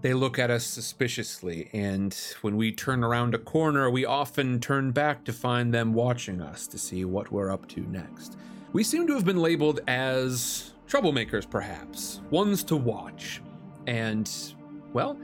they 0.07 0.15
look 0.15 0.39
at 0.39 0.53
us 0.53 0.65
suspiciously, 0.65 1.69
and 1.73 2.17
when 2.43 2.57
we 2.57 2.71
turn 2.71 3.03
around 3.03 3.35
a 3.35 3.39
corner, 3.39 3.91
we 3.91 4.05
often 4.05 4.61
turn 4.61 4.93
back 4.93 5.25
to 5.25 5.33
find 5.33 5.75
them 5.75 5.93
watching 5.93 6.41
us 6.41 6.69
to 6.69 6.79
see 6.79 7.05
what 7.05 7.33
we're 7.33 7.51
up 7.51 7.67
to 7.67 7.81
next. 7.81 8.39
We 8.73 8.85
seem 8.85 9.09
to 9.09 9.15
have 9.15 9.25
been 9.25 9.39
labeled 9.43 9.81
as 9.89 10.75
troublemakers, 10.89 11.51
perhaps, 11.51 12.21
ones 12.31 12.63
to 12.65 12.77
watch. 12.77 13.43
And, 13.89 14.31
well, 14.93 15.19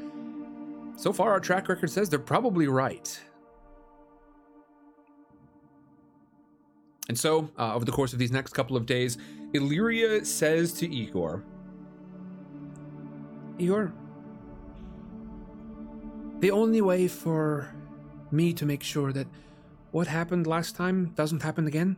so 0.96 1.12
far 1.12 1.30
our 1.30 1.38
track 1.38 1.68
record 1.68 1.88
says 1.88 2.08
they're 2.08 2.18
probably 2.18 2.66
right. 2.66 3.20
And 7.08 7.16
so, 7.16 7.48
uh, 7.56 7.72
over 7.72 7.84
the 7.84 7.92
course 7.92 8.12
of 8.12 8.18
these 8.18 8.32
next 8.32 8.52
couple 8.52 8.76
of 8.76 8.86
days, 8.86 9.16
Illyria 9.54 10.24
says 10.24 10.72
to 10.72 10.92
Igor, 10.92 11.44
Igor, 13.60 13.92
the 16.42 16.50
only 16.50 16.80
way 16.80 17.06
for 17.06 17.72
me 18.32 18.52
to 18.52 18.66
make 18.66 18.82
sure 18.82 19.12
that 19.12 19.28
what 19.92 20.08
happened 20.08 20.44
last 20.44 20.74
time 20.74 21.12
doesn't 21.14 21.40
happen 21.40 21.68
again, 21.68 21.96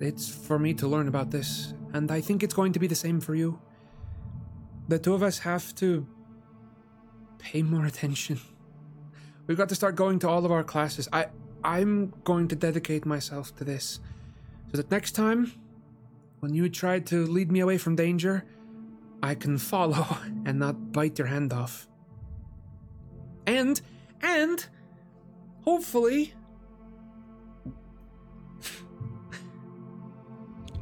it's 0.00 0.28
for 0.28 0.58
me 0.58 0.74
to 0.74 0.88
learn 0.88 1.06
about 1.06 1.30
this, 1.30 1.72
and 1.92 2.10
I 2.10 2.20
think 2.20 2.42
it's 2.42 2.52
going 2.52 2.72
to 2.72 2.80
be 2.80 2.88
the 2.88 2.96
same 2.96 3.20
for 3.20 3.36
you. 3.36 3.60
The 4.88 4.98
two 4.98 5.14
of 5.14 5.22
us 5.22 5.38
have 5.38 5.72
to 5.76 6.04
pay 7.38 7.62
more 7.62 7.86
attention. 7.92 8.40
We've 9.46 9.56
got 9.56 9.68
to 9.68 9.76
start 9.76 9.94
going 9.94 10.18
to 10.20 10.28
all 10.28 10.44
of 10.44 10.50
our 10.50 10.64
classes. 10.64 11.08
I 11.12 11.26
I'm 11.62 12.12
going 12.24 12.48
to 12.48 12.56
dedicate 12.56 13.06
myself 13.06 13.54
to 13.56 13.64
this. 13.64 14.00
So 14.72 14.78
that 14.78 14.90
next 14.90 15.12
time 15.12 15.52
when 16.40 16.52
you 16.52 16.68
try 16.68 16.98
to 16.98 17.24
lead 17.26 17.52
me 17.52 17.60
away 17.60 17.78
from 17.78 17.94
danger, 17.94 18.44
I 19.22 19.36
can 19.36 19.58
follow 19.58 20.04
and 20.44 20.58
not 20.58 20.92
bite 20.92 21.18
your 21.20 21.28
hand 21.28 21.52
off. 21.52 21.86
And, 23.46 23.80
and, 24.22 24.66
hopefully, 25.62 26.34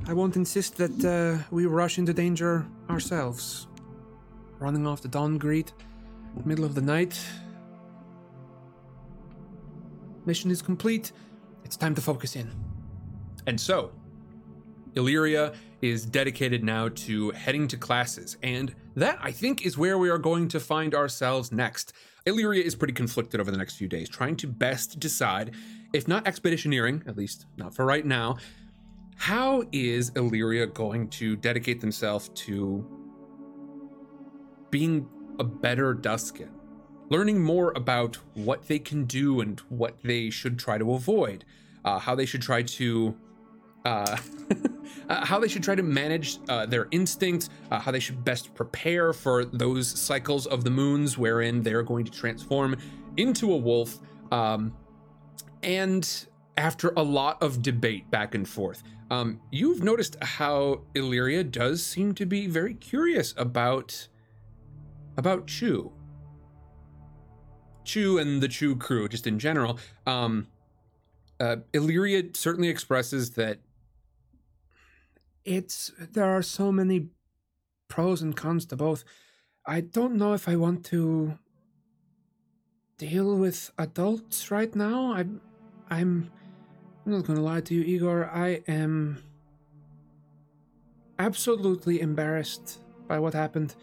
I 0.07 0.13
won't 0.13 0.37
insist 0.37 0.77
that 0.77 1.05
uh, 1.05 1.43
we 1.51 1.67
rush 1.67 1.99
into 1.99 2.13
danger 2.13 2.67
ourselves. 2.91 3.69
running 4.59 4.87
off 4.87 5.01
the 5.01 5.09
Dawncrete, 5.09 5.73
middle 6.45 6.65
of 6.65 6.75
the 6.75 6.81
night. 6.81 7.19
Mission 10.25 10.51
is 10.51 10.63
complete. 10.63 11.13
It's 11.65 11.77
time 11.77 11.95
to 11.97 12.01
focus 12.01 12.37
in. 12.37 12.51
And 13.47 13.61
so, 13.61 13.91
Illyria 14.95 15.53
is 15.81 16.05
dedicated 16.07 16.63
now 16.63 16.89
to 16.89 17.31
heading 17.31 17.67
to 17.69 17.77
classes, 17.77 18.37
and 18.43 18.75
that 18.95 19.19
I 19.21 19.33
think 19.33 19.67
is 19.67 19.77
where 19.77 19.99
we 19.99 20.11
are 20.11 20.19
going 20.19 20.49
to 20.49 20.61
find 20.61 20.95
ourselves 20.95 21.51
next. 21.51 21.93
Illyria 22.25 22.63
is 22.63 22.75
pretty 22.75 22.95
conflicted 22.95 23.41
over 23.41 23.51
the 23.51 23.57
next 23.57 23.77
few 23.77 23.89
days, 23.89 24.09
trying 24.09 24.37
to 24.37 24.47
best 24.47 25.01
decide, 25.01 25.55
if 25.93 26.07
not 26.07 26.25
expeditioneering, 26.25 27.07
at 27.09 27.17
least 27.17 27.47
not 27.57 27.75
for 27.75 27.85
right 27.85 28.07
now, 28.07 28.37
how 29.17 29.65
is 29.73 30.11
Illyria 30.17 30.67
going 30.67 31.09
to 31.09 31.37
dedicate 31.37 31.81
themselves 31.81 32.31
to 32.35 32.87
being 34.71 35.09
a 35.39 35.45
better 35.45 35.95
Duskin? 35.95 36.51
Learning 37.09 37.43
more 37.43 37.73
about 37.77 38.17
what 38.35 38.69
they 38.69 38.79
can 38.79 39.05
do 39.05 39.41
and 39.41 39.61
what 39.69 39.97
they 40.03 40.31
should 40.31 40.59
try 40.59 40.79
to 40.79 40.93
avoid, 40.93 41.45
uh, 41.85 41.99
how 41.99 42.15
they 42.15 42.25
should 42.25 42.43
try 42.43 42.63
to 42.63 43.15
uh, 43.85 44.17
uh, 45.09 45.25
how 45.25 45.39
they 45.39 45.49
should 45.49 45.63
try 45.63 45.75
to 45.75 45.83
manage 45.83 46.39
uh, 46.49 46.67
their 46.67 46.89
instincts, 46.91 47.51
uh, 47.71 47.79
how 47.79 47.91
they 47.91 48.01
should 48.01 48.25
best 48.25 48.55
prepare 48.55 49.13
for 49.13 49.45
those 49.45 49.89
cycles 49.89 50.47
of 50.47 50.65
the 50.65 50.71
moons 50.71 51.19
wherein 51.19 51.63
they're 51.63 51.83
going 51.83 52.05
to 52.05 52.13
transform 52.13 52.77
into 53.17 53.53
a 53.53 53.57
wolf. 53.57 53.99
Um, 54.31 54.75
and 55.63 56.27
after 56.57 56.93
a 56.97 57.03
lot 57.03 57.43
of 57.43 57.63
debate 57.63 58.11
back 58.11 58.35
and 58.35 58.49
forth, 58.49 58.83
um, 59.11 59.41
you've 59.51 59.83
noticed 59.83 60.17
how 60.23 60.83
Illyria 60.95 61.45
does 61.45 61.85
seem 61.85 62.15
to 62.15 62.27
be 62.27 62.47
very 62.47 62.75
curious 62.75 63.35
about 63.37 64.09
about 65.19 65.47
Chu. 65.47 65.93
Chu 67.85 68.19
and 68.19 68.43
the 68.43 68.49
Chu 68.49 68.77
crew, 68.77 69.09
just 69.09 69.27
in 69.27 69.39
general. 69.39 69.79
Um, 70.07 70.47
uh, 71.39 71.57
Illyria 71.75 72.23
certainly 72.35 72.69
expresses 72.69 73.31
that 73.31 73.59
it's 75.45 75.93
there 75.99 76.25
are 76.25 76.43
so 76.43 76.73
many 76.73 77.09
pros 77.89 78.23
and 78.23 78.37
cons 78.37 78.67
to 78.67 78.77
both. 78.77 79.05
I 79.67 79.81
don't 79.81 80.17
know 80.17 80.33
if 80.33 80.49
I 80.49 80.57
want 80.57 80.85
to 80.87 81.39
deal 82.99 83.37
with 83.37 83.71
adults 83.79 84.51
right 84.51 84.75
now. 84.75 85.13
I'm 85.13 85.41
I'm 85.91 86.31
I'm 87.05 87.13
not 87.13 87.25
gonna 87.27 87.41
lie 87.41 87.61
to 87.61 87.75
you, 87.75 87.83
Igor. 87.83 88.31
I 88.33 88.63
am 88.67 89.23
absolutely 91.19 92.01
embarrassed 92.01 92.81
by 93.07 93.19
what 93.19 93.35
happened. 93.35 93.75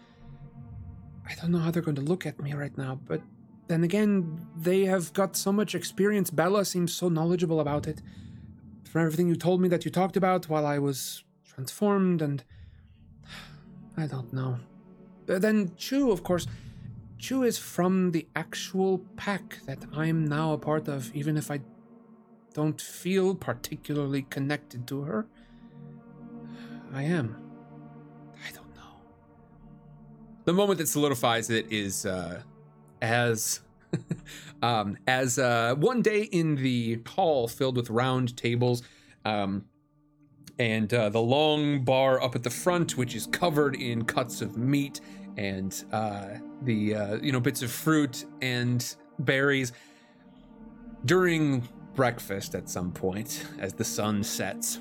I 1.28 1.34
don't 1.34 1.52
know 1.52 1.58
how 1.58 1.70
they're 1.70 1.82
going 1.82 1.96
to 1.96 2.02
look 2.02 2.26
at 2.26 2.40
me 2.40 2.52
right 2.54 2.76
now, 2.76 2.98
but 3.06 3.22
then 3.68 3.84
again, 3.84 4.48
they 4.56 4.84
have 4.86 5.12
got 5.12 5.36
so 5.36 5.52
much 5.52 5.76
experience. 5.76 6.28
Bella 6.28 6.64
seems 6.64 6.92
so 6.92 7.08
knowledgeable 7.08 7.60
about 7.60 7.86
it. 7.86 8.02
From 8.90 9.02
everything 9.02 9.28
you 9.28 9.36
told 9.36 9.60
me 9.60 9.68
that 9.68 9.84
you 9.84 9.90
talked 9.92 10.16
about 10.16 10.48
while 10.48 10.66
I 10.66 10.80
was 10.80 11.22
transformed 11.60 12.22
and 12.22 12.42
I 13.96 14.06
don't 14.06 14.32
know. 14.32 14.58
Then 15.26 15.72
Chu, 15.76 16.10
of 16.10 16.22
course, 16.22 16.46
Chu 17.18 17.42
is 17.42 17.58
from 17.58 18.12
the 18.12 18.26
actual 18.34 19.04
pack 19.16 19.58
that 19.66 19.78
I'm 19.94 20.26
now 20.26 20.54
a 20.54 20.58
part 20.58 20.88
of, 20.88 21.14
even 21.14 21.36
if 21.36 21.50
I 21.50 21.60
don't 22.54 22.80
feel 22.80 23.34
particularly 23.34 24.22
connected 24.22 24.86
to 24.88 25.02
her. 25.02 25.26
I 26.92 27.02
am. 27.02 27.36
I 28.48 28.50
don't 28.52 28.74
know. 28.74 28.94
The 30.46 30.54
moment 30.54 30.78
that 30.78 30.88
solidifies 30.88 31.50
it 31.50 31.70
is 31.70 32.06
uh, 32.06 32.42
as 33.02 33.60
um, 34.62 34.96
as 35.06 35.38
uh, 35.38 35.74
one 35.76 36.00
day 36.00 36.22
in 36.22 36.56
the 36.56 37.00
hall 37.06 37.46
filled 37.46 37.76
with 37.76 37.90
round 37.90 38.36
tables. 38.36 38.82
Um, 39.24 39.66
and 40.60 40.92
uh, 40.92 41.08
the 41.08 41.20
long 41.20 41.82
bar 41.82 42.22
up 42.22 42.36
at 42.36 42.42
the 42.42 42.50
front, 42.50 42.98
which 42.98 43.14
is 43.14 43.26
covered 43.26 43.74
in 43.74 44.04
cuts 44.04 44.42
of 44.42 44.58
meat 44.58 45.00
and 45.38 45.84
uh, 45.90 46.26
the 46.62 46.94
uh, 46.94 47.16
you 47.16 47.32
know 47.32 47.40
bits 47.40 47.62
of 47.62 47.70
fruit 47.72 48.26
and 48.42 48.94
berries. 49.18 49.72
During 51.06 51.66
breakfast, 51.94 52.54
at 52.54 52.68
some 52.68 52.92
point, 52.92 53.46
as 53.58 53.72
the 53.72 53.84
sun 53.84 54.22
sets, 54.22 54.80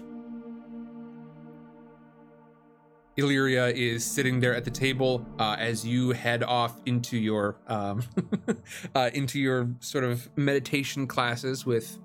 Illyria 3.16 3.68
is 3.68 4.04
sitting 4.04 4.42
there 4.42 4.54
at 4.54 4.66
the 4.66 4.72
table 4.72 5.26
uh, 5.40 5.56
as 5.58 5.88
you 5.88 6.12
head 6.12 6.44
off 6.44 6.82
into 6.88 7.18
your 7.18 7.56
um, 7.68 8.04
uh, 8.96 9.12
into 9.14 9.40
your 9.40 9.70
sort 9.80 10.04
of 10.04 10.30
meditation 10.36 11.08
classes 11.08 11.66
with 11.66 12.00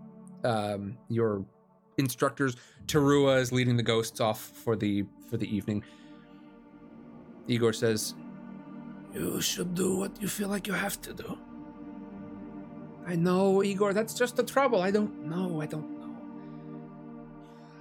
um, 0.45 0.97
your 1.09 1.45
instructors. 1.99 2.57
Tarua 2.87 3.41
is 3.41 3.53
leading 3.53 3.77
the 3.77 3.83
ghosts 3.83 4.21
off 4.21 4.41
for 4.41 4.77
the 4.77 5.05
for 5.31 5.37
the 5.37 5.55
evening. 5.55 5.85
Igor 7.49 7.73
says, 7.73 8.15
You 9.15 9.41
should 9.41 9.75
do 9.75 9.97
what 9.97 10.21
you 10.21 10.29
feel 10.29 10.49
like 10.49 10.67
you 10.67 10.73
have 10.75 11.01
to 11.03 11.13
do. 11.13 11.39
I 13.07 13.17
know, 13.17 13.63
Igor, 13.63 13.93
that's 13.93 14.15
just 14.15 14.37
the 14.37 14.43
trouble. 14.43 14.81
I 14.81 14.91
don't 14.91 15.27
know. 15.27 15.61
I 15.61 15.67
don't 15.67 15.91
know. 15.99 16.17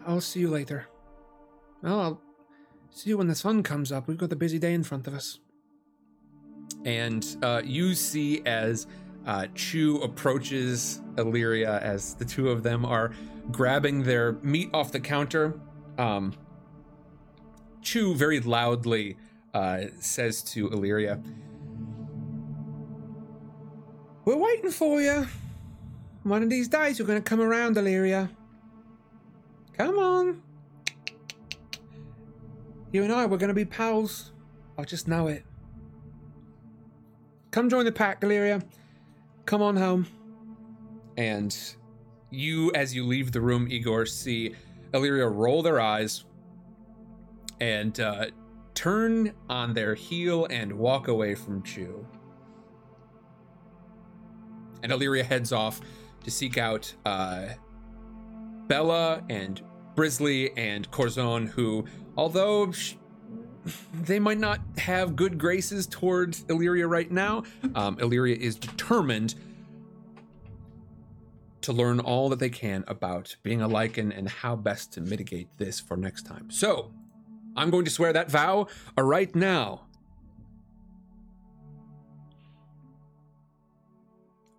I'll 0.06 0.22
see 0.22 0.41
you 0.41 0.49
later. 0.49 0.88
Well, 1.81 1.99
I'll 2.02 2.22
see 2.90 3.10
you 3.11 3.18
when 3.18 3.27
the 3.27 3.35
sun 3.35 3.64
comes 3.64 3.91
up. 3.91 4.07
We've 4.07 4.18
got 4.18 4.31
a 4.34 4.35
busy 4.35 4.60
day 4.60 4.73
in 4.73 4.84
front 4.84 5.07
of 5.07 5.14
us. 5.14 5.40
and 6.85 7.38
uh, 7.41 7.61
you 7.64 7.94
see 7.95 8.41
as 8.45 8.88
uh, 9.26 9.48
Chu 9.56 10.02
approaches 10.02 11.02
Illyria 11.18 11.80
as 11.80 12.15
the 12.15 12.26
two 12.26 12.49
of 12.49 12.64
them 12.64 12.85
are 12.85 13.11
grabbing 13.51 14.03
their 14.03 14.33
meat 14.41 14.69
off 14.73 14.91
the 14.91 14.99
counter. 14.99 15.59
Um, 15.97 16.33
Chu 17.81 18.15
very 18.15 18.39
loudly 18.39 19.17
uh, 19.53 19.85
says 19.99 20.41
to 20.43 20.69
Illyria, 20.69 21.21
We're 24.25 24.37
waiting 24.37 24.71
for 24.71 25.01
you. 25.01 25.27
One 26.23 26.41
of 26.43 26.49
these 26.49 26.69
days, 26.69 26.97
you're 26.97 27.07
going 27.07 27.21
to 27.21 27.29
come 27.29 27.41
around, 27.41 27.77
Illyria. 27.77 28.29
Come 29.77 29.99
on. 29.99 30.41
You 32.91 33.03
and 33.03 33.11
I, 33.11 33.25
we're 33.25 33.37
going 33.37 33.49
to 33.49 33.53
be 33.53 33.65
pals. 33.65 34.31
I 34.77 34.83
just 34.83 35.07
know 35.07 35.27
it. 35.27 35.43
Come 37.51 37.69
join 37.69 37.83
the 37.85 37.91
pack, 37.91 38.23
Illyria. 38.23 38.61
Come 39.45 39.61
on 39.61 39.75
home. 39.75 40.07
and 41.17 41.75
you, 42.34 42.72
as 42.73 42.95
you 42.95 43.05
leave 43.05 43.31
the 43.31 43.41
room, 43.41 43.68
Igor, 43.69 44.05
see 44.05 44.55
Illyria 44.93 45.27
roll 45.27 45.61
their 45.61 45.80
eyes 45.80 46.26
and 47.60 47.99
uh, 47.99 48.26
turn 48.73 49.34
on 49.49 49.73
their 49.73 49.95
heel 49.95 50.47
and 50.49 50.73
walk 50.73 51.07
away 51.07 51.35
from 51.35 51.61
Chu. 51.64 52.05
And 54.81 54.91
Illyria 54.91 55.23
heads 55.23 55.51
off 55.51 55.80
to 56.23 56.31
seek 56.31 56.57
out 56.57 56.93
uh, 57.05 57.49
Bella 58.68 59.23
and 59.30 59.61
Brisley 59.95 60.51
and 60.57 60.89
Corzon, 60.91 61.47
who, 61.47 61.85
although 62.18 62.72
sh- 62.72 62.95
they 63.93 64.19
might 64.19 64.39
not 64.39 64.60
have 64.77 65.15
good 65.15 65.38
graces 65.38 65.88
towards 65.88 66.43
Illyria 66.49 66.88
right 66.88 67.10
now, 67.11 67.43
um, 67.76 67.97
Illyria 67.99 68.35
is 68.35 68.55
determined 68.55 69.35
to 71.64 71.73
learn 71.73 71.99
all 71.99 72.30
that 72.30 72.40
they 72.40 72.49
can 72.49 72.84
about 72.88 73.35
being 73.44 73.61
a 73.61 73.68
Lycan 73.68 74.15
and 74.18 74.30
how 74.30 74.56
best 74.56 74.94
to 74.94 75.02
mitigate 75.02 75.48
this 75.57 75.80
for 75.80 75.98
next 75.98 76.26
time. 76.26 76.49
So, 76.49 76.91
I'm 77.56 77.69
going 77.69 77.85
to 77.85 77.91
swear 77.91 78.14
that 78.14 78.31
vow 78.31 78.68
right 78.98 79.34
now. 79.35 79.88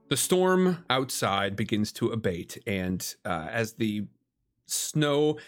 The 0.09 0.17
storm 0.17 0.85
outside 0.91 1.57
begins 1.57 1.91
to 1.93 2.11
abate, 2.11 2.59
and 2.67 3.15
uh, 3.25 3.49
as 3.51 3.73
the 3.73 4.07
snow 4.67 5.39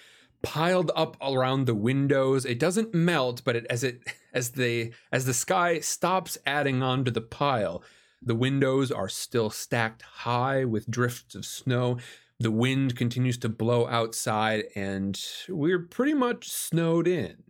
piled 0.43 0.91
up 0.97 1.17
around 1.21 1.67
the 1.67 1.75
windows, 1.75 2.45
it 2.45 2.59
doesn't 2.59 2.95
melt, 2.95 3.43
but 3.45 3.57
it, 3.57 3.67
as 3.69 3.85
it 3.85 4.03
as 4.33 4.51
the 4.51 4.93
as 5.13 5.25
the 5.25 5.35
sky 5.35 5.81
stops 5.81 6.39
adding 6.47 6.83
on 6.83 7.05
to 7.05 7.11
the 7.11 7.21
pile, 7.21 7.83
the 8.27 8.35
windows 8.35 8.91
are 8.91 9.09
still 9.09 9.49
stacked 9.49 10.03
high 10.03 10.65
with 10.65 10.91
drifts 10.91 11.35
of 11.35 11.47
snow. 11.47 11.99
The 12.39 12.51
wind 12.51 12.97
continues 12.97 13.39
to 13.39 13.49
blow 13.49 13.87
outside, 13.87 14.65
and 14.75 15.19
we're 15.49 15.79
pretty 15.79 16.13
much 16.13 16.51
snowed 16.51 17.07
in. 17.07 17.45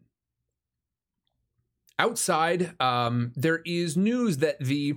Outside, 1.98 2.80
um, 2.80 3.32
there 3.34 3.62
is 3.64 3.96
news 3.96 4.36
that 4.36 4.60
the 4.60 4.96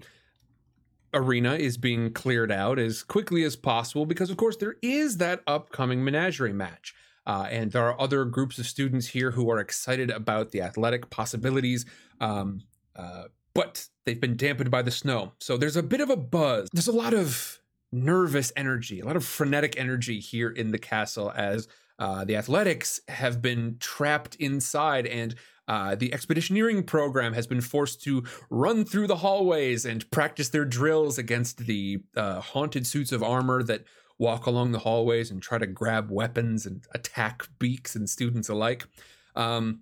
arena 1.13 1.55
is 1.55 1.77
being 1.77 2.11
cleared 2.11 2.51
out 2.51 2.77
as 2.77 3.01
quickly 3.01 3.43
as 3.43 3.55
possible 3.55 4.05
because, 4.05 4.29
of 4.29 4.37
course, 4.37 4.57
there 4.57 4.75
is 4.81 5.17
that 5.17 5.41
upcoming 5.47 6.03
menagerie 6.03 6.53
match. 6.53 6.93
Uh, 7.25 7.47
and 7.49 7.71
there 7.71 7.85
are 7.85 7.99
other 7.99 8.25
groups 8.25 8.59
of 8.59 8.65
students 8.65 9.07
here 9.07 9.31
who 9.31 9.49
are 9.49 9.59
excited 9.59 10.09
about 10.11 10.51
the 10.51 10.61
athletic 10.61 11.09
possibilities. 11.09 11.85
Um, 12.19 12.63
uh, 12.95 13.25
but 13.59 13.89
they've 14.05 14.21
been 14.21 14.37
dampened 14.37 14.71
by 14.71 14.81
the 14.81 14.89
snow. 14.89 15.33
So 15.41 15.57
there's 15.57 15.75
a 15.75 15.83
bit 15.83 15.99
of 15.99 16.09
a 16.09 16.15
buzz. 16.15 16.69
There's 16.71 16.87
a 16.87 16.93
lot 16.93 17.13
of 17.13 17.59
nervous 17.91 18.53
energy, 18.55 19.01
a 19.01 19.05
lot 19.05 19.17
of 19.17 19.25
frenetic 19.25 19.77
energy 19.77 20.21
here 20.21 20.49
in 20.49 20.71
the 20.71 20.77
castle 20.77 21.33
as 21.35 21.67
uh, 21.99 22.23
the 22.23 22.37
athletics 22.37 23.01
have 23.09 23.41
been 23.41 23.75
trapped 23.81 24.35
inside 24.35 25.05
and 25.07 25.35
uh, 25.67 25.93
the 25.93 26.09
expeditioneering 26.11 26.85
program 26.85 27.33
has 27.33 27.47
been 27.47 27.59
forced 27.59 28.01
to 28.03 28.23
run 28.49 28.85
through 28.85 29.07
the 29.07 29.17
hallways 29.17 29.83
and 29.85 30.09
practice 30.09 30.47
their 30.47 30.63
drills 30.63 31.17
against 31.17 31.57
the 31.57 31.99
uh, 32.15 32.39
haunted 32.39 32.87
suits 32.87 33.11
of 33.11 33.21
armor 33.21 33.61
that 33.61 33.83
walk 34.17 34.45
along 34.45 34.71
the 34.71 34.79
hallways 34.79 35.31
and 35.31 35.41
try 35.41 35.57
to 35.57 35.67
grab 35.67 36.09
weapons 36.09 36.65
and 36.65 36.85
attack 36.95 37.45
beaks 37.59 37.93
and 37.93 38.09
students 38.09 38.47
alike. 38.47 38.87
Um, 39.35 39.81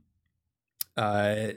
uh, 0.98 1.50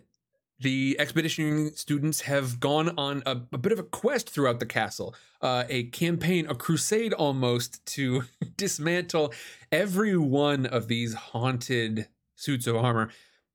the 0.61 0.97
expeditioning 0.99 1.70
students 1.70 2.23
have 2.23 2.61
gone 2.61 2.91
on 2.99 3.23
a, 3.24 3.41
a, 3.53 3.59
bit 3.59 3.73
of 3.73 3.78
a 3.78 3.82
quest 3.82 4.28
throughout 4.28 4.61
the 4.61 4.66
castle, 4.66 5.15
uh, 5.41 5.65
a 5.69 5.85
campaign, 5.85 6.47
a 6.49 6.55
crusade 6.55 7.15
almost, 7.15 7.85
to 7.87 8.24
dismantle 8.57 9.32
every 9.73 10.16
one 10.16 10.66
of 10.66 10.87
these 10.87 11.15
haunted 11.15 12.09
suits 12.37 12.66
of 12.66 12.77
armor. 12.77 13.11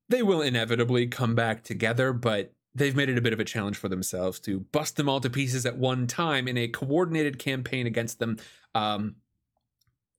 They 0.09 0.23
will 0.23 0.41
inevitably 0.41 1.07
come 1.07 1.35
back 1.35 1.63
together, 1.63 2.11
but 2.11 2.53
they've 2.73 2.95
made 2.95 3.09
it 3.09 3.17
a 3.17 3.21
bit 3.21 3.33
of 3.33 3.39
a 3.39 3.45
challenge 3.45 3.77
for 3.77 3.87
themselves 3.87 4.39
to 4.41 4.61
bust 4.71 4.97
them 4.97 5.07
all 5.07 5.19
to 5.21 5.29
pieces 5.29 5.65
at 5.65 5.77
one 5.77 6.07
time 6.07 6.47
in 6.47 6.57
a 6.57 6.67
coordinated 6.67 7.37
campaign 7.37 7.85
against 7.85 8.17
them, 8.17 8.37
um, 8.73 9.15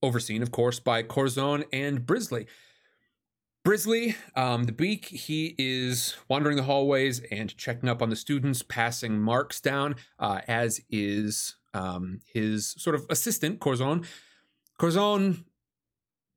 overseen, 0.03 0.43
of 0.43 0.53
course, 0.53 0.79
by 0.79 1.03
Corzon 1.03 1.65
and 1.73 2.07
Brisley. 2.07 2.47
Brisley, 3.67 4.15
um, 4.37 4.63
the 4.63 4.71
beak, 4.71 5.07
he 5.07 5.57
is 5.59 6.15
wandering 6.29 6.57
the 6.57 6.63
hallways 6.63 7.21
and 7.33 7.57
checking 7.57 7.89
up 7.89 8.01
on 8.01 8.11
the 8.11 8.15
students, 8.15 8.63
passing 8.63 9.21
marks 9.21 9.61
down, 9.61 9.97
uh, 10.21 10.41
as 10.47 10.81
is 10.89 11.57
um, 11.75 12.21
his 12.33 12.77
sort 12.79 12.95
of 12.95 13.05
assistant, 13.11 13.59
Corzon. 13.59 14.07
Corzon, 14.79 15.43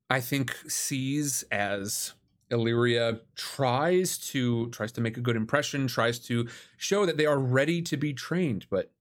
I 0.10 0.22
think, 0.22 0.56
sees 0.68 1.43
as 1.51 2.14
Illyria 2.49 3.19
tries 3.35 4.18
to 4.30 4.72
tries 4.72 4.91
to 4.93 5.01
make 5.01 5.15
a 5.15 5.22
good 5.22 5.35
impression, 5.35 5.85
tries 5.85 6.18
to 6.22 6.47
show 6.77 7.06
that 7.06 7.18
they 7.18 7.27
are 7.27 7.38
ready 7.38 7.80
to 7.84 7.95
be 7.95 8.11
trained, 8.11 8.65
but 8.72 8.91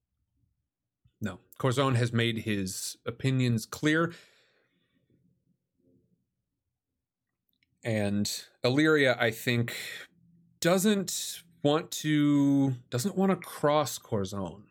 no, 1.19 1.39
Corzon 1.59 1.95
has 1.95 2.13
made 2.13 2.39
his 2.39 2.95
opinions 3.07 3.65
clear 3.65 4.13
and 7.83 8.43
Illyria, 8.63 9.17
I 9.19 9.31
think, 9.31 9.75
doesn't 10.59 11.43
want 11.63 11.91
to 11.91 12.75
doesn't 12.89 13.15
want 13.15 13.31
to 13.31 13.35
cross 13.35 13.99
Corzon. 13.99 14.63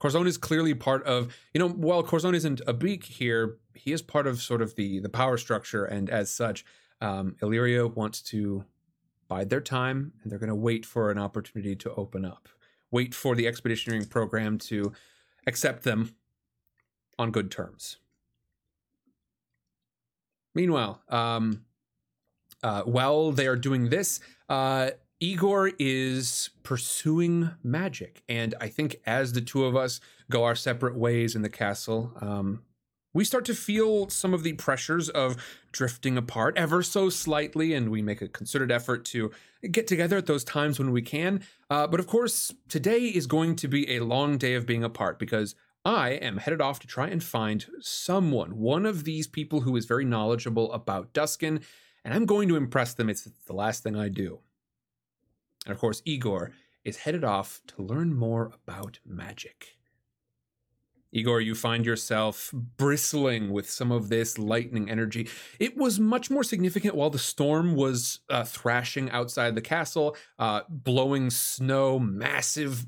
Corzon 0.00 0.26
is 0.26 0.36
clearly 0.36 0.74
part 0.74 1.02
of, 1.04 1.34
you 1.54 1.58
know, 1.58 1.68
while 1.68 2.02
Corzon 2.02 2.34
isn't 2.34 2.60
a 2.66 2.74
beak 2.74 3.04
here, 3.04 3.56
he 3.74 3.92
is 3.92 4.02
part 4.02 4.26
of 4.26 4.42
sort 4.42 4.60
of 4.60 4.74
the 4.74 4.98
the 5.00 5.08
power 5.08 5.36
structure, 5.36 5.84
and 5.84 6.10
as 6.10 6.30
such, 6.30 6.64
um, 7.00 7.36
Illyria 7.42 7.86
wants 7.86 8.20
to 8.22 8.64
bide 9.28 9.50
their 9.50 9.60
time, 9.60 10.12
and 10.22 10.30
they're 10.30 10.38
going 10.38 10.48
to 10.48 10.54
wait 10.54 10.84
for 10.84 11.10
an 11.10 11.18
opportunity 11.18 11.74
to 11.76 11.94
open 11.94 12.24
up, 12.24 12.48
wait 12.90 13.14
for 13.14 13.34
the 13.34 13.46
expeditionary 13.46 14.04
program 14.04 14.58
to 14.58 14.92
accept 15.46 15.84
them 15.84 16.14
on 17.18 17.30
good 17.30 17.50
terms. 17.50 17.98
Meanwhile, 20.54 21.02
um, 21.08 21.64
uh, 22.62 22.82
while 22.82 23.32
they 23.32 23.46
are 23.46 23.56
doing 23.56 23.88
this, 23.90 24.20
uh, 24.48 24.90
Igor 25.20 25.72
is 25.78 26.50
pursuing 26.62 27.50
magic. 27.62 28.22
And 28.28 28.54
I 28.60 28.68
think 28.68 29.00
as 29.06 29.32
the 29.32 29.40
two 29.40 29.64
of 29.64 29.76
us 29.76 30.00
go 30.30 30.44
our 30.44 30.54
separate 30.54 30.96
ways 30.96 31.34
in 31.34 31.42
the 31.42 31.48
castle, 31.48 32.12
um, 32.20 32.62
we 33.12 33.24
start 33.24 33.44
to 33.44 33.54
feel 33.54 34.08
some 34.08 34.34
of 34.34 34.42
the 34.42 34.54
pressures 34.54 35.08
of 35.08 35.36
drifting 35.72 36.16
apart 36.16 36.56
ever 36.56 36.82
so 36.82 37.08
slightly. 37.08 37.72
And 37.72 37.90
we 37.90 38.02
make 38.02 38.20
a 38.20 38.28
concerted 38.28 38.72
effort 38.72 39.04
to 39.06 39.30
get 39.70 39.86
together 39.86 40.16
at 40.16 40.26
those 40.26 40.44
times 40.44 40.78
when 40.78 40.90
we 40.90 41.00
can. 41.00 41.42
Uh, 41.70 41.86
but 41.86 42.00
of 42.00 42.06
course, 42.06 42.52
today 42.68 43.06
is 43.06 43.26
going 43.26 43.56
to 43.56 43.68
be 43.68 43.96
a 43.96 44.04
long 44.04 44.36
day 44.36 44.54
of 44.54 44.66
being 44.66 44.84
apart 44.84 45.18
because 45.18 45.54
I 45.84 46.10
am 46.10 46.38
headed 46.38 46.62
off 46.62 46.80
to 46.80 46.86
try 46.86 47.08
and 47.08 47.22
find 47.22 47.66
someone, 47.80 48.56
one 48.56 48.86
of 48.86 49.04
these 49.04 49.26
people 49.26 49.60
who 49.60 49.76
is 49.76 49.84
very 49.84 50.04
knowledgeable 50.04 50.72
about 50.72 51.12
Duskin, 51.12 51.60
and 52.04 52.14
I'm 52.14 52.24
going 52.24 52.48
to 52.48 52.56
impress 52.56 52.94
them. 52.94 53.10
It's 53.10 53.28
the 53.46 53.52
last 53.52 53.82
thing 53.82 53.94
I 53.94 54.08
do. 54.08 54.40
And 55.66 55.72
of 55.72 55.78
course, 55.78 56.00
Igor 56.06 56.52
is 56.84 56.98
headed 56.98 57.24
off 57.24 57.60
to 57.68 57.82
learn 57.82 58.14
more 58.14 58.52
about 58.66 58.98
magic. 59.04 59.76
Igor, 61.12 61.40
you 61.40 61.54
find 61.54 61.86
yourself 61.86 62.50
bristling 62.52 63.52
with 63.52 63.70
some 63.70 63.92
of 63.92 64.08
this 64.08 64.36
lightning 64.36 64.90
energy. 64.90 65.28
It 65.60 65.76
was 65.76 66.00
much 66.00 66.28
more 66.28 66.42
significant 66.42 66.96
while 66.96 67.10
the 67.10 67.20
storm 67.20 67.76
was 67.76 68.20
uh, 68.28 68.42
thrashing 68.42 69.10
outside 69.10 69.54
the 69.54 69.60
castle, 69.60 70.16
uh, 70.40 70.62
blowing 70.68 71.30
snow, 71.30 72.00
massive, 72.00 72.86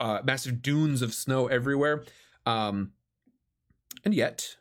uh, 0.00 0.20
massive 0.24 0.60
dunes 0.60 1.02
of 1.02 1.14
snow 1.14 1.46
everywhere. 1.46 2.02
Um, 2.48 2.92
and 4.04 4.14
yet, 4.14 4.56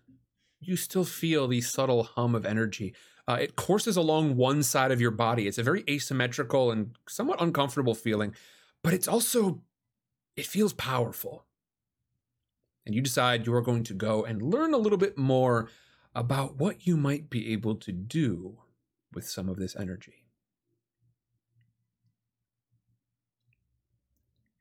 you 0.59 0.75
still 0.75 1.05
feel 1.05 1.47
the 1.47 1.61
subtle 1.61 2.03
hum 2.03 2.35
of 2.35 2.45
energy. 2.45 2.93
Uh, 3.25 3.37
it 3.39 3.55
courses 3.55 3.95
along 3.95 4.35
one 4.35 4.61
side 4.61 4.91
of 4.91 4.99
your 4.99 5.11
body. 5.11 5.47
It's 5.47 5.57
a 5.57 5.63
very 5.63 5.85
asymmetrical 5.89 6.69
and 6.69 6.97
somewhat 7.07 7.41
uncomfortable 7.41 7.95
feeling, 7.95 8.35
but 8.83 8.93
it's 8.93 9.07
also, 9.07 9.61
it 10.35 10.45
feels 10.45 10.73
powerful. 10.73 11.45
And 12.85 12.93
you 12.93 13.01
decide 13.01 13.45
you 13.45 13.53
are 13.53 13.61
going 13.61 13.83
to 13.85 13.93
go 13.93 14.25
and 14.25 14.41
learn 14.41 14.73
a 14.73 14.77
little 14.77 14.97
bit 14.97 15.17
more 15.17 15.69
about 16.13 16.57
what 16.57 16.85
you 16.87 16.97
might 16.97 17.29
be 17.29 17.53
able 17.53 17.75
to 17.75 17.93
do 17.93 18.57
with 19.13 19.29
some 19.29 19.47
of 19.47 19.55
this 19.55 19.77
energy. 19.77 20.25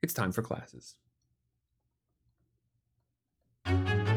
It's 0.01 0.13
time 0.13 0.31
for 0.31 0.41
classes. 0.41 0.95
Folks, 3.67 4.16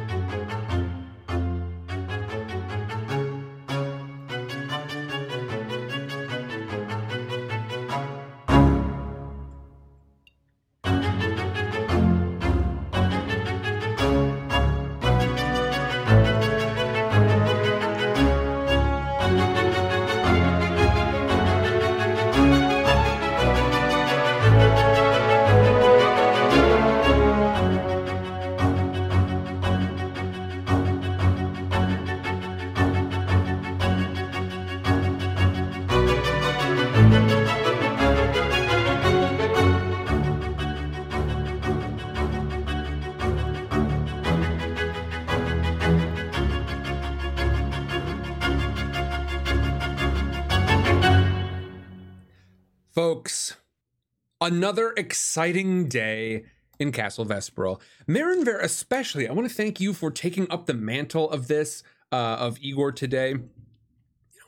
another 54.40 54.92
exciting 54.96 55.88
day 55.88 56.44
in 56.78 56.92
Castle 56.92 57.26
Vesperale. 57.26 57.80
Marinver, 58.08 58.60
especially, 58.62 59.28
I 59.28 59.32
want 59.32 59.48
to 59.48 59.54
thank 59.54 59.80
you 59.80 59.92
for 59.92 60.10
taking 60.10 60.50
up 60.50 60.66
the 60.66 60.74
mantle 60.74 61.30
of 61.30 61.46
this, 61.46 61.82
uh, 62.10 62.36
of 62.40 62.58
Igor 62.60 62.92
today. 62.92 63.30
You 63.30 63.36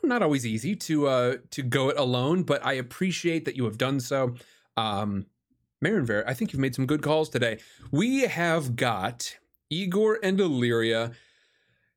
know, 0.03 0.09
not 0.09 0.23
always 0.23 0.45
easy 0.45 0.75
to 0.75 1.07
uh, 1.07 1.37
to 1.51 1.61
go 1.61 1.89
it 1.89 1.97
alone, 1.97 2.43
but 2.43 2.65
I 2.65 2.73
appreciate 2.73 3.45
that 3.45 3.55
you 3.55 3.65
have 3.65 3.77
done 3.77 3.99
so. 3.99 4.35
Um, 4.75 5.27
Marinver, 5.83 6.23
I 6.25 6.33
think 6.33 6.51
you've 6.51 6.61
made 6.61 6.75
some 6.75 6.87
good 6.87 7.01
calls 7.01 7.29
today. 7.29 7.59
We 7.91 8.21
have 8.21 8.75
got 8.75 9.37
Igor 9.69 10.19
and 10.23 10.39
Illyria 10.39 11.11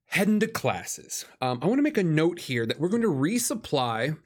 heading 0.07 0.41
to 0.41 0.47
classes. 0.47 1.25
Um, 1.41 1.61
I 1.63 1.67
want 1.67 1.79
to 1.79 1.83
make 1.83 1.99
a 1.99 2.05
note 2.05 2.41
here 2.41 2.67
that 2.67 2.79
we're 2.79 2.89
going 2.89 3.03
to 3.03 3.09
resupply 3.09 4.19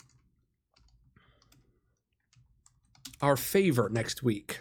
our 3.22 3.36
favor 3.36 3.88
next 3.90 4.22
week. 4.22 4.60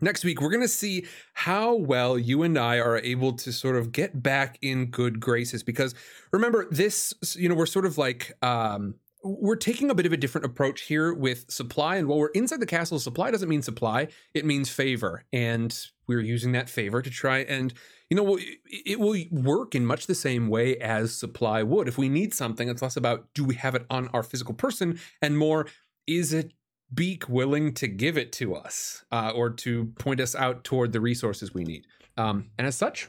Next 0.00 0.24
week, 0.24 0.42
we're 0.42 0.50
going 0.50 0.62
to 0.62 0.68
see 0.68 1.06
how 1.32 1.74
well 1.74 2.18
you 2.18 2.42
and 2.42 2.58
I 2.58 2.78
are 2.78 2.98
able 2.98 3.32
to 3.32 3.52
sort 3.52 3.76
of 3.76 3.92
get 3.92 4.22
back 4.22 4.58
in 4.60 4.86
good 4.86 5.20
graces. 5.20 5.62
Because 5.62 5.94
remember, 6.32 6.66
this, 6.70 7.14
you 7.34 7.48
know, 7.48 7.54
we're 7.54 7.64
sort 7.64 7.86
of 7.86 7.96
like, 7.96 8.36
um, 8.44 8.96
we're 9.24 9.56
taking 9.56 9.90
a 9.90 9.94
bit 9.94 10.04
of 10.04 10.12
a 10.12 10.16
different 10.16 10.44
approach 10.44 10.82
here 10.82 11.14
with 11.14 11.50
supply. 11.50 11.96
And 11.96 12.08
while 12.08 12.18
we're 12.18 12.28
inside 12.28 12.60
the 12.60 12.66
castle, 12.66 12.98
supply 12.98 13.30
doesn't 13.30 13.48
mean 13.48 13.62
supply, 13.62 14.08
it 14.34 14.44
means 14.44 14.68
favor. 14.68 15.24
And 15.32 15.76
we're 16.06 16.20
using 16.20 16.52
that 16.52 16.68
favor 16.68 17.00
to 17.00 17.10
try 17.10 17.38
and, 17.38 17.72
you 18.10 18.16
know, 18.16 18.38
it 18.66 19.00
will 19.00 19.16
work 19.30 19.74
in 19.74 19.86
much 19.86 20.06
the 20.06 20.14
same 20.14 20.48
way 20.48 20.76
as 20.76 21.16
supply 21.16 21.62
would. 21.62 21.88
If 21.88 21.96
we 21.96 22.10
need 22.10 22.34
something, 22.34 22.68
it's 22.68 22.82
less 22.82 22.96
about 22.96 23.32
do 23.34 23.44
we 23.44 23.54
have 23.56 23.74
it 23.74 23.86
on 23.88 24.08
our 24.08 24.22
physical 24.22 24.54
person 24.54 25.00
and 25.22 25.38
more 25.38 25.66
is 26.06 26.32
it 26.32 26.52
Beak 26.94 27.28
willing 27.28 27.74
to 27.74 27.88
give 27.88 28.16
it 28.16 28.32
to 28.34 28.54
us 28.54 29.04
uh, 29.10 29.32
or 29.34 29.50
to 29.50 29.86
point 29.98 30.20
us 30.20 30.34
out 30.34 30.64
toward 30.64 30.92
the 30.92 31.00
resources 31.00 31.52
we 31.52 31.64
need. 31.64 31.86
Um, 32.16 32.50
and 32.58 32.66
as 32.66 32.76
such, 32.76 33.08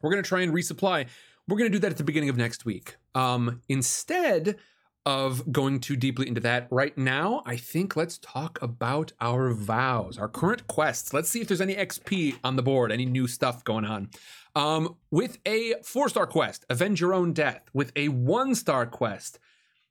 we're 0.00 0.10
going 0.10 0.22
to 0.22 0.28
try 0.28 0.42
and 0.42 0.52
resupply. 0.52 1.06
We're 1.48 1.58
going 1.58 1.70
to 1.70 1.76
do 1.76 1.80
that 1.80 1.90
at 1.90 1.96
the 1.98 2.04
beginning 2.04 2.28
of 2.28 2.36
next 2.36 2.64
week. 2.64 2.96
Um, 3.14 3.62
instead, 3.68 4.56
of 5.04 5.50
going 5.50 5.80
too 5.80 5.96
deeply 5.96 6.28
into 6.28 6.40
that 6.40 6.68
right 6.70 6.96
now, 6.96 7.42
I 7.44 7.56
think 7.56 7.96
let's 7.96 8.18
talk 8.18 8.60
about 8.62 9.12
our 9.20 9.52
vows, 9.52 10.16
our 10.16 10.28
current 10.28 10.66
quests. 10.68 11.12
Let's 11.12 11.28
see 11.28 11.40
if 11.40 11.48
there's 11.48 11.60
any 11.60 11.74
XP 11.74 12.36
on 12.44 12.56
the 12.56 12.62
board, 12.62 12.92
any 12.92 13.06
new 13.06 13.26
stuff 13.26 13.64
going 13.64 13.84
on. 13.84 14.10
Um, 14.54 14.96
with 15.10 15.38
a 15.46 15.74
four 15.82 16.08
star 16.08 16.26
quest, 16.26 16.64
avenge 16.70 17.00
your 17.00 17.14
own 17.14 17.32
death. 17.32 17.62
With 17.72 17.92
a 17.96 18.08
one 18.08 18.54
star 18.54 18.86
quest, 18.86 19.38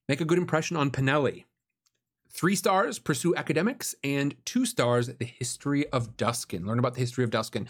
make 0.07 0.21
a 0.21 0.25
good 0.25 0.37
impression 0.37 0.77
on 0.77 0.91
Pinelli. 0.91 1.45
Three 2.31 2.55
stars, 2.55 2.97
pursue 2.97 3.35
academics, 3.35 3.93
and 4.03 4.35
two 4.45 4.65
stars, 4.65 5.07
the 5.07 5.25
history 5.25 5.87
of 5.89 6.15
Duskin. 6.15 6.65
Learn 6.65 6.79
about 6.79 6.93
the 6.93 7.01
history 7.01 7.23
of 7.23 7.29
Duskin. 7.29 7.67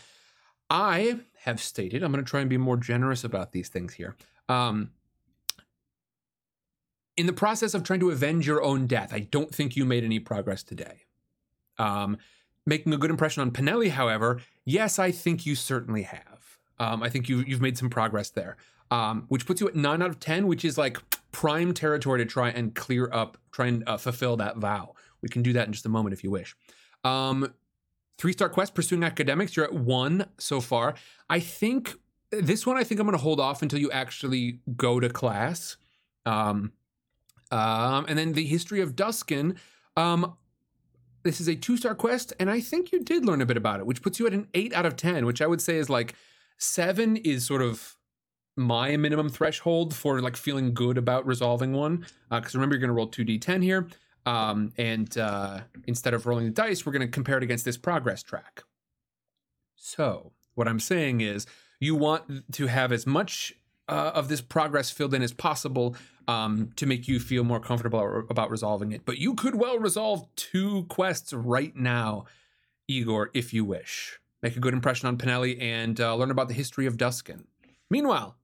I 0.69 1.21
have 1.43 1.59
stated, 1.59 2.03
I'm 2.03 2.11
going 2.11 2.23
to 2.23 2.29
try 2.29 2.41
and 2.41 2.49
be 2.49 2.57
more 2.57 2.77
generous 2.77 3.23
about 3.23 3.51
these 3.51 3.69
things 3.69 3.93
here. 3.93 4.15
Um, 4.47 4.91
in 7.17 7.25
the 7.25 7.33
process 7.33 7.73
of 7.73 7.83
trying 7.83 7.99
to 8.01 8.11
avenge 8.11 8.47
your 8.47 8.63
own 8.63 8.87
death, 8.87 9.13
I 9.13 9.19
don't 9.19 9.53
think 9.53 9.75
you 9.75 9.83
made 9.83 10.03
any 10.03 10.19
progress 10.19 10.63
today. 10.63 11.05
Um, 11.77 12.17
making 12.65 12.93
a 12.93 12.97
good 12.97 13.09
impression 13.09 13.41
on 13.41 13.51
Pinelli, 13.51 13.89
however, 13.89 14.41
yes, 14.63 14.99
I 14.99 15.11
think 15.11 15.45
you 15.45 15.55
certainly 15.55 16.03
have. 16.03 16.59
Um, 16.79 17.03
I 17.03 17.09
think 17.09 17.27
you, 17.27 17.39
you've 17.39 17.61
made 17.61 17.77
some 17.77 17.89
progress 17.89 18.29
there, 18.29 18.57
um, 18.91 19.25
which 19.27 19.45
puts 19.45 19.59
you 19.59 19.67
at 19.67 19.75
nine 19.75 20.01
out 20.01 20.09
of 20.09 20.19
10, 20.19 20.47
which 20.47 20.63
is 20.63 20.77
like 20.77 20.97
prime 21.31 21.73
territory 21.73 22.19
to 22.19 22.25
try 22.25 22.49
and 22.49 22.75
clear 22.75 23.09
up, 23.11 23.37
try 23.51 23.67
and 23.67 23.83
uh, 23.87 23.97
fulfill 23.97 24.37
that 24.37 24.57
vow. 24.57 24.93
We 25.21 25.29
can 25.29 25.41
do 25.41 25.53
that 25.53 25.67
in 25.67 25.73
just 25.73 25.85
a 25.85 25.89
moment 25.89 26.13
if 26.13 26.23
you 26.23 26.31
wish. 26.31 26.55
Um, 27.03 27.53
three 28.17 28.33
star 28.33 28.49
quest, 28.49 28.75
pursuing 28.75 29.03
academics, 29.03 29.55
you're 29.55 29.65
at 29.65 29.73
one 29.73 30.25
so 30.37 30.61
far. 30.61 30.95
I 31.29 31.39
think 31.39 31.95
this 32.31 32.65
one, 32.65 32.77
I 32.77 32.83
think 32.83 32.99
I'm 32.99 33.07
going 33.07 33.17
to 33.17 33.23
hold 33.23 33.39
off 33.39 33.61
until 33.61 33.79
you 33.79 33.91
actually 33.91 34.59
go 34.75 34.99
to 34.99 35.09
class. 35.09 35.77
Um, 36.25 36.73
um, 37.51 38.05
and 38.07 38.17
then 38.17 38.33
the 38.33 38.45
history 38.45 38.81
of 38.81 38.95
Duskin. 38.95 39.57
Um, 39.97 40.35
this 41.23 41.39
is 41.39 41.47
a 41.47 41.55
two 41.55 41.77
star 41.77 41.93
quest, 41.93 42.33
and 42.39 42.49
I 42.49 42.59
think 42.61 42.91
you 42.91 43.03
did 43.03 43.25
learn 43.25 43.41
a 43.41 43.45
bit 43.45 43.57
about 43.57 43.79
it, 43.79 43.85
which 43.85 44.01
puts 44.01 44.19
you 44.19 44.25
at 44.27 44.33
an 44.33 44.47
eight 44.53 44.73
out 44.73 44.85
of 44.85 44.95
10, 44.95 45.25
which 45.25 45.41
I 45.41 45.47
would 45.47 45.61
say 45.61 45.77
is 45.77 45.89
like 45.89 46.15
seven 46.57 47.17
is 47.17 47.45
sort 47.45 47.61
of 47.61 47.97
my 48.55 48.97
minimum 48.97 49.29
threshold 49.29 49.93
for 49.93 50.21
like 50.21 50.35
feeling 50.35 50.73
good 50.73 50.97
about 50.97 51.25
resolving 51.25 51.73
one. 51.73 52.05
Because 52.29 52.55
uh, 52.55 52.59
remember, 52.59 52.75
you're 52.75 52.81
going 52.81 52.89
to 52.89 52.93
roll 52.93 53.09
2d10 53.09 53.63
here. 53.63 53.87
Um, 54.25 54.71
and 54.77 55.17
uh, 55.17 55.61
instead 55.87 56.13
of 56.13 56.25
rolling 56.25 56.45
the 56.45 56.51
dice, 56.51 56.85
we're 56.85 56.91
going 56.91 57.01
to 57.01 57.07
compare 57.07 57.37
it 57.37 57.43
against 57.43 57.65
this 57.65 57.77
progress 57.77 58.21
track. 58.21 58.63
So, 59.75 60.31
what 60.53 60.67
I'm 60.67 60.79
saying 60.79 61.21
is, 61.21 61.47
you 61.79 61.95
want 61.95 62.51
to 62.53 62.67
have 62.67 62.91
as 62.91 63.07
much 63.07 63.53
uh, 63.89 64.11
of 64.13 64.27
this 64.27 64.41
progress 64.41 64.91
filled 64.91 65.13
in 65.13 65.23
as 65.23 65.33
possible 65.33 65.95
um, 66.27 66.71
to 66.75 66.85
make 66.85 67.07
you 67.07 67.19
feel 67.19 67.43
more 67.43 67.59
comfortable 67.59 68.23
about 68.29 68.49
resolving 68.51 68.91
it. 68.91 69.01
But 69.05 69.17
you 69.17 69.33
could 69.33 69.55
well 69.55 69.79
resolve 69.79 70.25
two 70.35 70.83
quests 70.83 71.33
right 71.33 71.75
now, 71.75 72.25
Igor, 72.87 73.31
if 73.33 73.53
you 73.53 73.65
wish. 73.65 74.19
Make 74.43 74.55
a 74.55 74.59
good 74.59 74.73
impression 74.73 75.07
on 75.07 75.17
Pinelli 75.17 75.59
and 75.61 75.99
uh, 75.99 76.15
learn 76.15 76.31
about 76.31 76.47
the 76.47 76.53
history 76.53 76.85
of 76.85 76.97
Duskin. 76.97 77.45
Meanwhile, 77.89 78.37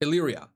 Illyria. 0.00 0.48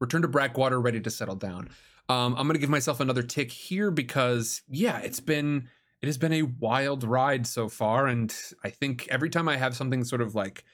Return 0.00 0.22
to 0.22 0.28
Brackwater, 0.28 0.82
ready 0.82 1.00
to 1.00 1.10
settle 1.10 1.36
down. 1.36 1.68
Um, 2.08 2.34
I'm 2.36 2.46
going 2.46 2.54
to 2.54 2.60
give 2.60 2.70
myself 2.70 3.00
another 3.00 3.22
tick 3.22 3.52
here 3.52 3.90
because, 3.90 4.62
yeah, 4.68 4.98
it's 4.98 5.20
been 5.20 5.68
it 6.02 6.06
has 6.06 6.16
been 6.16 6.32
a 6.32 6.42
wild 6.42 7.04
ride 7.04 7.46
so 7.46 7.68
far, 7.68 8.06
and 8.06 8.34
I 8.64 8.70
think 8.70 9.06
every 9.10 9.28
time 9.28 9.48
I 9.48 9.58
have 9.58 9.76
something 9.76 10.02
sort 10.04 10.22
of 10.22 10.34
like 10.34 10.64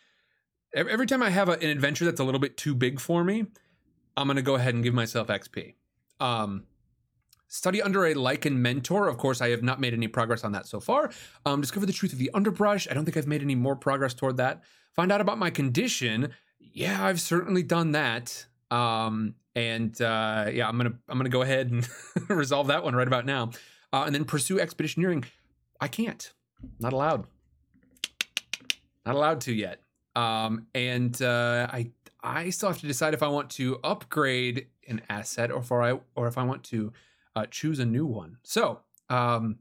every 0.74 1.06
time 1.06 1.22
I 1.22 1.30
have 1.30 1.48
a, 1.48 1.52
an 1.52 1.68
adventure 1.68 2.04
that's 2.04 2.20
a 2.20 2.24
little 2.24 2.40
bit 2.40 2.56
too 2.56 2.74
big 2.74 3.00
for 3.00 3.24
me, 3.24 3.46
I'm 4.16 4.26
going 4.28 4.36
to 4.36 4.42
go 4.42 4.54
ahead 4.54 4.74
and 4.74 4.84
give 4.84 4.94
myself 4.94 5.28
XP. 5.28 5.74
Um, 6.20 6.64
study 7.48 7.82
under 7.82 8.04
a 8.06 8.14
Lycan 8.14 8.56
mentor. 8.56 9.08
Of 9.08 9.18
course, 9.18 9.40
I 9.40 9.50
have 9.50 9.62
not 9.62 9.80
made 9.80 9.94
any 9.94 10.08
progress 10.08 10.44
on 10.44 10.52
that 10.52 10.66
so 10.66 10.80
far. 10.80 11.10
Um, 11.44 11.60
discover 11.60 11.86
the 11.86 11.92
truth 11.92 12.12
of 12.12 12.18
the 12.18 12.30
underbrush. 12.34 12.88
I 12.90 12.94
don't 12.94 13.04
think 13.04 13.16
I've 13.16 13.26
made 13.26 13.42
any 13.42 13.54
more 13.54 13.76
progress 13.76 14.14
toward 14.14 14.36
that. 14.36 14.62
Find 14.94 15.10
out 15.12 15.20
about 15.20 15.38
my 15.38 15.50
condition. 15.50 16.32
Yeah, 16.76 17.02
I've 17.02 17.22
certainly 17.22 17.62
done 17.62 17.92
that. 17.92 18.44
Um, 18.70 19.36
and 19.54 19.98
uh, 19.98 20.50
yeah, 20.52 20.68
I'm 20.68 20.76
gonna 20.76 20.92
I'm 21.08 21.16
gonna 21.16 21.30
go 21.30 21.40
ahead 21.40 21.70
and 21.70 21.88
resolve 22.28 22.66
that 22.66 22.84
one 22.84 22.94
right 22.94 23.08
about 23.08 23.24
now. 23.24 23.52
Uh, 23.94 24.02
and 24.04 24.14
then 24.14 24.26
pursue 24.26 24.58
expeditioneering. 24.58 25.24
I 25.80 25.88
can't. 25.88 26.30
Not 26.78 26.92
allowed. 26.92 27.28
Not 29.06 29.14
allowed 29.14 29.40
to 29.42 29.54
yet. 29.54 29.80
Um, 30.14 30.66
and 30.74 31.20
uh, 31.22 31.66
I 31.72 31.92
I 32.22 32.50
still 32.50 32.68
have 32.68 32.80
to 32.80 32.86
decide 32.86 33.14
if 33.14 33.22
I 33.22 33.28
want 33.28 33.48
to 33.52 33.78
upgrade 33.82 34.66
an 34.86 35.00
asset 35.08 35.50
or 35.50 35.60
if 35.60 35.72
I 35.72 35.98
or 36.14 36.28
if 36.28 36.36
I 36.36 36.44
want 36.44 36.62
to 36.64 36.92
uh, 37.34 37.46
choose 37.50 37.78
a 37.78 37.86
new 37.86 38.04
one. 38.04 38.36
So, 38.42 38.80
um, 39.08 39.60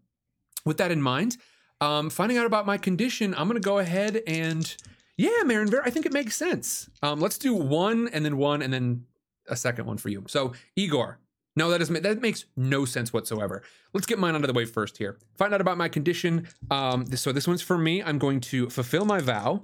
with 0.66 0.76
that 0.80 0.92
in 0.92 1.02
mind, 1.02 1.38
um, 1.80 2.10
finding 2.10 2.38
out 2.38 2.46
about 2.46 2.66
my 2.66 2.78
condition, 2.78 3.34
I'm 3.38 3.50
to 3.50 3.62
go 3.62 3.80
ahead 3.80 4.22
and 4.28 4.76
yeah, 5.18 5.44
Marinver, 5.44 5.82
I 5.84 5.90
think 5.90 6.06
it 6.06 6.14
makes 6.14 6.36
sense. 6.36 6.90
Um, 7.02 7.20
let's 7.20 7.38
do 7.38 7.54
one 7.54 8.10
and 8.10 8.26
then 8.26 8.38
one 8.38 8.62
and 8.62 8.74
then 8.74 9.06
a 9.48 9.56
second 9.56 9.86
one 9.86 9.98
for 9.98 10.10
you. 10.10 10.24
So, 10.28 10.54
Igor, 10.76 11.20
no, 11.56 11.70
that 11.70 11.80
doesn't. 11.80 12.04
That 12.04 12.22
makes 12.22 12.46
no 12.58 12.84
sense 12.84 13.14
whatsoever. 13.14 13.64
Let's 13.94 14.06
get 14.06 14.20
mine 14.20 14.36
out 14.36 14.42
of 14.42 14.48
the 14.48 14.54
way 14.54 14.66
first 14.66 14.98
here. 14.98 15.18
Find 15.38 15.54
out 15.54 15.62
about 15.62 15.78
my 15.78 15.88
condition. 15.88 16.48
Um, 16.70 17.06
so 17.16 17.32
this 17.32 17.48
one's 17.48 17.62
for 17.62 17.78
me. 17.78 18.04
I'm 18.04 18.18
going 18.18 18.42
to 18.42 18.70
fulfill 18.70 19.06
my 19.06 19.22
vow. 19.22 19.64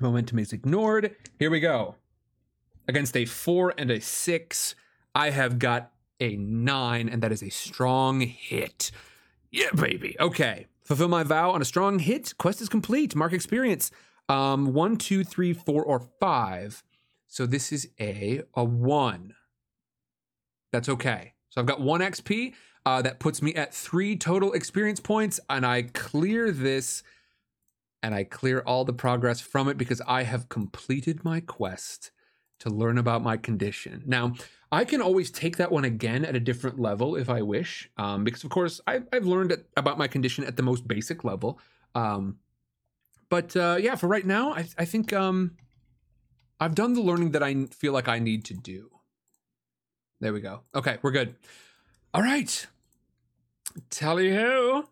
Momentum 0.00 0.38
is 0.38 0.52
ignored. 0.52 1.14
Here 1.38 1.50
we 1.50 1.60
go. 1.60 1.96
Against 2.88 3.16
a 3.16 3.26
four 3.26 3.74
and 3.76 3.90
a 3.90 4.00
six, 4.00 4.74
I 5.14 5.30
have 5.30 5.58
got 5.58 5.92
a 6.20 6.36
nine, 6.36 7.08
and 7.08 7.22
that 7.22 7.30
is 7.30 7.42
a 7.42 7.50
strong 7.50 8.20
hit. 8.20 8.90
Yeah, 9.50 9.70
baby. 9.74 10.16
Okay. 10.18 10.66
Fulfill 10.84 11.08
my 11.08 11.22
vow 11.22 11.50
on 11.52 11.62
a 11.62 11.64
strong 11.64 11.98
hit. 11.98 12.34
Quest 12.38 12.60
is 12.60 12.68
complete. 12.68 13.14
Mark 13.14 13.32
experience. 13.32 13.90
Um, 14.28 14.72
one, 14.72 14.96
two, 14.96 15.24
three, 15.24 15.52
four, 15.52 15.84
or 15.84 16.00
five. 16.20 16.82
So 17.28 17.46
this 17.46 17.72
is 17.72 17.88
a 18.00 18.42
a 18.54 18.64
one. 18.64 19.34
That's 20.72 20.88
okay. 20.88 21.34
So 21.50 21.60
I've 21.60 21.66
got 21.66 21.80
one 21.80 22.00
XP. 22.00 22.54
Uh, 22.84 23.00
that 23.00 23.20
puts 23.20 23.40
me 23.40 23.54
at 23.54 23.72
three 23.72 24.16
total 24.16 24.52
experience 24.54 24.98
points, 24.98 25.38
and 25.48 25.64
I 25.64 25.82
clear 25.82 26.50
this 26.50 27.04
and 28.02 28.14
I 28.14 28.24
clear 28.24 28.60
all 28.66 28.84
the 28.84 28.92
progress 28.92 29.40
from 29.40 29.68
it 29.68 29.78
because 29.78 30.02
I 30.06 30.24
have 30.24 30.48
completed 30.48 31.24
my 31.24 31.38
quest 31.40 32.10
to 32.58 32.70
learn 32.70 32.98
about 32.98 33.22
my 33.22 33.36
condition. 33.36 34.02
Now, 34.06 34.34
I 34.72 34.86
can 34.86 35.02
always 35.02 35.30
take 35.30 35.58
that 35.58 35.70
one 35.70 35.84
again 35.84 36.24
at 36.24 36.34
a 36.34 36.40
different 36.40 36.80
level 36.80 37.14
if 37.14 37.28
I 37.28 37.42
wish, 37.42 37.90
um, 37.98 38.24
because 38.24 38.42
of 38.42 38.48
course 38.48 38.80
I've, 38.86 39.06
I've 39.12 39.26
learned 39.26 39.54
about 39.76 39.98
my 39.98 40.08
condition 40.08 40.44
at 40.44 40.56
the 40.56 40.62
most 40.62 40.88
basic 40.88 41.24
level. 41.24 41.60
Um, 41.94 42.38
but 43.28 43.54
uh, 43.54 43.76
yeah, 43.78 43.96
for 43.96 44.08
right 44.08 44.24
now, 44.24 44.54
I, 44.54 44.66
I 44.78 44.86
think 44.86 45.12
um, 45.12 45.58
I've 46.58 46.74
done 46.74 46.94
the 46.94 47.02
learning 47.02 47.32
that 47.32 47.42
I 47.42 47.66
feel 47.66 47.92
like 47.92 48.08
I 48.08 48.18
need 48.18 48.46
to 48.46 48.54
do. 48.54 48.90
There 50.20 50.32
we 50.32 50.40
go. 50.40 50.60
Okay, 50.74 50.96
we're 51.02 51.10
good. 51.10 51.34
All 52.14 52.22
right. 52.22 52.66
Tally 53.90 54.34
ho. 54.34 54.84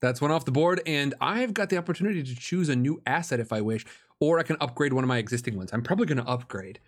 That's 0.00 0.20
one 0.20 0.30
off 0.30 0.44
the 0.44 0.52
board, 0.52 0.82
and 0.86 1.14
I've 1.20 1.54
got 1.54 1.70
the 1.70 1.78
opportunity 1.78 2.22
to 2.22 2.34
choose 2.36 2.68
a 2.68 2.76
new 2.76 3.00
asset 3.06 3.40
if 3.40 3.52
I 3.52 3.60
wish, 3.60 3.84
or 4.20 4.38
I 4.38 4.42
can 4.42 4.56
upgrade 4.60 4.92
one 4.92 5.02
of 5.02 5.08
my 5.08 5.18
existing 5.18 5.56
ones. 5.56 5.70
I'm 5.72 5.82
probably 5.82 6.06
going 6.06 6.18
to 6.18 6.30
upgrade. 6.30 6.78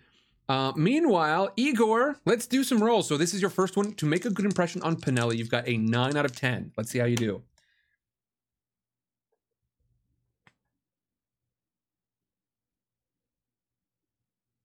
Uh, 0.49 0.73
meanwhile, 0.75 1.51
Igor, 1.55 2.17
let's 2.25 2.47
do 2.47 2.63
some 2.63 2.83
rolls. 2.83 3.07
So 3.07 3.17
this 3.17 3.35
is 3.35 3.41
your 3.41 3.51
first 3.51 3.77
one 3.77 3.93
to 3.93 4.05
make 4.07 4.25
a 4.25 4.31
good 4.31 4.45
impression 4.45 4.81
on 4.81 4.95
Pinelli. 4.95 5.37
You've 5.37 5.51
got 5.51 5.67
a 5.67 5.77
nine 5.77 6.17
out 6.17 6.25
of 6.25 6.35
ten. 6.35 6.71
Let's 6.75 6.89
see 6.89 6.97
how 6.97 7.05
you 7.05 7.15
do. 7.15 7.43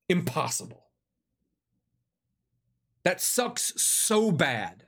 Impossible. 0.09 0.85
That 3.05 3.21
sucks 3.21 3.79
so 3.81 4.31
bad. 4.31 4.85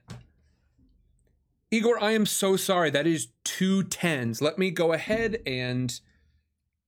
Igor, 1.70 2.02
I 2.02 2.12
am 2.12 2.24
so 2.24 2.56
sorry. 2.56 2.88
That 2.88 3.06
is 3.06 3.28
two 3.44 3.82
tens. 3.82 4.40
Let 4.40 4.58
me 4.58 4.70
go 4.70 4.94
ahead 4.94 5.42
and 5.44 6.00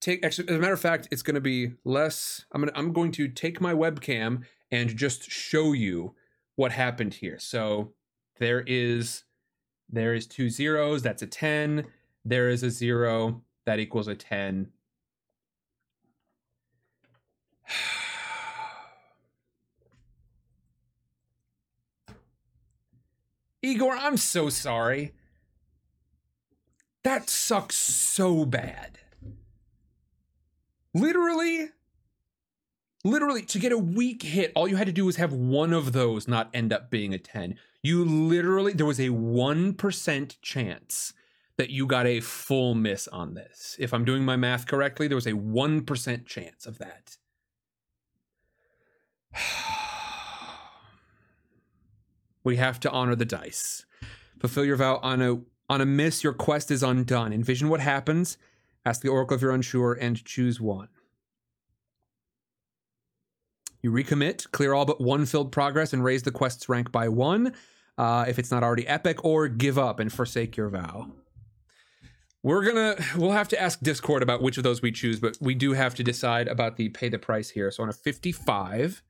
take 0.00 0.24
actually 0.24 0.48
as 0.48 0.56
a 0.56 0.58
matter 0.58 0.72
of 0.72 0.80
fact, 0.80 1.08
it's 1.10 1.22
gonna 1.22 1.40
be 1.40 1.72
less. 1.84 2.44
I'm 2.52 2.62
gonna 2.62 2.72
I'm 2.74 2.92
going 2.92 3.12
to 3.12 3.28
take 3.28 3.60
my 3.60 3.72
webcam 3.72 4.42
and 4.70 4.96
just 4.96 5.30
show 5.30 5.72
you 5.72 6.14
what 6.56 6.72
happened 6.72 7.14
here. 7.14 7.38
So 7.38 7.92
there 8.38 8.62
is 8.66 9.24
there 9.90 10.14
is 10.14 10.26
two 10.26 10.50
zeros, 10.50 11.02
that's 11.02 11.22
a 11.22 11.26
10. 11.26 11.86
There 12.24 12.48
is 12.50 12.62
a 12.62 12.70
zero, 12.70 13.42
that 13.64 13.78
equals 13.78 14.08
a 14.08 14.14
10. 14.14 14.68
Igor, 23.62 23.96
I'm 23.96 24.18
so 24.18 24.50
sorry. 24.50 25.14
That 27.02 27.30
sucks 27.30 27.76
so 27.76 28.44
bad. 28.44 28.98
Literally, 30.94 31.68
literally, 33.04 33.42
to 33.42 33.58
get 33.58 33.72
a 33.72 33.78
weak 33.78 34.22
hit, 34.22 34.52
all 34.54 34.68
you 34.68 34.76
had 34.76 34.86
to 34.86 34.92
do 34.92 35.04
was 35.04 35.16
have 35.16 35.32
one 35.32 35.72
of 35.72 35.92
those 35.92 36.26
not 36.26 36.50
end 36.54 36.72
up 36.72 36.90
being 36.90 37.12
a 37.12 37.18
10. 37.18 37.56
You 37.82 38.04
literally, 38.04 38.72
there 38.72 38.86
was 38.86 38.98
a 38.98 39.08
1% 39.08 40.36
chance 40.42 41.12
that 41.56 41.70
you 41.70 41.86
got 41.86 42.06
a 42.06 42.20
full 42.20 42.74
miss 42.74 43.08
on 43.08 43.34
this. 43.34 43.76
If 43.78 43.92
I'm 43.92 44.04
doing 44.04 44.24
my 44.24 44.36
math 44.36 44.66
correctly, 44.66 45.08
there 45.08 45.16
was 45.16 45.26
a 45.26 45.32
1% 45.32 46.26
chance 46.26 46.66
of 46.66 46.78
that. 46.78 47.16
we 52.44 52.56
have 52.56 52.80
to 52.80 52.90
honor 52.90 53.14
the 53.14 53.24
dice. 53.24 53.84
Fulfill 54.38 54.64
your 54.64 54.76
vow 54.76 55.00
on 55.02 55.20
a 55.20 55.40
on 55.70 55.82
a 55.82 55.86
miss, 55.86 56.24
your 56.24 56.32
quest 56.32 56.70
is 56.70 56.82
undone. 56.82 57.30
Envision 57.32 57.68
what 57.68 57.80
happens. 57.80 58.38
Ask 58.84 59.02
the 59.02 59.08
oracle 59.08 59.36
if 59.36 59.42
you're 59.42 59.50
unsure 59.50 59.92
and 59.92 60.24
choose 60.24 60.60
one. 60.60 60.88
You 63.82 63.92
recommit, 63.92 64.50
clear 64.50 64.74
all 64.74 64.84
but 64.84 65.00
one 65.00 65.24
filled 65.26 65.52
progress, 65.52 65.92
and 65.92 66.02
raise 66.02 66.22
the 66.22 66.32
quest's 66.32 66.68
rank 66.68 66.90
by 66.90 67.08
one 67.08 67.54
uh, 67.96 68.24
if 68.28 68.38
it's 68.38 68.50
not 68.50 68.62
already 68.62 68.86
epic, 68.86 69.24
or 69.24 69.48
give 69.48 69.78
up 69.78 70.00
and 70.00 70.12
forsake 70.12 70.56
your 70.56 70.68
vow. 70.68 71.12
We're 72.42 72.64
gonna, 72.64 72.96
we'll 73.16 73.32
have 73.32 73.48
to 73.48 73.60
ask 73.60 73.80
Discord 73.80 74.22
about 74.22 74.42
which 74.42 74.56
of 74.56 74.64
those 74.64 74.80
we 74.80 74.92
choose, 74.92 75.20
but 75.20 75.36
we 75.40 75.54
do 75.54 75.72
have 75.72 75.94
to 75.96 76.04
decide 76.04 76.48
about 76.48 76.76
the 76.76 76.88
pay 76.88 77.08
the 77.08 77.18
price 77.18 77.50
here. 77.50 77.70
So 77.70 77.82
on 77.82 77.88
a 77.88 77.92
55, 77.92 79.02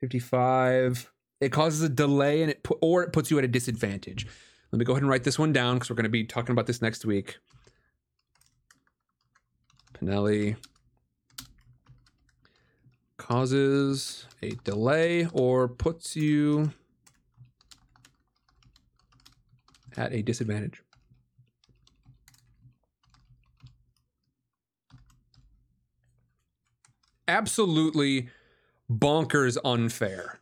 55, 0.00 1.12
it 1.40 1.50
causes 1.50 1.82
a 1.82 1.88
delay 1.88 2.42
and 2.42 2.50
it 2.50 2.62
put, 2.62 2.78
or 2.80 3.02
it 3.02 3.12
puts 3.12 3.30
you 3.30 3.38
at 3.38 3.44
a 3.44 3.48
disadvantage. 3.48 4.26
Let 4.70 4.78
me 4.78 4.84
go 4.84 4.92
ahead 4.92 5.02
and 5.02 5.10
write 5.10 5.24
this 5.24 5.38
one 5.38 5.52
down 5.52 5.76
because 5.76 5.90
we're 5.90 5.96
to 6.04 6.08
be 6.08 6.24
talking 6.24 6.52
about 6.52 6.66
this 6.66 6.80
next 6.80 7.04
week. 7.04 7.38
Pinelli 10.02 10.56
causes 13.18 14.26
a 14.42 14.50
delay 14.64 15.28
or 15.32 15.68
puts 15.68 16.16
you 16.16 16.72
at 19.96 20.12
a 20.12 20.22
disadvantage. 20.22 20.82
Absolutely 27.28 28.28
bonkers 28.90 29.56
unfair. 29.64 30.40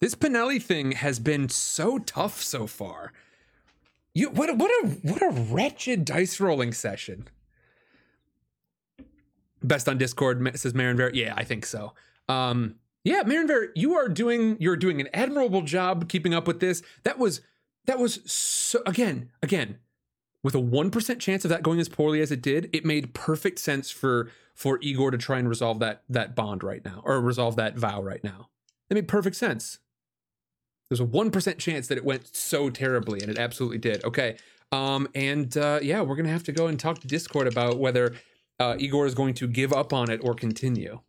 This 0.00 0.14
Pinelli 0.14 0.60
thing 0.60 0.92
has 0.92 1.18
been 1.18 1.50
so 1.50 1.98
tough 1.98 2.42
so 2.42 2.66
far. 2.66 3.12
You 4.14 4.30
what 4.30 4.56
what 4.56 4.70
a 4.70 4.88
what 5.02 5.22
a 5.22 5.30
wretched 5.30 6.06
dice 6.06 6.40
rolling 6.40 6.72
session. 6.72 7.28
Best 9.62 9.88
on 9.88 9.98
Discord 9.98 10.58
says 10.58 10.74
Marin 10.74 10.96
Ver. 10.96 11.10
Yeah, 11.12 11.34
I 11.36 11.44
think 11.44 11.66
so. 11.66 11.92
Um, 12.28 12.76
yeah, 13.04 13.22
Marin 13.24 13.46
Ver, 13.46 13.72
you 13.74 13.94
are 13.94 14.08
doing 14.08 14.56
you're 14.60 14.76
doing 14.76 15.00
an 15.00 15.08
admirable 15.12 15.62
job 15.62 16.08
keeping 16.08 16.34
up 16.34 16.46
with 16.46 16.60
this. 16.60 16.82
That 17.04 17.18
was 17.18 17.40
that 17.86 17.98
was 17.98 18.20
so 18.30 18.80
again 18.86 19.30
again 19.42 19.78
with 20.42 20.54
a 20.54 20.60
one 20.60 20.90
percent 20.90 21.20
chance 21.20 21.44
of 21.44 21.48
that 21.48 21.62
going 21.62 21.80
as 21.80 21.88
poorly 21.88 22.20
as 22.20 22.30
it 22.30 22.42
did. 22.42 22.70
It 22.72 22.84
made 22.84 23.14
perfect 23.14 23.58
sense 23.58 23.90
for 23.90 24.30
for 24.54 24.78
Igor 24.82 25.10
to 25.10 25.18
try 25.18 25.38
and 25.38 25.48
resolve 25.48 25.80
that 25.80 26.02
that 26.08 26.36
bond 26.36 26.62
right 26.62 26.84
now 26.84 27.02
or 27.04 27.20
resolve 27.20 27.56
that 27.56 27.76
vow 27.76 28.02
right 28.02 28.22
now. 28.22 28.48
It 28.88 28.94
made 28.94 29.08
perfect 29.08 29.36
sense. 29.36 29.78
There's 30.88 31.00
a 31.00 31.04
one 31.04 31.30
percent 31.30 31.58
chance 31.58 31.88
that 31.88 31.98
it 31.98 32.04
went 32.04 32.34
so 32.36 32.70
terribly, 32.70 33.20
and 33.20 33.30
it 33.30 33.38
absolutely 33.38 33.78
did. 33.78 34.04
Okay, 34.04 34.36
um, 34.70 35.08
and 35.14 35.56
uh, 35.56 35.80
yeah, 35.82 36.02
we're 36.02 36.16
gonna 36.16 36.28
have 36.28 36.44
to 36.44 36.52
go 36.52 36.66
and 36.68 36.78
talk 36.78 37.00
to 37.00 37.08
Discord 37.08 37.48
about 37.48 37.78
whether 37.78 38.14
uh, 38.60 38.76
Igor 38.78 39.06
is 39.06 39.14
going 39.14 39.34
to 39.34 39.46
give 39.46 39.72
up 39.72 39.92
on 39.92 40.10
it 40.10 40.20
or 40.22 40.34
continue. 40.34 41.00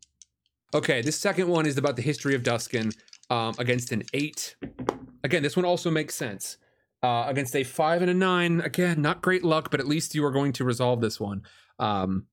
Okay, 0.73 1.01
this 1.01 1.19
second 1.19 1.47
one 1.47 1.65
is 1.65 1.77
about 1.77 1.95
the 1.95 2.01
history 2.01 2.33
of 2.33 2.41
Duskin 2.41 2.91
um, 3.29 3.53
against 3.59 3.91
an 3.91 4.03
eight. 4.13 4.55
Again, 5.23 5.43
this 5.43 5.55
one 5.55 5.65
also 5.65 5.91
makes 5.91 6.15
sense. 6.15 6.57
Uh, 7.03 7.25
against 7.27 7.55
a 7.55 7.63
five 7.63 8.01
and 8.01 8.09
a 8.09 8.13
nine, 8.13 8.61
again, 8.61 9.01
not 9.01 9.21
great 9.21 9.43
luck, 9.43 9.69
but 9.69 9.79
at 9.79 9.87
least 9.87 10.15
you 10.15 10.23
are 10.25 10.31
going 10.31 10.53
to 10.53 10.63
resolve 10.63 11.01
this 11.01 11.19
one. 11.19 11.43
Um, 11.77 12.27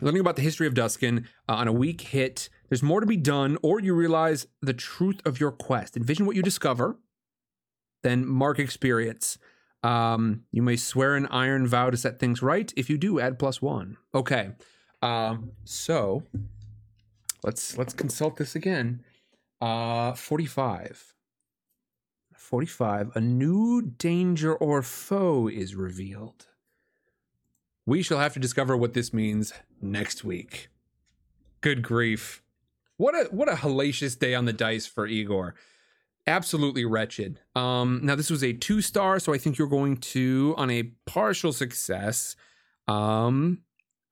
learning 0.00 0.20
about 0.20 0.36
the 0.36 0.42
history 0.42 0.66
of 0.66 0.74
Duskin 0.74 1.24
uh, 1.48 1.54
on 1.54 1.68
a 1.68 1.72
weak 1.72 2.02
hit. 2.02 2.48
There's 2.68 2.82
more 2.82 3.00
to 3.00 3.06
be 3.06 3.16
done, 3.16 3.56
or 3.62 3.80
you 3.80 3.94
realize 3.94 4.46
the 4.60 4.74
truth 4.74 5.20
of 5.24 5.40
your 5.40 5.52
quest. 5.52 5.96
Envision 5.96 6.26
what 6.26 6.36
you 6.36 6.42
discover, 6.42 6.98
then 8.02 8.26
mark 8.26 8.58
experience. 8.58 9.38
Um, 9.84 10.44
you 10.50 10.62
may 10.62 10.76
swear 10.76 11.14
an 11.14 11.26
iron 11.26 11.66
vow 11.66 11.90
to 11.90 11.96
set 11.96 12.18
things 12.18 12.42
right. 12.42 12.72
If 12.74 12.88
you 12.88 12.96
do, 12.96 13.20
add 13.20 13.38
plus 13.38 13.60
one. 13.60 13.98
Okay. 14.14 14.52
Um, 15.02 15.52
so 15.64 16.22
let's 17.44 17.76
let's 17.76 17.92
consult 17.92 18.38
this 18.38 18.56
again. 18.56 19.04
Uh, 19.60 20.14
45. 20.14 21.12
45. 22.34 23.12
A 23.14 23.20
new 23.20 23.82
danger 23.82 24.54
or 24.54 24.82
foe 24.82 25.48
is 25.48 25.74
revealed. 25.74 26.46
We 27.86 28.02
shall 28.02 28.18
have 28.18 28.32
to 28.34 28.40
discover 28.40 28.76
what 28.76 28.94
this 28.94 29.12
means 29.12 29.52
next 29.82 30.24
week. 30.24 30.68
Good 31.60 31.82
grief. 31.82 32.42
What 32.96 33.14
a 33.14 33.28
what 33.30 33.50
a 33.50 33.56
hellacious 33.56 34.18
day 34.18 34.34
on 34.34 34.46
the 34.46 34.52
dice 34.54 34.86
for 34.86 35.06
Igor 35.06 35.54
absolutely 36.26 36.84
wretched. 36.84 37.40
Um, 37.54 38.00
now 38.02 38.14
this 38.14 38.30
was 38.30 38.42
a 38.42 38.52
two 38.52 38.80
star, 38.80 39.18
so 39.18 39.32
I 39.32 39.38
think 39.38 39.58
you're 39.58 39.68
going 39.68 39.98
to 39.98 40.54
on 40.56 40.70
a 40.70 40.84
partial 41.06 41.52
success. 41.52 42.36
Um, 42.88 43.60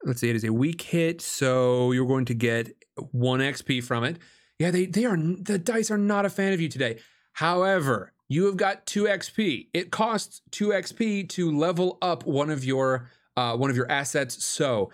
let's 0.05 0.21
say 0.21 0.31
it 0.31 0.37
is 0.37 0.45
a 0.45 0.53
weak 0.53 0.83
hit, 0.83 1.21
so 1.21 1.93
you're 1.93 2.07
going 2.07 2.27
to 2.27 2.35
get 2.35 2.75
one 3.11 3.41
XP 3.41 3.83
from 3.85 4.05
it. 4.05 4.19
Yeah, 4.59 4.71
they 4.71 4.87
they 4.87 5.05
are 5.05 5.17
the 5.17 5.59
dice 5.59 5.91
are 5.91 5.99
not 5.99 6.25
a 6.25 6.31
fan 6.31 6.53
of 6.53 6.61
you 6.61 6.69
today. 6.69 6.99
However, 7.33 8.13
you 8.29 8.47
have 8.47 8.57
got 8.57 8.87
two 8.87 9.05
XP. 9.05 9.69
It 9.75 9.91
costs 9.91 10.43
two 10.51 10.69
XP 10.69 11.29
to 11.31 11.57
level 11.57 11.99
up 12.03 12.25
one 12.25 12.51
of 12.51 12.65
your 12.65 13.11
uh, 13.37 13.57
one 13.57 13.71
of 13.71 13.77
your 13.77 13.91
assets. 13.91 14.45
So 14.45 14.91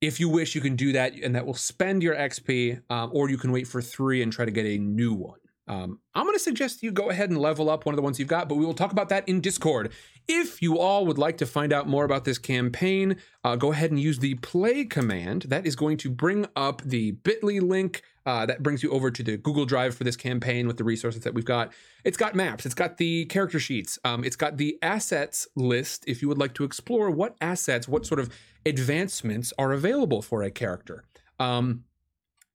if 0.00 0.20
you 0.20 0.28
wish, 0.28 0.54
you 0.54 0.60
can 0.60 0.76
do 0.76 0.92
that, 0.92 1.14
and 1.14 1.34
that 1.34 1.44
will 1.44 1.54
spend 1.54 2.02
your 2.02 2.14
XP, 2.14 2.82
um, 2.88 3.10
or 3.12 3.28
you 3.28 3.36
can 3.36 3.50
wait 3.50 3.66
for 3.66 3.82
three 3.82 4.22
and 4.22 4.32
try 4.32 4.44
to 4.44 4.50
get 4.50 4.64
a 4.64 4.78
new 4.78 5.12
one. 5.12 5.38
Um, 5.68 6.00
I'm 6.14 6.24
going 6.24 6.34
to 6.34 6.40
suggest 6.40 6.82
you 6.82 6.90
go 6.90 7.10
ahead 7.10 7.30
and 7.30 7.38
level 7.38 7.68
up 7.68 7.86
one 7.86 7.94
of 7.94 7.96
the 7.96 8.02
ones 8.02 8.18
you've 8.18 8.28
got, 8.28 8.48
but 8.48 8.56
we 8.56 8.64
will 8.64 8.74
talk 8.74 8.92
about 8.92 9.08
that 9.10 9.28
in 9.28 9.40
Discord. 9.40 9.92
If 10.26 10.60
you 10.60 10.78
all 10.78 11.06
would 11.06 11.18
like 11.18 11.38
to 11.38 11.46
find 11.46 11.72
out 11.72 11.88
more 11.88 12.04
about 12.04 12.24
this 12.24 12.38
campaign, 12.38 13.16
uh, 13.44 13.56
go 13.56 13.72
ahead 13.72 13.90
and 13.90 14.00
use 14.00 14.18
the 14.18 14.34
play 14.36 14.84
command. 14.84 15.42
That 15.48 15.66
is 15.66 15.76
going 15.76 15.96
to 15.98 16.10
bring 16.10 16.46
up 16.56 16.82
the 16.82 17.12
bit.ly 17.12 17.58
link 17.60 18.02
uh, 18.28 18.44
that 18.44 18.62
brings 18.62 18.82
you 18.82 18.90
over 18.90 19.10
to 19.10 19.22
the 19.22 19.38
Google 19.38 19.64
Drive 19.64 19.94
for 19.94 20.04
this 20.04 20.16
campaign 20.16 20.66
with 20.66 20.76
the 20.76 20.84
resources 20.84 21.22
that 21.22 21.32
we've 21.32 21.46
got. 21.46 21.72
It's 22.04 22.18
got 22.18 22.34
maps, 22.34 22.66
it's 22.66 22.74
got 22.74 22.98
the 22.98 23.24
character 23.24 23.58
sheets, 23.58 23.98
um, 24.04 24.22
it's 24.22 24.36
got 24.36 24.58
the 24.58 24.78
assets 24.82 25.48
list 25.56 26.04
if 26.06 26.20
you 26.20 26.28
would 26.28 26.36
like 26.36 26.52
to 26.54 26.64
explore 26.64 27.10
what 27.10 27.36
assets, 27.40 27.88
what 27.88 28.04
sort 28.04 28.20
of 28.20 28.28
advancements 28.66 29.54
are 29.58 29.72
available 29.72 30.20
for 30.20 30.42
a 30.42 30.50
character. 30.50 31.04
Um, 31.40 31.84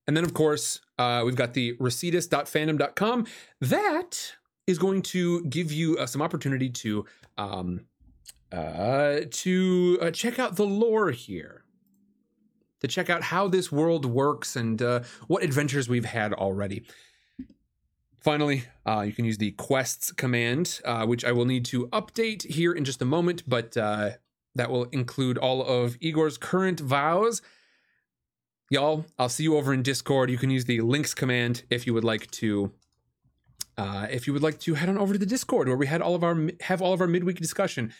and 0.06 0.16
then, 0.16 0.24
of 0.24 0.32
course, 0.32 0.80
uh, 0.98 1.22
we've 1.24 1.36
got 1.36 1.54
the 1.54 1.76
recetus.fandom.com. 1.76 3.26
That 3.60 4.34
is 4.66 4.78
going 4.78 5.02
to 5.02 5.44
give 5.44 5.72
you 5.72 5.96
uh, 5.98 6.06
some 6.06 6.22
opportunity 6.22 6.68
to 6.70 7.04
um, 7.36 7.86
uh, 8.52 9.20
to 9.30 9.98
uh, 10.00 10.10
check 10.10 10.38
out 10.38 10.56
the 10.56 10.64
lore 10.64 11.10
here, 11.10 11.64
to 12.80 12.86
check 12.86 13.10
out 13.10 13.22
how 13.22 13.48
this 13.48 13.72
world 13.72 14.06
works 14.06 14.54
and 14.54 14.80
uh, 14.80 15.00
what 15.26 15.42
adventures 15.42 15.88
we've 15.88 16.04
had 16.04 16.32
already. 16.32 16.84
Finally, 18.20 18.64
uh, 18.86 19.00
you 19.00 19.12
can 19.12 19.24
use 19.24 19.36
the 19.36 19.50
quests 19.52 20.12
command, 20.12 20.80
which 21.04 21.24
I 21.24 21.32
will 21.32 21.44
need 21.44 21.64
to 21.66 21.88
update 21.88 22.46
here 22.46 22.72
in 22.72 22.84
just 22.84 23.02
a 23.02 23.04
moment, 23.04 23.42
but 23.46 23.72
that 23.72 24.70
will 24.70 24.84
include 24.84 25.36
all 25.36 25.62
of 25.62 25.98
Igor's 26.00 26.38
current 26.38 26.80
vows 26.80 27.42
y'all 28.74 29.06
i'll 29.18 29.28
see 29.28 29.44
you 29.44 29.56
over 29.56 29.72
in 29.72 29.82
discord 29.82 30.30
you 30.30 30.38
can 30.38 30.50
use 30.50 30.66
the 30.66 30.80
links 30.80 31.14
command 31.14 31.62
if 31.70 31.86
you 31.86 31.94
would 31.94 32.04
like 32.04 32.30
to 32.30 32.70
uh, 33.76 34.06
if 34.08 34.28
you 34.28 34.32
would 34.32 34.42
like 34.42 34.60
to 34.60 34.74
head 34.74 34.88
on 34.88 34.96
over 34.96 35.14
to 35.14 35.18
the 35.18 35.26
discord 35.26 35.66
where 35.66 35.76
we 35.76 35.86
had 35.86 36.00
all 36.00 36.14
of 36.14 36.22
our 36.22 36.36
have 36.60 36.80
all 36.82 36.92
of 36.92 37.00
our 37.00 37.08
midweek 37.08 37.38
discussion 37.38 37.92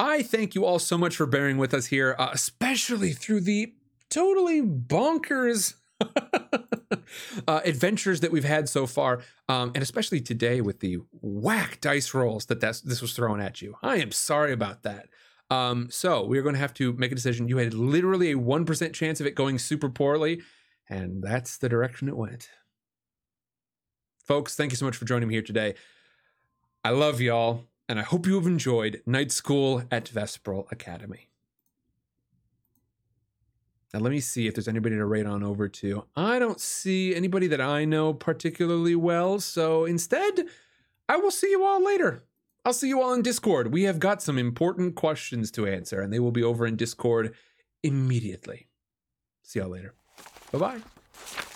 I 0.00 0.22
thank 0.22 0.54
you 0.54 0.64
all 0.64 0.78
so 0.78 0.96
much 0.96 1.16
for 1.16 1.26
bearing 1.26 1.58
with 1.58 1.74
us 1.74 1.86
here, 1.86 2.14
uh, 2.18 2.30
especially 2.32 3.12
through 3.12 3.40
the 3.40 3.74
totally 4.10 4.62
bonkers 4.62 5.74
uh, 7.48 7.60
adventures 7.64 8.20
that 8.20 8.30
we've 8.30 8.44
had 8.44 8.68
so 8.68 8.86
far, 8.86 9.22
um, 9.48 9.72
and 9.74 9.82
especially 9.82 10.20
today 10.20 10.60
with 10.60 10.78
the 10.78 10.98
whack 11.20 11.80
dice 11.80 12.14
rolls 12.14 12.46
that 12.46 12.60
that's, 12.60 12.80
this 12.80 13.02
was 13.02 13.12
thrown 13.12 13.40
at 13.40 13.60
you. 13.60 13.76
I 13.82 13.96
am 13.96 14.12
sorry 14.12 14.52
about 14.52 14.84
that. 14.84 15.08
Um, 15.50 15.88
so 15.90 16.24
we're 16.24 16.42
going 16.42 16.54
to 16.54 16.60
have 16.60 16.74
to 16.74 16.92
make 16.94 17.12
a 17.12 17.14
decision. 17.14 17.48
You 17.48 17.56
had 17.58 17.74
literally 17.74 18.32
a 18.32 18.36
1% 18.36 18.92
chance 18.92 19.20
of 19.20 19.26
it 19.26 19.34
going 19.34 19.58
super 19.58 19.88
poorly, 19.88 20.42
and 20.88 21.22
that's 21.22 21.56
the 21.56 21.68
direction 21.68 22.08
it 22.08 22.16
went. 22.16 22.50
Folks, 24.24 24.54
thank 24.54 24.72
you 24.72 24.76
so 24.76 24.84
much 24.84 24.96
for 24.96 25.06
joining 25.06 25.28
me 25.28 25.34
here 25.34 25.42
today. 25.42 25.74
I 26.84 26.90
love 26.90 27.20
y'all, 27.20 27.64
and 27.88 27.98
I 27.98 28.02
hope 28.02 28.26
you 28.26 28.34
have 28.34 28.46
enjoyed 28.46 29.02
Night 29.06 29.32
School 29.32 29.82
at 29.90 30.04
Vesperale 30.04 30.70
Academy. 30.70 31.28
Now, 33.94 34.00
let 34.00 34.10
me 34.10 34.20
see 34.20 34.46
if 34.46 34.54
there's 34.54 34.68
anybody 34.68 34.96
to 34.96 35.06
rate 35.06 35.24
on 35.24 35.42
over 35.42 35.66
to. 35.66 36.04
I 36.14 36.38
don't 36.38 36.60
see 36.60 37.14
anybody 37.14 37.46
that 37.46 37.60
I 37.60 37.86
know 37.86 38.12
particularly 38.12 38.94
well, 38.94 39.40
so 39.40 39.86
instead, 39.86 40.44
I 41.08 41.16
will 41.16 41.30
see 41.30 41.50
you 41.50 41.64
all 41.64 41.82
later. 41.82 42.22
I'll 42.68 42.74
see 42.74 42.88
you 42.88 43.00
all 43.00 43.14
in 43.14 43.22
Discord. 43.22 43.72
We 43.72 43.84
have 43.84 43.98
got 43.98 44.20
some 44.20 44.36
important 44.36 44.94
questions 44.94 45.50
to 45.52 45.66
answer, 45.66 46.02
and 46.02 46.12
they 46.12 46.18
will 46.18 46.32
be 46.32 46.42
over 46.42 46.66
in 46.66 46.76
Discord 46.76 47.34
immediately. 47.82 48.68
See 49.42 49.58
y'all 49.58 49.70
later. 49.70 49.94
Bye 50.52 50.58
bye. 50.58 51.47